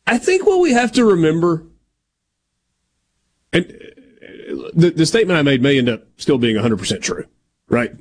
I 0.07 0.17
think 0.17 0.45
what 0.45 0.59
we 0.59 0.73
have 0.73 0.91
to 0.93 1.05
remember 1.05 1.65
and 3.53 3.65
uh, 3.65 4.69
the, 4.73 4.91
the 4.91 5.05
statement 5.05 5.37
I 5.37 5.41
made 5.41 5.61
may 5.61 5.77
end 5.77 5.89
up 5.89 6.03
still 6.17 6.37
being 6.37 6.55
100% 6.55 7.01
true, 7.01 7.25
right? 7.67 7.91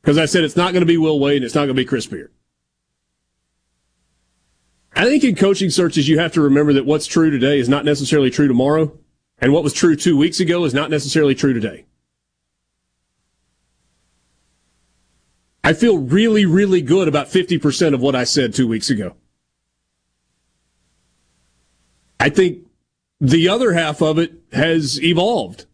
Because 0.00 0.18
I 0.18 0.26
said 0.26 0.44
it's 0.44 0.56
not 0.56 0.72
going 0.72 0.82
to 0.82 0.86
be 0.86 0.96
Will 0.96 1.18
Wade 1.18 1.36
and 1.36 1.44
it's 1.44 1.54
not 1.54 1.62
going 1.62 1.76
to 1.76 1.82
be 1.82 1.84
Chris 1.84 2.06
Beard. 2.06 2.32
I 4.94 5.04
think 5.04 5.24
in 5.24 5.34
coaching 5.34 5.70
searches, 5.70 6.08
you 6.08 6.18
have 6.18 6.32
to 6.32 6.42
remember 6.42 6.72
that 6.74 6.84
what's 6.84 7.06
true 7.06 7.30
today 7.30 7.58
is 7.58 7.68
not 7.68 7.84
necessarily 7.84 8.30
true 8.30 8.46
tomorrow, 8.46 8.96
and 9.38 9.52
what 9.52 9.64
was 9.64 9.72
true 9.72 9.96
two 9.96 10.16
weeks 10.16 10.38
ago 10.38 10.64
is 10.64 10.74
not 10.74 10.90
necessarily 10.90 11.34
true 11.34 11.54
today. 11.54 11.86
I 15.64 15.72
feel 15.72 15.98
really, 15.98 16.44
really 16.44 16.82
good 16.82 17.06
about 17.06 17.28
50% 17.28 17.94
of 17.94 18.00
what 18.00 18.16
I 18.16 18.24
said 18.24 18.52
two 18.52 18.66
weeks 18.66 18.90
ago. 18.90 19.16
I 22.18 22.28
think 22.28 22.66
the 23.20 23.48
other 23.48 23.72
half 23.72 24.02
of 24.02 24.18
it 24.18 24.32
has 24.52 25.00
evolved. 25.02 25.66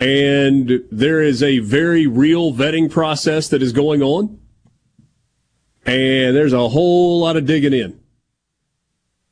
And 0.00 0.84
there 0.90 1.20
is 1.20 1.42
a 1.42 1.58
very 1.58 2.06
real 2.06 2.52
vetting 2.52 2.90
process 2.90 3.48
that 3.48 3.62
is 3.62 3.72
going 3.72 4.02
on. 4.02 4.38
And 5.86 6.36
there's 6.36 6.52
a 6.52 6.68
whole 6.68 7.20
lot 7.20 7.36
of 7.36 7.46
digging 7.46 7.72
in. 7.72 8.00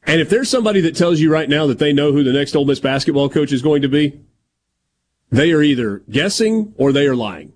And 0.04 0.20
if 0.20 0.30
there's 0.30 0.48
somebody 0.48 0.80
that 0.82 0.96
tells 0.96 1.20
you 1.20 1.32
right 1.32 1.48
now 1.48 1.66
that 1.66 1.78
they 1.78 1.92
know 1.92 2.12
who 2.12 2.22
the 2.22 2.32
next 2.32 2.54
Ole 2.54 2.64
Miss 2.64 2.80
basketball 2.80 3.28
coach 3.28 3.52
is 3.52 3.62
going 3.62 3.82
to 3.82 3.88
be, 3.88 4.20
they 5.30 5.52
are 5.52 5.62
either 5.62 5.98
guessing 6.08 6.72
or 6.76 6.92
they 6.92 7.06
are 7.06 7.16
lying. 7.16 7.52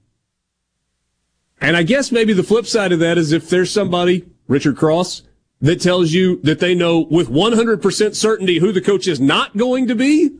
And 1.60 1.76
I 1.76 1.82
guess 1.82 2.10
maybe 2.10 2.32
the 2.32 2.42
flip 2.42 2.66
side 2.66 2.92
of 2.92 3.00
that 3.00 3.18
is 3.18 3.32
if 3.32 3.50
there's 3.50 3.70
somebody, 3.70 4.26
Richard 4.48 4.76
Cross, 4.76 5.22
that 5.60 5.80
tells 5.80 6.12
you 6.12 6.40
that 6.42 6.58
they 6.58 6.74
know 6.74 7.00
with 7.00 7.28
100% 7.28 8.14
certainty 8.14 8.58
who 8.58 8.72
the 8.72 8.80
coach 8.80 9.06
is 9.06 9.20
not 9.20 9.56
going 9.56 9.86
to 9.88 9.94
be, 9.94 10.30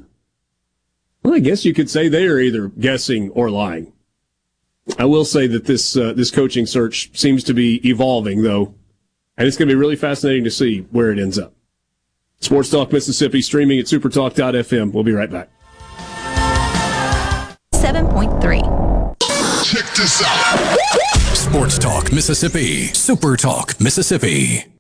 well, 1.23 1.35
I 1.35 1.41
guess 1.41 1.65
you 1.65 1.75
could 1.75 1.91
say 1.91 2.09
they 2.09 2.27
are 2.27 2.41
either 2.41 2.69
guessing 2.69 3.29
or 3.31 3.51
lying. 3.51 3.93
I 4.99 5.05
will 5.05 5.27
say 5.27 5.47
that 5.47 5.67
this 5.67 5.97
uh, 5.97 6.15
this 6.15 6.31
coaching 6.31 6.67
search 6.67 7.17
seems 7.17 7.45
to 7.45 7.55
be 7.55 7.87
evolving, 7.89 8.43
though, 8.43 8.75
and 9.37 9.47
it's 9.47 9.57
going 9.57 9.69
to 9.69 9.75
be 9.75 9.79
really 9.79 9.95
fascinating 9.95 10.43
to 10.45 10.51
see 10.51 10.81
where 10.91 11.13
it 11.13 11.19
ends 11.19 11.39
up. 11.39 11.53
Sports 12.41 12.71
Talk 12.71 12.91
Mississippi 12.91 13.43
streaming 13.43 13.79
at 13.79 13.85
supertalk.fm. 13.85 14.93
We'll 14.93 15.05
be 15.05 15.13
right 15.13 15.31
back. 15.31 15.51
7.3. 17.73 18.61
Check 19.65 19.95
this 19.95 20.23
out. 20.25 21.00
Sports 21.51 21.79
Talk 21.79 22.13
Mississippi. 22.13 22.93
Super 22.95 23.37
Talk 23.37 23.81
Mississippi. 23.81 24.80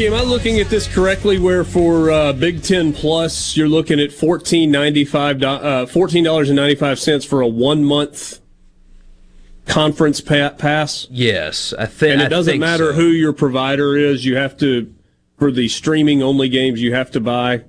Borky, 0.00 0.06
am 0.06 0.14
I 0.14 0.22
looking 0.22 0.58
at 0.60 0.70
this 0.70 0.88
correctly? 0.88 1.38
Where 1.38 1.62
for 1.62 2.10
uh, 2.10 2.32
Big 2.32 2.62
Ten 2.62 2.90
Plus, 2.94 3.54
you're 3.54 3.68
looking 3.68 4.00
at 4.00 4.10
fourteen 4.10 4.70
ninety 4.70 5.04
five, 5.04 5.42
uh, 5.42 5.84
fourteen 5.84 6.24
dollars 6.24 6.48
and 6.48 6.56
ninety 6.56 6.74
five 6.74 6.98
cents 6.98 7.22
for 7.26 7.42
a 7.42 7.46
one 7.46 7.84
month 7.84 8.40
conference 9.66 10.22
pa- 10.22 10.54
pass. 10.56 11.06
Yes, 11.10 11.74
I 11.78 11.84
think. 11.84 12.14
and 12.14 12.22
it 12.22 12.30
doesn't 12.30 12.58
matter 12.58 12.92
so. 12.92 12.92
who 12.94 13.08
your 13.08 13.34
provider 13.34 13.94
is. 13.94 14.24
You 14.24 14.36
have 14.36 14.56
to 14.58 14.90
for 15.38 15.52
the 15.52 15.68
streaming 15.68 16.22
only 16.22 16.48
games. 16.48 16.80
You 16.80 16.94
have 16.94 17.10
to 17.10 17.20
buy. 17.20 17.64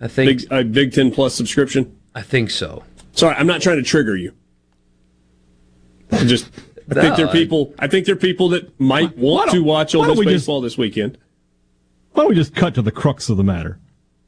I 0.00 0.08
think 0.08 0.40
Big, 0.40 0.52
a 0.52 0.64
Big 0.64 0.92
Ten 0.92 1.12
Plus 1.12 1.36
subscription. 1.36 1.96
I 2.16 2.22
think 2.22 2.50
so. 2.50 2.82
Sorry, 3.12 3.36
I'm 3.36 3.46
not 3.46 3.62
trying 3.62 3.76
to 3.76 3.84
trigger 3.84 4.16
you. 4.16 4.32
I 6.10 6.24
just 6.24 6.46
I 6.90 6.94
think 6.94 7.10
No, 7.10 7.16
there 7.16 7.26
are 7.26 7.32
people. 7.32 7.72
I 7.78 7.86
think 7.86 8.06
there 8.06 8.16
are 8.16 8.18
people 8.18 8.48
that 8.48 8.80
might 8.80 9.16
want 9.16 9.52
to 9.52 9.62
watch 9.62 9.94
Ole 9.94 10.02
don't 10.02 10.10
Miss 10.10 10.18
we 10.18 10.24
just- 10.24 10.34
baseball 10.42 10.60
this 10.60 10.76
weekend. 10.76 11.16
Why 12.14 12.22
don't 12.22 12.30
we 12.30 12.34
just 12.34 12.54
cut 12.54 12.74
to 12.76 12.82
the 12.82 12.90
crux 12.92 13.28
of 13.28 13.36
the 13.36 13.44
matter? 13.44 13.78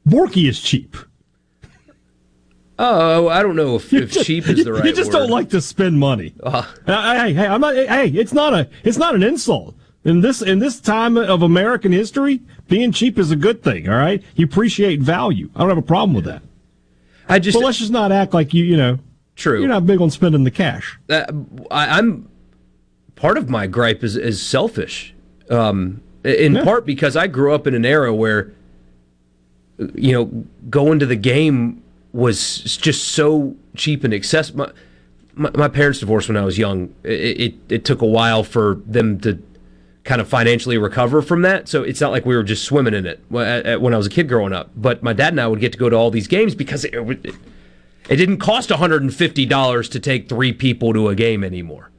Borky 0.07 0.47
is 0.47 0.61
cheap. 0.61 0.95
Oh, 2.79 3.27
I 3.27 3.41
don't 3.41 3.55
know 3.55 3.75
if, 3.75 3.91
if 3.91 4.11
just- 4.11 4.25
cheap 4.27 4.47
is 4.47 4.63
the 4.63 4.73
right 4.73 4.85
You 4.85 4.93
just 4.93 5.11
word. 5.11 5.19
don't 5.19 5.29
like 5.31 5.49
to 5.49 5.61
spend 5.61 5.99
money. 5.99 6.33
Uh, 6.43 6.61
hey, 6.85 7.33
hey, 7.33 7.47
I'm 7.47 7.59
not. 7.61 7.73
Hey, 7.75 8.09
it's 8.09 8.33
not 8.33 8.53
a. 8.53 8.69
It's 8.83 8.97
not 8.97 9.15
an 9.15 9.23
insult. 9.23 9.75
In 10.03 10.21
this 10.21 10.41
in 10.41 10.59
this 10.59 10.79
time 10.79 11.17
of 11.17 11.41
American 11.41 11.91
history, 11.91 12.41
being 12.69 12.91
cheap 12.91 13.17
is 13.17 13.31
a 13.31 13.35
good 13.35 13.63
thing. 13.63 13.89
All 13.89 13.97
right, 13.97 14.23
you 14.35 14.45
appreciate 14.45 15.01
value. 15.01 15.49
I 15.55 15.59
don't 15.61 15.69
have 15.69 15.77
a 15.77 15.81
problem 15.81 16.13
with 16.13 16.25
that. 16.25 16.43
I 17.27 17.39
just 17.39 17.57
But 17.57 17.65
let's 17.65 17.79
just 17.79 17.91
not 17.91 18.11
act 18.11 18.33
like 18.33 18.53
you. 18.53 18.63
You 18.63 18.77
know, 18.77 18.99
true. 19.35 19.59
you're 19.59 19.67
not 19.67 19.85
big 19.87 19.99
on 19.99 20.11
spending 20.11 20.43
the 20.43 20.51
cash. 20.51 20.97
uh, 21.09 21.25
I, 21.71 21.97
I'm 21.97 22.29
part 23.15 23.37
of 23.37 23.49
my 23.49 23.65
gripe 23.67 24.03
is 24.03 24.15
is 24.15 24.39
selfish, 24.41 25.15
um, 25.49 26.01
in 26.23 26.55
Yeah. 26.55 26.63
part 26.63 26.85
because 26.85 27.15
I 27.15 27.27
grew 27.27 27.53
up 27.53 27.67
in 27.67 27.73
an 27.73 27.85
era 27.85 28.13
where, 28.13 28.51
you 29.95 30.11
know, 30.11 30.25
going 30.69 30.99
to 30.99 31.05
the 31.05 31.15
game 31.15 31.81
was 32.13 32.61
just 32.77 33.09
so 33.09 33.55
cheap 33.75 34.03
and 34.03 34.13
accessible. 34.13 34.67
My, 35.35 35.49
my, 35.49 35.51
my 35.55 35.67
parents 35.67 35.99
divorced 35.99 36.27
when 36.27 36.37
I 36.37 36.45
was 36.45 36.57
young. 36.57 36.93
It, 37.03 37.11
it 37.41 37.53
it 37.69 37.85
took 37.85 38.01
a 38.01 38.05
while 38.07 38.43
for 38.43 38.81
them 38.85 39.19
to 39.21 39.41
kind 40.03 40.19
of 40.21 40.27
financially 40.27 40.77
recover 40.77 41.21
from 41.21 41.41
that. 41.43 41.67
So 41.67 41.83
it's 41.83 41.99
not 42.01 42.11
like 42.11 42.25
we 42.25 42.35
were 42.35 42.43
just 42.43 42.63
swimming 42.63 42.93
in 42.93 43.05
it 43.05 43.19
wh- 43.31 43.37
at- 43.41 43.65
at- 43.65 43.81
when 43.81 43.93
I 43.93 43.97
was 43.97 44.07
a 44.07 44.09
kid 44.09 44.29
growing 44.29 44.53
up. 44.53 44.71
But 44.75 45.03
my 45.03 45.11
dad 45.13 45.33
and 45.33 45.41
I 45.41 45.47
would 45.47 45.59
get 45.59 45.73
to 45.73 45.77
go 45.77 45.89
to 45.89 45.95
all 45.95 46.09
these 46.09 46.27
games 46.27 46.55
because 46.55 46.85
it, 46.85 47.03
would- 47.05 47.25
it 48.09 48.15
didn't 48.15 48.37
cost 48.37 48.69
$150 48.69 49.91
to 49.91 49.99
take 49.99 50.29
three 50.29 50.53
people 50.53 50.93
to 50.93 51.09
a 51.09 51.15
game 51.15 51.43
anymore. 51.43 51.91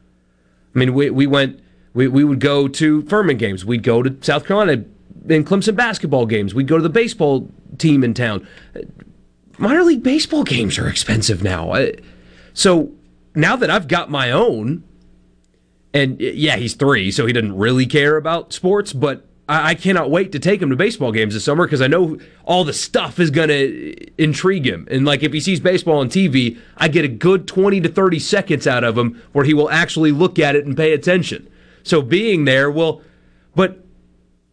I 0.74 0.78
mean, 0.78 0.94
we, 0.94 1.10
we 1.10 1.26
went, 1.26 1.60
we, 1.98 2.06
we 2.06 2.22
would 2.22 2.38
go 2.38 2.68
to 2.68 3.02
Furman 3.02 3.36
games. 3.38 3.64
We'd 3.64 3.82
go 3.82 4.04
to 4.04 4.16
South 4.20 4.46
Carolina 4.46 4.84
and 5.28 5.44
Clemson 5.44 5.74
basketball 5.74 6.26
games. 6.26 6.54
We'd 6.54 6.68
go 6.68 6.76
to 6.76 6.82
the 6.82 6.88
baseball 6.88 7.50
team 7.76 8.04
in 8.04 8.14
town. 8.14 8.46
Minor 9.58 9.82
league 9.82 10.04
baseball 10.04 10.44
games 10.44 10.78
are 10.78 10.86
expensive 10.88 11.42
now. 11.42 11.72
I- 11.72 11.94
So 12.54 12.92
now 13.34 13.56
that 13.56 13.68
I've 13.68 13.88
got 13.88 14.10
my 14.10 14.30
own, 14.30 14.84
and 15.92 16.20
yeah, 16.20 16.56
he's 16.56 16.74
three, 16.74 17.10
so 17.10 17.26
he 17.26 17.32
doesn't 17.32 17.56
really 17.58 17.84
care 17.86 18.16
about 18.16 18.52
sports, 18.52 18.92
but 18.92 19.26
I, 19.48 19.70
I 19.70 19.74
cannot 19.74 20.08
wait 20.10 20.30
to 20.32 20.38
take 20.38 20.62
him 20.62 20.70
to 20.70 20.76
baseball 20.76 21.10
games 21.10 21.34
this 21.34 21.42
summer 21.44 21.66
because 21.66 21.82
I 21.82 21.88
know 21.88 22.18
all 22.44 22.62
the 22.62 22.72
stuff 22.72 23.18
is 23.18 23.30
going 23.32 23.48
to 23.48 24.22
intrigue 24.22 24.66
him. 24.66 24.86
And 24.90 25.04
like 25.04 25.24
if 25.24 25.32
he 25.32 25.40
sees 25.40 25.58
baseball 25.58 25.98
on 25.98 26.08
TV, 26.10 26.58
I 26.76 26.86
get 26.86 27.04
a 27.04 27.08
good 27.08 27.48
20 27.48 27.80
to 27.80 27.88
30 27.88 28.18
seconds 28.20 28.66
out 28.68 28.84
of 28.84 28.96
him 28.96 29.20
where 29.32 29.44
he 29.44 29.54
will 29.54 29.70
actually 29.70 30.12
look 30.12 30.38
at 30.38 30.54
it 30.54 30.64
and 30.64 30.76
pay 30.76 30.92
attention. 30.92 31.48
So 31.82 32.02
being 32.02 32.44
there 32.44 32.70
will, 32.70 33.02
but 33.54 33.84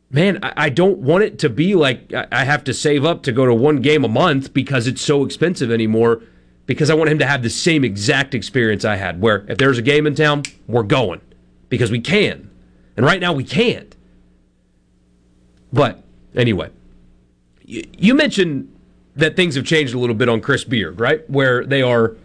man, 0.09 0.39
I, 0.41 0.69
don't 0.69 0.99
want 0.99 1.23
it 1.23 1.39
to 1.39 1.49
be 1.49 1.75
like 1.75 2.13
I, 2.13 2.45
have 2.45 2.63
to 2.65 2.73
save 2.73 3.05
up 3.05 3.23
to 3.23 3.31
go 3.31 3.45
to 3.45 3.53
one 3.53 3.81
game 3.81 4.03
a 4.03 4.07
month 4.07 4.53
because 4.53 4.87
it's 4.87 5.01
so 5.01 5.25
expensive 5.25 5.71
anymore. 5.71 6.21
Because 6.65 6.89
I 6.89 6.95
want 6.95 7.11
him 7.11 7.19
to 7.19 7.27
have 7.27 7.43
the 7.43 7.49
same 7.49 7.83
exact 7.83 8.33
experience 8.33 8.85
I 8.85 8.95
had, 8.95 9.21
where 9.21 9.45
if 9.47 9.59
there's 9.59 9.77
a 9.77 9.83
game 9.83 10.07
in 10.07 10.15
town, 10.15 10.43
we're 10.67 10.81
going 10.81 11.21
because 11.69 11.91
we 11.91 11.99
can. 11.99 12.49
And 12.97 13.05
right 13.05 13.19
now 13.19 13.33
we 13.33 13.43
can't. 13.43 13.95
But 15.71 16.01
anyway, 16.35 16.71
you 17.65 18.15
mentioned 18.15 18.73
that 19.15 19.35
things 19.35 19.55
have 19.55 19.65
changed 19.65 19.93
a 19.93 19.99
little 19.99 20.15
bit 20.15 20.29
on 20.29 20.41
Chris 20.41 20.63
Beard, 20.63 20.99
right? 20.99 21.29
Where 21.29 21.65
they 21.65 21.81
are 21.81 22.15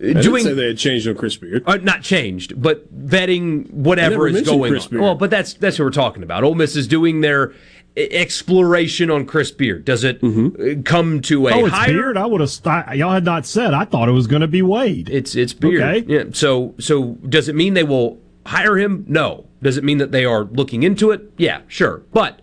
I 0.00 0.12
didn't 0.12 0.40
say 0.40 0.52
they 0.54 0.68
had 0.68 0.78
changed 0.78 1.08
on 1.08 1.14
Chris 1.16 1.36
Beard. 1.36 1.64
uh, 1.66 1.76
not 1.78 2.02
changed, 2.02 2.60
but 2.60 2.86
vetting 3.06 3.70
whatever 3.72 4.28
is 4.28 4.42
going 4.42 4.70
Chris 4.72 4.84
on. 4.84 4.90
Beard. 4.90 5.02
Well, 5.02 5.14
but 5.16 5.30
that's 5.30 5.54
that's 5.54 5.78
what 5.78 5.86
we're 5.86 5.90
talking 5.90 6.22
about. 6.22 6.44
Ole 6.44 6.54
Miss 6.54 6.76
is 6.76 6.86
doing 6.86 7.20
their 7.20 7.52
exploration 7.96 9.10
on 9.10 9.26
Chris 9.26 9.50
Beard. 9.50 9.84
Does 9.84 10.04
it 10.04 10.20
Mm-hmm. 10.20 10.80
uh, 10.80 10.82
come 10.84 11.20
to 11.22 11.48
a 11.48 11.52
oh, 11.54 11.66
it's 11.66 11.74
higher? 11.74 11.92
Beard. 11.92 12.16
I 12.16 12.26
would 12.26 12.40
have. 12.40 12.50
St- 12.50 12.96
y'all 12.96 13.12
had 13.12 13.24
not 13.24 13.46
said. 13.46 13.74
I 13.74 13.84
thought 13.84 14.08
it 14.08 14.12
was 14.12 14.26
going 14.26 14.42
to 14.42 14.48
be 14.48 14.62
Wade. 14.62 15.08
It's 15.10 15.34
it's 15.34 15.52
Beard. 15.52 15.82
Okay. 15.82 16.04
Yeah. 16.06 16.24
So 16.32 16.74
so 16.78 17.14
does 17.28 17.48
it 17.48 17.54
mean 17.54 17.74
they 17.74 17.84
will 17.84 18.18
hire 18.46 18.76
him? 18.78 19.04
No. 19.08 19.46
Does 19.62 19.76
it 19.76 19.84
mean 19.84 19.98
that 19.98 20.12
they 20.12 20.24
are 20.24 20.44
looking 20.44 20.82
into 20.84 21.10
it? 21.10 21.32
Yeah, 21.36 21.62
sure. 21.66 22.02
But 22.12 22.40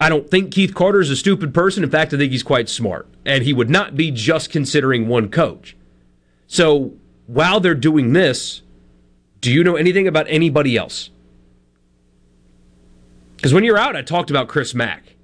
I 0.00 0.08
don't 0.08 0.30
think 0.30 0.52
Keith 0.52 0.74
Carter 0.74 1.00
is 1.00 1.10
a 1.10 1.16
stupid 1.16 1.52
person. 1.52 1.84
In 1.84 1.90
fact, 1.90 2.14
I 2.14 2.16
think 2.16 2.32
he's 2.32 2.42
quite 2.42 2.68
smart, 2.70 3.06
and 3.26 3.44
he 3.44 3.52
would 3.52 3.68
not 3.68 3.94
be 3.96 4.10
just 4.10 4.50
considering 4.50 5.08
one 5.08 5.28
coach. 5.28 5.76
So 6.48 6.94
while 7.26 7.60
they're 7.60 7.74
doing 7.74 8.12
this, 8.12 8.62
do 9.40 9.52
you 9.52 9.62
know 9.62 9.76
anything 9.76 10.08
about 10.08 10.26
anybody 10.28 10.76
else? 10.76 11.10
Because 13.36 13.54
when 13.54 13.62
you're 13.62 13.78
out, 13.78 13.94
I 13.94 14.02
talked 14.02 14.30
about 14.30 14.48
Chris 14.48 14.74
Mack, 14.74 15.14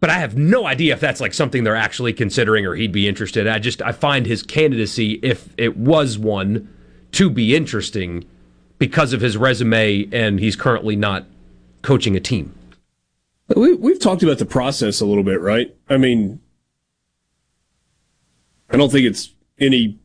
but 0.00 0.08
I 0.08 0.14
have 0.14 0.38
no 0.38 0.66
idea 0.66 0.94
if 0.94 1.00
that's 1.00 1.20
like 1.20 1.34
something 1.34 1.62
they're 1.62 1.76
actually 1.76 2.14
considering 2.14 2.64
or 2.64 2.74
he'd 2.74 2.92
be 2.92 3.06
interested. 3.06 3.46
I 3.46 3.58
just 3.58 3.82
I 3.82 3.92
find 3.92 4.24
his 4.24 4.42
candidacy, 4.42 5.20
if 5.22 5.52
it 5.58 5.76
was 5.76 6.16
one, 6.18 6.74
to 7.12 7.28
be 7.28 7.54
interesting 7.54 8.24
because 8.78 9.12
of 9.12 9.20
his 9.20 9.36
resume, 9.36 10.08
and 10.10 10.40
he's 10.40 10.56
currently 10.56 10.96
not 10.96 11.26
coaching 11.82 12.16
a 12.16 12.20
team. 12.20 12.54
We, 13.54 13.74
we've 13.74 14.00
talked 14.00 14.22
about 14.22 14.38
the 14.38 14.46
process 14.46 15.00
a 15.02 15.06
little 15.06 15.24
bit, 15.24 15.40
right? 15.40 15.74
I 15.90 15.98
mean, 15.98 16.40
I 18.70 18.78
don't 18.78 18.90
think 18.90 19.04
it's 19.04 19.34
any. 19.58 19.98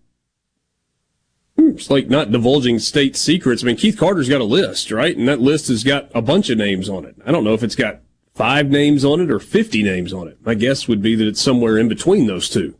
It's 1.70 1.90
like 1.90 2.10
not 2.10 2.32
divulging 2.32 2.80
state 2.80 3.16
secrets. 3.16 3.64
I 3.64 3.68
mean, 3.68 3.76
Keith 3.76 3.98
Carter's 3.98 4.30
got 4.30 4.42
a 4.42 4.46
list, 4.46 4.92
right? 4.92 5.16
And 5.16 5.28
that 5.28 5.42
list 5.42 5.68
has 5.68 5.84
got 5.84 6.10
a 6.14 6.22
bunch 6.22 6.50
of 6.50 6.58
names 6.58 6.90
on 6.90 7.06
it. 7.06 7.16
I 7.26 7.32
don't 7.32 7.44
know 7.44 7.54
if 7.54 7.64
it's 7.64 7.76
got 7.76 8.02
five 8.34 8.70
names 8.70 9.06
on 9.06 9.22
it 9.22 9.32
or 9.32 9.40
50 9.40 9.84
names 9.84 10.14
on 10.14 10.28
it. 10.28 10.38
My 10.46 10.54
guess 10.54 10.88
would 10.88 11.02
be 11.02 11.16
that 11.16 11.28
it's 11.28 11.42
somewhere 11.42 11.78
in 11.78 11.88
between 11.88 12.28
those 12.28 12.50
two. 12.50 12.76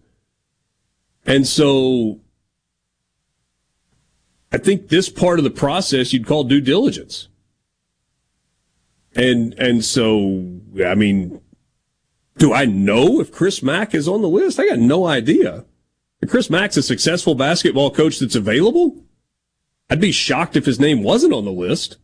And 1.26 1.48
so 1.48 2.20
I 4.52 4.58
think 4.58 4.90
this 4.90 5.10
part 5.10 5.40
of 5.40 5.44
the 5.44 5.50
process 5.52 6.14
you'd 6.14 6.28
call 6.28 6.44
due 6.44 6.62
diligence. 6.62 7.30
And 9.16 9.54
and 9.56 9.84
so 9.84 10.60
I 10.86 10.94
mean, 10.96 11.42
do 12.38 12.54
I 12.54 12.66
know 12.66 13.20
if 13.20 13.32
Chris 13.32 13.64
Mack 13.64 13.96
is 13.96 14.08
on 14.08 14.22
the 14.22 14.28
list? 14.28 14.60
I 14.60 14.68
got 14.68 14.80
no 14.80 15.08
idea. 15.08 15.66
Chris 16.30 16.50
Mack's 16.50 16.78
a 16.78 16.84
successful 16.84 17.36
basketball 17.36 17.92
coach 17.92 18.20
that's 18.20 18.36
available, 18.36 19.04
I'd 19.90 20.02
be 20.02 20.12
shocked 20.12 20.56
if 20.56 20.66
his 20.66 20.80
name 20.80 21.04
wasn't 21.04 21.34
on 21.34 21.46
the 21.46 21.52
list. 21.52 21.98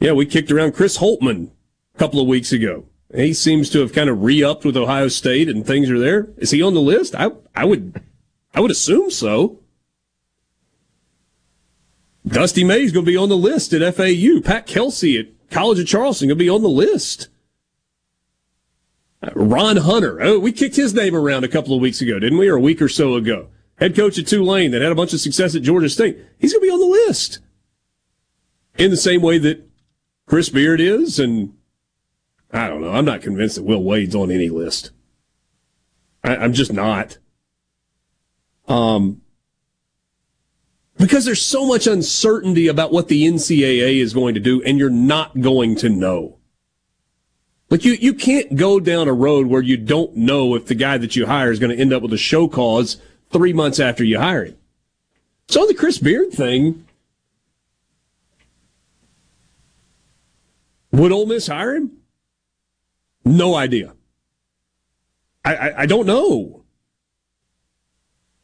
Yeah, 0.00 0.12
we 0.12 0.26
kicked 0.26 0.50
around 0.50 0.74
Chris 0.74 0.98
Holtmann 0.98 1.50
a 1.94 1.98
couple 1.98 2.20
of 2.20 2.26
weeks 2.26 2.52
ago. 2.52 2.86
He 3.14 3.34
seems 3.34 3.68
to 3.70 3.80
have 3.80 3.92
kind 3.92 4.08
of 4.08 4.22
re-upped 4.22 4.64
with 4.64 4.76
Ohio 4.76 5.08
State 5.08 5.48
and 5.48 5.66
things 5.66 5.90
are 5.90 5.98
there. 5.98 6.28
Is 6.38 6.50
he 6.50 6.62
on 6.62 6.74
the 6.74 6.80
list? 6.80 7.14
I 7.14 7.30
I 7.54 7.64
would 7.64 8.00
I 8.54 8.60
would 8.60 8.70
assume 8.70 9.10
so. 9.10 9.60
Dusty 12.26 12.64
May's 12.64 12.92
going 12.92 13.04
to 13.04 13.10
be 13.10 13.16
on 13.16 13.28
the 13.28 13.36
list 13.36 13.72
at 13.72 13.94
FAU. 13.94 14.40
Pat 14.42 14.66
Kelsey 14.66 15.18
at 15.18 15.26
College 15.50 15.80
of 15.80 15.86
Charleston 15.86 16.28
going 16.28 16.38
to 16.38 16.44
be 16.44 16.48
on 16.48 16.62
the 16.62 16.68
list. 16.68 17.28
Ron 19.34 19.76
Hunter. 19.78 20.20
Oh, 20.20 20.38
we 20.38 20.52
kicked 20.52 20.76
his 20.76 20.94
name 20.94 21.14
around 21.14 21.44
a 21.44 21.48
couple 21.48 21.74
of 21.74 21.80
weeks 21.80 22.00
ago, 22.00 22.18
didn't 22.18 22.38
we? 22.38 22.48
Or 22.48 22.56
a 22.56 22.60
week 22.60 22.82
or 22.82 22.88
so 22.88 23.14
ago. 23.14 23.48
Head 23.76 23.94
coach 23.94 24.18
at 24.18 24.26
Tulane 24.26 24.70
that 24.72 24.82
had 24.82 24.92
a 24.92 24.96
bunch 24.96 25.12
of 25.12 25.20
success 25.20 25.54
at 25.54 25.62
Georgia 25.62 25.88
State. 25.88 26.18
He's 26.38 26.52
going 26.52 26.62
to 26.62 26.66
be 26.66 26.72
on 26.72 26.80
the 26.80 26.86
list. 26.86 27.40
In 28.78 28.90
the 28.90 28.96
same 28.96 29.22
way 29.22 29.38
that 29.38 29.68
Chris 30.26 30.48
Beard 30.48 30.80
is, 30.80 31.18
and 31.18 31.54
I 32.50 32.68
don't 32.68 32.80
know. 32.80 32.90
I'm 32.90 33.04
not 33.04 33.22
convinced 33.22 33.56
that 33.56 33.64
Will 33.64 33.82
Wade's 33.82 34.14
on 34.14 34.30
any 34.30 34.48
list. 34.48 34.90
I, 36.24 36.36
I'm 36.36 36.52
just 36.52 36.72
not. 36.72 37.18
Um, 38.66 39.22
because 40.96 41.24
there's 41.24 41.42
so 41.42 41.66
much 41.66 41.86
uncertainty 41.86 42.68
about 42.68 42.92
what 42.92 43.08
the 43.08 43.26
NCAA 43.26 44.00
is 44.00 44.14
going 44.14 44.34
to 44.34 44.40
do, 44.40 44.62
and 44.62 44.78
you're 44.78 44.90
not 44.90 45.40
going 45.40 45.76
to 45.76 45.88
know. 45.88 46.38
Like 47.72 47.86
you, 47.86 47.92
you 47.92 48.12
can't 48.12 48.54
go 48.54 48.80
down 48.80 49.08
a 49.08 49.14
road 49.14 49.46
where 49.46 49.62
you 49.62 49.78
don't 49.78 50.14
know 50.14 50.54
if 50.54 50.66
the 50.66 50.74
guy 50.74 50.98
that 50.98 51.16
you 51.16 51.24
hire 51.24 51.50
is 51.50 51.58
going 51.58 51.74
to 51.74 51.80
end 51.80 51.90
up 51.90 52.02
with 52.02 52.12
a 52.12 52.18
show 52.18 52.46
cause 52.46 53.00
three 53.30 53.54
months 53.54 53.80
after 53.80 54.04
you 54.04 54.18
hire 54.18 54.44
him. 54.44 54.58
So 55.48 55.66
the 55.66 55.72
Chris 55.72 55.96
Beard 55.96 56.32
thing, 56.32 56.84
would 60.90 61.12
Ole 61.12 61.24
Miss 61.24 61.46
hire 61.46 61.74
him? 61.76 61.92
No 63.24 63.54
idea. 63.54 63.94
I, 65.42 65.56
I, 65.56 65.80
I 65.80 65.86
don't 65.86 66.06
know. 66.06 66.64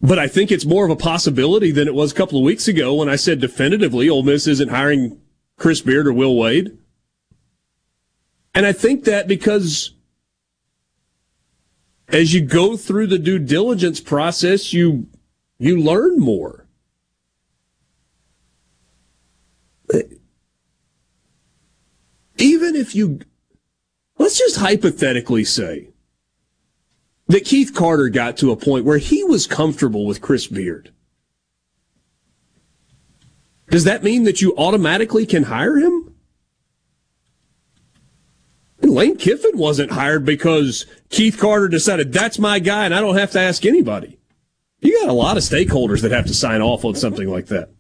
But 0.01 0.19
I 0.19 0.27
think 0.27 0.51
it's 0.51 0.65
more 0.65 0.87
of 0.87 0.91
a 0.91 0.97
possibility 0.97 1.71
than 1.71 1.87
it 1.87 1.93
was 1.93 2.13
a 2.13 2.15
couple 2.15 2.39
of 2.39 2.45
weeks 2.45 2.67
ago 2.67 2.95
when 2.95 3.11
I 3.11 3.17
said 3.17 3.43
definitively 3.43 4.09
Ole 4.09 4.23
Miss 4.23 4.47
isn't 4.47 4.71
hiring 4.71 5.21
Chris 5.59 5.83
Beard 5.83 6.07
or 6.07 6.15
Will 6.15 6.35
Wade. 6.35 6.79
And 8.59 8.67
I 8.67 8.73
think 8.73 9.05
that 9.05 9.29
because 9.29 9.93
as 12.09 12.35
you 12.35 12.41
go 12.41 12.77
through 12.77 13.07
the 13.07 13.17
due 13.17 13.39
diligence 13.39 14.01
process, 14.01 14.73
you 14.73 15.07
you 15.61 15.81
learn 15.81 16.19
more. 16.19 16.67
Even 22.39 22.75
if 22.75 22.97
you 22.97 23.21
let's 24.19 24.37
just 24.37 24.57
hypothetically 24.57 25.45
say 25.45 25.91
that 27.29 27.45
Keith 27.45 27.73
Carter 27.73 28.09
got 28.09 28.37
to 28.39 28.51
a 28.51 28.57
point 28.57 28.85
where 28.85 28.99
he 28.99 29.23
was 29.23 29.47
comfortable 29.47 30.05
with 30.05 30.21
Chris 30.21 30.49
Beard. 30.49 30.93
Does 33.71 33.85
that 33.85 34.03
mean 34.03 34.25
that 34.25 34.43
you 34.43 34.57
automatically 34.57 35.27
can 35.27 35.45
hire 35.45 35.77
him? 35.77 36.08
And 38.81 38.93
Lane 38.93 39.17
Kiffin 39.17 39.59
wasn't 39.59 39.91
hired 39.91 40.25
because 40.25 40.87
Keith 41.09 41.39
Carter 41.39 41.69
decided 41.69 42.13
that's 42.13 42.39
my 42.39 42.59
guy 42.59 42.85
and 42.85 42.95
I 42.95 43.01
don't 43.01 43.17
have 43.17 43.33
to 43.33 43.41
ask 43.41 43.67
anybody. 43.67 44.19
You 44.81 45.01
got 45.01 45.09
a 45.09 45.13
lot 45.13 45.37
of 45.37 45.43
stakeholders 45.43 46.03
that 46.03 46.13
have 46.13 46.27
to 46.27 46.35
sign 46.35 46.63
off 46.63 46.85
on 46.85 46.95
something 46.95 47.29
like 47.29 47.47
that. 47.47 47.71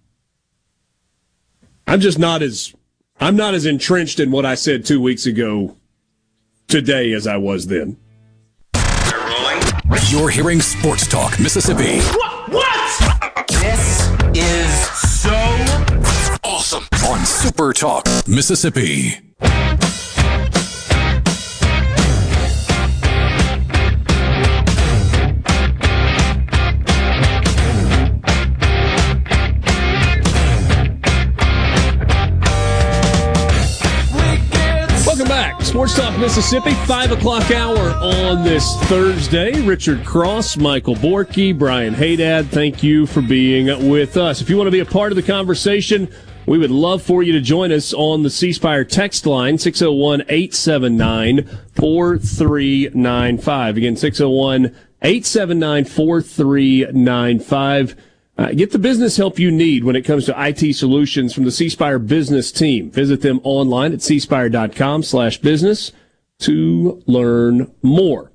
I'm 1.86 2.00
just 2.00 2.18
not 2.18 2.42
as 2.42 2.74
I'm 3.20 3.36
not 3.36 3.54
as 3.54 3.66
entrenched 3.66 4.20
in 4.20 4.30
what 4.30 4.44
I 4.44 4.54
said 4.54 4.84
2 4.84 5.00
weeks 5.00 5.26
ago 5.26 5.76
today 6.66 7.12
as 7.12 7.26
I 7.26 7.36
was 7.36 7.66
then. 7.68 7.96
You're 10.08 10.30
hearing 10.30 10.60
Sports 10.60 11.06
Talk 11.06 11.38
Mississippi. 11.38 12.00
What? 12.00 12.50
What? 12.50 13.46
This 13.48 14.10
is 14.34 14.88
so 14.90 15.30
awesome 16.44 16.84
on 17.06 17.24
Super 17.24 17.72
Talk 17.72 18.06
Mississippi. 18.26 19.14
Sports 35.68 35.96
Talk 35.96 36.18
Mississippi, 36.18 36.72
5 36.86 37.12
o'clock 37.12 37.50
hour 37.50 37.90
on 38.00 38.42
this 38.42 38.74
Thursday. 38.84 39.60
Richard 39.60 40.02
Cross, 40.02 40.56
Michael 40.56 40.94
Borky, 40.94 41.56
Brian 41.56 41.94
Haydad, 41.94 42.48
thank 42.48 42.82
you 42.82 43.04
for 43.04 43.20
being 43.20 43.90
with 43.90 44.16
us. 44.16 44.40
If 44.40 44.48
you 44.48 44.56
want 44.56 44.68
to 44.68 44.72
be 44.72 44.80
a 44.80 44.86
part 44.86 45.12
of 45.12 45.16
the 45.16 45.22
conversation, 45.22 46.08
we 46.46 46.56
would 46.56 46.70
love 46.70 47.02
for 47.02 47.22
you 47.22 47.32
to 47.32 47.42
join 47.42 47.70
us 47.70 47.92
on 47.92 48.22
the 48.22 48.30
C 48.30 48.50
Spire 48.50 48.82
text 48.82 49.26
line, 49.26 49.58
601 49.58 50.22
879 50.30 51.44
4395. 51.74 53.76
Again, 53.76 53.94
601 53.94 54.74
879 55.02 55.84
4395. 55.84 57.94
Uh, 58.38 58.52
get 58.52 58.70
the 58.70 58.78
business 58.78 59.16
help 59.16 59.40
you 59.40 59.50
need 59.50 59.82
when 59.82 59.96
it 59.96 60.02
comes 60.02 60.24
to 60.24 60.32
IT 60.36 60.72
solutions 60.74 61.34
from 61.34 61.44
the 61.44 61.50
C 61.50 61.68
Spire 61.68 61.98
business 61.98 62.52
team. 62.52 62.88
Visit 62.88 63.20
them 63.20 63.40
online 63.42 63.92
at 63.92 63.98
cspire.com 63.98 65.02
slash 65.02 65.38
business 65.38 65.90
to 66.38 67.02
learn 67.06 67.74
more. 67.82 68.30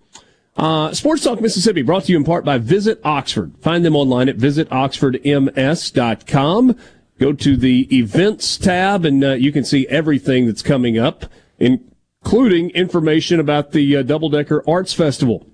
Uh, 0.57 0.93
Sports 0.93 1.23
Talk 1.23 1.39
Mississippi 1.39 1.83
brought 1.83 2.03
to 2.03 2.11
you 2.11 2.17
in 2.17 2.25
part 2.25 2.43
by 2.43 2.57
Visit 2.57 2.99
Oxford. 3.05 3.53
Find 3.61 3.85
them 3.85 3.95
online 3.95 4.27
at 4.27 4.35
visitoxfordms.com. 4.37 6.75
Go 7.19 7.31
to 7.31 7.55
the 7.55 7.97
events 7.97 8.57
tab 8.57 9.05
and 9.05 9.23
uh, 9.23 9.33
you 9.33 9.53
can 9.53 9.63
see 9.63 9.87
everything 9.87 10.47
that's 10.47 10.61
coming 10.61 10.99
up, 10.99 11.23
including 11.59 12.71
information 12.71 13.39
about 13.39 13.71
the 13.71 13.95
uh, 13.97 14.03
Double 14.03 14.27
Decker 14.29 14.61
Arts 14.67 14.93
Festival 14.93 15.47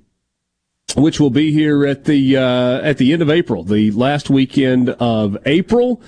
which 0.95 1.20
will 1.20 1.30
be 1.30 1.52
here 1.52 1.86
at 1.86 2.06
the 2.06 2.38
uh, 2.38 2.82
at 2.82 2.98
the 2.98 3.14
end 3.14 3.22
of 3.22 3.30
April, 3.30 3.64
the 3.64 3.91
last 3.91 4.30
weekend 4.30 4.90
of 4.90 5.38
April. 5.45 6.02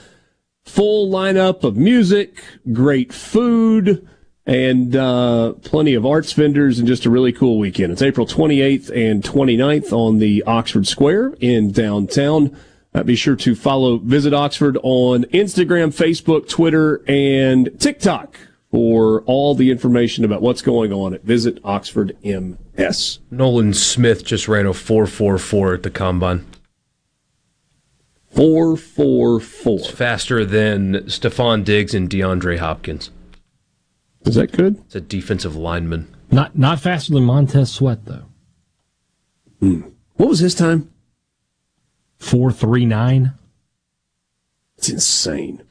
Full 0.63 1.11
lineup 1.11 1.63
of 1.63 1.75
music, 1.75 2.43
great 2.71 3.11
food, 3.11 4.07
and 4.45 4.95
uh, 4.95 5.53
plenty 5.63 5.95
of 5.95 6.05
arts 6.05 6.33
vendors, 6.33 6.77
and 6.77 6.87
just 6.87 7.05
a 7.05 7.09
really 7.09 7.33
cool 7.33 7.57
weekend. 7.57 7.91
It's 7.91 8.01
April 8.03 8.27
28th 8.27 8.89
and 8.95 9.23
29th 9.23 9.91
on 9.91 10.19
the 10.19 10.43
Oxford 10.43 10.85
Square 10.87 11.33
in 11.39 11.71
downtown. 11.71 12.55
Uh, 12.93 13.03
be 13.03 13.15
sure 13.15 13.35
to 13.37 13.55
follow 13.55 13.97
Visit 13.97 14.33
Oxford 14.33 14.77
on 14.83 15.23
Instagram, 15.25 15.87
Facebook, 15.87 16.47
Twitter, 16.47 17.01
and 17.07 17.71
TikTok 17.79 18.37
for 18.71 19.21
all 19.23 19.53
the 19.53 19.69
information 19.69 20.23
about 20.23 20.41
what's 20.41 20.61
going 20.61 20.93
on 20.93 21.13
at 21.13 21.23
Visit 21.23 21.59
Oxford 21.63 22.15
MS. 22.23 23.19
Nolan 23.29 23.73
Smith 23.73 24.23
just 24.23 24.47
ran 24.47 24.65
a 24.65 24.73
444 24.73 25.73
at 25.75 25.83
the 25.83 25.89
combine. 25.89 26.45
444. 28.33 29.77
It's 29.77 29.89
faster 29.89 30.45
than 30.45 30.93
Stefon 31.03 31.65
Diggs 31.65 31.93
and 31.93 32.09
DeAndre 32.09 32.59
Hopkins. 32.59 33.11
Is 34.21 34.35
that 34.35 34.53
good? 34.53 34.77
It's 34.85 34.95
a 34.95 35.01
defensive 35.01 35.55
lineman. 35.55 36.07
Not 36.31 36.57
not 36.57 36.79
faster 36.79 37.11
than 37.13 37.25
Montez 37.25 37.71
Sweat 37.71 38.05
though. 38.05 38.25
Hmm. 39.59 39.81
What 40.15 40.29
was 40.29 40.39
his 40.39 40.55
time? 40.55 40.89
Four 42.19 42.53
three 42.53 42.85
nine. 42.85 43.33
It's 44.77 44.89
insane. 44.89 45.63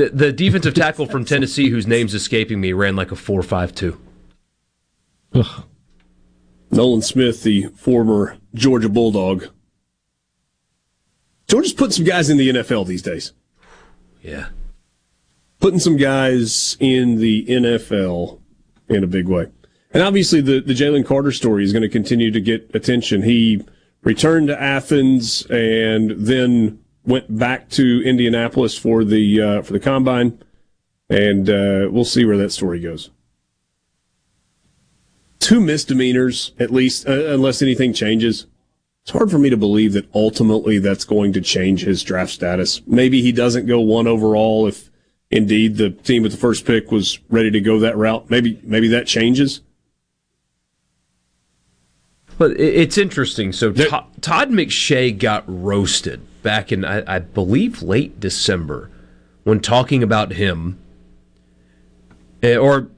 The 0.00 0.08
the 0.08 0.32
defensive 0.32 0.72
tackle 0.72 1.04
from 1.04 1.26
Tennessee, 1.26 1.68
whose 1.68 1.86
name's 1.86 2.14
escaping 2.14 2.58
me, 2.58 2.72
ran 2.72 2.96
like 2.96 3.12
a 3.12 3.16
four 3.16 3.42
five 3.42 3.74
two. 3.74 4.00
Ugh. 5.34 5.64
Nolan 6.70 7.02
Smith, 7.02 7.42
the 7.42 7.64
former 7.76 8.38
Georgia 8.54 8.88
Bulldog. 8.88 9.48
Georgia's 11.48 11.74
putting 11.74 11.92
some 11.92 12.06
guys 12.06 12.30
in 12.30 12.38
the 12.38 12.48
NFL 12.48 12.86
these 12.86 13.02
days. 13.02 13.34
Yeah. 14.22 14.48
Putting 15.58 15.80
some 15.80 15.98
guys 15.98 16.78
in 16.80 17.16
the 17.16 17.44
NFL 17.44 18.40
in 18.88 19.04
a 19.04 19.06
big 19.06 19.28
way. 19.28 19.48
And 19.92 20.02
obviously, 20.02 20.40
the, 20.40 20.60
the 20.60 20.72
Jalen 20.72 21.04
Carter 21.04 21.32
story 21.32 21.62
is 21.62 21.74
going 21.74 21.82
to 21.82 21.90
continue 21.90 22.30
to 22.30 22.40
get 22.40 22.70
attention. 22.72 23.22
He 23.22 23.66
returned 24.02 24.46
to 24.48 24.58
Athens 24.58 25.44
and 25.50 26.12
then 26.12 26.82
went 27.10 27.36
back 27.36 27.68
to 27.70 28.02
Indianapolis 28.04 28.78
for 28.78 29.04
the 29.04 29.40
uh, 29.40 29.62
for 29.62 29.72
the 29.72 29.80
combine, 29.80 30.42
and 31.10 31.50
uh, 31.50 31.88
we'll 31.90 32.04
see 32.04 32.24
where 32.24 32.38
that 32.38 32.52
story 32.52 32.80
goes. 32.80 33.10
Two 35.40 35.60
misdemeanors, 35.60 36.52
at 36.58 36.70
least, 36.70 37.08
uh, 37.08 37.26
unless 37.26 37.60
anything 37.60 37.92
changes. 37.92 38.46
It's 39.02 39.12
hard 39.12 39.30
for 39.30 39.38
me 39.38 39.50
to 39.50 39.56
believe 39.56 39.94
that 39.94 40.08
ultimately 40.14 40.78
that's 40.78 41.04
going 41.04 41.32
to 41.32 41.40
change 41.40 41.84
his 41.84 42.02
draft 42.02 42.30
status. 42.30 42.82
Maybe 42.86 43.22
he 43.22 43.32
doesn't 43.32 43.66
go 43.66 43.80
one 43.80 44.06
overall 44.06 44.66
if 44.66 44.90
indeed 45.30 45.76
the 45.76 45.90
team 45.90 46.22
with 46.22 46.32
the 46.32 46.38
first 46.38 46.66
pick 46.66 46.92
was 46.92 47.18
ready 47.30 47.50
to 47.50 47.60
go 47.60 47.78
that 47.80 47.96
route. 47.96 48.30
Maybe 48.30 48.60
maybe 48.62 48.88
that 48.88 49.06
changes. 49.06 49.62
But 52.38 52.58
it's 52.58 52.96
interesting. 52.96 53.52
So 53.52 53.72
Todd, 53.72 54.06
Todd 54.22 54.50
McShay 54.50 55.18
got 55.18 55.44
roasted 55.46 56.22
back 56.42 56.72
in, 56.72 56.84
I, 56.84 57.16
I 57.16 57.18
believe, 57.18 57.82
late 57.82 58.20
December 58.20 58.90
when 59.44 59.60
talking 59.60 60.02
about 60.02 60.32
him, 60.32 60.78
eh, 62.42 62.56
or 62.56 62.88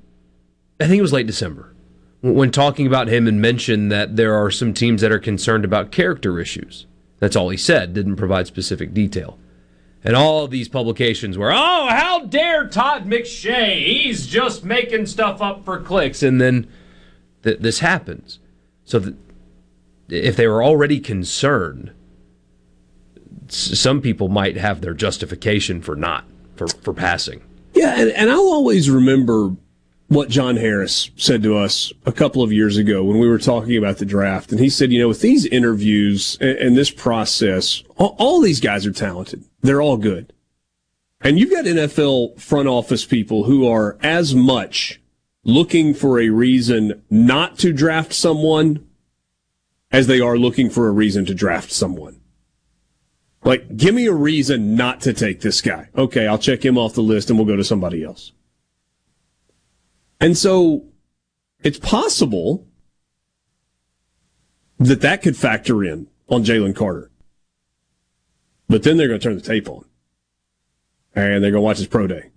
I 0.80 0.86
think 0.86 0.98
it 0.98 1.02
was 1.02 1.12
late 1.12 1.26
December 1.26 1.72
when 2.20 2.50
talking 2.50 2.86
about 2.86 3.08
him 3.08 3.26
and 3.26 3.40
mentioned 3.40 3.90
that 3.90 4.16
there 4.16 4.34
are 4.34 4.50
some 4.50 4.72
teams 4.72 5.00
that 5.00 5.12
are 5.12 5.18
concerned 5.18 5.64
about 5.64 5.90
character 5.90 6.38
issues. 6.38 6.86
That's 7.18 7.36
all 7.36 7.48
he 7.48 7.56
said. 7.56 7.94
Didn't 7.94 8.16
provide 8.16 8.46
specific 8.46 8.94
detail. 8.94 9.38
And 10.04 10.16
all 10.16 10.48
these 10.48 10.68
publications 10.68 11.38
were, 11.38 11.52
oh, 11.52 11.86
how 11.88 12.24
dare 12.24 12.66
Todd 12.66 13.06
McShay? 13.06 13.84
He's 13.84 14.26
just 14.26 14.64
making 14.64 15.06
stuff 15.06 15.40
up 15.40 15.64
for 15.64 15.80
clicks. 15.80 16.22
And 16.22 16.40
then 16.40 16.68
th- 17.44 17.60
this 17.60 17.78
happens. 17.78 18.40
So 18.84 18.98
th- 18.98 19.14
if 20.08 20.36
they 20.36 20.48
were 20.48 20.62
already 20.62 20.98
concerned, 20.98 21.92
some 23.52 24.00
people 24.00 24.28
might 24.28 24.56
have 24.56 24.80
their 24.80 24.94
justification 24.94 25.82
for 25.82 25.94
not, 25.94 26.24
for, 26.56 26.68
for 26.68 26.92
passing. 26.92 27.42
Yeah, 27.74 28.00
and, 28.00 28.10
and 28.10 28.30
I'll 28.30 28.38
always 28.40 28.90
remember 28.90 29.56
what 30.08 30.28
John 30.28 30.56
Harris 30.56 31.10
said 31.16 31.42
to 31.42 31.56
us 31.56 31.92
a 32.04 32.12
couple 32.12 32.42
of 32.42 32.52
years 32.52 32.76
ago 32.76 33.02
when 33.02 33.18
we 33.18 33.28
were 33.28 33.38
talking 33.38 33.76
about 33.76 33.98
the 33.98 34.04
draft. 34.04 34.52
And 34.52 34.60
he 34.60 34.68
said, 34.68 34.92
you 34.92 35.00
know, 35.00 35.08
with 35.08 35.20
these 35.20 35.46
interviews 35.46 36.36
and, 36.40 36.58
and 36.58 36.76
this 36.76 36.90
process, 36.90 37.82
all, 37.96 38.14
all 38.18 38.40
these 38.40 38.60
guys 38.60 38.86
are 38.86 38.92
talented. 38.92 39.44
They're 39.62 39.82
all 39.82 39.96
good. 39.96 40.32
And 41.22 41.38
you've 41.38 41.50
got 41.50 41.64
NFL 41.64 42.40
front 42.40 42.68
office 42.68 43.04
people 43.04 43.44
who 43.44 43.66
are 43.66 43.96
as 44.02 44.34
much 44.34 45.00
looking 45.44 45.94
for 45.94 46.20
a 46.20 46.28
reason 46.30 47.02
not 47.10 47.58
to 47.58 47.72
draft 47.72 48.12
someone 48.12 48.86
as 49.90 50.06
they 50.06 50.20
are 50.20 50.38
looking 50.38 50.70
for 50.70 50.88
a 50.88 50.92
reason 50.92 51.24
to 51.26 51.34
draft 51.34 51.70
someone. 51.70 52.21
Like, 53.44 53.76
give 53.76 53.94
me 53.94 54.06
a 54.06 54.12
reason 54.12 54.76
not 54.76 55.00
to 55.02 55.12
take 55.12 55.40
this 55.40 55.60
guy. 55.60 55.88
Okay, 55.96 56.26
I'll 56.26 56.38
check 56.38 56.64
him 56.64 56.78
off 56.78 56.94
the 56.94 57.02
list 57.02 57.28
and 57.28 57.38
we'll 57.38 57.46
go 57.46 57.56
to 57.56 57.64
somebody 57.64 58.04
else. 58.04 58.32
And 60.20 60.38
so 60.38 60.84
it's 61.62 61.78
possible 61.78 62.68
that 64.78 65.00
that 65.00 65.22
could 65.22 65.36
factor 65.36 65.82
in 65.82 66.08
on 66.28 66.44
Jalen 66.44 66.76
Carter. 66.76 67.10
But 68.68 68.84
then 68.84 68.96
they're 68.96 69.08
going 69.08 69.20
to 69.20 69.24
turn 69.24 69.36
the 69.36 69.42
tape 69.42 69.68
on. 69.68 69.84
And 71.14 71.42
they're 71.42 71.50
going 71.50 71.54
to 71.54 71.60
watch 71.60 71.78
his 71.78 71.88
pro 71.88 72.06
day. 72.06 72.30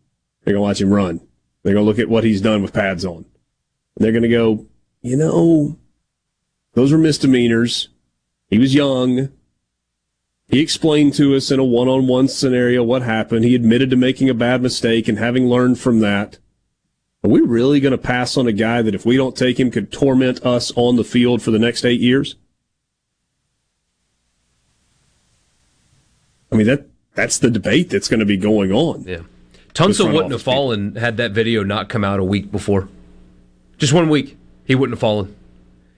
They're 0.44 0.54
going 0.54 0.58
to 0.58 0.62
watch 0.62 0.82
him 0.82 0.92
run. 0.92 1.26
They're 1.64 1.74
going 1.74 1.86
to 1.86 1.90
look 1.90 2.00
at 2.00 2.10
what 2.10 2.24
he's 2.24 2.42
done 2.42 2.62
with 2.62 2.74
pads 2.74 3.06
on. 3.06 3.26
They're 3.98 4.12
going 4.12 4.24
to 4.24 4.30
go, 4.30 4.66
you 5.02 5.16
know, 5.16 5.78
those 6.74 6.92
were 6.92 6.98
misdemeanors. 6.98 7.90
He 8.50 8.60
was 8.60 8.76
young. 8.76 9.30
He 10.48 10.62
explained 10.62 11.14
to 11.16 11.36
us 11.36 11.52
in 11.52 11.60
a 11.60 11.64
one 11.64 11.88
on 11.88 12.08
one 12.08 12.28
scenario 12.28 12.84
what 12.84 13.02
happened. 13.02 13.46
He 13.46 13.56
admitted 13.56 13.90
to 13.90 13.96
making 13.96 14.30
a 14.30 14.34
bad 14.34 14.62
mistake 14.62 15.08
and 15.08 15.18
having 15.18 15.48
learned 15.48 15.80
from 15.80 16.00
that. 16.02 16.38
Are 17.24 17.30
we 17.30 17.42
really 17.42 17.80
going 17.80 17.92
to 17.92 17.98
pass 17.98 18.38
on 18.38 18.46
a 18.46 18.52
guy 18.52 18.84
that 18.84 18.94
if 18.94 19.06
we 19.06 19.18
don't 19.18 19.36
take 19.36 19.60
him 19.60 19.72
could 19.72 19.92
torment 19.92 20.46
us 20.46 20.72
on 20.76 20.96
the 20.96 21.04
field 21.04 21.42
for 21.42 21.50
the 21.50 21.58
next 21.58 21.84
eight 21.84 22.00
years? 22.00 22.36
I 26.52 26.56
mean 26.56 26.68
that 26.68 26.88
that's 27.16 27.40
the 27.40 27.50
debate 27.50 27.90
that's 27.90 28.08
going 28.08 28.20
to 28.20 28.26
be 28.26 28.38
going 28.38 28.72
on. 28.72 29.04
Yeah. 29.04 29.22
Tunsil 29.74 30.14
wouldn't 30.14 30.32
have 30.32 30.42
people. 30.42 30.54
fallen 30.54 30.96
had 30.96 31.18
that 31.18 31.32
video 31.32 31.64
not 31.64 31.90
come 31.90 32.04
out 32.04 32.20
a 32.20 32.24
week 32.24 32.52
before. 32.52 32.88
Just 33.78 33.92
one 33.92 34.10
week. 34.10 34.38
He 34.64 34.76
wouldn't 34.76 34.94
have 34.94 35.02
fallen. 35.02 35.36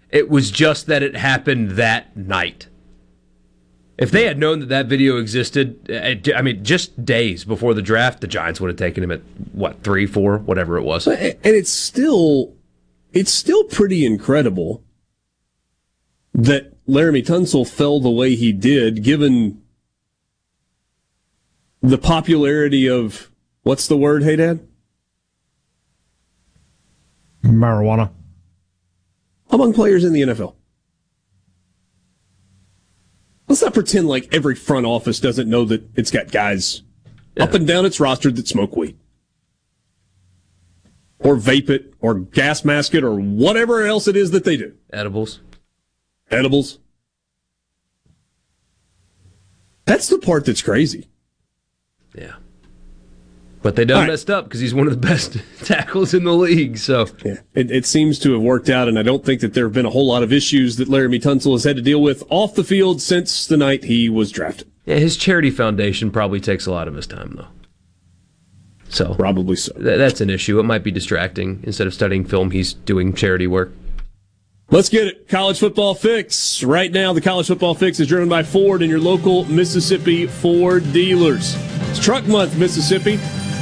It 0.10 0.30
was 0.30 0.50
just 0.50 0.88
that 0.88 1.04
it 1.04 1.16
happened 1.16 1.72
that 1.72 2.16
night. 2.16 2.68
If 3.98 4.12
they 4.12 4.26
had 4.26 4.38
known 4.38 4.60
that 4.60 4.70
that 4.70 4.86
video 4.86 5.18
existed, 5.18 5.90
eh, 5.90 6.18
I 6.36 6.42
mean, 6.44 6.64
just 6.64 7.04
days 7.04 7.44
before 7.44 7.74
the 7.74 7.82
draft, 7.82 8.22
the 8.22 8.28
Giants 8.28 8.62
would 8.62 8.68
have 8.68 8.78
taken 8.78 9.04
him 9.04 9.12
at 9.12 9.22
what 9.54 9.82
three, 9.82 10.06
four, 10.06 10.38
whatever 10.38 10.78
it 10.78 10.84
was. 10.84 11.08
And 11.08 11.38
it's 11.44 11.72
still 11.72 12.54
it's 13.12 13.34
still 13.34 13.64
pretty 13.64 14.06
incredible 14.06 14.84
that 16.34 16.86
Laremy 16.88 17.26
Tunsil 17.26 17.68
fell 17.68 18.00
the 18.00 18.12
way 18.12 18.36
he 18.36 18.54
did, 18.54 19.04
given 19.04 19.62
the 21.82 21.98
popularity 21.98 22.88
of 22.88 23.32
what's 23.64 23.88
the 23.88 23.98
word, 23.98 24.22
Haydad? 24.22 24.60
Marijuana. 27.44 28.12
Among 29.50 29.74
players 29.74 30.04
in 30.04 30.14
the 30.14 30.22
NFL. 30.22 30.54
Let's 33.48 33.62
not 33.62 33.74
pretend 33.74 34.08
like 34.08 34.34
every 34.34 34.56
front 34.56 34.86
office 34.86 35.20
doesn't 35.20 35.50
know 35.50 35.66
that 35.66 35.88
it's 35.96 36.12
got 36.12 36.32
guys 36.32 36.82
up 37.40 37.54
and 37.54 37.66
down 37.66 37.86
its 37.86 38.00
roster 38.00 38.32
that 38.32 38.48
smoke 38.48 38.76
weed. 38.76 38.98
Or 41.20 41.36
vape 41.36 41.70
it, 41.70 41.94
or 42.00 42.16
gas 42.16 42.64
mask 42.64 42.94
it, 42.94 43.04
or 43.04 43.16
whatever 43.16 43.86
else 43.86 44.08
it 44.08 44.16
is 44.16 44.32
that 44.32 44.44
they 44.44 44.58
do. 44.58 44.76
Edibles. 44.92 45.40
Edibles. 46.30 46.80
That's 49.86 50.10
the 50.10 50.20
part 50.20 50.46
that's 50.46 50.62
crazy. 50.62 51.08
Yeah. 52.14 52.36
But 53.62 53.76
they 53.76 53.86
done 53.86 54.02
right. 54.02 54.08
messed 54.10 54.30
up 54.30 54.46
because 54.46 54.60
he's 54.60 54.74
one 54.74 54.88
of 54.88 54.94
the 54.94 55.08
best 55.08 55.38
tackles 55.64 56.14
in 56.14 56.24
the 56.24 56.34
league. 56.34 56.78
So 56.78 57.08
Yeah, 57.26 57.38
it, 57.54 57.72
it 57.72 57.86
seems 57.86 58.20
to 58.20 58.34
have 58.34 58.42
worked 58.42 58.70
out, 58.70 58.88
and 58.88 58.98
I 59.00 59.04
don't 59.04 59.26
think 59.26 59.42
that 59.42 59.54
there 59.54 59.66
have 59.66 59.74
been 59.74 59.86
a 59.86 59.90
whole 59.90 60.08
lot 60.08 60.24
of 60.24 60.32
issues 60.32 60.78
that 60.78 60.88
Laremy 60.88 61.22
Tunsil 61.22 61.54
has 61.54 61.64
had 61.64 61.76
to 61.76 61.82
deal 61.82 62.02
with 62.02 62.24
off 62.30 62.56
the 62.56 62.64
field 62.64 63.02
since 63.02 63.48
the 63.48 63.58
night 63.58 63.86
he 63.86 64.10
was 64.10 64.32
drafted. 64.32 64.72
yeah, 64.86 64.98
his 64.98 65.18
charity 65.18 65.50
foundation 65.50 66.12
probably 66.12 66.40
takes 66.40 66.66
a 66.66 66.72
lot 66.72 66.88
of 66.88 66.96
his 66.96 67.08
time 67.08 67.34
though. 67.36 67.48
So 68.90 69.14
Probably 69.16 69.56
so. 69.56 69.74
th- 69.74 69.98
that's 69.98 70.22
an 70.22 70.30
issue. 70.30 70.60
It 70.60 70.64
might 70.64 70.84
be 70.84 70.92
distracting. 70.92 71.62
Instead 71.64 71.88
of 71.88 71.94
studying 71.94 72.24
film, 72.24 72.52
he's 72.52 72.74
doing 72.74 73.14
charity 73.14 73.48
work. 73.48 73.72
Let's 74.70 74.90
get 74.90 75.08
it. 75.08 75.28
College 75.30 75.60
football 75.60 75.94
fix. 75.94 76.64
Right 76.64 76.92
now, 76.92 77.14
the 77.14 77.22
college 77.22 77.48
football 77.48 77.74
fix 77.74 78.00
is 78.00 78.08
driven 78.08 78.28
by 78.28 78.44
Ford 78.44 78.82
and 78.82 78.90
your 78.90 79.00
local 79.00 79.46
Mississippi 79.46 80.28
Ford 80.28 80.92
dealers. 80.92 81.56
It's 81.90 82.00
Truck 82.00 82.26
Month, 82.28 82.58
Mississippi. 82.58 83.18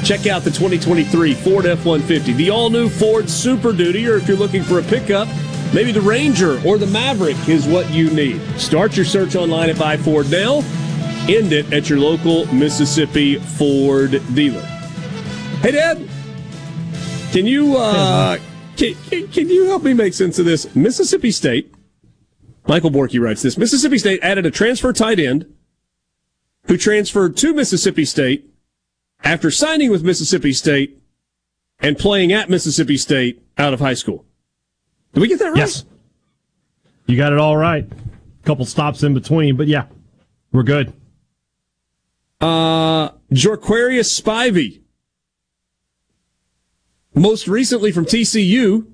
Check 0.05 0.27
out 0.27 0.43
the 0.43 0.51
2023 0.51 1.33
Ford 1.33 1.65
F 1.65 1.83
150, 1.83 2.33
the 2.33 2.51
all 2.51 2.69
new 2.69 2.89
Ford 2.89 3.27
Super 3.27 3.73
Duty, 3.73 4.07
or 4.07 4.17
if 4.17 4.27
you're 4.27 4.37
looking 4.37 4.61
for 4.61 4.77
a 4.77 4.83
pickup, 4.83 5.27
maybe 5.73 5.91
the 5.91 5.99
Ranger 5.99 6.61
or 6.63 6.77
the 6.77 6.85
Maverick 6.85 7.49
is 7.49 7.65
what 7.65 7.89
you 7.89 8.11
need. 8.11 8.39
Start 8.59 8.95
your 8.95 9.03
search 9.03 9.35
online 9.35 9.71
at 9.71 9.79
Buy 9.79 9.97
Ford 9.97 10.29
now. 10.29 10.57
End 11.27 11.51
it 11.51 11.73
at 11.73 11.89
your 11.89 11.97
local 11.97 12.45
Mississippi 12.53 13.39
Ford 13.39 14.21
dealer. 14.35 14.61
Hey, 15.61 15.71
Dad, 15.71 16.07
can 17.31 17.47
you 17.47 17.75
uh, 17.75 18.37
can, 18.77 18.93
can, 19.09 19.27
can 19.29 19.49
you 19.49 19.65
help 19.65 19.81
me 19.81 19.95
make 19.95 20.13
sense 20.13 20.37
of 20.37 20.45
this? 20.45 20.75
Mississippi 20.75 21.31
State, 21.31 21.73
Michael 22.67 22.91
Borky 22.91 23.19
writes 23.19 23.41
this 23.41 23.57
Mississippi 23.57 23.97
State 23.97 24.19
added 24.21 24.45
a 24.45 24.51
transfer 24.51 24.93
tight 24.93 25.19
end 25.19 25.51
who 26.65 26.77
transferred 26.77 27.35
to 27.37 27.55
Mississippi 27.55 28.05
State 28.05 28.51
after 29.23 29.51
signing 29.51 29.91
with 29.91 30.03
Mississippi 30.03 30.53
State 30.53 31.01
and 31.79 31.97
playing 31.97 32.31
at 32.31 32.49
Mississippi 32.49 32.97
State 32.97 33.41
out 33.57 33.73
of 33.73 33.79
high 33.79 33.93
school. 33.93 34.25
Did 35.13 35.21
we 35.21 35.27
get 35.27 35.39
that 35.39 35.49
right? 35.49 35.57
Yes. 35.57 35.85
You 37.07 37.17
got 37.17 37.33
it 37.33 37.39
all 37.39 37.57
right. 37.57 37.85
A 37.85 38.45
couple 38.45 38.65
stops 38.65 39.03
in 39.03 39.13
between, 39.13 39.55
but 39.55 39.67
yeah, 39.67 39.85
we're 40.51 40.63
good. 40.63 40.93
Uh, 42.41 43.09
Jorquarius 43.31 44.21
Spivey, 44.21 44.81
most 47.13 47.47
recently 47.47 47.91
from 47.91 48.05
TCU, 48.05 48.87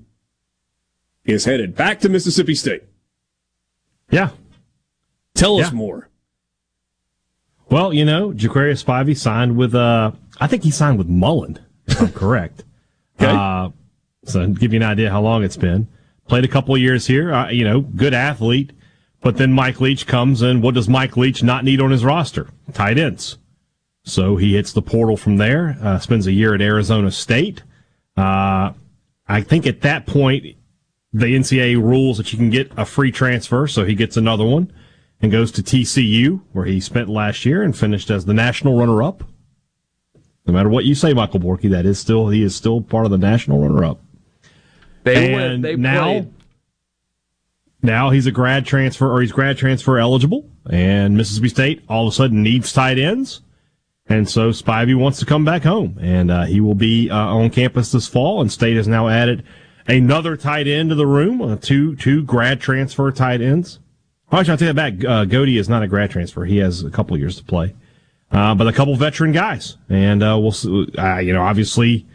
is 1.24 1.44
headed 1.44 1.74
back 1.74 2.00
to 2.00 2.08
Mississippi 2.08 2.54
State. 2.54 2.84
Yeah. 4.10 4.30
Tell 5.34 5.58
us 5.60 5.72
more. 5.72 6.08
Well, 7.72 7.94
you 7.94 8.04
know, 8.04 8.32
Jaquarius 8.32 8.84
Spivey 8.84 9.16
signed 9.16 9.56
with, 9.56 9.74
uh, 9.74 10.12
I 10.38 10.46
think 10.46 10.62
he 10.62 10.70
signed 10.70 10.98
with 10.98 11.08
Mullen, 11.08 11.58
if 11.86 12.02
I'm 12.02 12.12
correct. 12.12 12.64
Okay. 13.18 13.32
Uh, 13.32 13.70
so 14.24 14.46
give 14.48 14.74
you 14.74 14.80
an 14.80 14.82
idea 14.82 15.10
how 15.10 15.22
long 15.22 15.42
it's 15.42 15.56
been. 15.56 15.88
Played 16.28 16.44
a 16.44 16.48
couple 16.48 16.74
of 16.74 16.82
years 16.82 17.06
here, 17.06 17.32
uh, 17.32 17.48
you 17.48 17.64
know, 17.64 17.80
good 17.80 18.12
athlete. 18.12 18.72
But 19.22 19.38
then 19.38 19.54
Mike 19.54 19.80
Leach 19.80 20.06
comes 20.06 20.42
and 20.42 20.62
what 20.62 20.74
does 20.74 20.86
Mike 20.86 21.16
Leach 21.16 21.42
not 21.42 21.64
need 21.64 21.80
on 21.80 21.90
his 21.90 22.04
roster? 22.04 22.50
Tight 22.74 22.98
ends. 22.98 23.38
So 24.04 24.36
he 24.36 24.54
hits 24.54 24.74
the 24.74 24.82
portal 24.82 25.16
from 25.16 25.38
there, 25.38 25.78
uh, 25.80 25.98
spends 25.98 26.26
a 26.26 26.32
year 26.32 26.54
at 26.54 26.60
Arizona 26.60 27.10
State. 27.10 27.62
Uh, 28.18 28.72
I 29.26 29.40
think 29.40 29.66
at 29.66 29.80
that 29.80 30.04
point, 30.04 30.44
the 31.14 31.24
NCAA 31.24 31.76
rules 31.76 32.18
that 32.18 32.34
you 32.34 32.38
can 32.38 32.50
get 32.50 32.70
a 32.76 32.84
free 32.84 33.12
transfer, 33.12 33.66
so 33.66 33.86
he 33.86 33.94
gets 33.94 34.18
another 34.18 34.44
one 34.44 34.70
and 35.22 35.30
goes 35.30 35.52
to 35.52 35.62
TCU, 35.62 36.40
where 36.52 36.66
he 36.66 36.80
spent 36.80 37.08
last 37.08 37.46
year 37.46 37.62
and 37.62 37.76
finished 37.76 38.10
as 38.10 38.24
the 38.24 38.34
national 38.34 38.76
runner-up. 38.76 39.22
No 40.46 40.52
matter 40.52 40.68
what 40.68 40.84
you 40.84 40.96
say, 40.96 41.14
Michael 41.14 41.38
Borky, 41.38 41.70
that 41.70 41.86
is 41.86 42.00
still 42.00 42.28
he 42.28 42.42
is 42.42 42.54
still 42.54 42.80
part 42.80 43.04
of 43.04 43.12
the 43.12 43.18
national 43.18 43.60
runner-up. 43.62 44.00
They 45.04 45.32
and 45.32 45.34
went. 45.34 45.62
They 45.62 45.76
now, 45.76 46.04
played. 46.04 46.32
now 47.82 48.10
he's 48.10 48.26
a 48.26 48.32
grad 48.32 48.66
transfer 48.66 49.08
or 49.08 49.20
he's 49.20 49.30
grad 49.30 49.56
transfer 49.56 49.98
eligible, 49.98 50.50
and 50.68 51.16
Mississippi 51.16 51.48
State 51.48 51.82
all 51.88 52.08
of 52.08 52.12
a 52.12 52.14
sudden 52.14 52.42
needs 52.42 52.72
tight 52.72 52.98
ends. 52.98 53.42
And 54.06 54.28
so 54.28 54.50
Spivey 54.50 54.96
wants 54.96 55.20
to 55.20 55.26
come 55.26 55.44
back 55.44 55.62
home, 55.62 55.96
and 56.00 56.30
uh, 56.30 56.44
he 56.44 56.60
will 56.60 56.74
be 56.74 57.08
uh, 57.08 57.16
on 57.16 57.50
campus 57.50 57.92
this 57.92 58.08
fall. 58.08 58.40
And 58.40 58.50
State 58.50 58.76
has 58.76 58.88
now 58.88 59.08
added 59.08 59.44
another 59.86 60.36
tight 60.36 60.66
end 60.66 60.90
to 60.90 60.96
the 60.96 61.06
room, 61.06 61.40
uh, 61.40 61.56
two 61.56 61.94
two 61.94 62.24
grad 62.24 62.60
transfer 62.60 63.12
tight 63.12 63.40
ends. 63.40 63.78
Actually, 64.32 64.52
I'll 64.52 64.58
take 64.58 64.74
that 64.74 64.74
back. 64.74 64.92
Uh, 65.04 65.24
Godey 65.24 65.58
is 65.58 65.68
not 65.68 65.82
a 65.82 65.88
grad 65.88 66.10
transfer; 66.10 66.44
he 66.44 66.58
has 66.58 66.82
a 66.82 66.90
couple 66.90 67.16
years 67.18 67.36
to 67.36 67.44
play, 67.44 67.74
uh, 68.30 68.54
but 68.54 68.66
a 68.66 68.72
couple 68.72 68.96
veteran 68.96 69.32
guys. 69.32 69.76
And 69.88 70.22
uh, 70.22 70.38
we'll, 70.40 70.52
see, 70.52 70.88
uh, 70.96 71.18
you 71.18 71.32
know, 71.32 71.42
obviously, 71.42 72.06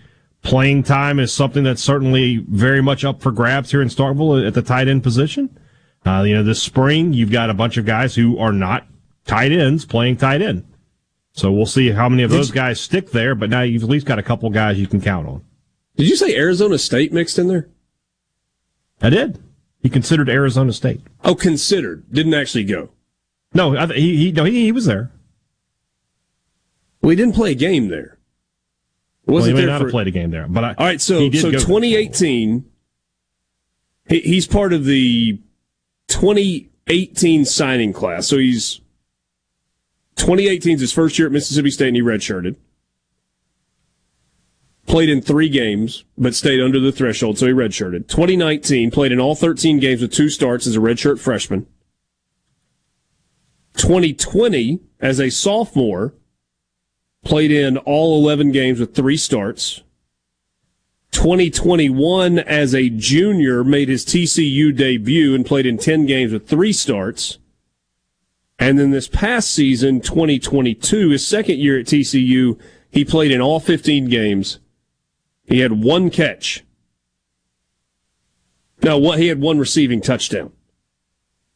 playing 0.41 0.84
time 0.84 1.19
is 1.19 1.31
something 1.31 1.64
that's 1.64 1.84
certainly 1.84 2.38
very 2.38 2.81
much 2.81 3.06
up 3.06 3.22
for 3.22 3.31
grabs 3.31 3.72
here 3.72 3.81
in 3.81 3.89
Starkville 3.89 4.45
at 4.48 4.53
the 4.53 4.61
tight 4.61 4.88
end 4.88 5.03
position. 5.03 5.57
Uh, 6.06 6.23
you 6.23 6.35
know, 6.35 6.44
this 6.44 6.61
spring 6.61 7.14
you've 7.14 7.31
got 7.31 7.49
a 7.49 7.53
bunch 7.53 7.77
of 7.77 7.85
guys 7.85 8.15
who 8.15 8.38
are 8.39 8.53
not 8.53 8.88
tight 9.26 9.52
ends 9.52 9.85
playing 9.85 10.18
tight 10.18 10.41
end. 10.41 10.65
So 11.34 11.52
we'll 11.52 11.68
see 11.68 11.91
how 11.91 12.10
many 12.10 12.23
of 12.23 12.31
those 12.31 12.49
guys 12.49 12.81
stick 12.81 13.11
there, 13.11 13.35
but 13.35 13.52
now 13.52 13.61
you've 13.61 13.84
at 13.84 13.89
least 13.89 14.07
got 14.07 14.18
a 14.18 14.23
couple 14.23 14.49
guys 14.49 14.80
you 14.80 14.88
can 14.88 15.02
count 15.02 15.27
on. 15.27 15.44
Did 15.95 16.10
you 16.10 16.15
say 16.15 16.35
Arizona 16.35 16.80
State 16.80 17.14
mixed 17.14 17.38
in 17.38 17.48
there? 17.48 17.68
I 19.02 19.11
did. 19.11 19.39
He 19.88 19.89
considered 19.89 20.27
Arizona 20.27 20.73
State. 20.73 20.99
Oh, 21.23 21.34
considered. 21.34 22.11
Didn't 22.11 22.34
actually 22.34 22.65
go. 22.65 22.89
No, 23.53 23.77
I, 23.77 23.85
he 23.93 24.18
he 24.18 24.31
no 24.34 24.43
he, 24.43 24.65
he 24.65 24.72
was 24.73 24.85
there. 24.85 25.14
Well, 27.01 27.11
he 27.11 27.15
didn't 27.15 27.35
play 27.35 27.51
a 27.51 27.55
game 27.55 27.88
there. 27.88 28.18
Well, 29.26 29.38
he 29.38 29.51
Wasn't 29.53 29.55
may 29.55 29.61
there 29.61 29.69
not 29.69 29.77
for- 29.80 29.85
have 29.85 29.91
played 29.91 30.07
a 30.07 30.11
game 30.11 30.30
there, 30.30 30.45
but 30.49 30.65
I, 30.65 30.73
All 30.73 30.85
right, 30.85 30.99
so 30.99 31.31
so 31.31 31.51
2018, 31.51 32.65
he, 34.09 34.19
he's 34.19 34.45
part 34.45 34.73
of 34.73 34.84
the 34.84 35.39
2018 36.09 37.45
signing 37.45 37.93
class. 37.93 38.27
So 38.27 38.39
he's 38.39 38.81
2018 40.18 40.76
is 40.76 40.81
his 40.81 40.91
first 40.91 41.18
year 41.18 41.27
at 41.27 41.31
Mississippi 41.31 41.72
State, 41.72 41.88
and 41.88 41.95
he 41.95 42.01
redshirted. 42.01 42.57
Played 44.88 45.09
in 45.09 45.22
three 45.22 45.49
games, 45.49 46.05
but 46.18 46.34
stayed 46.34 46.61
under 46.61 46.80
the 46.80 46.91
threshold, 46.91 47.38
so 47.38 47.45
he 47.45 47.51
redshirted. 47.51 48.07
2019 48.07 48.89
played 48.89 49.11
in 49.11 49.19
all 49.19 49.35
13 49.35 49.80
games 49.80 50.01
with 50.01 50.14
two 50.14 50.30
starts 50.30 50.65
as 50.65 50.76
a 50.76 50.80
redshirt 50.80 51.19
freshman. 51.19 51.68
2020 53.76 54.80
as 54.99 55.19
a 55.19 55.30
sophomore 55.30 56.14
played 57.23 57.51
in 57.51 57.77
all 57.77 58.18
11 58.19 58.51
games 58.51 58.80
with 58.80 58.95
three 58.95 59.18
starts. 59.18 59.84
2021 61.11 62.39
as 62.39 62.73
a 62.73 62.89
junior 62.89 63.64
made 63.64 63.89
his 63.89 64.05
TCU 64.05 64.76
debut 64.76 65.35
and 65.35 65.45
played 65.45 65.65
in 65.65 65.77
10 65.77 66.05
games 66.05 66.31
with 66.31 66.47
three 66.47 66.73
starts. 66.73 67.39
And 68.59 68.80
then 68.80 68.91
this 68.91 69.07
past 69.07 69.51
season, 69.51 70.01
2022, 70.01 71.09
his 71.09 71.26
second 71.26 71.59
year 71.59 71.80
at 71.80 71.85
TCU, 71.85 72.59
he 72.89 73.05
played 73.05 73.31
in 73.31 73.41
all 73.41 73.59
15 73.59 74.09
games. 74.09 74.59
He 75.48 75.60
had 75.60 75.84
one 75.84 76.10
catch. 76.10 76.64
Now, 78.84 78.98
what 78.98 79.18
he 79.18 79.28
had 79.28 79.41
one 79.41 79.57
receiving 79.57 80.02
touchdown. 80.02 80.52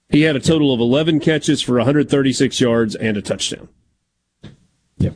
He 0.10 0.24
had 0.24 0.36
a 0.36 0.40
total 0.40 0.74
of 0.74 0.80
11 0.80 1.20
catches 1.20 1.62
for 1.62 1.76
136 1.76 2.60
yards 2.60 2.96
and 2.96 3.16
a 3.16 3.22
touchdown. 3.22 3.70
Yep. 4.98 5.16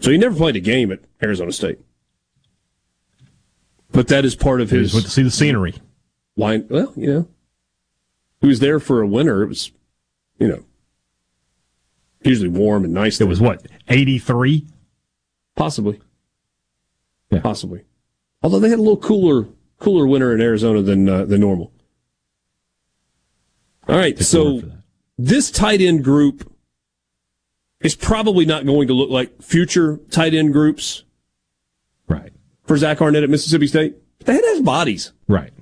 So 0.00 0.10
he 0.10 0.18
never 0.18 0.36
played 0.36 0.56
a 0.56 0.60
game 0.60 0.90
at 0.90 1.00
Arizona 1.22 1.52
State. 1.52 1.78
But 3.90 4.08
that 4.08 4.24
is 4.24 4.34
part 4.34 4.60
of 4.60 4.70
his. 4.70 4.92
just 4.92 4.94
went 4.94 5.06
to 5.06 5.12
see 5.12 5.22
the 5.22 5.30
scenery. 5.30 5.74
Wine, 6.36 6.66
well, 6.68 6.92
you 6.96 7.06
know, 7.06 7.28
he 8.40 8.48
was 8.48 8.58
there 8.58 8.80
for 8.80 9.00
a 9.00 9.06
winter. 9.06 9.42
It 9.42 9.48
was, 9.48 9.70
you 10.38 10.48
know, 10.48 10.64
usually 12.22 12.48
warm 12.48 12.84
and 12.84 12.92
nice. 12.92 13.20
It 13.20 13.28
was 13.28 13.40
what 13.40 13.64
eighty 13.88 14.18
three, 14.18 14.66
possibly, 15.54 16.00
yeah. 17.34 17.40
possibly. 17.40 17.84
Although 18.42 18.60
they 18.60 18.68
had 18.68 18.78
a 18.78 18.82
little 18.82 18.96
cooler, 18.96 19.48
cooler 19.78 20.06
winter 20.06 20.34
in 20.34 20.40
Arizona 20.40 20.82
than 20.82 21.08
uh, 21.08 21.24
than 21.24 21.40
normal. 21.40 21.72
All 23.88 23.96
right, 23.96 24.18
so 24.18 24.62
this 25.18 25.50
tight 25.50 25.80
end 25.80 26.04
group 26.04 26.50
is 27.80 27.94
probably 27.94 28.46
not 28.46 28.64
going 28.64 28.88
to 28.88 28.94
look 28.94 29.10
like 29.10 29.42
future 29.42 29.98
tight 30.10 30.34
end 30.34 30.52
groups, 30.52 31.04
right? 32.08 32.32
For 32.66 32.76
Zach 32.76 33.02
Arnett 33.02 33.22
at 33.22 33.30
Mississippi 33.30 33.66
State, 33.66 33.96
but 34.18 34.26
they 34.26 34.34
had 34.34 34.44
have 34.54 34.64
bodies. 34.64 35.12
Right. 35.28 35.52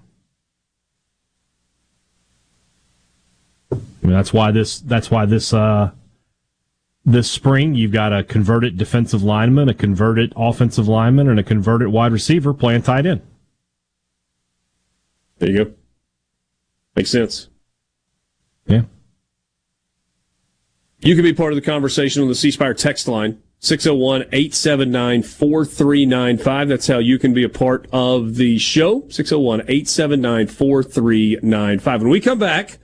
I 3.72 3.76
mean, 4.02 4.12
that's 4.12 4.32
why 4.32 4.50
this. 4.50 4.80
That's 4.80 5.10
why 5.10 5.26
this. 5.26 5.52
Uh, 5.52 5.90
this 7.04 7.30
spring, 7.30 7.74
you've 7.74 7.92
got 7.92 8.12
a 8.12 8.22
converted 8.22 8.76
defensive 8.76 9.22
lineman, 9.22 9.68
a 9.68 9.74
converted 9.74 10.32
offensive 10.36 10.88
lineman, 10.88 11.28
and 11.28 11.38
a 11.38 11.42
converted 11.42 11.88
wide 11.88 12.12
receiver 12.12 12.54
playing 12.54 12.82
tight 12.82 13.06
end. 13.06 13.22
There 15.38 15.50
you 15.50 15.64
go. 15.64 15.72
Makes 16.94 17.10
sense. 17.10 17.48
Yeah. 18.66 18.82
You 21.00 21.16
can 21.16 21.24
be 21.24 21.32
part 21.32 21.52
of 21.52 21.56
the 21.56 21.62
conversation 21.62 22.22
on 22.22 22.28
the 22.28 22.34
C 22.34 22.52
Spire 22.52 22.74
text 22.74 23.08
line, 23.08 23.42
601 23.58 24.22
879 24.32 25.22
4395. 25.24 26.68
That's 26.68 26.86
how 26.86 26.98
you 26.98 27.18
can 27.18 27.34
be 27.34 27.42
a 27.42 27.48
part 27.48 27.88
of 27.92 28.36
the 28.36 28.58
show, 28.58 29.08
601 29.08 29.62
879 29.62 30.46
4395. 30.46 32.02
When 32.02 32.10
we 32.10 32.20
come 32.20 32.38
back, 32.38 32.78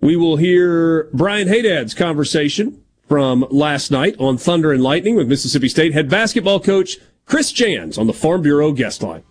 we 0.00 0.16
will 0.16 0.36
hear 0.36 1.08
Brian 1.12 1.46
Haydad's 1.46 1.94
conversation 1.94 2.82
from 3.08 3.46
last 3.50 3.90
night 3.90 4.14
on 4.18 4.38
Thunder 4.38 4.72
and 4.72 4.82
Lightning 4.82 5.16
with 5.16 5.28
Mississippi 5.28 5.68
State 5.68 5.92
head 5.92 6.08
basketball 6.08 6.60
coach 6.60 6.98
Chris 7.26 7.52
Jans 7.52 7.98
on 7.98 8.06
the 8.06 8.12
Farm 8.12 8.42
Bureau 8.42 8.72
guest 8.72 9.02
line. 9.02 9.22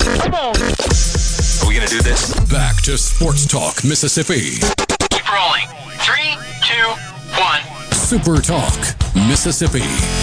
Are 0.00 1.68
we 1.68 1.74
going 1.74 1.86
to 1.86 1.94
do 1.94 2.02
this? 2.02 2.34
Back 2.50 2.82
to 2.82 2.98
Sports 2.98 3.46
Talk, 3.46 3.84
Mississippi. 3.84 4.58
Keep 5.10 5.32
rolling. 5.32 5.68
Three, 6.00 6.36
two, 6.62 6.88
one. 7.40 7.60
Super 7.92 8.40
Talk, 8.40 8.78
Mississippi. 9.14 10.21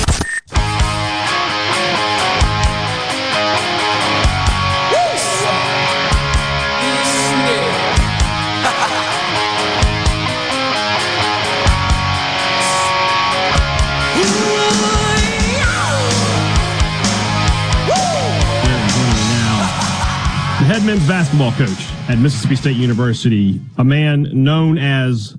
Head 20.69 20.85
men's 20.85 21.07
basketball 21.07 21.51
coach 21.53 21.89
at 22.09 22.19
Mississippi 22.19 22.55
State 22.55 22.77
University, 22.77 23.59
a 23.79 23.83
man 23.83 24.27
known 24.31 24.77
as 24.77 25.35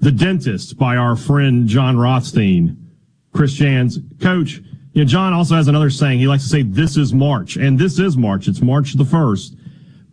the 0.00 0.12
dentist 0.12 0.76
by 0.76 0.98
our 0.98 1.16
friend 1.16 1.66
Jon 1.66 1.96
Rothstein, 1.96 2.92
Chris 3.32 3.54
Jans. 3.54 3.98
Coach, 4.20 4.60
you 4.92 5.02
know, 5.02 5.04
Jon 5.06 5.32
also 5.32 5.54
has 5.54 5.68
another 5.68 5.88
saying. 5.88 6.18
He 6.18 6.26
likes 6.26 6.42
to 6.42 6.50
say, 6.50 6.60
this 6.60 6.98
is 6.98 7.14
March. 7.14 7.56
And 7.56 7.78
this 7.78 7.98
is 7.98 8.18
March. 8.18 8.46
It's 8.46 8.60
March 8.60 8.92
the 8.92 9.04
1st. 9.04 9.56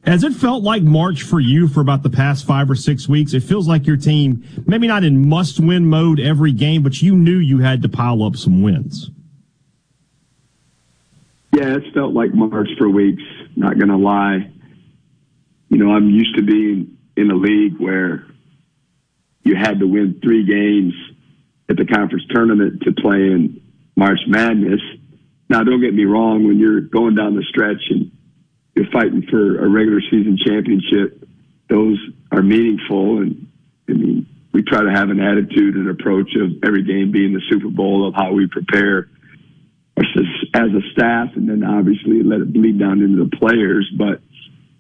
Has 0.06 0.24
it 0.24 0.32
felt 0.32 0.64
like 0.64 0.84
March 0.84 1.24
for 1.24 1.42
you 1.42 1.68
for 1.68 1.82
about 1.82 2.02
the 2.02 2.10
past 2.10 2.46
five 2.46 2.72
or 2.72 2.76
six 2.76 3.10
weeks? 3.10 3.34
It 3.34 3.44
feels 3.44 3.68
like 3.68 3.86
your 3.86 3.98
team, 3.98 4.42
maybe 4.68 4.88
not 4.88 5.04
in 5.04 5.28
must 5.28 5.60
win 5.60 5.86
mode 5.86 6.22
every 6.22 6.54
game, 6.54 6.82
but 6.82 7.02
you 7.02 7.18
knew 7.18 7.40
you 7.40 7.58
had 7.58 7.82
to 7.82 7.90
pile 7.90 8.24
up 8.24 8.38
some 8.38 8.62
wins. 8.62 9.12
Yeah, 11.52 11.76
it's 11.76 11.94
felt 11.94 12.14
like 12.14 12.34
March 12.34 12.70
for 12.78 12.88
weeks. 12.88 13.22
Not 13.58 13.78
gonna 13.78 13.98
lie. 13.98 14.50
You 15.72 15.78
know, 15.78 15.92
I'm 15.94 16.10
used 16.10 16.36
to 16.36 16.44
being 16.44 16.98
in 17.16 17.32
a 17.32 17.36
league 17.36 17.78
where 17.80 18.26
you 19.44 19.56
had 19.56 19.80
to 19.80 19.88
win 19.88 20.20
three 20.22 20.46
games 20.46 20.94
at 21.70 21.78
the 21.78 21.86
conference 21.86 22.26
tournament 22.30 22.82
to 22.82 22.92
play 22.92 23.16
in 23.16 23.62
March 23.96 24.20
Madness. 24.28 24.82
Now, 25.50 25.64
don't 25.64 25.80
get 25.80 25.94
me 25.94 26.04
wrong. 26.04 26.46
When 26.46 26.60
you're 26.60 26.82
going 26.82 27.16
down 27.16 27.38
the 27.38 27.44
stretch 27.44 27.82
and 27.90 28.12
you're 28.76 28.92
fighting 28.92 29.24
for 29.30 29.64
a 29.64 29.70
regular 29.70 30.02
season 30.12 30.38
championship, 30.46 31.24
those 31.70 31.98
are 32.34 32.44
meaningful. 32.44 33.20
And 33.20 33.48
I 33.88 33.94
mean, 33.94 34.28
we 34.52 34.64
try 34.64 34.84
to 34.84 34.92
have 34.92 35.10
an 35.10 35.22
attitude 35.22 35.76
and 35.76 35.90
approach 35.90 36.36
of 36.36 36.52
every 36.66 36.84
game 36.84 37.14
being 37.14 37.32
the 37.32 37.42
Super 37.50 37.70
Bowl 37.70 38.10
of 38.10 38.14
how 38.14 38.34
we 38.34 38.48
prepare 38.48 39.08
as 39.98 40.06
a, 40.74 40.92
staff, 40.92 41.30
and 41.36 41.48
then 41.48 41.64
obviously 41.64 42.24
let 42.24 42.42
it 42.42 42.52
bleed 42.52 42.78
down 42.78 43.02
into 43.02 43.24
the 43.24 43.38
players. 43.38 43.90
But 43.98 44.20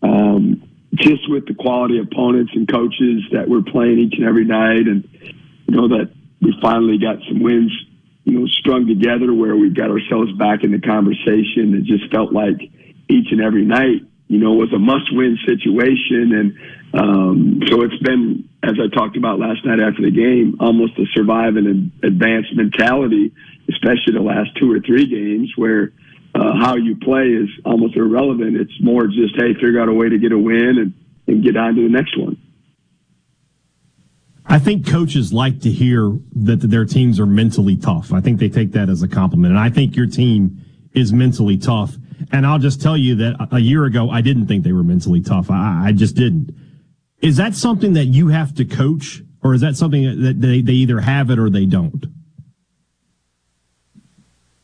um, 0.03 0.67
just 0.95 1.29
with 1.29 1.45
the 1.45 1.55
quality 1.55 1.99
opponents 1.99 2.51
and 2.53 2.67
coaches 2.67 3.23
that 3.31 3.47
we're 3.47 3.61
playing 3.61 3.99
each 3.99 4.15
and 4.17 4.27
every 4.27 4.45
night, 4.45 4.87
and 4.87 5.07
you 5.67 5.75
know 5.75 5.87
that 5.87 6.11
we 6.41 6.53
finally 6.61 6.97
got 6.97 7.17
some 7.27 7.41
wins, 7.41 7.71
you 8.23 8.39
know, 8.39 8.47
strung 8.47 8.87
together 8.87 9.33
where 9.33 9.55
we 9.55 9.69
got 9.69 9.89
ourselves 9.89 10.31
back 10.33 10.63
in 10.63 10.71
the 10.71 10.81
conversation. 10.81 11.75
It 11.75 11.85
just 11.85 12.11
felt 12.11 12.33
like 12.33 12.59
each 13.09 13.31
and 13.31 13.41
every 13.41 13.63
night, 13.63 14.01
you 14.27 14.39
know, 14.39 14.53
was 14.53 14.73
a 14.73 14.79
must-win 14.79 15.37
situation, 15.45 16.33
and 16.33 16.57
um, 16.93 17.61
so 17.67 17.83
it's 17.83 17.97
been, 18.03 18.49
as 18.63 18.73
I 18.73 18.93
talked 18.93 19.15
about 19.15 19.39
last 19.39 19.65
night 19.65 19.79
after 19.79 20.01
the 20.01 20.11
game, 20.11 20.57
almost 20.59 20.99
a 20.99 21.05
survive 21.13 21.55
and 21.55 21.91
advance 22.03 22.47
mentality, 22.53 23.33
especially 23.69 24.13
the 24.13 24.21
last 24.21 24.49
two 24.57 24.71
or 24.71 24.81
three 24.81 25.07
games 25.07 25.53
where 25.55 25.93
uh, 26.33 26.53
how 26.59 26.75
you 26.75 26.95
play 26.95 27.27
is 27.27 27.49
almost 27.65 27.95
irrelevant. 27.95 28.55
It's 28.55 28.73
more 28.81 29.07
just, 29.07 29.35
hey, 29.35 29.53
figure 29.53 29.79
out 29.81 29.89
a 29.89 29.93
way 29.93 30.09
to 30.09 30.17
get 30.17 30.31
a 30.31 30.37
win 30.37 30.77
and, 30.77 30.93
and 31.27 31.43
get 31.43 31.57
on 31.57 31.75
to 31.75 31.81
the 31.81 31.89
next 31.89 32.17
one. 32.17 32.37
I 34.45 34.59
think 34.59 34.87
coaches 34.87 35.31
like 35.31 35.61
to 35.61 35.71
hear 35.71 36.11
that 36.35 36.57
their 36.61 36.85
teams 36.85 37.19
are 37.19 37.25
mentally 37.25 37.77
tough. 37.77 38.11
I 38.11 38.21
think 38.21 38.39
they 38.39 38.49
take 38.49 38.73
that 38.73 38.89
as 38.89 39.01
a 39.01 39.07
compliment. 39.07 39.51
And 39.51 39.59
I 39.59 39.69
think 39.69 39.95
your 39.95 40.07
team 40.07 40.63
is 40.93 41.13
mentally 41.13 41.57
tough. 41.57 41.95
And 42.31 42.45
I'll 42.45 42.59
just 42.59 42.81
tell 42.81 42.97
you 42.97 43.15
that 43.15 43.47
a 43.51 43.59
year 43.59 43.85
ago, 43.85 44.09
I 44.09 44.21
didn't 44.21 44.47
think 44.47 44.63
they 44.63 44.73
were 44.73 44.83
mentally 44.83 45.21
tough. 45.21 45.49
I, 45.49 45.85
I 45.87 45.91
just 45.91 46.15
didn't. 46.15 46.53
Is 47.21 47.37
that 47.37 47.55
something 47.55 47.93
that 47.93 48.05
you 48.05 48.27
have 48.27 48.53
to 48.55 48.65
coach, 48.65 49.21
or 49.43 49.53
is 49.53 49.61
that 49.61 49.75
something 49.75 50.21
that 50.21 50.41
they, 50.41 50.61
they 50.61 50.73
either 50.73 50.99
have 50.99 51.29
it 51.29 51.39
or 51.39 51.49
they 51.49 51.65
don't? 51.65 52.05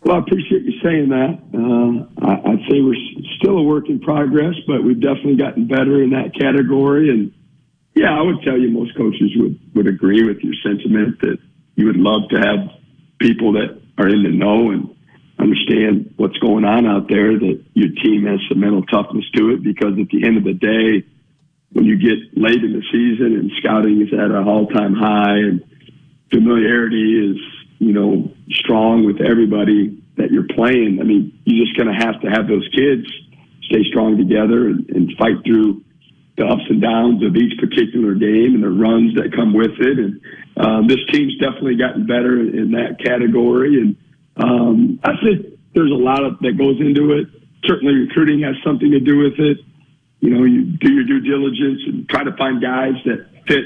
Well, 0.04 0.18
I 0.18 0.20
appreciate 0.20 0.66
saying 0.88 1.10
that. 1.10 1.36
Uh, 1.52 2.26
I, 2.26 2.32
I'd 2.52 2.64
say 2.70 2.80
we're 2.82 2.96
still 3.40 3.58
a 3.58 3.64
work 3.64 3.90
in 3.90 4.00
progress, 4.00 4.56
but 4.66 4.84
we've 4.84 5.02
definitely 5.02 5.36
gotten 5.36 5.68
better 5.68 6.02
in 6.02 6.12
that 6.12 6.34
category. 6.40 7.10
And 7.10 7.34
yeah, 7.94 8.18
I 8.18 8.22
would 8.22 8.42
tell 8.44 8.58
you 8.58 8.72
most 8.72 8.96
coaches 8.96 9.32
would, 9.36 9.60
would 9.76 9.88
agree 9.88 10.24
with 10.24 10.38
your 10.40 10.54
sentiment 10.64 11.20
that 11.22 11.38
you 11.76 11.86
would 11.88 11.98
love 11.98 12.30
to 12.30 12.38
have 12.40 12.70
people 13.20 13.54
that 13.54 13.82
are 13.98 14.08
in 14.08 14.24
the 14.24 14.30
know 14.30 14.72
and 14.72 14.96
understand 15.40 16.14
what's 16.18 16.38
going 16.38 16.66
on 16.66 16.88
out 16.88 17.08
there, 17.10 17.38
that 17.38 17.64
your 17.74 17.90
team 18.04 18.26
has 18.26 18.40
some 18.50 18.60
mental 18.60 18.84
toughness 18.84 19.26
to 19.36 19.52
it, 19.52 19.64
because 19.64 19.94
at 20.00 20.10
the 20.10 20.26
end 20.26 20.38
of 20.38 20.44
the 20.44 20.54
day, 20.54 21.06
when 21.74 21.86
you 21.86 21.98
get 21.98 22.18
late 22.36 22.64
in 22.64 22.74
the 22.74 22.84
season 22.92 23.38
and 23.38 23.52
scouting 23.60 24.02
is 24.02 24.14
at 24.14 24.32
an 24.32 24.48
all-time 24.48 24.96
high 24.96 25.38
and 25.38 25.64
familiarity 26.32 27.32
is, 27.32 27.38
you 27.78 27.94
know, 27.94 28.32
strong 28.50 29.06
with 29.06 29.22
everybody 29.22 30.02
that 30.18 30.32
you're 30.32 30.48
playing, 30.56 31.00
I 31.02 31.04
mean, 31.04 31.40
you're 31.46 31.66
just 31.66 31.78
going 31.78 31.88
to 31.88 32.06
have 32.06 32.22
to 32.22 32.28
have 32.28 32.48
those 32.48 32.68
kids 32.76 33.06
stay 33.64 33.84
strong 33.90 34.18
together 34.18 34.68
and, 34.68 34.90
and 34.90 35.12
fight 35.18 35.44
through 35.46 35.84
the 36.38 36.46
ups 36.46 36.64
and 36.70 36.82
downs 36.82 37.24
of 37.26 37.36
each 37.36 37.58
particular 37.60 38.14
game 38.14 38.54
and 38.56 38.64
the 38.64 38.70
runs 38.70 39.16
that 39.16 39.34
come 39.36 39.54
with 39.54 39.74
it. 39.80 39.98
And 39.98 40.22
um, 40.58 40.88
this 40.88 41.02
team's 41.12 41.38
definitely 41.38 41.76
gotten 41.76 42.06
better 42.06 42.40
in, 42.40 42.58
in 42.58 42.72
that 42.72 43.02
category. 43.04 43.82
And 43.82 43.96
um, 44.38 45.00
I 45.04 45.14
think 45.24 45.58
there's 45.74 45.92
a 45.92 45.98
lot 45.98 46.24
of 46.24 46.40
that 46.40 46.58
goes 46.58 46.80
into 46.80 47.14
it. 47.18 47.28
Certainly, 47.66 47.94
recruiting 48.08 48.42
has 48.42 48.56
something 48.64 48.92
to 48.92 49.00
do 49.00 49.18
with 49.18 49.38
it. 49.40 49.58
You 50.20 50.30
know, 50.30 50.46
you 50.46 50.66
do 50.78 50.94
your 50.94 51.04
due 51.04 51.22
diligence 51.22 51.82
and 51.86 52.08
try 52.10 52.24
to 52.24 52.36
find 52.38 52.62
guys 52.62 52.94
that 53.06 53.28
fit, 53.48 53.66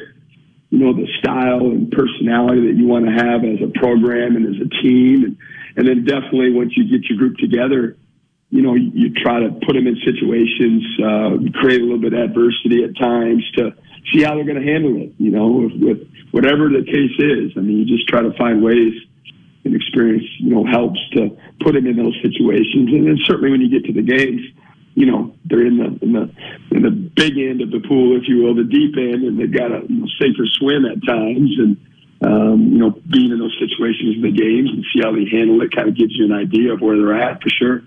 you 0.71 0.79
know, 0.79 0.93
the 0.95 1.07
style 1.19 1.67
and 1.67 1.91
personality 1.91 2.71
that 2.71 2.79
you 2.79 2.87
want 2.87 3.03
to 3.05 3.11
have 3.11 3.43
as 3.43 3.59
a 3.59 3.67
program 3.77 4.39
and 4.39 4.55
as 4.55 4.59
a 4.63 4.69
team. 4.81 5.23
And, 5.27 5.37
and 5.75 5.83
then 5.85 6.05
definitely 6.07 6.55
once 6.55 6.71
you 6.75 6.87
get 6.87 7.07
your 7.11 7.19
group 7.19 7.37
together, 7.37 7.97
you 8.49 8.61
know, 8.63 8.75
you, 8.75 8.91
you 8.95 9.13
try 9.13 9.41
to 9.41 9.51
put 9.67 9.75
them 9.75 9.85
in 9.85 9.99
situations, 9.99 10.83
uh, 11.03 11.59
create 11.59 11.81
a 11.81 11.83
little 11.83 11.99
bit 11.99 12.13
of 12.15 12.23
adversity 12.23 12.83
at 12.87 12.95
times 12.95 13.43
to 13.59 13.75
see 14.11 14.23
how 14.23 14.35
they're 14.35 14.47
going 14.47 14.59
to 14.59 14.65
handle 14.65 14.95
it, 14.95 15.11
you 15.19 15.29
know, 15.29 15.67
with, 15.67 15.75
with 15.75 15.99
whatever 16.31 16.71
the 16.71 16.87
case 16.87 17.15
is. 17.19 17.51
I 17.55 17.59
mean, 17.59 17.83
you 17.83 17.85
just 17.85 18.07
try 18.07 18.21
to 18.23 18.31
find 18.39 18.63
ways 18.63 18.95
and 19.63 19.75
experience, 19.75 20.25
you 20.39 20.55
know, 20.55 20.65
helps 20.65 20.99
to 21.19 21.35
put 21.59 21.75
them 21.75 21.85
in 21.85 21.99
those 21.99 22.15
situations. 22.23 22.95
And 22.95 23.07
then 23.07 23.19
certainly 23.27 23.51
when 23.51 23.61
you 23.61 23.69
get 23.69 23.85
to 23.87 23.93
the 23.93 24.01
games, 24.07 24.41
you 24.93 25.05
know, 25.05 25.33
they're 25.45 25.65
in 25.65 25.77
the 25.77 25.99
in 26.01 26.13
the 26.13 26.29
in 26.75 26.81
the 26.83 26.91
big 26.91 27.37
end 27.37 27.61
of 27.61 27.71
the 27.71 27.79
pool, 27.87 28.17
if 28.17 28.27
you 28.27 28.43
will, 28.43 28.55
the 28.55 28.63
deep 28.63 28.95
end, 28.97 29.23
and 29.23 29.39
they've 29.39 29.51
got 29.51 29.71
a 29.71 29.81
safer 30.19 30.45
swim 30.59 30.85
at 30.85 31.05
times. 31.05 31.51
And 31.57 31.77
um, 32.21 32.73
you 32.73 32.77
know, 32.77 32.91
being 33.09 33.31
in 33.31 33.39
those 33.39 33.55
situations 33.59 34.15
in 34.15 34.21
the 34.21 34.31
games 34.31 34.69
and 34.69 34.85
see 34.93 35.01
how 35.01 35.11
they 35.11 35.25
handle 35.25 35.61
it 35.61 35.75
kind 35.75 35.87
of 35.87 35.95
gives 35.95 36.11
you 36.15 36.25
an 36.25 36.33
idea 36.33 36.73
of 36.73 36.81
where 36.81 36.97
they're 36.97 37.17
at 37.17 37.41
for 37.41 37.49
sure. 37.49 37.83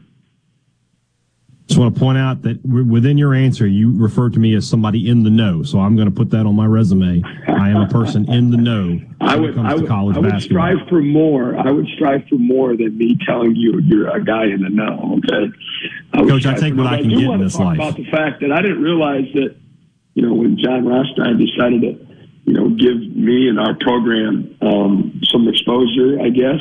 Just 1.67 1.81
want 1.81 1.95
to 1.95 2.01
point 2.01 2.19
out 2.19 2.43
that 2.43 2.63
within 2.63 3.17
your 3.17 3.33
answer, 3.35 3.67
you 3.67 3.97
referred 3.97 4.35
to 4.35 4.39
me 4.39 4.55
as 4.55 4.69
somebody 4.69 5.09
in 5.09 5.23
the 5.23 5.31
know. 5.31 5.63
So 5.63 5.81
I'm 5.81 5.97
going 5.97 6.09
to 6.09 6.15
put 6.15 6.31
that 6.31 6.45
on 6.45 6.55
my 6.55 6.67
resume. 6.67 7.23
I 7.49 7.71
am 7.71 7.77
a 7.79 7.89
person 7.89 8.31
in 8.31 8.51
the 8.51 8.59
know 8.59 9.01
I 9.19 9.37
would, 9.37 9.57
I 9.59 9.75
would, 9.75 9.91
I 9.91 10.19
would 10.19 10.43
strive 10.43 10.77
for 10.89 11.01
more. 11.01 11.57
I 11.57 11.71
would 11.71 11.87
strive 11.97 12.29
for 12.29 12.37
more 12.37 12.77
than 12.77 12.99
me 12.99 13.19
telling 13.27 13.57
you 13.57 13.81
you're 13.81 14.15
a 14.15 14.23
guy 14.23 14.45
in 14.45 14.63
the 14.63 14.69
know. 14.69 15.19
Okay, 15.19 15.53
I 16.13 16.19
Coach, 16.19 16.45
I 16.45 16.55
take 16.55 16.75
what 16.75 16.87
I 16.87 17.01
can 17.01 17.13
I 17.13 17.15
get 17.15 17.31
in 17.31 17.41
this 17.41 17.59
life. 17.59 17.77
About 17.77 17.97
the 17.97 18.11
fact 18.11 18.43
that 18.43 18.53
I 18.53 18.61
didn't 18.61 18.83
realize 18.83 19.25
that, 19.33 19.57
you 20.13 20.23
know, 20.23 20.35
when 20.35 20.59
Jon 20.59 20.87
Rothstein 20.87 21.39
decided 21.39 21.81
to, 21.81 22.07
you 22.45 22.53
know, 22.53 22.69
give 22.77 23.17
me 23.17 23.49
and 23.49 23.59
our 23.59 23.75
program 23.81 24.55
um, 24.61 25.21
some 25.25 25.49
exposure, 25.49 26.21
I 26.21 26.29
guess, 26.29 26.61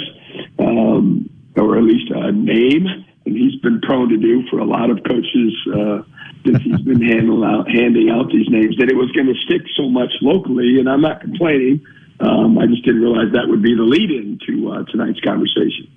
um, 0.59 1.29
or 1.57 1.77
at 1.77 1.83
least 1.83 2.09
a 2.11 2.31
name 2.31 3.05
and 3.25 3.35
he's 3.35 3.59
been 3.61 3.79
prone 3.81 4.09
to 4.09 4.17
do 4.17 4.43
for 4.49 4.59
a 4.59 4.65
lot 4.65 4.89
of 4.89 4.99
coaches 5.03 5.53
uh, 5.73 6.01
since 6.45 6.61
he's 6.63 6.81
been 6.81 7.01
handing 7.09 7.43
out, 7.43 7.69
handing 7.69 8.09
out 8.09 8.27
these 8.27 8.49
names, 8.49 8.75
that 8.77 8.89
it 8.89 8.95
was 8.95 9.11
going 9.11 9.27
to 9.27 9.35
stick 9.45 9.61
so 9.75 9.89
much 9.89 10.11
locally. 10.21 10.79
And 10.79 10.89
I'm 10.89 11.01
not 11.01 11.21
complaining. 11.21 11.85
Um, 12.19 12.57
I 12.57 12.67
just 12.67 12.83
didn't 12.85 13.01
realize 13.01 13.33
that 13.33 13.47
would 13.47 13.61
be 13.61 13.75
the 13.75 13.83
lead 13.83 14.11
in 14.11 14.39
to 14.47 14.71
uh, 14.71 14.83
tonight's 14.91 15.19
conversation. 15.21 15.89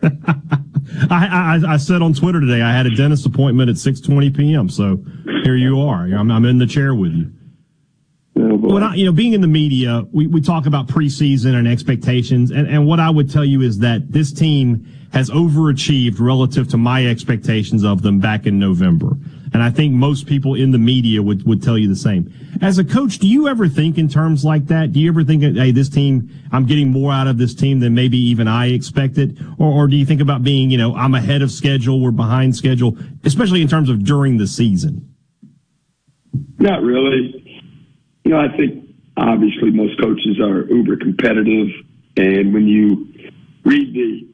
I, 1.10 1.60
I, 1.66 1.74
I, 1.74 1.76
said 1.76 2.02
on 2.02 2.14
Twitter 2.14 2.40
today 2.40 2.62
I 2.62 2.72
had 2.72 2.86
a 2.86 2.94
dentist 2.94 3.26
appointment 3.26 3.68
at 3.68 3.76
6:20 3.76 4.36
p.m. 4.36 4.68
So 4.68 5.04
here 5.42 5.56
you 5.56 5.80
are. 5.80 6.04
I'm, 6.04 6.30
I'm 6.30 6.44
in 6.44 6.58
the 6.58 6.66
chair 6.66 6.94
with 6.94 7.12
you. 7.12 7.32
Oh, 8.40 8.76
I, 8.78 8.94
you 8.94 9.04
know, 9.04 9.12
being 9.12 9.32
in 9.32 9.40
the 9.40 9.48
media, 9.48 10.04
we, 10.12 10.26
we 10.26 10.40
talk 10.40 10.66
about 10.66 10.86
preseason 10.86 11.54
and 11.54 11.66
expectations, 11.66 12.50
and, 12.50 12.68
and 12.68 12.86
what 12.86 13.00
I 13.00 13.10
would 13.10 13.30
tell 13.30 13.44
you 13.44 13.62
is 13.62 13.78
that 13.78 14.12
this 14.12 14.32
team 14.32 14.86
has 15.12 15.30
overachieved 15.30 16.20
relative 16.20 16.68
to 16.68 16.76
my 16.76 17.06
expectations 17.06 17.82
of 17.82 18.02
them 18.02 18.18
back 18.20 18.46
in 18.46 18.58
November. 18.58 19.16
And 19.54 19.62
I 19.62 19.70
think 19.70 19.94
most 19.94 20.26
people 20.26 20.54
in 20.54 20.70
the 20.70 20.78
media 20.78 21.22
would, 21.22 21.46
would 21.46 21.62
tell 21.62 21.78
you 21.78 21.88
the 21.88 21.96
same. 21.96 22.30
As 22.60 22.76
a 22.78 22.84
coach, 22.84 23.18
do 23.18 23.26
you 23.26 23.48
ever 23.48 23.66
think 23.66 23.96
in 23.96 24.08
terms 24.08 24.44
like 24.44 24.66
that? 24.66 24.92
Do 24.92 25.00
you 25.00 25.08
ever 25.08 25.24
think, 25.24 25.42
hey, 25.42 25.70
this 25.70 25.88
team, 25.88 26.30
I'm 26.52 26.66
getting 26.66 26.90
more 26.90 27.10
out 27.10 27.26
of 27.26 27.38
this 27.38 27.54
team 27.54 27.80
than 27.80 27.94
maybe 27.94 28.18
even 28.18 28.46
I 28.46 28.66
expected? 28.66 29.42
Or, 29.58 29.72
or 29.72 29.86
do 29.86 29.96
you 29.96 30.04
think 30.04 30.20
about 30.20 30.42
being, 30.42 30.70
you 30.70 30.76
know, 30.76 30.94
I'm 30.94 31.14
ahead 31.14 31.40
of 31.40 31.50
schedule, 31.50 32.00
we're 32.00 32.10
behind 32.10 32.54
schedule, 32.54 32.98
especially 33.24 33.62
in 33.62 33.68
terms 33.68 33.88
of 33.88 34.04
during 34.04 34.36
the 34.36 34.46
season? 34.46 35.14
Not 36.58 36.82
really. 36.82 37.37
You 38.24 38.32
know, 38.32 38.40
I 38.40 38.56
think 38.56 38.84
obviously 39.16 39.70
most 39.70 40.00
coaches 40.00 40.38
are 40.40 40.64
uber 40.66 40.96
competitive. 40.96 41.68
And 42.16 42.52
when 42.52 42.66
you 42.66 43.30
read 43.64 43.94
the 43.94 44.28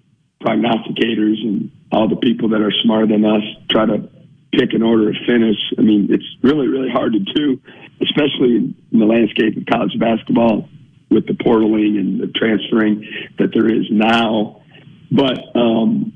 prognosticators 0.44 1.43
and 1.43 1.70
all 1.90 2.09
the 2.09 2.16
people 2.16 2.51
that 2.51 2.61
are 2.61 2.73
smarter 2.82 3.06
than 3.06 3.24
us 3.24 3.43
try 3.70 3.86
to 3.86 4.09
pick 4.52 4.73
an 4.73 4.82
order 4.82 5.09
of 5.09 5.16
finish. 5.27 5.56
I 5.78 5.82
mean, 5.82 6.09
it's 6.11 6.24
really, 6.43 6.69
really 6.69 6.90
hard 6.90 7.12
to 7.12 7.19
do, 7.19 7.61
especially 8.01 8.56
in 8.56 8.74
the 8.93 9.05
landscape 9.05 9.56
of 9.56 9.65
college 9.66 9.98
basketball 9.98 10.69
with 11.11 11.27
the 11.27 11.35
portaling 11.35 11.98
and 11.98 12.20
the 12.20 12.28
transferring 12.28 13.06
that 13.39 13.52
there 13.52 13.66
is 13.66 13.86
now. 13.90 14.62
But, 15.11 15.39
um, 15.55 16.12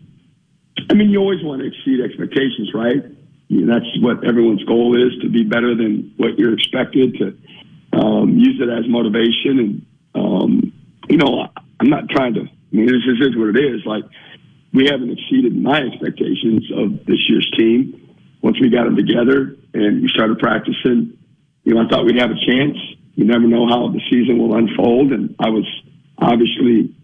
I 0.90 0.94
mean, 0.94 1.10
you 1.10 1.18
always 1.18 1.42
want 1.42 1.62
to 1.62 1.68
exceed 1.68 2.00
expectations, 2.00 2.72
right? 2.74 3.04
You 3.48 3.66
know, 3.66 3.74
that's 3.74 3.98
what 4.00 4.24
everyone's 4.26 4.64
goal 4.64 4.96
is 4.96 5.18
to 5.22 5.28
be 5.28 5.44
better 5.44 5.74
than 5.74 6.14
what 6.16 6.38
you're 6.38 6.54
expected, 6.54 7.16
to 7.18 7.36
um, 7.98 8.38
use 8.38 8.60
it 8.60 8.68
as 8.68 8.88
motivation. 8.88 9.58
And, 9.58 9.86
um, 10.14 10.72
you 11.08 11.16
know, 11.16 11.46
I'm 11.80 11.90
not 11.90 12.08
trying 12.08 12.34
to 12.34 12.48
I 12.72 12.76
mean, 12.76 12.86
this 12.86 13.28
is 13.28 13.36
what 13.36 13.56
it 13.56 13.64
is. 13.64 13.80
Like, 13.86 14.04
we 14.72 14.86
haven't 14.86 15.10
exceeded 15.10 15.56
my 15.56 15.80
expectations 15.80 16.70
of 16.76 17.06
this 17.06 17.18
year's 17.28 17.50
team. 17.56 18.14
Once 18.42 18.60
we 18.60 18.68
got 18.68 18.84
them 18.84 18.96
together 18.96 19.56
and 19.72 20.02
we 20.02 20.08
started 20.08 20.38
practicing, 20.38 21.16
you 21.64 21.74
know, 21.74 21.80
I 21.80 21.88
thought 21.88 22.04
we'd 22.04 22.20
have 22.20 22.30
a 22.30 22.46
chance. 22.46 22.76
You 23.14 23.24
never 23.24 23.46
know 23.46 23.66
how 23.66 23.88
the 23.88 24.00
season 24.10 24.38
will 24.38 24.54
unfold, 24.54 25.12
and 25.12 25.34
I 25.40 25.48
was 25.48 25.66
obviously 26.18 26.94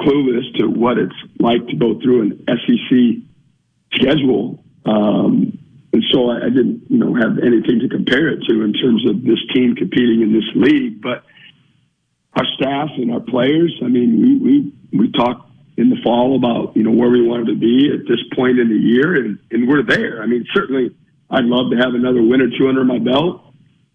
clueless 0.00 0.54
to 0.58 0.66
what 0.66 0.98
it's 0.98 1.16
like 1.40 1.66
to 1.66 1.76
go 1.76 1.98
through 2.00 2.22
an 2.22 2.44
SEC 2.46 3.98
schedule. 3.98 4.62
Um, 4.84 5.58
and 5.96 6.04
so 6.12 6.28
I, 6.28 6.44
I 6.44 6.50
didn't, 6.50 6.84
you 6.90 6.98
know, 6.98 7.14
have 7.14 7.38
anything 7.38 7.80
to 7.80 7.88
compare 7.88 8.28
it 8.28 8.44
to 8.46 8.62
in 8.62 8.74
terms 8.74 9.08
of 9.08 9.24
this 9.24 9.40
team 9.54 9.74
competing 9.74 10.20
in 10.20 10.30
this 10.30 10.44
league. 10.54 11.00
But 11.00 11.24
our 12.34 12.44
staff 12.56 12.90
and 12.98 13.10
our 13.14 13.20
players, 13.20 13.72
I 13.82 13.88
mean, 13.88 14.20
we 14.20 14.36
we 14.36 14.98
we 14.98 15.12
talked 15.12 15.50
in 15.78 15.88
the 15.88 15.96
fall 16.04 16.36
about 16.36 16.76
you 16.76 16.82
know 16.82 16.90
where 16.90 17.08
we 17.08 17.26
wanted 17.26 17.46
to 17.46 17.56
be 17.56 17.88
at 17.88 18.06
this 18.06 18.20
point 18.36 18.58
in 18.58 18.68
the 18.68 18.76
year, 18.76 19.16
and 19.16 19.38
and 19.50 19.66
we're 19.66 19.84
there. 19.84 20.22
I 20.22 20.26
mean, 20.26 20.44
certainly 20.52 20.94
I'd 21.30 21.44
love 21.44 21.70
to 21.70 21.78
have 21.78 21.94
another 21.94 22.22
win 22.22 22.42
or 22.42 22.50
two 22.58 22.68
under 22.68 22.84
my 22.84 22.98
belt, 22.98 23.40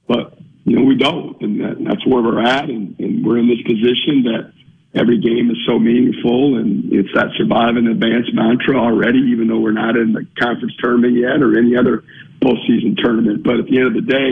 but 0.08 0.40
you 0.64 0.78
know 0.78 0.84
we 0.84 0.96
don't, 0.96 1.40
and 1.42 1.62
that, 1.62 1.86
that's 1.86 2.08
where 2.08 2.24
we're 2.24 2.42
at, 2.42 2.68
and, 2.68 3.00
and 3.00 3.24
we're 3.24 3.38
in 3.38 3.48
this 3.48 3.62
position 3.62 4.24
that 4.24 4.54
every 4.94 5.20
game 5.20 5.50
is 5.50 5.58
so 5.66 5.80
meaningful 5.80 6.58
and 6.58 6.92
it's 6.92 7.10
that 7.16 7.32
survive 7.38 7.78
and 7.78 7.88
advance 7.88 8.28
mantra 8.34 8.78
already, 8.78 9.20
even 9.32 9.48
though 9.48 9.60
we're 9.60 9.72
not 9.72 9.96
in 9.96 10.12
the 10.12 10.28
conference 10.40 10.74
tournament 10.84 11.16
yet 11.16 11.42
or 11.42 11.58
any 11.58 11.78
other 11.78 12.04
postseason 12.44 12.98
tournament. 12.98 13.44
But 13.44 13.60
at 13.60 13.66
the 13.68 13.78
end 13.80 13.88
of 13.88 13.94
the 13.94 14.08
day, 14.08 14.32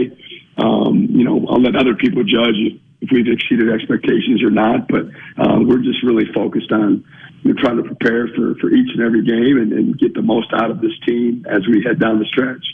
um, 0.58 1.08
you 1.12 1.24
know, 1.24 1.48
I'll 1.48 1.62
let 1.62 1.76
other 1.76 1.96
people 1.96 2.24
judge 2.24 2.56
if, 3.02 3.10
we've 3.12 3.32
exceeded 3.32 3.72
expectations 3.72 4.44
or 4.44 4.50
not. 4.50 4.90
But 4.90 5.08
uh, 5.40 5.60
we're 5.64 5.80
just 5.80 6.04
really 6.04 6.26
focused 6.36 6.72
on 6.74 7.06
you 7.44 7.54
know, 7.54 7.62
trying 7.62 7.78
to 7.78 7.84
prepare 7.84 8.28
for, 8.36 8.56
for 8.56 8.70
each 8.70 8.90
and 8.94 9.02
every 9.02 9.24
game 9.24 9.58
and, 9.58 9.72
and 9.72 9.98
get 9.98 10.14
the 10.14 10.22
most 10.22 10.52
out 10.54 10.70
of 10.70 10.82
this 10.82 10.92
team 11.08 11.46
as 11.50 11.66
we 11.66 11.82
head 11.82 11.98
down 11.98 12.20
the 12.20 12.26
stretch. 12.26 12.66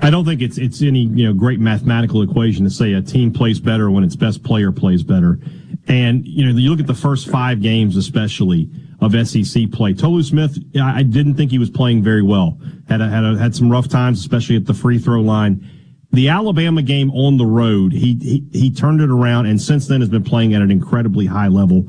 I 0.00 0.08
don't 0.08 0.24
think 0.24 0.40
it's 0.40 0.56
it's 0.56 0.80
any 0.80 1.00
you 1.00 1.26
know 1.26 1.34
great 1.34 1.60
mathematical 1.60 2.22
equation 2.22 2.64
to 2.64 2.70
say 2.70 2.94
a 2.94 3.02
team 3.02 3.32
plays 3.32 3.60
better 3.60 3.90
when 3.90 4.02
its 4.02 4.16
best 4.16 4.42
player 4.42 4.72
plays 4.72 5.02
better. 5.02 5.38
And 5.88 6.26
you 6.26 6.44
know 6.44 6.58
you 6.58 6.70
look 6.70 6.80
at 6.80 6.86
the 6.86 6.94
first 6.94 7.28
five 7.28 7.60
games, 7.60 7.96
especially 7.96 8.70
of 9.00 9.28
SEC 9.28 9.70
play. 9.72 9.92
Tolu 9.92 10.22
Smith, 10.22 10.56
I 10.80 11.02
didn't 11.02 11.34
think 11.34 11.50
he 11.50 11.58
was 11.58 11.70
playing 11.70 12.04
very 12.04 12.22
well. 12.22 12.58
Had 12.88 13.00
a, 13.00 13.08
had 13.08 13.24
a, 13.24 13.36
had 13.36 13.54
some 13.54 13.70
rough 13.70 13.88
times, 13.88 14.20
especially 14.20 14.54
at 14.54 14.64
the 14.64 14.74
free 14.74 14.98
throw 14.98 15.20
line. 15.20 15.68
The 16.12 16.28
Alabama 16.28 16.82
game 16.82 17.10
on 17.10 17.36
the 17.36 17.46
road, 17.46 17.92
he, 17.92 18.14
he 18.20 18.46
he 18.52 18.70
turned 18.70 19.00
it 19.00 19.10
around, 19.10 19.46
and 19.46 19.60
since 19.60 19.88
then 19.88 20.00
has 20.00 20.10
been 20.10 20.22
playing 20.22 20.54
at 20.54 20.62
an 20.62 20.70
incredibly 20.70 21.26
high 21.26 21.48
level. 21.48 21.82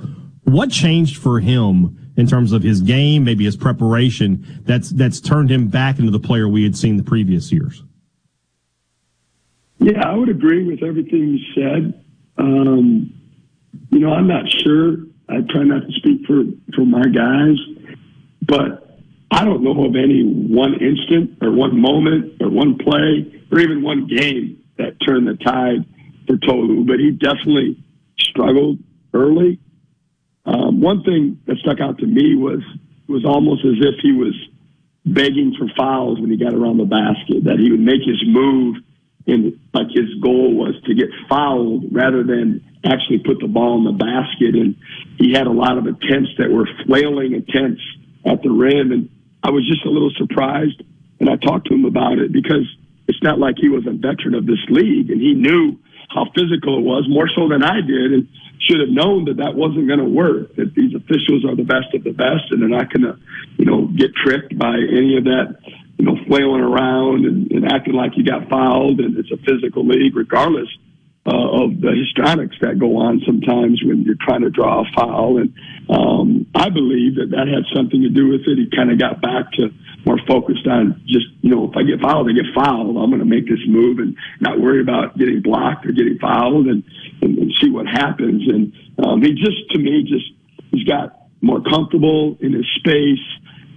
What 0.43 0.71
changed 0.71 1.17
for 1.17 1.39
him 1.39 2.11
in 2.17 2.25
terms 2.25 2.51
of 2.51 2.63
his 2.63 2.81
game, 2.81 3.23
maybe 3.23 3.43
his 3.45 3.57
preparation, 3.57 4.61
that's 4.65 4.89
that's 4.89 5.19
turned 5.19 5.51
him 5.51 5.67
back 5.67 5.99
into 5.99 6.11
the 6.11 6.19
player 6.19 6.47
we 6.47 6.63
had 6.63 6.75
seen 6.75 6.97
the 6.97 7.03
previous 7.03 7.51
years? 7.51 7.83
Yeah, 9.79 10.07
I 10.07 10.15
would 10.15 10.29
agree 10.29 10.63
with 10.63 10.81
everything 10.81 11.37
you 11.37 11.53
said. 11.53 12.05
Um, 12.37 13.13
you 13.93 13.99
know, 13.99 14.13
I'm 14.13 14.27
not 14.27 14.49
sure. 14.49 14.97
I 15.29 15.41
try 15.49 15.63
not 15.63 15.87
to 15.87 15.91
speak 15.93 16.25
for, 16.25 16.43
for 16.75 16.85
my 16.85 17.03
guys, 17.03 17.57
but 18.41 18.99
I 19.31 19.45
don't 19.45 19.63
know 19.63 19.85
of 19.85 19.95
any 19.95 20.23
one 20.23 20.73
instant 20.73 21.37
or 21.41 21.51
one 21.51 21.79
moment 21.79 22.41
or 22.41 22.49
one 22.49 22.77
play 22.77 23.41
or 23.51 23.59
even 23.59 23.81
one 23.81 24.07
game 24.07 24.63
that 24.77 24.97
turned 25.05 25.27
the 25.27 25.35
tide 25.43 25.85
for 26.27 26.37
Tolu, 26.37 26.85
but 26.85 26.99
he 26.99 27.11
definitely 27.11 27.83
struggled 28.19 28.79
early. 29.13 29.59
Um, 30.45 30.81
one 30.81 31.03
thing 31.03 31.39
that 31.45 31.57
stuck 31.57 31.79
out 31.79 31.97
to 31.99 32.05
me 32.05 32.35
was 32.35 32.61
was 33.07 33.25
almost 33.25 33.65
as 33.65 33.75
if 33.79 33.95
he 34.01 34.11
was 34.11 34.33
begging 35.05 35.53
for 35.57 35.67
fouls 35.75 36.19
when 36.19 36.31
he 36.31 36.37
got 36.37 36.53
around 36.53 36.77
the 36.77 36.85
basket, 36.85 37.43
that 37.43 37.59
he 37.59 37.69
would 37.69 37.79
make 37.79 38.01
his 38.01 38.21
move 38.25 38.77
and 39.27 39.59
like 39.73 39.87
his 39.89 40.13
goal 40.21 40.53
was 40.53 40.75
to 40.85 40.93
get 40.93 41.09
fouled 41.29 41.85
rather 41.91 42.23
than 42.23 42.63
actually 42.85 43.19
put 43.19 43.39
the 43.39 43.47
ball 43.47 43.77
in 43.77 43.83
the 43.85 43.97
basket. 43.97 44.55
And 44.55 44.75
he 45.17 45.33
had 45.33 45.47
a 45.47 45.51
lot 45.51 45.77
of 45.77 45.85
attempts 45.85 46.31
that 46.37 46.49
were 46.51 46.67
flailing 46.85 47.33
attempts 47.33 47.81
at 48.25 48.41
the 48.43 48.49
rim. 48.49 48.91
And 48.91 49.09
I 49.43 49.51
was 49.51 49.67
just 49.67 49.85
a 49.85 49.89
little 49.89 50.11
surprised. 50.17 50.81
And 51.19 51.29
I 51.29 51.35
talked 51.37 51.67
to 51.67 51.73
him 51.73 51.85
about 51.85 52.19
it 52.19 52.31
because 52.31 52.67
it's 53.07 53.21
not 53.23 53.39
like 53.39 53.55
he 53.57 53.69
was 53.69 53.85
a 53.87 53.91
veteran 53.91 54.35
of 54.35 54.45
this 54.45 54.59
league 54.69 55.09
and 55.09 55.21
he 55.21 55.33
knew 55.33 55.79
how 56.09 56.25
physical 56.35 56.77
it 56.77 56.83
was 56.83 57.05
more 57.07 57.29
so 57.35 57.47
than 57.49 57.63
I 57.63 57.81
did 57.81 58.11
and 58.13 58.27
should 58.59 58.79
have 58.79 58.89
known 58.89 59.25
that 59.25 59.37
that 59.37 59.55
wasn't 59.55 59.87
going 59.87 59.99
to 59.99 60.07
work, 60.07 60.55
that 60.55 60.73
these 60.75 60.95
officials 60.95 61.43
are 61.43 61.55
the 61.55 61.67
best 61.67 61.93
of 61.93 62.03
the 62.03 62.11
best 62.11 62.51
and 62.51 62.61
they're 62.61 62.69
not 62.69 62.91
going 62.93 63.03
to, 63.03 63.19
you 63.57 63.65
know, 63.65 63.87
get 63.87 64.15
tricked 64.15 64.57
by 64.57 64.75
any 64.75 65.17
of 65.17 65.25
that 65.25 65.57
you 65.97 66.05
know, 66.05 66.17
flailing 66.27 66.61
around 66.61 67.25
and, 67.25 67.51
and 67.51 67.71
acting 67.71 67.93
like 67.93 68.11
you 68.17 68.25
got 68.25 68.49
fouled, 68.49 68.99
and 68.99 69.17
it's 69.17 69.31
a 69.31 69.37
physical 69.37 69.85
league, 69.85 70.15
regardless 70.15 70.67
uh, 71.25 71.63
of 71.63 71.79
the 71.79 71.95
histrionics 71.95 72.57
that 72.59 72.79
go 72.79 72.97
on 72.97 73.21
sometimes 73.25 73.81
when 73.83 74.03
you're 74.03 74.19
trying 74.19 74.41
to 74.41 74.49
draw 74.49 74.81
a 74.81 74.85
foul. 74.93 75.39
And 75.39 75.53
um, 75.89 76.45
I 76.53 76.69
believe 76.69 77.15
that 77.15 77.31
that 77.31 77.47
had 77.47 77.63
something 77.73 78.01
to 78.01 78.09
do 78.09 78.27
with 78.27 78.41
it. 78.45 78.57
He 78.57 78.67
kind 78.75 78.91
of 78.91 78.99
got 78.99 79.21
back 79.21 79.51
to 79.53 79.71
more 80.05 80.19
focused 80.27 80.67
on 80.67 81.01
just, 81.07 81.27
you 81.39 81.49
know, 81.49 81.71
if 81.71 81.77
I 81.77 81.83
get 81.83 82.01
fouled, 82.01 82.27
I 82.29 82.33
get 82.33 82.51
fouled. 82.53 82.97
I'm 82.97 83.09
going 83.09 83.23
to 83.23 83.25
make 83.25 83.47
this 83.47 83.63
move 83.67 83.99
and 83.99 84.17
not 84.41 84.59
worry 84.59 84.81
about 84.81 85.17
getting 85.17 85.41
blocked 85.41 85.85
or 85.85 85.93
getting 85.93 86.19
fouled 86.19 86.67
and, 86.67 86.83
and, 87.21 87.37
and 87.37 87.53
see 87.61 87.69
what 87.69 87.87
happens. 87.87 88.43
And 88.47 88.73
um, 88.99 89.21
he 89.21 89.31
just, 89.31 89.71
to 89.71 89.79
me, 89.79 90.03
just 90.03 90.27
he's 90.71 90.83
got 90.83 91.23
more 91.39 91.61
comfortable 91.61 92.37
in 92.41 92.51
his 92.51 92.67
space. 92.75 93.23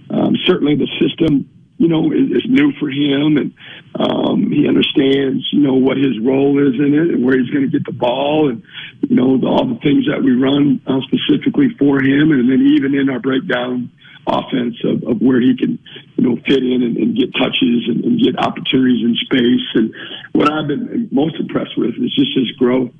Um, 0.09 0.35
certainly 0.45 0.75
the 0.75 0.87
system 0.99 1.49
you 1.77 1.87
know, 1.87 2.11
is, 2.11 2.43
new 2.47 2.71
for 2.79 2.89
him, 2.89 3.37
and 3.37 3.53
um, 3.95 4.51
he 4.51 4.67
understands, 4.67 5.47
you 5.51 5.61
know, 5.61 5.75
what 5.75 5.97
his 5.97 6.17
role 6.21 6.57
is 6.57 6.73
in 6.79 6.93
it 6.93 7.13
and 7.13 7.25
where 7.25 7.37
he's 7.37 7.49
going 7.49 7.69
to 7.69 7.71
get 7.71 7.85
the 7.85 7.93
ball, 7.93 8.49
and 8.49 8.63
you 9.07 9.15
know, 9.15 9.37
the, 9.37 9.47
all 9.47 9.67
the 9.67 9.79
things 9.81 10.05
that 10.09 10.23
we 10.23 10.33
run 10.33 10.81
uh, 10.87 10.99
specifically 11.05 11.69
for 11.77 12.01
him, 12.01 12.31
and 12.31 12.49
then 12.49 12.61
even 12.75 12.95
in 12.95 13.09
our 13.09 13.19
breakdown 13.19 13.91
offense 14.27 14.75
of, 14.83 15.03
of 15.07 15.21
where 15.21 15.39
he 15.39 15.55
can, 15.55 15.79
you 16.17 16.23
know, 16.23 16.35
fit 16.45 16.59
in 16.59 16.83
and, 16.83 16.97
and 16.97 17.17
get 17.17 17.31
touches 17.33 17.87
and, 17.87 18.03
and 18.03 18.19
get 18.19 18.37
opportunities 18.37 19.03
in 19.03 19.15
space. 19.23 19.67
And 19.75 19.93
what 20.33 20.51
I've 20.51 20.67
been 20.67 21.07
most 21.11 21.35
impressed 21.39 21.77
with 21.77 21.95
is 21.95 22.13
just 22.13 22.35
his 22.35 22.51
growth 22.57 22.91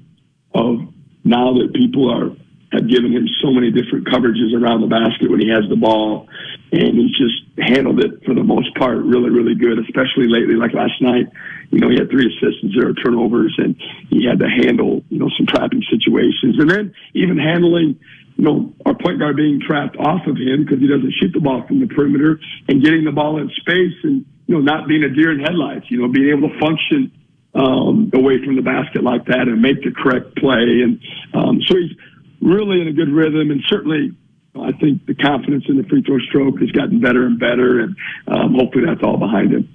of 0.55 0.79
now 1.25 1.53
that 1.59 1.73
people 1.73 2.09
are 2.09 2.31
have 2.71 2.89
given 2.89 3.11
him 3.11 3.27
so 3.41 3.51
many 3.51 3.71
different 3.71 4.07
coverages 4.07 4.51
around 4.51 4.81
the 4.81 4.91
basket 4.91 5.31
when 5.31 5.39
he 5.39 5.47
has 5.47 5.63
the 5.69 5.75
ball. 5.75 6.27
And 6.71 6.99
he's 6.99 7.15
just 7.15 7.47
handled 7.57 8.03
it 8.03 8.25
for 8.25 8.35
the 8.35 8.43
most 8.43 8.75
part 8.75 8.97
really, 8.99 9.29
really 9.29 9.55
good, 9.55 9.79
especially 9.79 10.27
lately, 10.27 10.55
like 10.55 10.73
last 10.73 10.99
night. 10.99 11.31
You 11.71 11.79
know, 11.79 11.87
he 11.89 11.95
had 11.95 12.09
three 12.09 12.27
assists 12.27 12.59
and 12.61 12.71
zero 12.73 12.91
turnovers, 12.93 13.55
and 13.57 13.75
he 14.09 14.27
had 14.27 14.39
to 14.39 14.49
handle, 14.49 15.01
you 15.07 15.19
know, 15.19 15.29
some 15.37 15.47
trapping 15.47 15.83
situations. 15.87 16.59
And 16.59 16.69
then 16.69 16.93
even 17.13 17.37
handling, 17.39 17.99
you 18.35 18.43
know, 18.43 18.73
our 18.85 18.95
point 18.95 19.19
guard 19.19 19.37
being 19.37 19.61
trapped 19.63 19.95
off 19.95 20.27
of 20.27 20.35
him 20.35 20.67
because 20.67 20.79
he 20.79 20.87
doesn't 20.87 21.13
shoot 21.21 21.31
the 21.31 21.39
ball 21.39 21.63
from 21.65 21.79
the 21.79 21.87
perimeter 21.87 22.39
and 22.67 22.83
getting 22.83 23.05
the 23.05 23.15
ball 23.15 23.39
in 23.39 23.49
space 23.55 23.95
and, 24.03 24.25
you 24.47 24.55
know, 24.55 24.61
not 24.61 24.87
being 24.87 25.03
a 25.03 25.09
deer 25.09 25.31
in 25.31 25.39
headlights, 25.39 25.89
you 25.89 26.01
know, 26.01 26.11
being 26.11 26.35
able 26.35 26.49
to 26.49 26.59
function 26.59 27.11
um, 27.55 28.11
away 28.13 28.43
from 28.43 28.55
the 28.55 28.61
basket 28.61 29.03
like 29.03 29.25
that 29.25 29.47
and 29.47 29.61
make 29.61 29.81
the 29.83 29.91
correct 29.91 30.35
play. 30.35 30.83
And 30.83 30.99
um, 31.33 31.61
so 31.65 31.75
he's 31.75 31.95
really 32.41 32.81
in 32.81 32.87
a 32.87 32.93
good 32.93 33.09
rhythm, 33.09 33.51
and 33.51 33.61
certainly 33.67 34.11
I 34.55 34.71
think 34.73 35.05
the 35.05 35.15
confidence 35.15 35.65
in 35.67 35.77
the 35.77 35.83
free 35.83 36.01
throw 36.01 36.19
stroke 36.19 36.59
has 36.59 36.71
gotten 36.71 36.99
better 36.99 37.25
and 37.25 37.39
better, 37.39 37.79
and 37.79 37.95
um, 38.27 38.55
hopefully 38.55 38.85
that's 38.85 39.01
all 39.03 39.17
behind 39.17 39.53
him. 39.53 39.73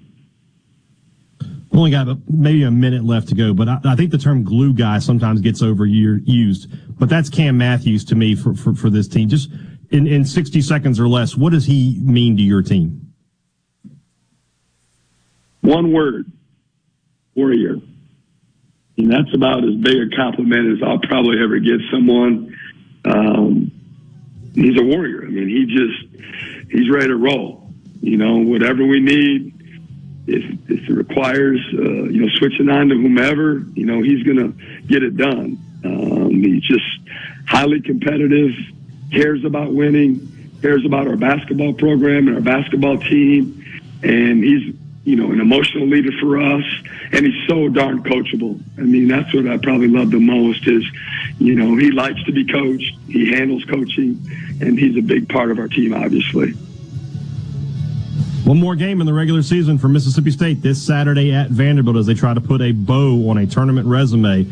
Only 1.75 1.91
got 1.91 2.19
maybe 2.29 2.65
a 2.65 2.71
minute 2.71 3.05
left 3.05 3.29
to 3.29 3.35
go, 3.35 3.55
but 3.55 3.69
I, 3.69 3.79
I 3.85 3.97
think 3.97 4.11
the 4.11 4.19
term 4.19 4.45
glue 4.45 4.75
guy 4.75 4.99
sometimes 4.99 5.41
gets 5.41 5.63
overused. 5.63 6.67
But 6.99 7.09
that's 7.09 7.31
Cam 7.31 7.57
Matthews 7.57 8.05
to 8.07 8.15
me 8.15 8.35
for, 8.35 8.55
for, 8.55 8.75
for 8.75 8.91
this 8.91 9.09
team. 9.09 9.29
Just 9.29 9.51
in, 9.91 10.07
in 10.07 10.25
60 10.25 10.61
seconds 10.61 11.01
or 11.01 11.09
less, 11.09 11.35
what 11.35 11.53
does 11.53 11.65
he 11.65 11.99
mean 12.03 12.37
to 12.37 12.43
your 12.43 12.63
team? 12.63 13.13
One 15.63 15.93
word 15.93 16.31
warrior. 17.35 17.77
And 18.99 19.11
that's 19.11 19.35
about 19.35 19.65
as 19.65 19.75
big 19.77 19.97
a 19.97 20.17
compliment 20.17 20.77
as 20.77 20.87
I'll 20.87 20.99
probably 20.99 21.43
ever 21.43 21.59
give 21.59 21.81
someone. 21.91 22.52
Um, 23.05 23.71
he's 24.55 24.79
a 24.79 24.83
warrior. 24.83 25.25
I 25.25 25.29
mean, 25.29 25.49
he 25.49 25.67
just, 25.67 26.71
he's 26.71 26.91
ready 26.91 27.09
to 27.09 27.17
roll. 27.17 27.73
You 28.01 28.17
know, 28.17 28.39
whatever 28.39 28.85
we 28.85 29.01
need, 29.01 29.53
if, 30.27 30.71
if 30.71 30.89
it 30.89 30.93
requires, 30.93 31.61
uh, 31.73 32.05
you 32.05 32.23
know, 32.23 32.29
switching 32.39 32.69
on 32.69 32.89
to 32.89 32.95
whomever, 32.95 33.65
you 33.75 33.87
know, 33.87 34.03
he's 34.03 34.23
going 34.25 34.39
to 34.39 34.83
get 34.87 35.03
it 35.03 35.17
done. 35.17 35.59
Um, 35.85 36.31
he's 36.31 36.63
just 36.63 36.85
highly 37.47 37.81
competitive, 37.81 38.53
cares 39.13 39.45
about 39.45 39.73
winning, 39.73 40.59
cares 40.61 40.85
about 40.85 41.09
our 41.09 41.17
basketball 41.17 41.75
program 41.75 42.29
and 42.29 42.37
our 42.37 42.43
basketball 42.43 42.99
team. 42.99 43.65
And 44.03 44.43
he's 44.43 44.75
you 45.05 45.17
know, 45.17 45.33
an 45.33 45.41
emotional 45.41 45.87
leader 45.87 46.13
for 46.21 46.41
us, 46.41 46.65
and 47.11 47.27
he's 47.27 47.49
so 47.49 47.69
darn 47.69 48.03
coachable. 48.05 48.61
I 48.79 48.83
mean, 48.83 49.09
that's 49.09 49.33
what 49.35 49.49
I 49.49 49.57
probably 49.57 49.89
love 49.89 50.11
the 50.11 50.21
most 50.21 50.67
is, 50.69 50.85
you 51.39 51.57
know, 51.57 51.77
he 51.77 51.91
likes 51.91 52.23
to 52.25 52.33
be 52.33 52.45
coached, 52.45 52.97
he 53.09 53.31
handles 53.31 53.65
coaching, 53.65 54.25
and 54.61 54.79
he's 54.79 54.97
a 54.97 55.01
big 55.01 55.29
part 55.29 55.51
of 55.51 55.59
our 55.59 55.69
team, 55.69 55.93
obviously. 55.93 56.53
One 58.45 58.59
more 58.59 58.77
game 58.77 59.01
in 59.01 59.07
the 59.07 59.13
regular 59.13 59.43
season 59.43 59.79
for 59.79 59.89
Mississippi 59.89 60.31
State 60.31 60.63
this 60.63 60.85
Saturday 60.85 61.33
at 61.33 61.51
Vanderbilt 61.51 61.97
as 61.97 62.07
they 62.07 62.15
try 62.15 62.35
to 62.35 62.41
put 62.41 62.61
a 62.61 62.73
bow 62.73 63.29
on 63.29 63.39
a 63.39 63.47
tournament 63.47 63.87
resume. 63.87 64.47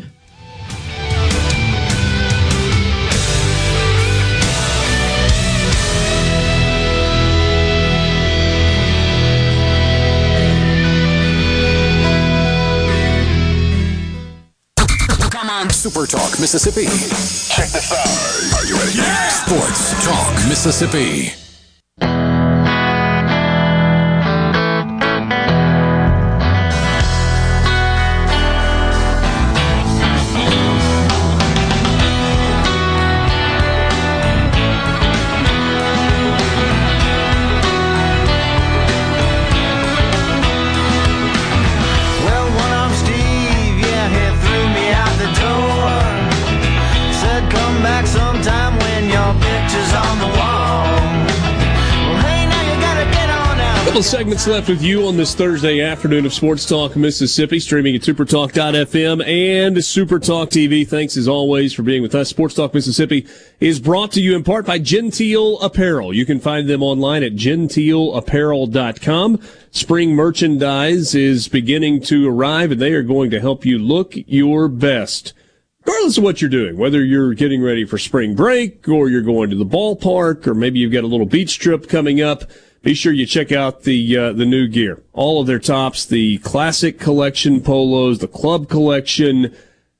Super 15.81 16.05
Talk 16.05 16.39
Mississippi. 16.39 16.85
Check 16.85 17.69
this 17.71 17.91
out. 17.91 18.59
Are 18.59 18.67
you 18.67 18.75
ready? 18.75 18.99
Yeah. 18.99 19.29
Sports 19.29 20.05
Talk 20.05 20.47
Mississippi. 20.47 21.40
Couple 54.01 54.17
segments 54.17 54.47
left 54.47 54.67
with 54.67 54.81
you 54.81 55.05
on 55.05 55.15
this 55.15 55.35
Thursday 55.35 55.79
afternoon 55.79 56.25
of 56.25 56.33
Sports 56.33 56.65
Talk 56.65 56.95
Mississippi, 56.95 57.59
streaming 57.59 57.95
at 57.95 58.01
supertalk.fm 58.01 59.23
and 59.27 59.77
Supertalk 59.77 60.49
TV. 60.49 60.87
Thanks 60.87 61.15
as 61.17 61.27
always 61.27 61.71
for 61.71 61.83
being 61.83 62.01
with 62.01 62.15
us. 62.15 62.27
Sports 62.27 62.55
Talk 62.55 62.73
Mississippi 62.73 63.27
is 63.59 63.79
brought 63.79 64.11
to 64.13 64.19
you 64.19 64.35
in 64.35 64.43
part 64.43 64.65
by 64.65 64.79
Genteel 64.79 65.61
Apparel. 65.61 66.15
You 66.15 66.25
can 66.25 66.39
find 66.39 66.67
them 66.67 66.81
online 66.81 67.21
at 67.21 67.33
genteelapparel.com. 67.33 69.39
Spring 69.69 70.15
merchandise 70.15 71.13
is 71.13 71.47
beginning 71.47 72.01
to 72.01 72.27
arrive 72.27 72.71
and 72.71 72.81
they 72.81 72.93
are 72.93 73.03
going 73.03 73.29
to 73.29 73.39
help 73.39 73.67
you 73.67 73.77
look 73.77 74.13
your 74.15 74.67
best 74.67 75.33
regardless 75.85 76.17
of 76.17 76.23
what 76.23 76.41
you're 76.41 76.49
doing, 76.49 76.77
whether 76.77 77.03
you're 77.03 77.33
getting 77.33 77.61
ready 77.61 77.85
for 77.85 77.97
spring 77.97 78.35
break 78.35 78.87
or 78.87 79.09
you're 79.09 79.21
going 79.21 79.49
to 79.49 79.55
the 79.55 79.65
ballpark 79.65 80.47
or 80.47 80.53
maybe 80.53 80.79
you've 80.79 80.91
got 80.91 81.03
a 81.03 81.07
little 81.07 81.25
beach 81.25 81.59
trip 81.59 81.87
coming 81.87 82.21
up, 82.21 82.43
be 82.83 82.93
sure 82.93 83.13
you 83.13 83.25
check 83.25 83.51
out 83.51 83.83
the 83.83 84.17
uh, 84.17 84.33
the 84.33 84.45
new 84.45 84.67
gear. 84.67 85.03
All 85.13 85.41
of 85.41 85.47
their 85.47 85.59
tops, 85.59 86.05
the 86.05 86.39
classic 86.39 86.99
collection 86.99 87.61
polos, 87.61 88.19
the 88.19 88.27
club 88.27 88.69
collection, 88.69 89.55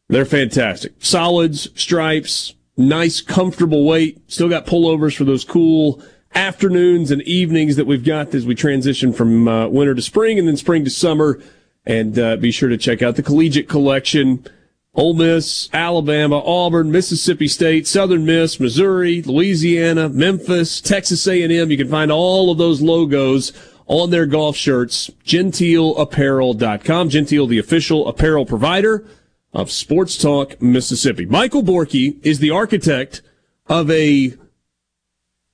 they're 0.07 0.25
fantastic. 0.25 0.93
Solids, 0.99 1.69
stripes, 1.75 2.55
nice 2.75 3.21
comfortable 3.21 3.85
weight. 3.85 4.19
Still 4.31 4.49
got 4.49 4.65
pullovers 4.65 5.15
for 5.15 5.23
those 5.23 5.45
cool 5.45 6.01
afternoons 6.33 7.11
and 7.11 7.21
evenings 7.23 7.75
that 7.75 7.85
we've 7.85 8.05
got 8.05 8.33
as 8.33 8.45
we 8.45 8.55
transition 8.55 9.13
from 9.13 9.47
uh, 9.47 9.67
winter 9.67 9.93
to 9.93 10.01
spring 10.01 10.39
and 10.39 10.47
then 10.47 10.57
spring 10.57 10.83
to 10.83 10.89
summer. 10.89 11.39
And 11.85 12.17
uh, 12.17 12.37
be 12.37 12.51
sure 12.51 12.69
to 12.69 12.77
check 12.77 13.01
out 13.01 13.15
the 13.15 13.23
collegiate 13.23 13.67
collection. 13.67 14.45
Ole 14.93 15.13
Miss, 15.13 15.69
Alabama, 15.71 16.39
Auburn, 16.39 16.91
Mississippi 16.91 17.47
State, 17.47 17.87
Southern 17.87 18.25
Miss, 18.25 18.59
Missouri, 18.59 19.21
Louisiana, 19.21 20.09
Memphis, 20.09 20.81
Texas 20.81 21.25
A&M. 21.27 21.71
You 21.71 21.77
can 21.77 21.87
find 21.87 22.11
all 22.11 22.51
of 22.51 22.57
those 22.57 22.81
logos 22.81 23.53
on 23.87 24.09
their 24.09 24.25
golf 24.25 24.57
shirts. 24.57 25.09
GenteelApparel.com. 25.25 27.09
Genteel, 27.09 27.47
the 27.47 27.57
official 27.57 28.05
apparel 28.09 28.45
provider 28.45 29.05
of 29.53 29.71
Sports 29.71 30.17
Talk 30.17 30.61
Mississippi. 30.61 31.25
Michael 31.25 31.63
Borky 31.63 32.17
is 32.25 32.39
the 32.39 32.51
architect 32.51 33.21
of 33.67 33.89
a 33.89 34.33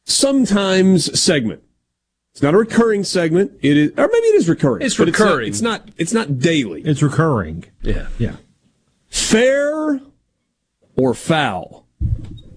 sometimes 0.06 1.20
segment. 1.20 1.62
It's 2.34 2.42
not 2.42 2.56
a 2.56 2.58
recurring 2.58 3.04
segment. 3.04 3.52
It 3.62 3.78
is, 3.78 3.92
or 3.98 4.08
maybe 4.12 4.28
it 4.28 4.36
is 4.36 4.50
recurring. 4.50 4.84
It's 4.84 4.98
recurring. 4.98 5.50
It's 5.50 5.62
not, 5.62 5.82
it's 5.98 6.12
not. 6.14 6.30
It's 6.30 6.32
not 6.32 6.40
daily. 6.40 6.82
It's 6.84 7.04
recurring. 7.04 7.66
Yeah. 7.84 8.08
Yeah. 8.18 8.36
Fair 9.10 10.00
or 10.96 11.14
foul? 11.14 11.86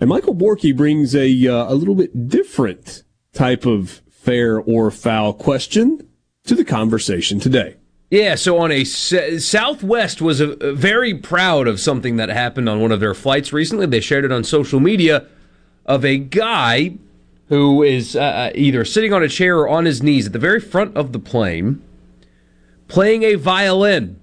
And 0.01 0.09
Michael 0.09 0.35
Borky 0.35 0.77
brings 0.77 1.15
a 1.15 1.47
uh, 1.47 1.73
a 1.73 1.75
little 1.75 1.95
bit 1.95 2.29
different 2.29 3.03
type 3.33 3.67
of 3.67 4.03
fair 4.11 4.59
or 4.59 4.91
foul 4.91 5.33
question 5.33 6.09
to 6.45 6.55
the 6.55 6.65
conversation 6.65 7.39
today. 7.41 7.77
Yeah, 8.11 8.35
so 8.35 8.59
on 8.59 8.73
a 8.73 8.85
Southwest 8.85 10.21
was 10.21 10.41
a, 10.41 10.51
a 10.55 10.73
very 10.73 11.15
proud 11.15 11.69
of 11.69 11.79
something 11.79 12.17
that 12.17 12.29
happened 12.29 12.69
on 12.69 12.81
one 12.81 12.91
of 12.91 12.99
their 12.99 13.15
flights 13.15 13.53
recently. 13.53 13.87
They 13.87 14.01
shared 14.01 14.25
it 14.25 14.33
on 14.33 14.43
social 14.43 14.81
media 14.81 15.27
of 15.87 16.05
a 16.05 16.19
guy 16.19 16.97
who 17.49 17.83
is 17.83 18.17
uh, 18.17 18.51
either 18.55 18.85
sitting 18.85 19.13
on 19.13 19.23
a 19.23 19.29
chair 19.29 19.59
or 19.59 19.69
on 19.69 19.85
his 19.85 20.03
knees 20.03 20.27
at 20.27 20.33
the 20.33 20.39
very 20.39 20.61
front 20.61 20.97
of 20.97 21.13
the 21.13 21.19
plane 21.19 21.83
playing 22.89 23.23
a 23.23 23.37
violin. 23.37 24.21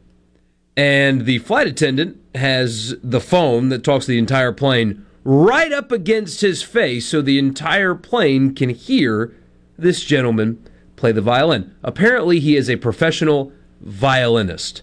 And 0.75 1.25
the 1.25 1.39
flight 1.39 1.67
attendant 1.67 2.16
has 2.35 2.95
the 3.03 3.21
phone 3.21 3.69
that 3.69 3.83
talks 3.83 4.05
to 4.05 4.11
the 4.11 4.17
entire 4.17 4.51
plane 4.51 5.05
right 5.23 5.73
up 5.73 5.91
against 5.91 6.41
his 6.41 6.63
face 6.63 7.05
so 7.05 7.21
the 7.21 7.37
entire 7.37 7.95
plane 7.95 8.55
can 8.55 8.69
hear 8.69 9.35
this 9.77 10.03
gentleman 10.03 10.63
play 10.95 11.11
the 11.11 11.21
violin. 11.21 11.75
Apparently, 11.83 12.39
he 12.39 12.55
is 12.55 12.69
a 12.69 12.77
professional 12.77 13.51
violinist. 13.81 14.81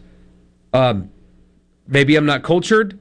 Um, 0.72 1.10
maybe 1.86 2.16
I'm 2.16 2.26
not 2.26 2.42
cultured. 2.42 2.98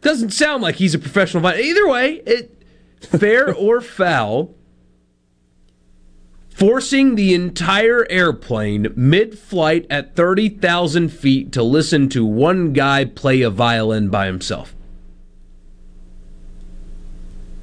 Doesn't 0.00 0.30
sound 0.30 0.62
like 0.62 0.76
he's 0.76 0.94
a 0.94 0.98
professional 0.98 1.42
violinist. 1.42 1.70
Either 1.70 1.88
way, 1.88 2.22
it 2.26 2.62
fair 3.00 3.54
or 3.54 3.80
foul. 3.80 4.54
Forcing 6.50 7.14
the 7.14 7.34
entire 7.34 8.06
airplane 8.10 8.92
mid 8.94 9.38
flight 9.38 9.86
at 9.88 10.14
30,000 10.14 11.08
feet 11.08 11.52
to 11.52 11.62
listen 11.62 12.08
to 12.10 12.24
one 12.24 12.72
guy 12.72 13.04
play 13.04 13.40
a 13.40 13.50
violin 13.50 14.10
by 14.10 14.26
himself. 14.26 14.74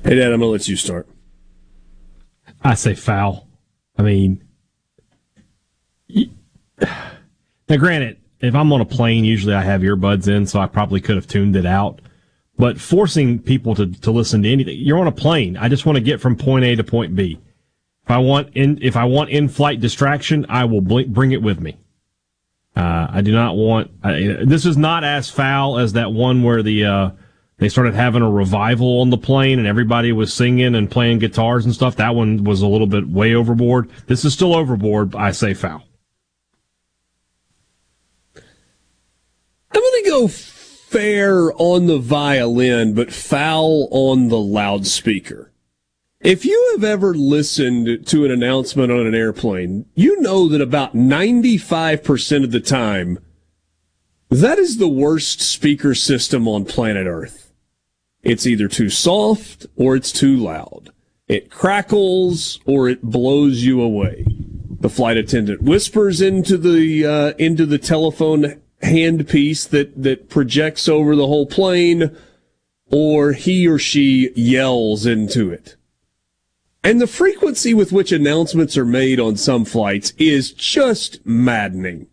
Hey, 0.03 0.15
Dad, 0.15 0.31
I'm 0.31 0.39
going 0.39 0.41
to 0.41 0.47
let 0.47 0.67
you 0.67 0.75
start. 0.75 1.07
I 2.63 2.73
say 2.73 2.95
foul. 2.95 3.47
I 3.97 4.03
mean, 4.03 4.43
now 6.09 7.77
granted, 7.77 8.17
if 8.39 8.55
I'm 8.55 8.71
on 8.71 8.81
a 8.81 8.85
plane, 8.85 9.25
usually 9.25 9.53
I 9.53 9.63
have 9.63 9.81
earbuds 9.81 10.27
in, 10.27 10.45
so 10.45 10.59
I 10.59 10.67
probably 10.67 11.01
could 11.01 11.15
have 11.15 11.27
tuned 11.27 11.55
it 11.55 11.65
out. 11.65 12.01
But 12.57 12.79
forcing 12.79 13.39
people 13.39 13.75
to, 13.75 13.87
to 13.87 14.11
listen 14.11 14.43
to 14.43 14.51
anything, 14.51 14.77
you're 14.79 14.99
on 14.99 15.07
a 15.07 15.11
plane. 15.11 15.57
I 15.57 15.69
just 15.69 15.85
want 15.85 15.97
to 15.97 16.03
get 16.03 16.21
from 16.21 16.35
point 16.35 16.65
A 16.65 16.75
to 16.75 16.83
point 16.83 17.15
B. 17.15 17.39
If 18.07 18.11
I 18.11 18.19
want 18.19 18.55
in, 18.55 18.79
if 18.81 18.95
I 18.95 19.03
want 19.03 19.31
in-flight 19.31 19.81
distraction, 19.81 20.45
I 20.47 20.63
will 20.63 20.79
bl- 20.79 21.09
bring 21.09 21.33
it 21.33 21.41
with 21.41 21.59
me. 21.59 21.75
Uh, 22.73 23.07
I 23.09 23.19
do 23.19 23.33
not 23.33 23.57
want. 23.57 23.91
I, 24.01 24.37
this 24.45 24.65
is 24.65 24.77
not 24.77 25.03
as 25.03 25.29
foul 25.29 25.77
as 25.77 25.91
that 25.91 26.13
one 26.13 26.41
where 26.41 26.63
the 26.63 26.85
uh, 26.85 27.09
they 27.57 27.67
started 27.67 27.95
having 27.95 28.21
a 28.21 28.31
revival 28.31 29.01
on 29.01 29.09
the 29.09 29.17
plane 29.17 29.59
and 29.59 29.67
everybody 29.67 30.13
was 30.13 30.33
singing 30.33 30.73
and 30.73 30.89
playing 30.89 31.19
guitars 31.19 31.65
and 31.65 31.73
stuff. 31.73 31.97
That 31.97 32.15
one 32.15 32.45
was 32.45 32.61
a 32.61 32.67
little 32.67 32.87
bit 32.87 33.09
way 33.09 33.35
overboard. 33.35 33.89
This 34.05 34.23
is 34.23 34.31
still 34.31 34.55
overboard. 34.55 35.13
I 35.13 35.31
say 35.31 35.53
foul. 35.53 35.83
I'm 38.35 39.81
going 39.81 40.03
to 40.03 40.09
go 40.09 40.27
fair 40.29 41.51
on 41.55 41.87
the 41.87 41.99
violin, 41.99 42.93
but 42.93 43.11
foul 43.11 43.89
on 43.91 44.29
the 44.29 44.37
loudspeaker. 44.37 45.51
If 46.27 46.43
you 46.43 46.71
have 46.73 46.83
ever 46.83 47.13
listened 47.13 48.05
to 48.07 48.25
an 48.25 48.31
announcement 48.31 48.91
on 48.91 49.07
an 49.07 49.15
airplane, 49.15 49.85
you 49.95 50.19
know 50.19 50.49
that 50.49 50.59
about 50.59 50.93
95% 50.93 52.43
of 52.43 52.51
the 52.51 52.59
time, 52.59 53.19
that 54.27 54.59
is 54.59 54.75
the 54.75 54.89
worst 54.89 55.39
speaker 55.39 55.95
system 55.95 56.45
on 56.45 56.65
planet 56.65 57.07
Earth. 57.07 57.53
It's 58.23 58.45
either 58.45 58.67
too 58.67 58.89
soft 58.89 59.67
or 59.77 59.95
it's 59.95 60.11
too 60.11 60.35
loud. 60.35 60.89
It 61.29 61.49
crackles 61.49 62.59
or 62.65 62.89
it 62.89 63.03
blows 63.03 63.63
you 63.63 63.81
away. 63.81 64.25
The 64.81 64.89
flight 64.89 65.15
attendant 65.15 65.61
whispers 65.61 66.19
into 66.19 66.57
the 66.57 67.05
uh, 67.05 67.33
into 67.37 67.65
the 67.65 67.77
telephone 67.77 68.61
handpiece 68.83 69.69
that 69.69 70.03
that 70.03 70.27
projects 70.27 70.89
over 70.89 71.15
the 71.15 71.27
whole 71.27 71.45
plane, 71.45 72.13
or 72.91 73.31
he 73.31 73.65
or 73.65 73.79
she 73.79 74.33
yells 74.35 75.05
into 75.05 75.49
it. 75.51 75.77
And 76.87 77.01
the 77.01 77.05
frequency 77.05 77.73
with 77.73 77.91
which 77.91 78.13
announcements 78.13 78.77
are 78.77 78.85
made 78.85 79.19
on 79.19 79.35
some 79.35 79.65
flights 79.65 80.11
is 80.11 80.53
just 80.53 81.19
maddening. 81.25 82.07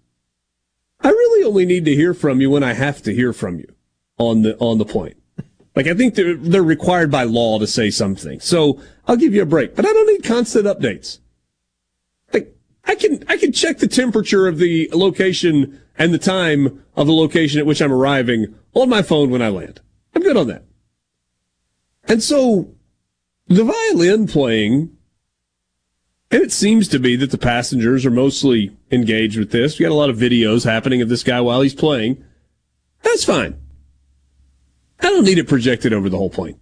I 1.01 1.11
really 1.11 1.45
only 1.45 1.65
need 1.65 1.85
to 1.85 1.95
hear 1.95 2.13
from 2.13 2.41
you 2.41 2.51
when 2.51 2.65
I 2.65 2.73
have 2.73 3.01
to 3.03 3.15
hear 3.15 3.33
from 3.33 3.61
you 3.61 3.73
on 4.19 4.43
the 4.43 4.57
on 4.59 4.79
the 4.79 4.85
plane. 4.85 5.15
Like 5.77 5.87
I 5.87 5.95
think 5.95 6.17
they're 6.17 6.35
they're 6.35 6.65
required 6.65 7.09
by 7.09 7.23
law 7.23 7.61
to 7.61 7.69
say 7.69 7.89
something. 7.89 8.41
So 8.41 8.81
I'll 9.07 9.17
give 9.17 9.33
you 9.33 9.43
a 9.43 9.47
break, 9.47 9.77
but 9.77 9.87
I 9.87 9.93
don't 9.93 10.13
need 10.13 10.25
constant 10.25 10.67
updates. 10.67 11.21
Like 12.33 12.53
I 12.85 12.97
can 12.97 13.23
I 13.29 13.37
can 13.37 13.53
check 13.53 13.79
the 13.79 13.87
temperature 13.87 14.49
of 14.49 14.59
the 14.59 14.91
location 14.93 15.81
and 15.97 16.13
the 16.13 16.19
time 16.19 16.85
of 16.97 17.07
the 17.07 17.15
location 17.15 17.61
at 17.61 17.67
which 17.67 17.81
I'm 17.81 17.93
arriving 17.93 18.57
on 18.73 18.89
my 18.89 19.03
phone 19.03 19.31
when 19.31 19.41
I 19.41 19.51
land. 19.51 19.83
I'm 20.17 20.23
good 20.23 20.37
on 20.37 20.49
that. 20.49 20.65
And 22.09 22.21
so 22.21 22.74
the 23.55 23.65
violin 23.65 24.27
playing, 24.27 24.97
and 26.31 26.43
it 26.43 26.53
seems 26.53 26.89
to 26.89 26.99
be 26.99 27.17
that 27.17 27.31
the 27.31 27.39
passengers 27.39 28.05
are 28.05 28.11
mostly 28.11 28.77
engaged 28.91 29.39
with 29.39 29.51
this. 29.51 29.79
We 29.79 29.85
got 29.85 29.93
a 29.93 29.95
lot 29.95 30.11
of 30.11 30.17
videos 30.17 30.65
happening 30.65 31.01
of 31.03 31.09
this 31.09 31.23
guy 31.23 31.41
while 31.41 31.61
he's 31.61 31.75
playing. 31.75 32.25
That's 33.03 33.25
fine. 33.25 33.61
I 35.01 35.11
don't 35.11 35.25
need 35.25 35.39
it 35.39 35.49
projected 35.49 35.93
over 35.93 36.09
the 36.09 36.17
whole 36.17 36.31
plane. 36.31 36.59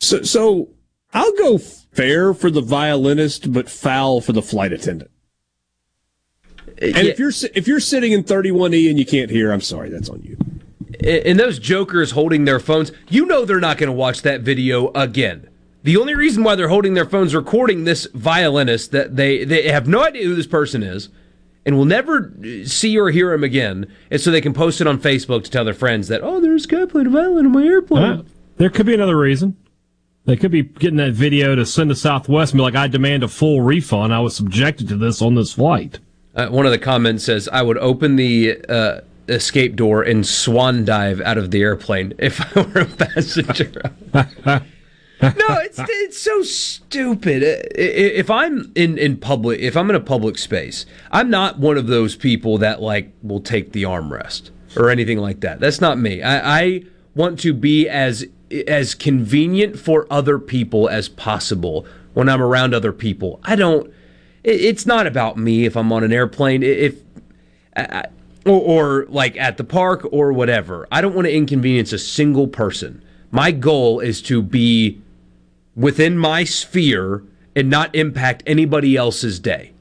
So, 0.00 0.22
so 0.22 0.70
I'll 1.12 1.36
go 1.36 1.58
fair 1.58 2.34
for 2.34 2.50
the 2.50 2.60
violinist, 2.60 3.52
but 3.52 3.70
foul 3.70 4.20
for 4.20 4.32
the 4.32 4.42
flight 4.42 4.72
attendant. 4.72 5.10
Uh, 6.82 6.86
and 6.86 6.96
Yeah. 6.96 7.12
if 7.12 7.18
you're 7.18 7.32
if 7.54 7.66
you're 7.66 7.80
sitting 7.80 8.12
in 8.12 8.24
31E 8.24 8.88
and 8.90 8.98
you 8.98 9.06
can't 9.06 9.30
hear, 9.30 9.52
I'm 9.52 9.60
sorry, 9.60 9.88
that's 9.90 10.08
on 10.08 10.22
you. 10.22 10.36
And 11.04 11.38
those 11.38 11.58
jokers 11.58 12.12
holding 12.12 12.44
their 12.44 12.60
phones, 12.60 12.92
you 13.08 13.26
know 13.26 13.44
they're 13.44 13.60
not 13.60 13.78
going 13.78 13.88
to 13.88 13.92
watch 13.92 14.22
that 14.22 14.40
video 14.40 14.90
again. 14.92 15.48
The 15.82 15.96
only 15.96 16.14
reason 16.14 16.42
why 16.42 16.54
they're 16.54 16.68
holding 16.68 16.94
their 16.94 17.06
phones 17.06 17.34
recording 17.34 17.84
this 17.84 18.06
violinist 18.14 18.90
that 18.92 19.16
they 19.16 19.44
they 19.44 19.68
have 19.68 19.86
no 19.86 20.02
idea 20.02 20.24
who 20.24 20.34
this 20.34 20.46
person 20.46 20.82
is 20.82 21.08
and 21.64 21.76
will 21.76 21.84
never 21.84 22.32
see 22.64 22.98
or 22.98 23.10
hear 23.10 23.32
him 23.32 23.44
again 23.44 23.92
is 24.10 24.24
so 24.24 24.30
they 24.30 24.40
can 24.40 24.54
post 24.54 24.80
it 24.80 24.86
on 24.86 24.98
Facebook 24.98 25.44
to 25.44 25.50
tell 25.50 25.64
their 25.64 25.74
friends 25.74 26.08
that 26.08 26.22
oh 26.22 26.40
there's 26.40 26.64
a 26.64 26.68
guy 26.68 26.86
playing 26.86 27.06
a 27.06 27.10
violin 27.10 27.46
on 27.46 27.52
my 27.52 27.64
airplane. 27.64 28.02
Uh, 28.04 28.22
there 28.56 28.70
could 28.70 28.86
be 28.86 28.94
another 28.94 29.16
reason. 29.16 29.56
They 30.24 30.36
could 30.36 30.50
be 30.50 30.62
getting 30.62 30.96
that 30.96 31.12
video 31.12 31.54
to 31.54 31.64
send 31.64 31.88
to 31.88 31.96
Southwest 31.96 32.52
and 32.52 32.58
be 32.58 32.62
like, 32.62 32.74
I 32.74 32.86
demand 32.86 33.22
a 33.22 33.28
full 33.28 33.62
refund. 33.62 34.12
I 34.12 34.20
was 34.20 34.36
subjected 34.36 34.88
to 34.88 34.96
this 34.96 35.22
on 35.22 35.36
this 35.36 35.54
flight. 35.54 36.00
Uh, 36.34 36.48
one 36.48 36.66
of 36.66 36.72
the 36.72 36.78
comments 36.78 37.24
says, 37.24 37.48
"I 37.50 37.62
would 37.62 37.78
open 37.78 38.16
the 38.16 38.60
uh, 38.68 39.00
escape 39.28 39.76
door 39.76 40.02
and 40.02 40.26
swan 40.26 40.84
dive 40.84 41.20
out 41.20 41.38
of 41.38 41.50
the 41.50 41.62
airplane 41.62 42.14
if 42.18 42.40
I 42.56 42.60
were 42.62 42.80
a 42.80 42.84
passenger." 42.86 43.82
no, 44.14 44.60
it's 45.22 45.78
it's 45.78 46.18
so 46.18 46.42
stupid. 46.42 47.42
If 47.74 48.30
I'm 48.30 48.70
in 48.74 48.98
in 48.98 49.16
public, 49.16 49.60
if 49.60 49.76
I'm 49.76 49.90
in 49.90 49.96
a 49.96 50.00
public 50.00 50.38
space, 50.38 50.86
I'm 51.10 51.28
not 51.30 51.58
one 51.58 51.76
of 51.76 51.86
those 51.88 52.14
people 52.16 52.58
that 52.58 52.80
like 52.80 53.12
will 53.22 53.40
take 53.40 53.72
the 53.72 53.82
armrest 53.82 54.50
or 54.76 54.90
anything 54.90 55.18
like 55.18 55.40
that. 55.40 55.58
That's 55.60 55.80
not 55.80 55.98
me. 55.98 56.22
I, 56.22 56.60
I 56.60 56.82
want 57.14 57.38
to 57.40 57.52
be 57.52 57.88
as 57.88 58.24
as 58.68 58.94
convenient 58.94 59.78
for 59.78 60.06
other 60.10 60.38
people 60.38 60.88
as 60.88 61.08
possible 61.08 61.84
when 62.14 62.28
I'm 62.28 62.40
around 62.40 62.72
other 62.74 62.92
people. 62.92 63.40
I 63.44 63.56
don't. 63.56 63.88
it- 64.44 64.60
It's 64.60 64.86
not 64.86 65.06
about 65.08 65.36
me 65.36 65.64
if 65.66 65.76
I'm 65.76 65.92
on 65.92 66.04
an 66.04 66.12
airplane. 66.12 66.62
If 66.62 66.94
I- 67.76 68.06
or, 68.46 68.60
or 68.60 69.06
like 69.08 69.36
at 69.36 69.56
the 69.56 69.64
park 69.64 70.06
or 70.12 70.32
whatever. 70.32 70.86
I 70.90 71.00
don't 71.00 71.14
want 71.14 71.26
to 71.26 71.34
inconvenience 71.34 71.92
a 71.92 71.98
single 71.98 72.48
person. 72.48 73.02
My 73.30 73.50
goal 73.50 74.00
is 74.00 74.22
to 74.22 74.42
be 74.42 75.00
within 75.76 76.16
my 76.18 76.44
sphere 76.44 77.22
and 77.54 77.68
not 77.68 77.94
impact 77.94 78.42
anybody 78.46 78.96
else's 78.96 79.38
day. 79.38 79.72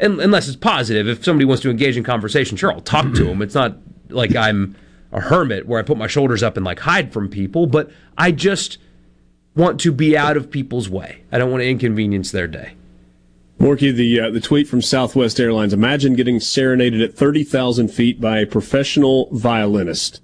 Un- 0.00 0.20
Unless 0.20 0.48
it's 0.48 0.56
positive. 0.56 1.06
If 1.08 1.24
somebody 1.24 1.44
wants 1.44 1.62
to 1.62 1.70
engage 1.70 1.96
in 1.96 2.04
conversation, 2.04 2.56
sure, 2.56 2.72
I'll 2.72 2.80
talk 2.80 3.12
to 3.14 3.24
them. 3.24 3.40
It's 3.42 3.54
not 3.54 3.76
like 4.08 4.34
I'm 4.34 4.76
a 5.12 5.20
hermit 5.20 5.66
where 5.66 5.78
I 5.78 5.82
put 5.82 5.96
my 5.98 6.06
shoulders 6.06 6.42
up 6.42 6.56
and 6.56 6.64
like 6.64 6.80
hide 6.80 7.12
from 7.12 7.28
people, 7.28 7.66
but 7.66 7.90
I 8.18 8.32
just 8.32 8.78
want 9.54 9.78
to 9.80 9.92
be 9.92 10.16
out 10.16 10.36
of 10.36 10.50
people's 10.50 10.88
way. 10.88 11.22
I 11.30 11.38
don't 11.38 11.50
want 11.50 11.62
to 11.62 11.68
inconvenience 11.68 12.30
their 12.30 12.46
day. 12.46 12.72
Morky, 13.62 13.94
the 13.94 14.18
uh, 14.18 14.30
the 14.30 14.40
tweet 14.40 14.66
from 14.66 14.82
Southwest 14.82 15.38
Airlines. 15.38 15.72
Imagine 15.72 16.14
getting 16.14 16.40
serenaded 16.40 17.00
at 17.00 17.14
thirty 17.14 17.44
thousand 17.44 17.88
feet 17.88 18.20
by 18.20 18.40
a 18.40 18.46
professional 18.46 19.28
violinist. 19.30 20.20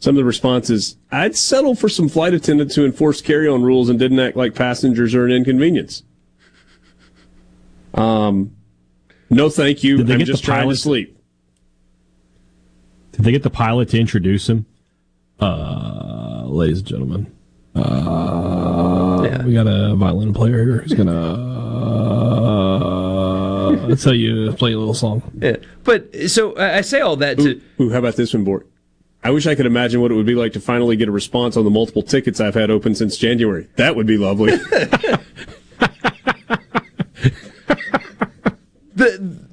Some 0.00 0.16
of 0.16 0.16
the 0.16 0.24
responses: 0.24 0.96
I'd 1.12 1.36
settle 1.36 1.76
for 1.76 1.88
some 1.88 2.08
flight 2.08 2.34
attendants 2.34 2.74
who 2.74 2.84
enforced 2.84 3.24
carry-on 3.24 3.62
rules 3.62 3.88
and 3.88 4.00
didn't 4.00 4.18
act 4.18 4.36
like 4.36 4.56
passengers 4.56 5.14
are 5.14 5.24
an 5.24 5.30
inconvenience. 5.30 6.02
Um, 7.94 8.56
no, 9.30 9.48
thank 9.48 9.84
you. 9.84 10.00
I'm 10.00 10.18
just 10.24 10.42
trying 10.42 10.68
to 10.68 10.74
sleep. 10.74 11.16
Did 13.12 13.24
they 13.24 13.30
get 13.30 13.44
the 13.44 13.50
pilot 13.50 13.90
to 13.90 14.00
introduce 14.00 14.48
him? 14.48 14.66
Uh, 15.38 16.42
ladies 16.46 16.78
and 16.78 16.88
gentlemen, 16.88 17.32
uh, 17.76 19.42
we 19.46 19.52
got 19.54 19.68
a 19.68 19.94
violin 19.94 20.34
player 20.34 20.64
here 20.64 20.78
who's 20.78 20.94
gonna 20.94 21.54
uh, 23.66 23.96
tell 23.96 24.14
you 24.14 24.52
play 24.52 24.72
a 24.72 24.78
little 24.78 24.94
song. 24.94 25.22
Yeah. 25.38 25.56
But 25.84 26.14
so 26.28 26.54
I 26.56 26.78
I 26.78 26.80
say 26.80 27.00
all 27.00 27.16
that 27.16 27.38
to. 27.38 27.60
Ooh, 27.80 27.90
how 27.90 27.98
about 27.98 28.16
this 28.16 28.32
one, 28.34 28.44
Bort? 28.44 28.68
I 29.26 29.30
wish 29.30 29.46
I 29.46 29.54
could 29.56 29.66
imagine 29.66 30.00
what 30.00 30.12
it 30.12 30.14
would 30.14 30.26
be 30.26 30.36
like 30.36 30.52
to 30.52 30.60
finally 30.60 30.94
get 30.94 31.08
a 31.08 31.12
response 31.12 31.56
on 31.56 31.64
the 31.64 31.70
multiple 31.70 32.02
tickets 32.02 32.40
I've 32.40 32.54
had 32.54 32.70
open 32.70 32.94
since 32.94 33.16
January. 33.16 33.66
That 33.74 33.96
would 33.96 34.06
be 34.06 34.16
lovely. 34.18 34.52
the 38.94 39.46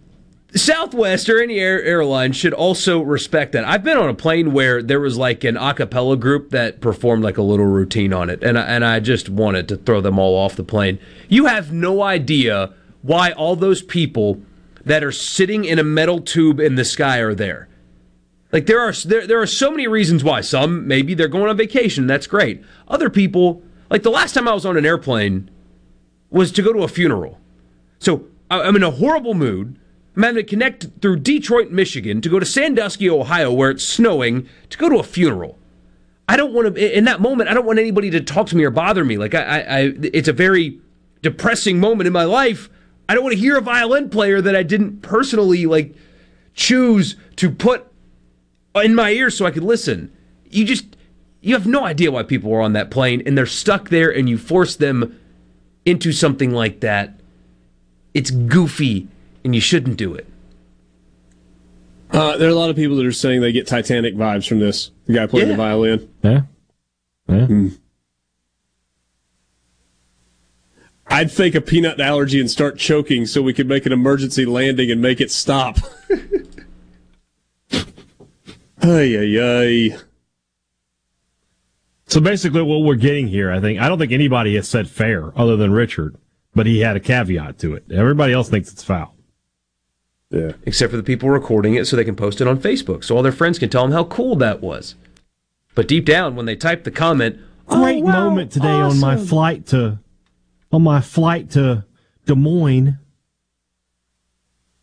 Southwest 0.56 1.27
or 1.27 1.41
any 1.41 1.60
air, 1.60 1.81
airline 1.81 2.34
should 2.34 2.53
also 2.53 3.02
respect 3.02 3.53
that. 3.53 3.65
I've 3.65 3.84
been 3.84 3.98
on 3.98 4.10
a 4.10 4.14
plane 4.14 4.53
where 4.53 4.84
there 4.84 4.99
was 4.99 5.18
like 5.18 5.44
an 5.44 5.57
a 5.57 5.73
cappella 5.73 6.18
group 6.18 6.52
that 6.52 6.80
performed 6.80 7.23
like 7.23 7.40
a 7.40 7.41
little 7.41 7.65
routine 7.65 8.14
on 8.14 8.30
it, 8.30 8.44
and 8.44 8.60
I, 8.60 8.61
and 8.61 8.85
I 8.85 8.99
just 8.99 9.27
wanted 9.27 9.68
to 9.69 9.77
throw 9.77 10.02
them 10.02 10.19
all 10.19 10.38
off 10.38 10.56
the 10.56 10.64
plane. 10.64 10.99
You 11.30 11.48
have 11.48 11.73
no 11.73 12.03
idea 12.03 12.73
why 13.04 13.32
all 13.32 13.56
those 13.56 13.84
people 13.84 14.42
that 14.84 15.04
are 15.04 15.12
sitting 15.12 15.64
in 15.64 15.78
a 15.78 15.84
metal 15.84 16.20
tube 16.20 16.60
in 16.60 16.76
the 16.76 16.84
sky 16.86 17.20
are 17.20 17.36
there. 17.36 17.70
Like 18.52 18.66
there 18.66 18.80
are 18.80 18.94
there, 18.94 19.28
there 19.28 19.42
are 19.42 19.48
so 19.48 19.70
many 19.70 19.88
reasons 19.88 20.24
why. 20.24 20.42
Some 20.42 20.88
maybe 20.88 21.14
they're 21.14 21.28
going 21.28 21.50
on 21.50 21.58
vacation, 21.58 22.08
that's 22.08 22.28
great. 22.28 22.64
Other 22.88 23.10
people, 23.10 23.62
like 23.90 24.04
the 24.04 24.10
last 24.10 24.34
time 24.34 24.48
I 24.48 24.54
was 24.54 24.66
on 24.66 24.78
an 24.78 24.86
airplane 24.86 25.50
was 26.30 26.52
to 26.54 26.62
go 26.62 26.74
to 26.74 26.84
a 26.84 26.88
funeral. 26.88 27.40
So 28.00 28.26
I'm 28.50 28.76
in 28.76 28.84
a 28.84 28.92
horrible 28.92 29.34
mood. 29.34 29.80
I'm 30.16 30.24
having 30.24 30.44
to 30.44 30.50
connect 30.50 30.88
through 31.02 31.20
Detroit, 31.20 31.72
Michigan 31.72 32.22
to 32.22 32.30
go 32.30 32.40
to 32.40 32.46
Sandusky, 32.46 33.10
Ohio, 33.10 33.52
where 33.52 33.72
it's 33.72 33.84
snowing, 33.84 34.48
to 34.70 34.78
go 34.78 34.90
to 34.90 34.98
a 34.98 35.04
funeral. 35.04 35.58
I 36.28 36.38
don't 36.38 36.54
want 36.54 36.76
to. 36.76 36.98
In 36.98 37.06
that 37.06 37.20
moment, 37.20 37.50
I 37.50 37.54
don't 37.54 37.66
want 37.66 37.80
anybody 37.80 38.12
to 38.12 38.22
talk 38.22 38.48
to 38.48 38.56
me 38.56 38.64
or 38.64 38.70
bother 38.70 39.04
me. 39.04 39.18
Like 39.18 39.34
I, 39.34 39.42
I, 39.42 39.60
I 39.60 39.94
it's 40.14 40.28
a 40.28 40.34
very 40.34 40.80
depressing 41.22 41.80
moment 41.80 42.08
in 42.08 42.14
my 42.14 42.24
life. 42.24 42.70
I 43.10 43.14
don't 43.16 43.24
want 43.24 43.34
to 43.36 43.40
hear 43.40 43.58
a 43.58 43.62
violin 43.62 44.10
player 44.10 44.42
that 44.42 44.56
I 44.56 44.64
didn't 44.64 45.02
personally 45.02 45.66
like 45.66 45.94
choose 46.54 47.16
to 47.38 47.50
put 47.50 47.86
in 48.76 48.96
my 48.96 49.12
ear 49.12 49.30
so 49.30 49.46
I 49.46 49.52
could 49.52 49.64
listen. 49.64 50.12
You 50.50 50.66
just 50.66 50.96
you 51.42 51.54
have 51.56 51.68
no 51.68 51.84
idea 51.84 52.12
why 52.12 52.24
people 52.24 52.54
are 52.54 52.62
on 52.62 52.74
that 52.74 52.90
plane 52.92 53.22
and 53.26 53.38
they're 53.38 53.46
stuck 53.46 53.90
there 53.90 54.10
and 54.10 54.30
you 54.30 54.38
force 54.38 54.76
them 54.76 55.20
into 55.86 56.12
something 56.14 56.52
like 56.52 56.80
that. 56.80 57.20
It's 58.14 58.32
goofy 58.32 59.08
and 59.44 59.54
you 59.54 59.60
shouldn't 59.62 59.98
do 59.98 60.14
it. 60.14 60.28
Uh, 62.12 62.38
there 62.38 62.48
are 62.48 62.52
a 62.52 62.56
lot 62.56 62.70
of 62.70 62.76
people 62.76 62.96
that 62.98 63.06
are 63.06 63.12
saying 63.12 63.42
they 63.42 63.52
get 63.52 63.68
Titanic 63.68 64.16
vibes 64.16 64.48
from 64.48 64.60
this. 64.60 64.92
The 65.08 65.14
guy 65.14 65.26
playing 65.28 65.48
Yeah. 65.48 65.54
the 65.54 65.58
violin. 65.58 66.10
Yeah. 66.24 66.42
Yeah. 67.28 67.46
Hmm. 67.48 67.68
I'd 71.14 71.31
fake 71.31 71.53
a 71.53 71.61
peanut 71.61 71.99
allergy 71.99 72.40
and 72.40 72.49
start 72.49 72.80
choking 72.80 73.27
so 73.27 73.44
we 73.44 73.53
could 73.53 73.68
make 73.68 73.85
an 73.85 73.91
emergency 73.91 74.48
landing 74.48 74.90
and 74.90 74.99
make 74.99 75.22
it 75.22 75.30
stop. 75.30 75.77
ay, 78.81 79.15
ay, 79.15 79.38
ay. 79.40 79.95
So 82.07 82.19
basically, 82.19 82.64
what 82.64 82.77
we're 82.77 82.95
getting 82.95 83.27
here, 83.27 83.52
I 83.52 83.60
think, 83.60 83.80
I 83.80 83.90
don't 83.90 83.99
think 83.99 84.11
anybody 84.11 84.56
has 84.56 84.68
said 84.68 84.90
fair 84.90 85.31
other 85.40 85.56
than 85.56 85.72
Richard, 85.72 86.18
but 86.56 86.65
he 86.65 86.80
had 86.80 86.95
a 86.95 86.99
caveat 86.99 87.60
to 87.60 87.76
it. 87.76 87.84
Everybody 87.91 88.34
else 88.34 88.49
thinks 88.49 88.73
it's 88.73 88.84
foul. 88.84 89.15
Yeah. 90.31 90.53
Except 90.64 90.90
for 90.90 90.98
the 90.98 91.03
people 91.03 91.30
recording 91.30 91.76
it 91.76 91.85
so 91.85 91.95
they 91.95 92.03
can 92.03 92.15
post 92.15 92.41
it 92.41 92.48
on 92.48 92.57
Facebook 92.57 93.03
so 93.03 93.15
all 93.15 93.22
their 93.22 93.31
friends 93.31 93.60
can 93.60 93.69
tell 93.69 93.84
them 93.84 93.91
how 93.91 94.06
cool 94.06 94.35
that 94.38 94.61
was. 94.61 94.95
But 95.76 95.88
deep 95.88 96.06
down, 96.06 96.35
when 96.35 96.48
they 96.48 96.56
type 96.56 96.85
the 96.85 96.91
comment, 96.91 97.38
Great 97.68 98.02
oh, 98.02 98.07
wow, 98.07 98.30
moment 98.30 98.52
today 98.52 98.68
on 98.68 98.99
my 98.99 99.15
flight 99.15 99.68
to 99.68 99.99
on 100.74 100.84
my 100.84 101.02
flight 101.02 101.52
to 101.52 101.86
Des 102.26 102.36
Moines. 102.36 102.98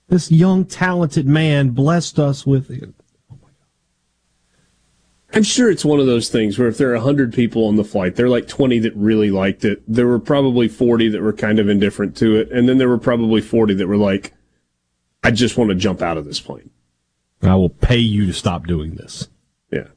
This 0.09 0.31
young, 0.31 0.65
talented 0.65 1.27
man 1.27 1.71
blessed 1.71 2.19
us 2.19 2.47
with. 2.47 2.71
It. 2.71 2.95
I'm 5.33 5.45
sure 5.45 5.71
it's 5.71 5.85
one 5.85 6.01
of 6.01 6.07
those 6.07 6.29
things 6.29 6.59
where 6.59 6.69
if 6.69 6.77
there 6.77 6.91
are 6.91 6.97
100 6.97 7.33
people 7.33 7.67
on 7.67 7.77
the 7.77 7.85
flight, 7.85 8.17
there 8.17 8.27
are 8.27 8.31
like 8.31 8.49
20 8.49 8.81
that 8.81 8.97
really 8.97 9.31
liked 9.31 9.65
it. 9.65 9.83
There 9.87 10.09
were 10.09 10.19
probably 10.19 10.67
40 10.67 11.09
that 11.11 11.23
were 11.23 11.33
kind 11.33 11.61
of 11.61 11.69
indifferent 11.69 12.17
to 12.17 12.37
it. 12.37 12.51
And 12.51 12.69
then 12.69 12.79
there 12.79 12.89
were 12.89 12.99
probably 12.99 13.41
40 13.41 13.75
that 13.75 13.87
were 13.87 13.97
like, 13.97 14.33
I 15.23 15.31
just 15.31 15.57
want 15.57 15.71
to 15.71 15.77
jump 15.77 16.03
out 16.03 16.17
of 16.17 16.25
this 16.25 16.41
plane. 16.41 16.71
I 17.43 17.55
will 17.55 17.69
pay 17.69 17.99
you 17.99 18.27
to 18.27 18.33
stop 18.33 18.67
doing 18.67 18.97
this. 18.97 19.29
Yeah. 19.71 19.89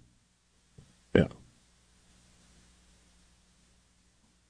Yeah. 1.16 1.28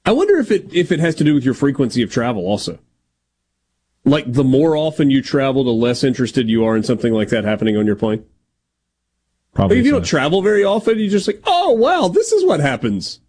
I 0.04 0.12
wonder 0.12 0.38
if 0.38 0.50
it 0.50 0.72
if 0.72 0.92
it 0.92 1.00
has 1.00 1.14
to 1.16 1.24
do 1.24 1.34
with 1.34 1.44
your 1.44 1.54
frequency 1.54 2.02
of 2.02 2.12
travel 2.12 2.44
also. 2.44 2.78
Like 4.04 4.30
the 4.30 4.44
more 4.44 4.76
often 4.76 5.10
you 5.10 5.22
travel, 5.22 5.64
the 5.64 5.70
less 5.70 6.04
interested 6.04 6.48
you 6.48 6.64
are 6.64 6.76
in 6.76 6.82
something 6.82 7.12
like 7.12 7.30
that 7.30 7.44
happening 7.44 7.76
on 7.76 7.86
your 7.86 7.96
plane. 7.96 8.24
Probably. 9.54 9.76
Like 9.76 9.80
if 9.80 9.86
you 9.86 9.92
so. 9.92 9.98
don't 9.98 10.06
travel 10.06 10.42
very 10.42 10.64
often, 10.64 10.98
you 10.98 11.08
just 11.08 11.26
like, 11.26 11.40
oh 11.44 11.72
wow, 11.72 12.08
this 12.08 12.32
is 12.32 12.44
what 12.44 12.60
happens. 12.60 13.20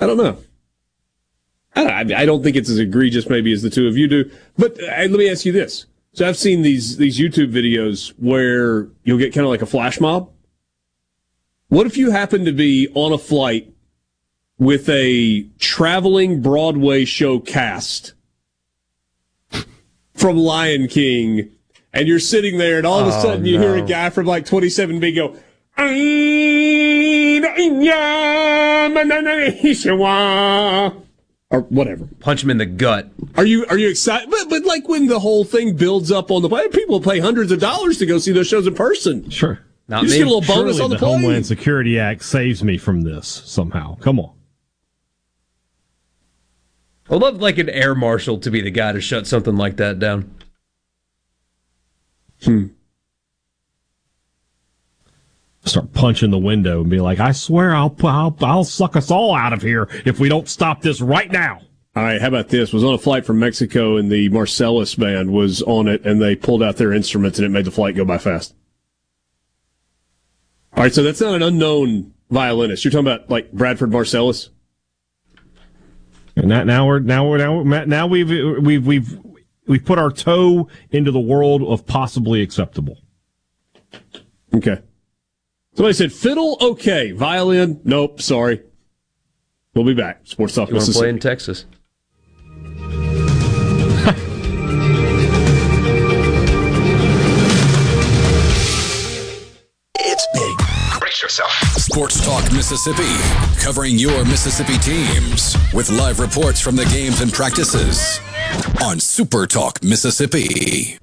I 0.00 0.06
don't 0.06 0.16
know. 0.16 0.38
I 1.76 1.84
don't, 1.84 2.12
I 2.12 2.24
don't 2.24 2.42
think 2.42 2.56
it's 2.56 2.70
as 2.70 2.78
egregious 2.78 3.28
maybe 3.28 3.52
as 3.52 3.62
the 3.62 3.70
two 3.70 3.86
of 3.88 3.96
you 3.96 4.08
do. 4.08 4.30
But 4.56 4.80
uh, 4.82 4.86
let 4.86 5.10
me 5.10 5.30
ask 5.30 5.44
you 5.44 5.52
this: 5.52 5.86
so 6.12 6.28
I've 6.28 6.36
seen 6.36 6.62
these 6.62 6.96
these 6.96 7.18
YouTube 7.18 7.52
videos 7.52 8.08
where 8.18 8.88
you'll 9.04 9.18
get 9.18 9.34
kind 9.34 9.44
of 9.44 9.50
like 9.50 9.62
a 9.62 9.66
flash 9.66 10.00
mob. 10.00 10.30
What 11.68 11.86
if 11.86 11.96
you 11.96 12.10
happen 12.10 12.44
to 12.44 12.52
be 12.52 12.88
on 12.94 13.12
a 13.12 13.18
flight 13.18 13.73
with 14.58 14.88
a 14.88 15.42
traveling 15.58 16.40
Broadway 16.42 17.04
show 17.04 17.38
cast 17.40 18.14
from 20.14 20.36
Lion 20.36 20.88
King, 20.88 21.50
and 21.92 22.08
you're 22.08 22.20
sitting 22.20 22.58
there, 22.58 22.78
and 22.78 22.86
all 22.86 23.00
of 23.00 23.06
a 23.08 23.16
Oh, 23.16 23.22
sudden 23.22 23.44
you 23.44 23.58
hear 23.58 23.74
a 23.76 23.82
guy 23.82 24.10
from 24.10 24.26
like 24.26 24.44
27B 24.46 25.14
go, 25.14 25.36
or 31.50 31.60
whatever. 31.60 32.08
Punch 32.20 32.42
him 32.42 32.50
in 32.50 32.58
the 32.58 32.66
gut. 32.66 33.10
Are 33.36 33.44
you 33.46 33.66
are 33.66 33.78
you 33.78 33.88
excited? 33.88 34.30
But, 34.30 34.48
but 34.48 34.64
like 34.64 34.88
when 34.88 35.06
the 35.06 35.20
whole 35.20 35.44
thing 35.44 35.76
builds 35.76 36.10
up 36.10 36.30
on 36.30 36.42
the 36.42 36.48
plane, 36.48 36.70
people 36.70 37.00
pay 37.00 37.18
hundreds 37.18 37.52
of 37.52 37.60
dollars 37.60 37.98
to 37.98 38.06
go 38.06 38.18
see 38.18 38.32
those 38.32 38.48
shows 38.48 38.66
in 38.66 38.74
person. 38.74 39.30
Sure. 39.30 39.60
you 39.88 40.00
just 40.02 40.14
get 40.16 40.26
a 40.26 40.30
little 40.30 40.40
bonus 40.40 40.76
Surely 40.76 40.80
on 40.82 40.90
the, 40.90 40.96
the 40.96 41.00
plane. 41.00 41.20
Homeland 41.20 41.46
Security 41.46 41.98
Act 41.98 42.24
saves 42.24 42.62
me 42.64 42.78
from 42.78 43.02
this 43.02 43.26
somehow. 43.28 43.96
Come 43.96 44.18
on. 44.20 44.33
I'd 47.10 47.20
love 47.20 47.40
like 47.40 47.58
an 47.58 47.68
air 47.68 47.94
marshal 47.94 48.38
to 48.38 48.50
be 48.50 48.62
the 48.62 48.70
guy 48.70 48.92
to 48.92 49.00
shut 49.00 49.26
something 49.26 49.56
like 49.56 49.76
that 49.76 49.98
down. 49.98 50.34
Hmm. 52.42 52.66
Start 55.64 55.92
punching 55.92 56.30
the 56.30 56.38
window 56.38 56.82
and 56.82 56.90
be 56.90 57.00
like, 57.00 57.20
"I 57.20 57.32
swear, 57.32 57.74
I'll 57.74 57.94
I'll, 58.02 58.36
I'll 58.40 58.64
suck 58.64 58.96
us 58.96 59.10
all 59.10 59.34
out 59.34 59.52
of 59.52 59.62
here 59.62 59.88
if 60.04 60.20
we 60.20 60.28
don't 60.28 60.48
stop 60.48 60.82
this 60.82 61.00
right 61.00 61.30
now." 61.30 61.60
All 61.96 62.02
right, 62.02 62.20
how 62.20 62.28
about 62.28 62.48
this? 62.48 62.72
Was 62.72 62.82
on 62.82 62.94
a 62.94 62.98
flight 62.98 63.24
from 63.24 63.38
Mexico 63.38 63.96
and 63.96 64.10
the 64.10 64.28
Marsalis 64.28 64.98
band 64.98 65.32
was 65.32 65.62
on 65.62 65.86
it 65.86 66.04
and 66.04 66.20
they 66.20 66.34
pulled 66.34 66.62
out 66.62 66.76
their 66.76 66.92
instruments 66.92 67.38
and 67.38 67.46
it 67.46 67.50
made 67.50 67.66
the 67.66 67.70
flight 67.70 67.94
go 67.94 68.04
by 68.04 68.18
fast. 68.18 68.54
All 70.76 70.82
right, 70.82 70.92
so 70.92 71.04
that's 71.04 71.20
not 71.20 71.36
an 71.36 71.42
unknown 71.42 72.12
violinist. 72.30 72.84
You're 72.84 72.90
talking 72.90 73.06
about 73.06 73.30
like 73.30 73.52
Branford 73.52 73.90
Marsalis? 73.90 74.48
And 76.44 76.50
that, 76.50 76.66
now 76.66 76.86
we're 76.86 76.98
now 76.98 77.26
we're 77.26 77.38
now 77.38 77.84
now 77.86 78.06
we've 78.06 78.28
we've 78.28 78.86
we've 78.86 79.18
we've 79.66 79.82
put 79.82 79.98
our 79.98 80.10
toe 80.10 80.68
into 80.90 81.10
the 81.10 81.18
world 81.18 81.62
of 81.62 81.86
possibly 81.86 82.42
acceptable. 82.42 82.98
Okay. 84.54 84.82
Somebody 85.74 85.94
said 85.94 86.12
fiddle, 86.12 86.58
okay. 86.60 87.12
Violin, 87.12 87.80
nope, 87.84 88.20
sorry. 88.20 88.62
We'll 89.74 89.86
be 89.86 89.94
back. 89.94 90.20
Sports 90.24 90.54
Talk 90.54 90.68
You 90.68 90.74
want 90.74 90.86
to 90.86 90.92
play 90.92 91.08
in 91.08 91.18
Texas? 91.18 91.64
It's 99.96 100.26
big. 100.34 101.00
Brace 101.00 101.22
yourself. 101.22 101.63
Sports 101.94 102.26
Talk 102.26 102.52
Mississippi, 102.52 103.06
covering 103.62 103.96
your 103.96 104.24
Mississippi 104.24 104.76
teams 104.78 105.56
with 105.72 105.90
live 105.90 106.18
reports 106.18 106.60
from 106.60 106.74
the 106.74 106.84
games 106.86 107.20
and 107.20 107.32
practices 107.32 108.18
on 108.82 108.98
Super 108.98 109.46
Talk 109.46 109.80
Mississippi. 109.80 110.98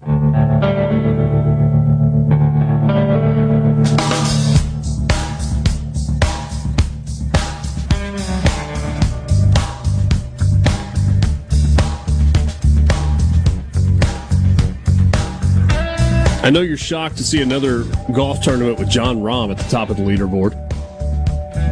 I 16.43 16.49
know 16.49 16.59
you're 16.59 16.76
shocked 16.76 17.15
to 17.15 17.23
see 17.23 17.41
another 17.41 17.85
golf 18.13 18.41
tournament 18.41 18.77
with 18.77 18.89
Jon 18.89 19.19
Rahm 19.22 19.51
at 19.51 19.57
the 19.57 19.69
top 19.69 19.89
of 19.89 19.95
the 19.95 20.03
leaderboard. 20.03 20.70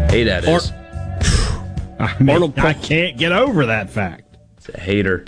Hey, 0.10 0.24
that 0.24 0.44
is. 0.44 0.72
I, 2.00 2.16
mean, 2.22 2.54
I 2.58 2.74
can't 2.74 3.18
get 3.18 3.32
over 3.32 3.68
that 3.68 3.90
fact. 3.92 4.38
It's 4.58 4.70
a 4.70 4.80
hater. 4.80 5.26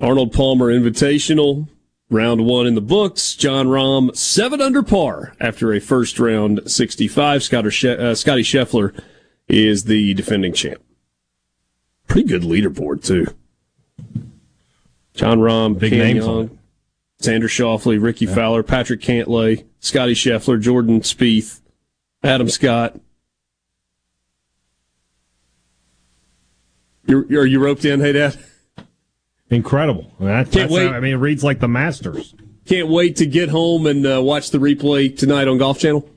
Arnold 0.00 0.32
Palmer 0.32 0.72
Invitational, 0.72 1.68
round 2.08 2.46
one 2.46 2.66
in 2.66 2.74
the 2.74 2.80
books. 2.80 3.34
Jon 3.34 3.66
Rahm, 3.66 4.16
seven 4.16 4.62
under 4.62 4.82
par 4.82 5.34
after 5.38 5.74
a 5.74 5.80
first 5.80 6.18
round 6.18 6.60
65. 6.64 7.42
Scotty, 7.42 7.70
she- 7.70 7.88
uh, 7.90 8.14
Scheffler 8.14 8.98
is 9.48 9.84
the 9.84 10.14
defending 10.14 10.54
champ. 10.54 10.80
Pretty 12.08 12.26
good 12.26 12.42
leaderboard, 12.42 13.04
too. 13.04 13.26
Jon 15.12 15.40
Rahm, 15.40 15.78
Big 15.78 15.90
Cam 15.92 15.98
names 15.98 16.26
on 16.26 16.36
Young, 16.36 16.58
Xander 17.20 17.48
Schauffele, 17.48 18.02
Rickie 18.02 18.24
Fowler, 18.26 18.62
Patrick 18.62 19.02
Cantlay, 19.02 19.64
Scotty 19.80 20.14
Scheffler, 20.14 20.58
Jordan 20.58 21.00
Spieth, 21.02 21.60
Adam 22.22 22.48
Scott. 22.48 22.98
You're, 27.10 27.26
are 27.40 27.46
you 27.46 27.58
roped 27.62 27.84
in, 27.84 27.98
hey, 28.00 28.12
Dad? 28.12 28.38
Incredible. 29.50 30.12
I 30.20 30.22
mean, 30.22 30.28
that- 30.32 30.44
Can't 30.44 30.52
that's- 30.52 30.70
wait. 30.70 30.88
I 30.88 31.00
mean, 31.00 31.14
it 31.14 31.16
reads 31.16 31.42
like 31.42 31.58
the 31.58 31.66
Masters. 31.66 32.34
Can't 32.66 32.88
wait 32.88 33.16
to 33.16 33.26
get 33.26 33.48
home 33.48 33.86
and 33.86 34.06
uh, 34.06 34.22
watch 34.22 34.50
the 34.50 34.58
replay 34.58 35.16
tonight 35.16 35.48
on 35.48 35.58
Golf 35.58 35.80
Channel. 35.80 36.08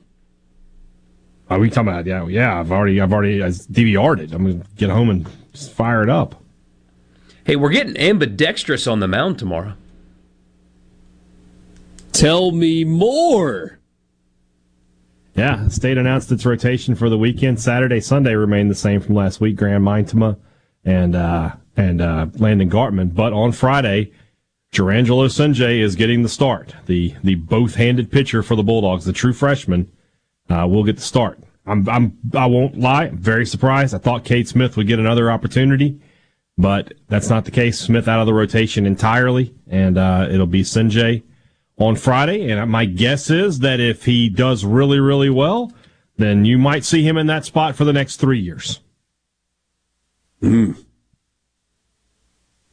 Are 1.50 1.58
we 1.58 1.68
talking 1.68 1.88
about? 1.88 2.06
Yeah, 2.06 2.26
yeah. 2.28 2.60
I've 2.60 2.70
already, 2.70 3.00
I've 3.00 3.12
already 3.12 3.42
I 3.42 3.48
DVR'd 3.48 4.20
it. 4.20 4.32
I'm 4.32 4.44
gonna 4.46 4.64
get 4.76 4.88
home 4.88 5.10
and 5.10 5.26
just 5.52 5.72
fire 5.72 6.02
it 6.02 6.08
up. 6.08 6.40
Hey, 7.44 7.56
we're 7.56 7.70
getting 7.70 7.96
ambidextrous 7.98 8.86
on 8.86 9.00
the 9.00 9.08
mound 9.08 9.38
tomorrow. 9.38 9.74
Tell 12.12 12.52
me 12.52 12.84
more. 12.84 13.78
Yeah, 15.34 15.66
state 15.68 15.98
announced 15.98 16.30
its 16.30 16.46
rotation 16.46 16.94
for 16.94 17.10
the 17.10 17.18
weekend. 17.18 17.60
Saturday, 17.60 18.00
Sunday 18.00 18.34
remained 18.36 18.70
the 18.70 18.74
same 18.76 19.00
from 19.00 19.16
last 19.16 19.40
week. 19.40 19.56
Graham 19.56 19.82
Mintema 19.84 20.36
and 20.84 21.16
uh, 21.16 21.52
and 21.76 22.00
uh, 22.00 22.26
Landon 22.38 22.70
Gartman, 22.70 23.14
but 23.14 23.32
on 23.32 23.52
Friday, 23.52 24.12
Jurrangelo 24.72 25.28
Cijntje 25.28 25.80
is 25.80 25.96
getting 25.96 26.22
the 26.22 26.28
start. 26.28 26.74
The 26.86 27.14
the 27.22 27.36
both-handed 27.36 28.10
pitcher 28.10 28.42
for 28.42 28.56
the 28.56 28.62
Bulldogs, 28.62 29.04
the 29.04 29.12
true 29.12 29.32
freshman, 29.32 29.90
uh, 30.50 30.66
will 30.68 30.84
get 30.84 30.96
the 30.96 31.02
start. 31.02 31.38
I'm 31.66 31.88
I'm 31.88 32.18
I 32.34 32.46
won't 32.46 32.78
lie. 32.78 33.06
I'm 33.06 33.18
very 33.18 33.46
surprised. 33.46 33.94
I 33.94 33.98
thought 33.98 34.24
Cade 34.24 34.48
Smith 34.48 34.76
would 34.76 34.86
get 34.86 34.98
another 34.98 35.30
opportunity, 35.30 36.00
but 36.58 36.92
that's 37.08 37.30
not 37.30 37.44
the 37.44 37.50
case. 37.50 37.78
Smith 37.78 38.08
out 38.08 38.20
of 38.20 38.26
the 38.26 38.34
rotation 38.34 38.86
entirely, 38.86 39.54
and 39.68 39.96
uh, 39.96 40.28
it'll 40.30 40.46
be 40.46 40.62
Cijntje 40.62 41.22
on 41.78 41.96
Friday. 41.96 42.50
And 42.50 42.70
my 42.70 42.84
guess 42.84 43.30
is 43.30 43.60
that 43.60 43.80
if 43.80 44.04
he 44.04 44.28
does 44.28 44.64
really, 44.64 45.00
really 45.00 45.30
well, 45.30 45.72
then 46.16 46.44
you 46.44 46.58
might 46.58 46.84
see 46.84 47.02
him 47.02 47.16
in 47.16 47.26
that 47.28 47.44
spot 47.44 47.74
for 47.74 47.84
the 47.84 47.92
next 47.92 48.16
three 48.16 48.38
years. 48.38 48.80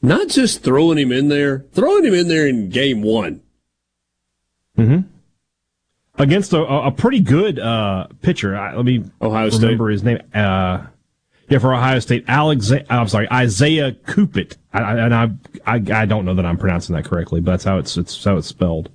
Not 0.01 0.29
just 0.29 0.63
throwing 0.63 0.97
him 0.97 1.11
in 1.11 1.27
there, 1.27 1.65
throwing 1.73 2.03
him 2.03 2.13
in 2.13 2.27
there 2.27 2.47
in 2.47 2.69
game 2.69 3.01
one. 3.01 3.41
Mm-hmm. 4.77 5.07
Against 6.17 6.53
a, 6.53 6.63
a 6.63 6.91
pretty 6.91 7.19
good 7.19 7.59
uh, 7.59 8.07
pitcher. 8.21 8.55
I, 8.55 8.75
let 8.75 8.85
me 8.85 9.03
Ohio 9.21 9.49
State. 9.49 9.63
remember 9.63 9.89
his 9.89 10.03
name. 10.03 10.19
Uh, 10.33 10.85
yeah, 11.49 11.59
for 11.59 11.73
Ohio 11.73 11.99
State, 11.99 12.25
Alex. 12.27 12.71
I'm 12.89 13.07
sorry, 13.07 13.29
Isaiah 13.31 13.91
I, 14.73 14.97
and 14.97 15.13
I, 15.13 15.29
I, 15.65 16.01
I 16.01 16.05
don't 16.05 16.25
know 16.25 16.33
that 16.35 16.45
I'm 16.45 16.57
pronouncing 16.57 16.95
that 16.95 17.05
correctly, 17.05 17.41
but 17.41 17.51
that's 17.51 17.63
how 17.63 17.77
it's 17.77 17.97
it's 17.97 18.23
how 18.23 18.37
it's 18.37 18.47
spelled. 18.47 18.89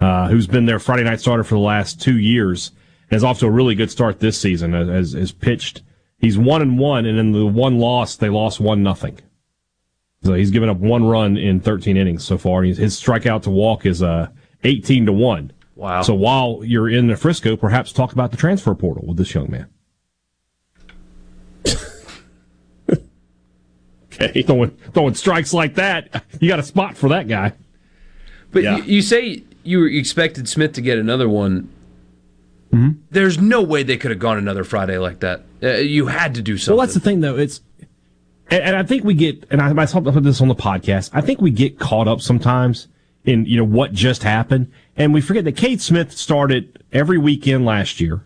Uh, 0.00 0.28
who's 0.28 0.46
been 0.46 0.66
their 0.66 0.78
Friday 0.78 1.04
night 1.04 1.20
starter 1.20 1.44
for 1.44 1.54
the 1.54 1.60
last 1.60 2.00
two 2.00 2.18
years 2.18 2.72
and 3.10 3.16
is 3.16 3.24
off 3.24 3.38
to 3.40 3.46
a 3.46 3.50
really 3.50 3.74
good 3.74 3.90
start 3.90 4.18
this 4.18 4.38
season. 4.40 4.74
As 4.74 5.12
has 5.12 5.32
pitched, 5.32 5.82
he's 6.20 6.38
one 6.38 6.62
and 6.62 6.78
one, 6.78 7.06
and 7.06 7.18
in 7.18 7.32
the 7.32 7.46
one 7.46 7.78
loss, 7.78 8.16
they 8.16 8.28
lost 8.28 8.60
one 8.60 8.82
nothing. 8.82 9.18
So 10.22 10.34
he's 10.34 10.50
given 10.50 10.68
up 10.68 10.76
one 10.76 11.04
run 11.04 11.36
in 11.38 11.60
13 11.60 11.96
innings 11.96 12.24
so 12.24 12.36
far. 12.38 12.62
He's, 12.62 12.76
his 12.76 13.00
strikeout 13.00 13.42
to 13.42 13.50
walk 13.50 13.86
is 13.86 14.02
uh 14.02 14.28
18 14.64 15.06
to 15.06 15.12
one. 15.12 15.52
Wow. 15.76 16.02
So 16.02 16.12
while 16.14 16.60
you're 16.62 16.90
in 16.90 17.06
the 17.06 17.16
Frisco, 17.16 17.56
perhaps 17.56 17.90
talk 17.92 18.12
about 18.12 18.30
the 18.30 18.36
transfer 18.36 18.74
portal 18.74 19.04
with 19.06 19.16
this 19.16 19.32
young 19.34 19.50
man. 19.50 19.66
okay. 24.12 24.42
Throwing, 24.42 24.70
throwing 24.92 25.14
strikes 25.14 25.54
like 25.54 25.74
that, 25.76 26.24
you 26.40 26.48
got 26.48 26.58
a 26.58 26.62
spot 26.64 26.96
for 26.96 27.08
that 27.10 27.28
guy. 27.28 27.52
But 28.52 28.62
Yeah. 28.62 28.76
you, 28.78 28.82
you 28.84 29.02
say 29.02 29.42
you 29.62 29.84
expected 29.86 30.48
Smith 30.48 30.72
to 30.74 30.80
get 30.82 30.98
another 30.98 31.28
one. 31.28 31.70
Mm-hmm. 32.72 33.00
There's 33.10 33.38
no 33.38 33.62
way 33.62 33.82
they 33.82 33.96
could 33.96 34.10
have 34.10 34.20
gone 34.20 34.38
another 34.38 34.64
Friday 34.64 34.98
like 34.98 35.20
that. 35.20 35.44
Uh, 35.62 35.74
you 35.74 36.06
had 36.06 36.34
to 36.36 36.42
do 36.42 36.56
something. 36.56 36.76
Well, 36.76 36.86
that's 36.86 36.94
the 36.94 37.00
thing, 37.00 37.20
though. 37.20 37.36
It's 37.36 37.60
and, 38.50 38.62
and 38.62 38.76
I 38.76 38.82
think 38.82 39.04
we 39.04 39.14
get, 39.14 39.44
and 39.50 39.60
I, 39.60 39.82
I 39.82 39.84
saw 39.86 40.00
put 40.00 40.22
this 40.22 40.40
on 40.40 40.48
the 40.48 40.54
podcast. 40.54 41.10
I 41.12 41.20
think 41.20 41.40
we 41.40 41.50
get 41.50 41.78
caught 41.78 42.08
up 42.08 42.20
sometimes 42.20 42.88
in 43.24 43.44
you 43.46 43.56
know 43.56 43.64
what 43.64 43.92
just 43.92 44.22
happened, 44.22 44.70
and 44.96 45.14
we 45.14 45.20
forget 45.20 45.44
that 45.44 45.56
Cade 45.56 45.80
Smith 45.80 46.12
started 46.12 46.82
every 46.92 47.18
weekend 47.18 47.64
last 47.64 48.00
year, 48.00 48.22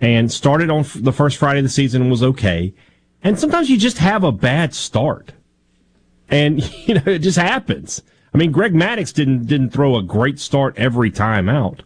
and 0.00 0.30
started 0.30 0.70
on 0.70 0.80
f- 0.80 0.96
the 1.00 1.12
first 1.12 1.36
Friday 1.36 1.60
of 1.60 1.64
the 1.64 1.70
season 1.70 2.02
and 2.02 2.10
was 2.10 2.22
okay. 2.22 2.74
And 3.22 3.38
sometimes 3.38 3.70
you 3.70 3.78
just 3.78 3.98
have 3.98 4.24
a 4.24 4.32
bad 4.32 4.74
start, 4.74 5.32
and 6.28 6.62
you 6.88 6.94
know 6.94 7.02
it 7.06 7.20
just 7.20 7.38
happens. 7.38 8.02
I 8.34 8.38
mean, 8.38 8.52
Greg 8.52 8.74
Maddux 8.74 9.14
didn't 9.14 9.46
didn't 9.46 9.70
throw 9.70 9.96
a 9.96 10.02
great 10.02 10.38
start 10.38 10.74
every 10.76 11.10
time 11.10 11.48
out, 11.48 11.82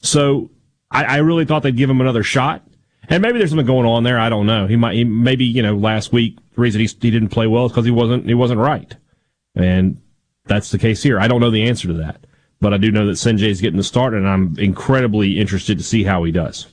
so 0.00 0.50
I, 0.90 1.04
I 1.04 1.16
really 1.18 1.44
thought 1.44 1.62
they'd 1.62 1.76
give 1.76 1.90
him 1.90 2.00
another 2.00 2.22
shot. 2.22 2.62
And 3.08 3.20
maybe 3.20 3.38
there's 3.38 3.50
something 3.50 3.66
going 3.66 3.86
on 3.86 4.02
there. 4.02 4.18
I 4.18 4.28
don't 4.30 4.46
know. 4.46 4.66
He 4.66 4.76
might, 4.76 4.94
he, 4.94 5.04
maybe, 5.04 5.44
you 5.44 5.62
know, 5.62 5.76
last 5.76 6.12
week, 6.12 6.38
the 6.54 6.60
reason 6.60 6.80
he, 6.80 6.86
he 6.86 7.10
didn't 7.10 7.28
play 7.28 7.46
well 7.46 7.66
is 7.66 7.72
because 7.72 7.84
he 7.84 7.90
wasn't, 7.90 8.26
he 8.26 8.34
wasn't 8.34 8.60
right. 8.60 8.96
And 9.54 10.00
that's 10.46 10.70
the 10.70 10.78
case 10.78 11.02
here. 11.02 11.20
I 11.20 11.28
don't 11.28 11.40
know 11.40 11.50
the 11.50 11.68
answer 11.68 11.88
to 11.88 11.94
that, 11.94 12.26
but 12.60 12.72
I 12.72 12.78
do 12.78 12.90
know 12.90 13.06
that 13.06 13.12
Cijntje's 13.12 13.60
getting 13.60 13.76
the 13.76 13.82
start 13.84 14.14
and 14.14 14.26
I'm 14.26 14.58
incredibly 14.58 15.38
interested 15.38 15.76
to 15.78 15.84
see 15.84 16.04
how 16.04 16.24
he 16.24 16.32
does. 16.32 16.66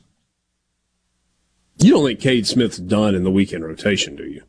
You 1.77 1.91
don't 1.93 2.05
think 2.05 2.19
Cade 2.21 2.47
Smith's 2.47 2.77
done 2.77 3.13
in 3.15 3.23
the 3.23 3.31
weekend 3.31 3.65
rotation, 3.65 4.15
do 4.15 4.23
you? 4.23 4.43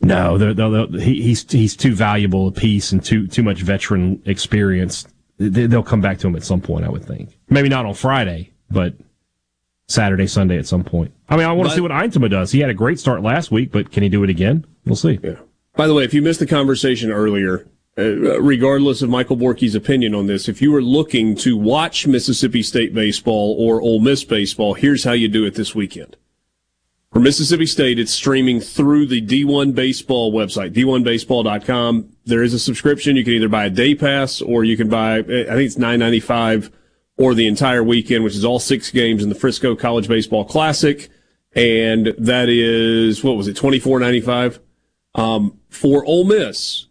No, 0.00 0.36
they're, 0.38 0.54
they're, 0.54 0.70
they're- 0.86 1.00
he, 1.00 1.22
he's, 1.22 1.50
he's 1.50 1.74
too 1.76 1.94
valuable 1.94 2.48
a 2.48 2.52
piece 2.52 2.92
and 2.92 3.02
too, 3.02 3.26
too 3.26 3.42
much 3.42 3.62
veteran 3.62 4.22
experience. 4.26 5.06
They, 5.38 5.66
they'll 5.66 5.82
come 5.82 6.00
back 6.00 6.18
to 6.18 6.26
him 6.26 6.36
at 6.36 6.42
some 6.44 6.60
point, 6.60 6.84
I 6.84 6.88
would 6.88 7.04
think. 7.04 7.38
Maybe 7.48 7.68
not 7.68 7.86
on 7.86 7.94
Friday, 7.94 8.52
but 8.70 8.94
Saturday, 9.86 10.26
Sunday 10.26 10.58
at 10.58 10.66
some 10.66 10.84
point. 10.84 11.12
I 11.28 11.36
mean, 11.36 11.46
I 11.46 11.52
want 11.52 11.66
to 11.66 11.70
But- 11.70 11.74
see 11.76 11.80
what 11.80 11.90
Eintema 11.92 12.30
does. 12.30 12.52
He 12.52 12.60
had 12.60 12.70
a 12.70 12.74
great 12.74 12.98
start 12.98 13.22
last 13.22 13.50
week, 13.50 13.70
but 13.72 13.90
can 13.90 14.02
he 14.02 14.08
do 14.08 14.22
it 14.24 14.30
again? 14.30 14.64
We'll 14.84 14.96
see. 14.96 15.18
Yeah. 15.22 15.36
By 15.76 15.86
the 15.86 15.94
way, 15.94 16.04
if 16.04 16.12
you 16.12 16.20
missed 16.22 16.40
the 16.40 16.46
conversation 16.46 17.10
earlier, 17.12 17.66
uh, 17.96 18.40
regardless 18.40 19.00
of 19.02 19.08
Michael 19.10 19.36
Borky's 19.36 19.74
opinion 19.74 20.14
on 20.14 20.26
this, 20.26 20.48
if 20.48 20.60
you 20.60 20.70
were 20.72 20.82
looking 20.82 21.34
to 21.36 21.56
watch 21.56 22.06
Mississippi 22.06 22.62
State 22.62 22.92
baseball 22.94 23.56
or 23.58 23.80
Ole 23.80 24.00
Miss 24.00 24.24
baseball, 24.24 24.74
here's 24.74 25.04
how 25.04 25.12
you 25.12 25.28
do 25.28 25.44
it 25.44 25.54
this 25.54 25.74
weekend. 25.74 26.16
For 27.12 27.20
Mississippi 27.20 27.64
State, 27.64 27.98
it's 27.98 28.12
streaming 28.12 28.60
through 28.60 29.06
the 29.06 29.22
D1 29.22 29.74
Baseball 29.74 30.30
website, 30.30 30.74
d1baseball.com. 30.74 32.10
There 32.26 32.42
is 32.42 32.52
a 32.52 32.58
subscription. 32.58 33.16
You 33.16 33.24
can 33.24 33.32
either 33.32 33.48
buy 33.48 33.64
a 33.64 33.70
day 33.70 33.94
pass 33.94 34.42
or 34.42 34.62
you 34.62 34.76
can 34.76 34.90
buy, 34.90 35.20
I 35.20 35.22
think 35.22 35.48
it's 35.48 35.78
nine 35.78 36.00
ninety 36.00 36.20
five, 36.20 36.70
or 37.16 37.32
the 37.32 37.46
entire 37.46 37.82
weekend, 37.82 38.24
which 38.24 38.36
is 38.36 38.44
all 38.44 38.58
six 38.58 38.90
games 38.90 39.22
in 39.22 39.30
the 39.30 39.34
Frisco 39.34 39.74
College 39.74 40.06
Baseball 40.06 40.44
Classic. 40.44 41.08
And 41.54 42.08
that 42.18 42.50
is, 42.50 43.24
what 43.24 43.38
was 43.38 43.48
it, 43.48 43.56
twenty 43.56 43.78
four 43.78 43.98
ninety 43.98 44.20
five? 44.20 44.60
Um, 45.14 45.58
for 45.70 46.04
Ole 46.04 46.24
Miss, 46.24 46.88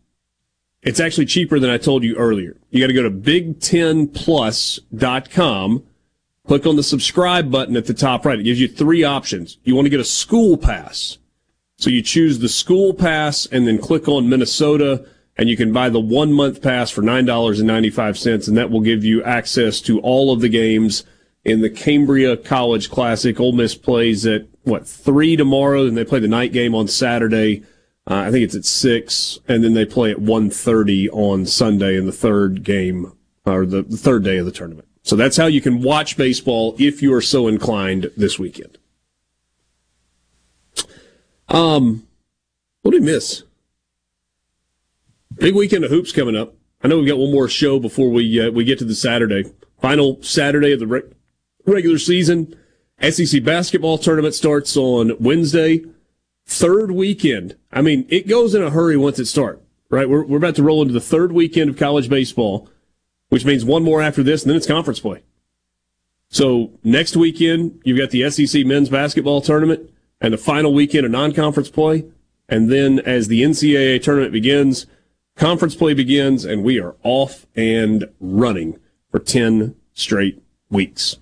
it's 0.82 1.00
actually 1.00 1.28
cheaper 1.28 1.60
than 1.60 1.70
I 1.70 1.78
told 1.78 2.04
you 2.04 2.16
earlier. 2.16 2.58
You 2.72 2.82
got 2.82 2.88
to 2.88 2.94
go 2.94 3.04
to 3.04 3.12
big10plus.com, 3.12 5.84
click 6.48 6.66
on 6.66 6.78
the 6.78 6.84
subscribe 6.84 7.52
button 7.52 7.76
at 7.76 7.86
the 7.86 7.94
top 7.94 8.26
right. 8.26 8.40
It 8.40 8.44
gives 8.44 8.60
you 8.60 8.68
three 8.68 9.04
options. 9.04 9.58
You 9.64 9.76
want 9.76 9.86
to 9.86 9.90
get 9.90 10.00
a 10.00 10.06
school 10.06 10.58
pass. 10.58 11.18
So 11.78 11.90
you 11.90 12.02
choose 12.02 12.40
the 12.40 12.50
school 12.50 12.94
pass 12.94 13.46
and 13.46 13.68
then 13.68 13.78
click 13.78 14.08
on 14.08 14.30
Minnesota 14.30 15.06
and 15.38 15.50
you 15.50 15.56
can 15.56 15.72
buy 15.72 15.90
the 15.90 16.00
one 16.00 16.34
month 16.34 16.64
pass 16.64 16.90
for 16.90 17.04
$9.95 17.04 18.48
and 18.48 18.58
that 18.58 18.72
will 18.72 18.82
give 18.82 19.04
you 19.04 19.24
access 19.24 19.80
to 19.82 20.00
all 20.00 20.34
of 20.34 20.42
the 20.42 20.50
games 20.50 21.04
in 21.44 21.62
the 21.62 21.70
Cambria 21.70 22.36
College 22.36 22.90
Classic. 22.90 23.40
Ole 23.40 23.52
Miss 23.52 23.76
plays 23.76 24.26
at 24.26 24.48
what, 24.64 24.88
three 24.88 25.36
tomorrow 25.36 25.86
and 25.86 25.96
they 25.96 26.06
play 26.06 26.20
the 26.20 26.28
night 26.28 26.54
game 26.54 26.74
on 26.74 26.88
Saturday. 26.88 27.64
Uh, 28.10 28.16
I 28.16 28.32
think 28.32 28.46
it's 28.46 28.56
at 28.56 28.64
six, 28.64 29.38
and 29.50 29.66
then 29.66 29.74
they 29.74 29.84
play 29.84 30.12
at 30.12 30.18
1.30 30.18 31.10
on 31.12 31.46
Sunday 31.46 31.98
in 31.98 32.06
the 32.06 32.14
third 32.14 32.64
game 32.64 33.12
or 33.46 33.66
the, 33.66 33.82
the 33.82 33.98
third 33.98 34.24
day 34.24 34.38
of 34.38 34.46
the 34.46 34.52
tournament. 34.52 34.87
So 35.08 35.16
that's 35.16 35.38
how 35.38 35.46
you 35.46 35.62
can 35.62 35.82
watch 35.82 36.18
baseball 36.18 36.76
if 36.78 37.02
you 37.02 37.14
are 37.14 37.22
so 37.22 37.48
inclined 37.48 38.12
this 38.18 38.38
weekend. 38.38 38.78
Um, 41.48 42.06
what 42.82 42.92
did 42.92 43.04
we 43.04 43.12
miss? 43.14 43.44
Big 45.36 45.56
weekend 45.56 45.86
of 45.86 45.92
hoops 45.92 46.12
coming 46.12 46.36
up. 46.36 46.56
I 46.84 46.90
know 46.90 46.98
we've 46.98 47.08
got 47.08 47.18
one 47.18 47.32
more 47.32 47.48
show 47.48 47.80
before 47.80 48.10
we 48.10 48.46
uh, 48.46 48.52
we 48.52 48.66
get 48.66 48.80
to 48.80 48.86
the 48.86 48.96
Saturday 48.96 49.46
final 49.80 50.22
Saturday 50.22 50.74
of 50.74 50.82
the 50.82 50.88
re- 50.88 51.04
regular 51.66 52.00
season. 52.00 52.54
SEC 53.00 53.42
basketball 53.46 53.98
tournament 53.98 54.36
starts 54.36 54.76
on 54.76 55.14
Wednesday 55.22 55.86
third 56.46 56.92
weekend. 56.92 57.56
I 57.72 57.82
mean, 57.82 58.06
it 58.10 58.28
goes 58.28 58.54
in 58.54 58.62
a 58.62 58.72
hurry 58.72 58.98
once 58.98 59.20
it 59.20 59.28
starts, 59.28 59.62
right? 59.90 60.10
We're, 60.10 60.26
we're 60.26 60.38
about 60.38 60.56
to 60.56 60.64
roll 60.64 60.82
into 60.82 60.94
the 60.94 61.00
third 61.00 61.32
weekend 61.32 61.70
of 61.70 61.78
college 61.78 62.10
baseball, 62.10 62.68
which 63.30 63.46
means 63.46 63.66
one 63.66 63.84
more 63.84 64.02
after 64.02 64.24
this, 64.24 64.44
and 64.44 64.50
then 64.50 64.58
it's 64.58 64.68
conference 64.68 65.00
play. 65.00 65.24
So 66.30 66.72
next 66.84 67.16
weekend, 67.16 67.82
you've 67.84 67.98
got 67.98 68.12
the 68.12 68.30
SEC 68.30 68.66
men's 68.66 68.90
basketball 68.90 69.42
tournament 69.42 69.90
and 70.20 70.34
the 70.34 70.38
final 70.38 70.74
weekend 70.74 71.06
of 71.06 71.12
non-conference 71.12 71.70
play. 71.70 72.06
And 72.50 72.72
then 72.72 73.00
as 73.00 73.28
the 73.28 73.44
NCAA 73.44 74.02
tournament 74.02 74.34
begins, 74.34 74.86
conference 75.36 75.76
play 75.76 75.94
begins, 75.94 76.46
and 76.46 76.64
we 76.64 76.80
are 76.80 76.96
off 77.04 77.46
and 77.56 78.10
running 78.20 78.80
for 79.10 79.20
10 79.20 79.76
straight 79.94 80.42
weeks. 80.70 81.18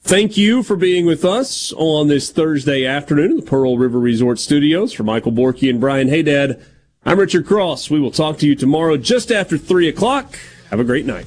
Thank 0.00 0.36
you 0.36 0.62
for 0.62 0.76
being 0.76 1.04
with 1.04 1.24
us 1.24 1.72
on 1.76 2.08
this 2.08 2.30
Thursday 2.30 2.86
afternoon 2.86 3.32
in 3.32 3.36
the 3.38 3.42
Pearl 3.42 3.76
River 3.76 3.98
Resort 3.98 4.38
Studios. 4.38 4.92
For 4.92 5.02
Michael 5.02 5.32
Borky 5.32 5.68
and 5.68 5.80
Brian 5.80 6.08
Haydad, 6.08 6.62
I'm 7.04 7.18
Richard 7.18 7.46
Cross. 7.46 7.90
We 7.90 8.00
will 8.00 8.12
talk 8.12 8.38
to 8.38 8.46
you 8.46 8.54
tomorrow 8.54 8.96
just 8.96 9.32
after 9.32 9.58
3 9.58 9.88
o'clock. 9.88 10.38
Have 10.70 10.80
a 10.80 10.84
great 10.84 11.06
night. 11.06 11.26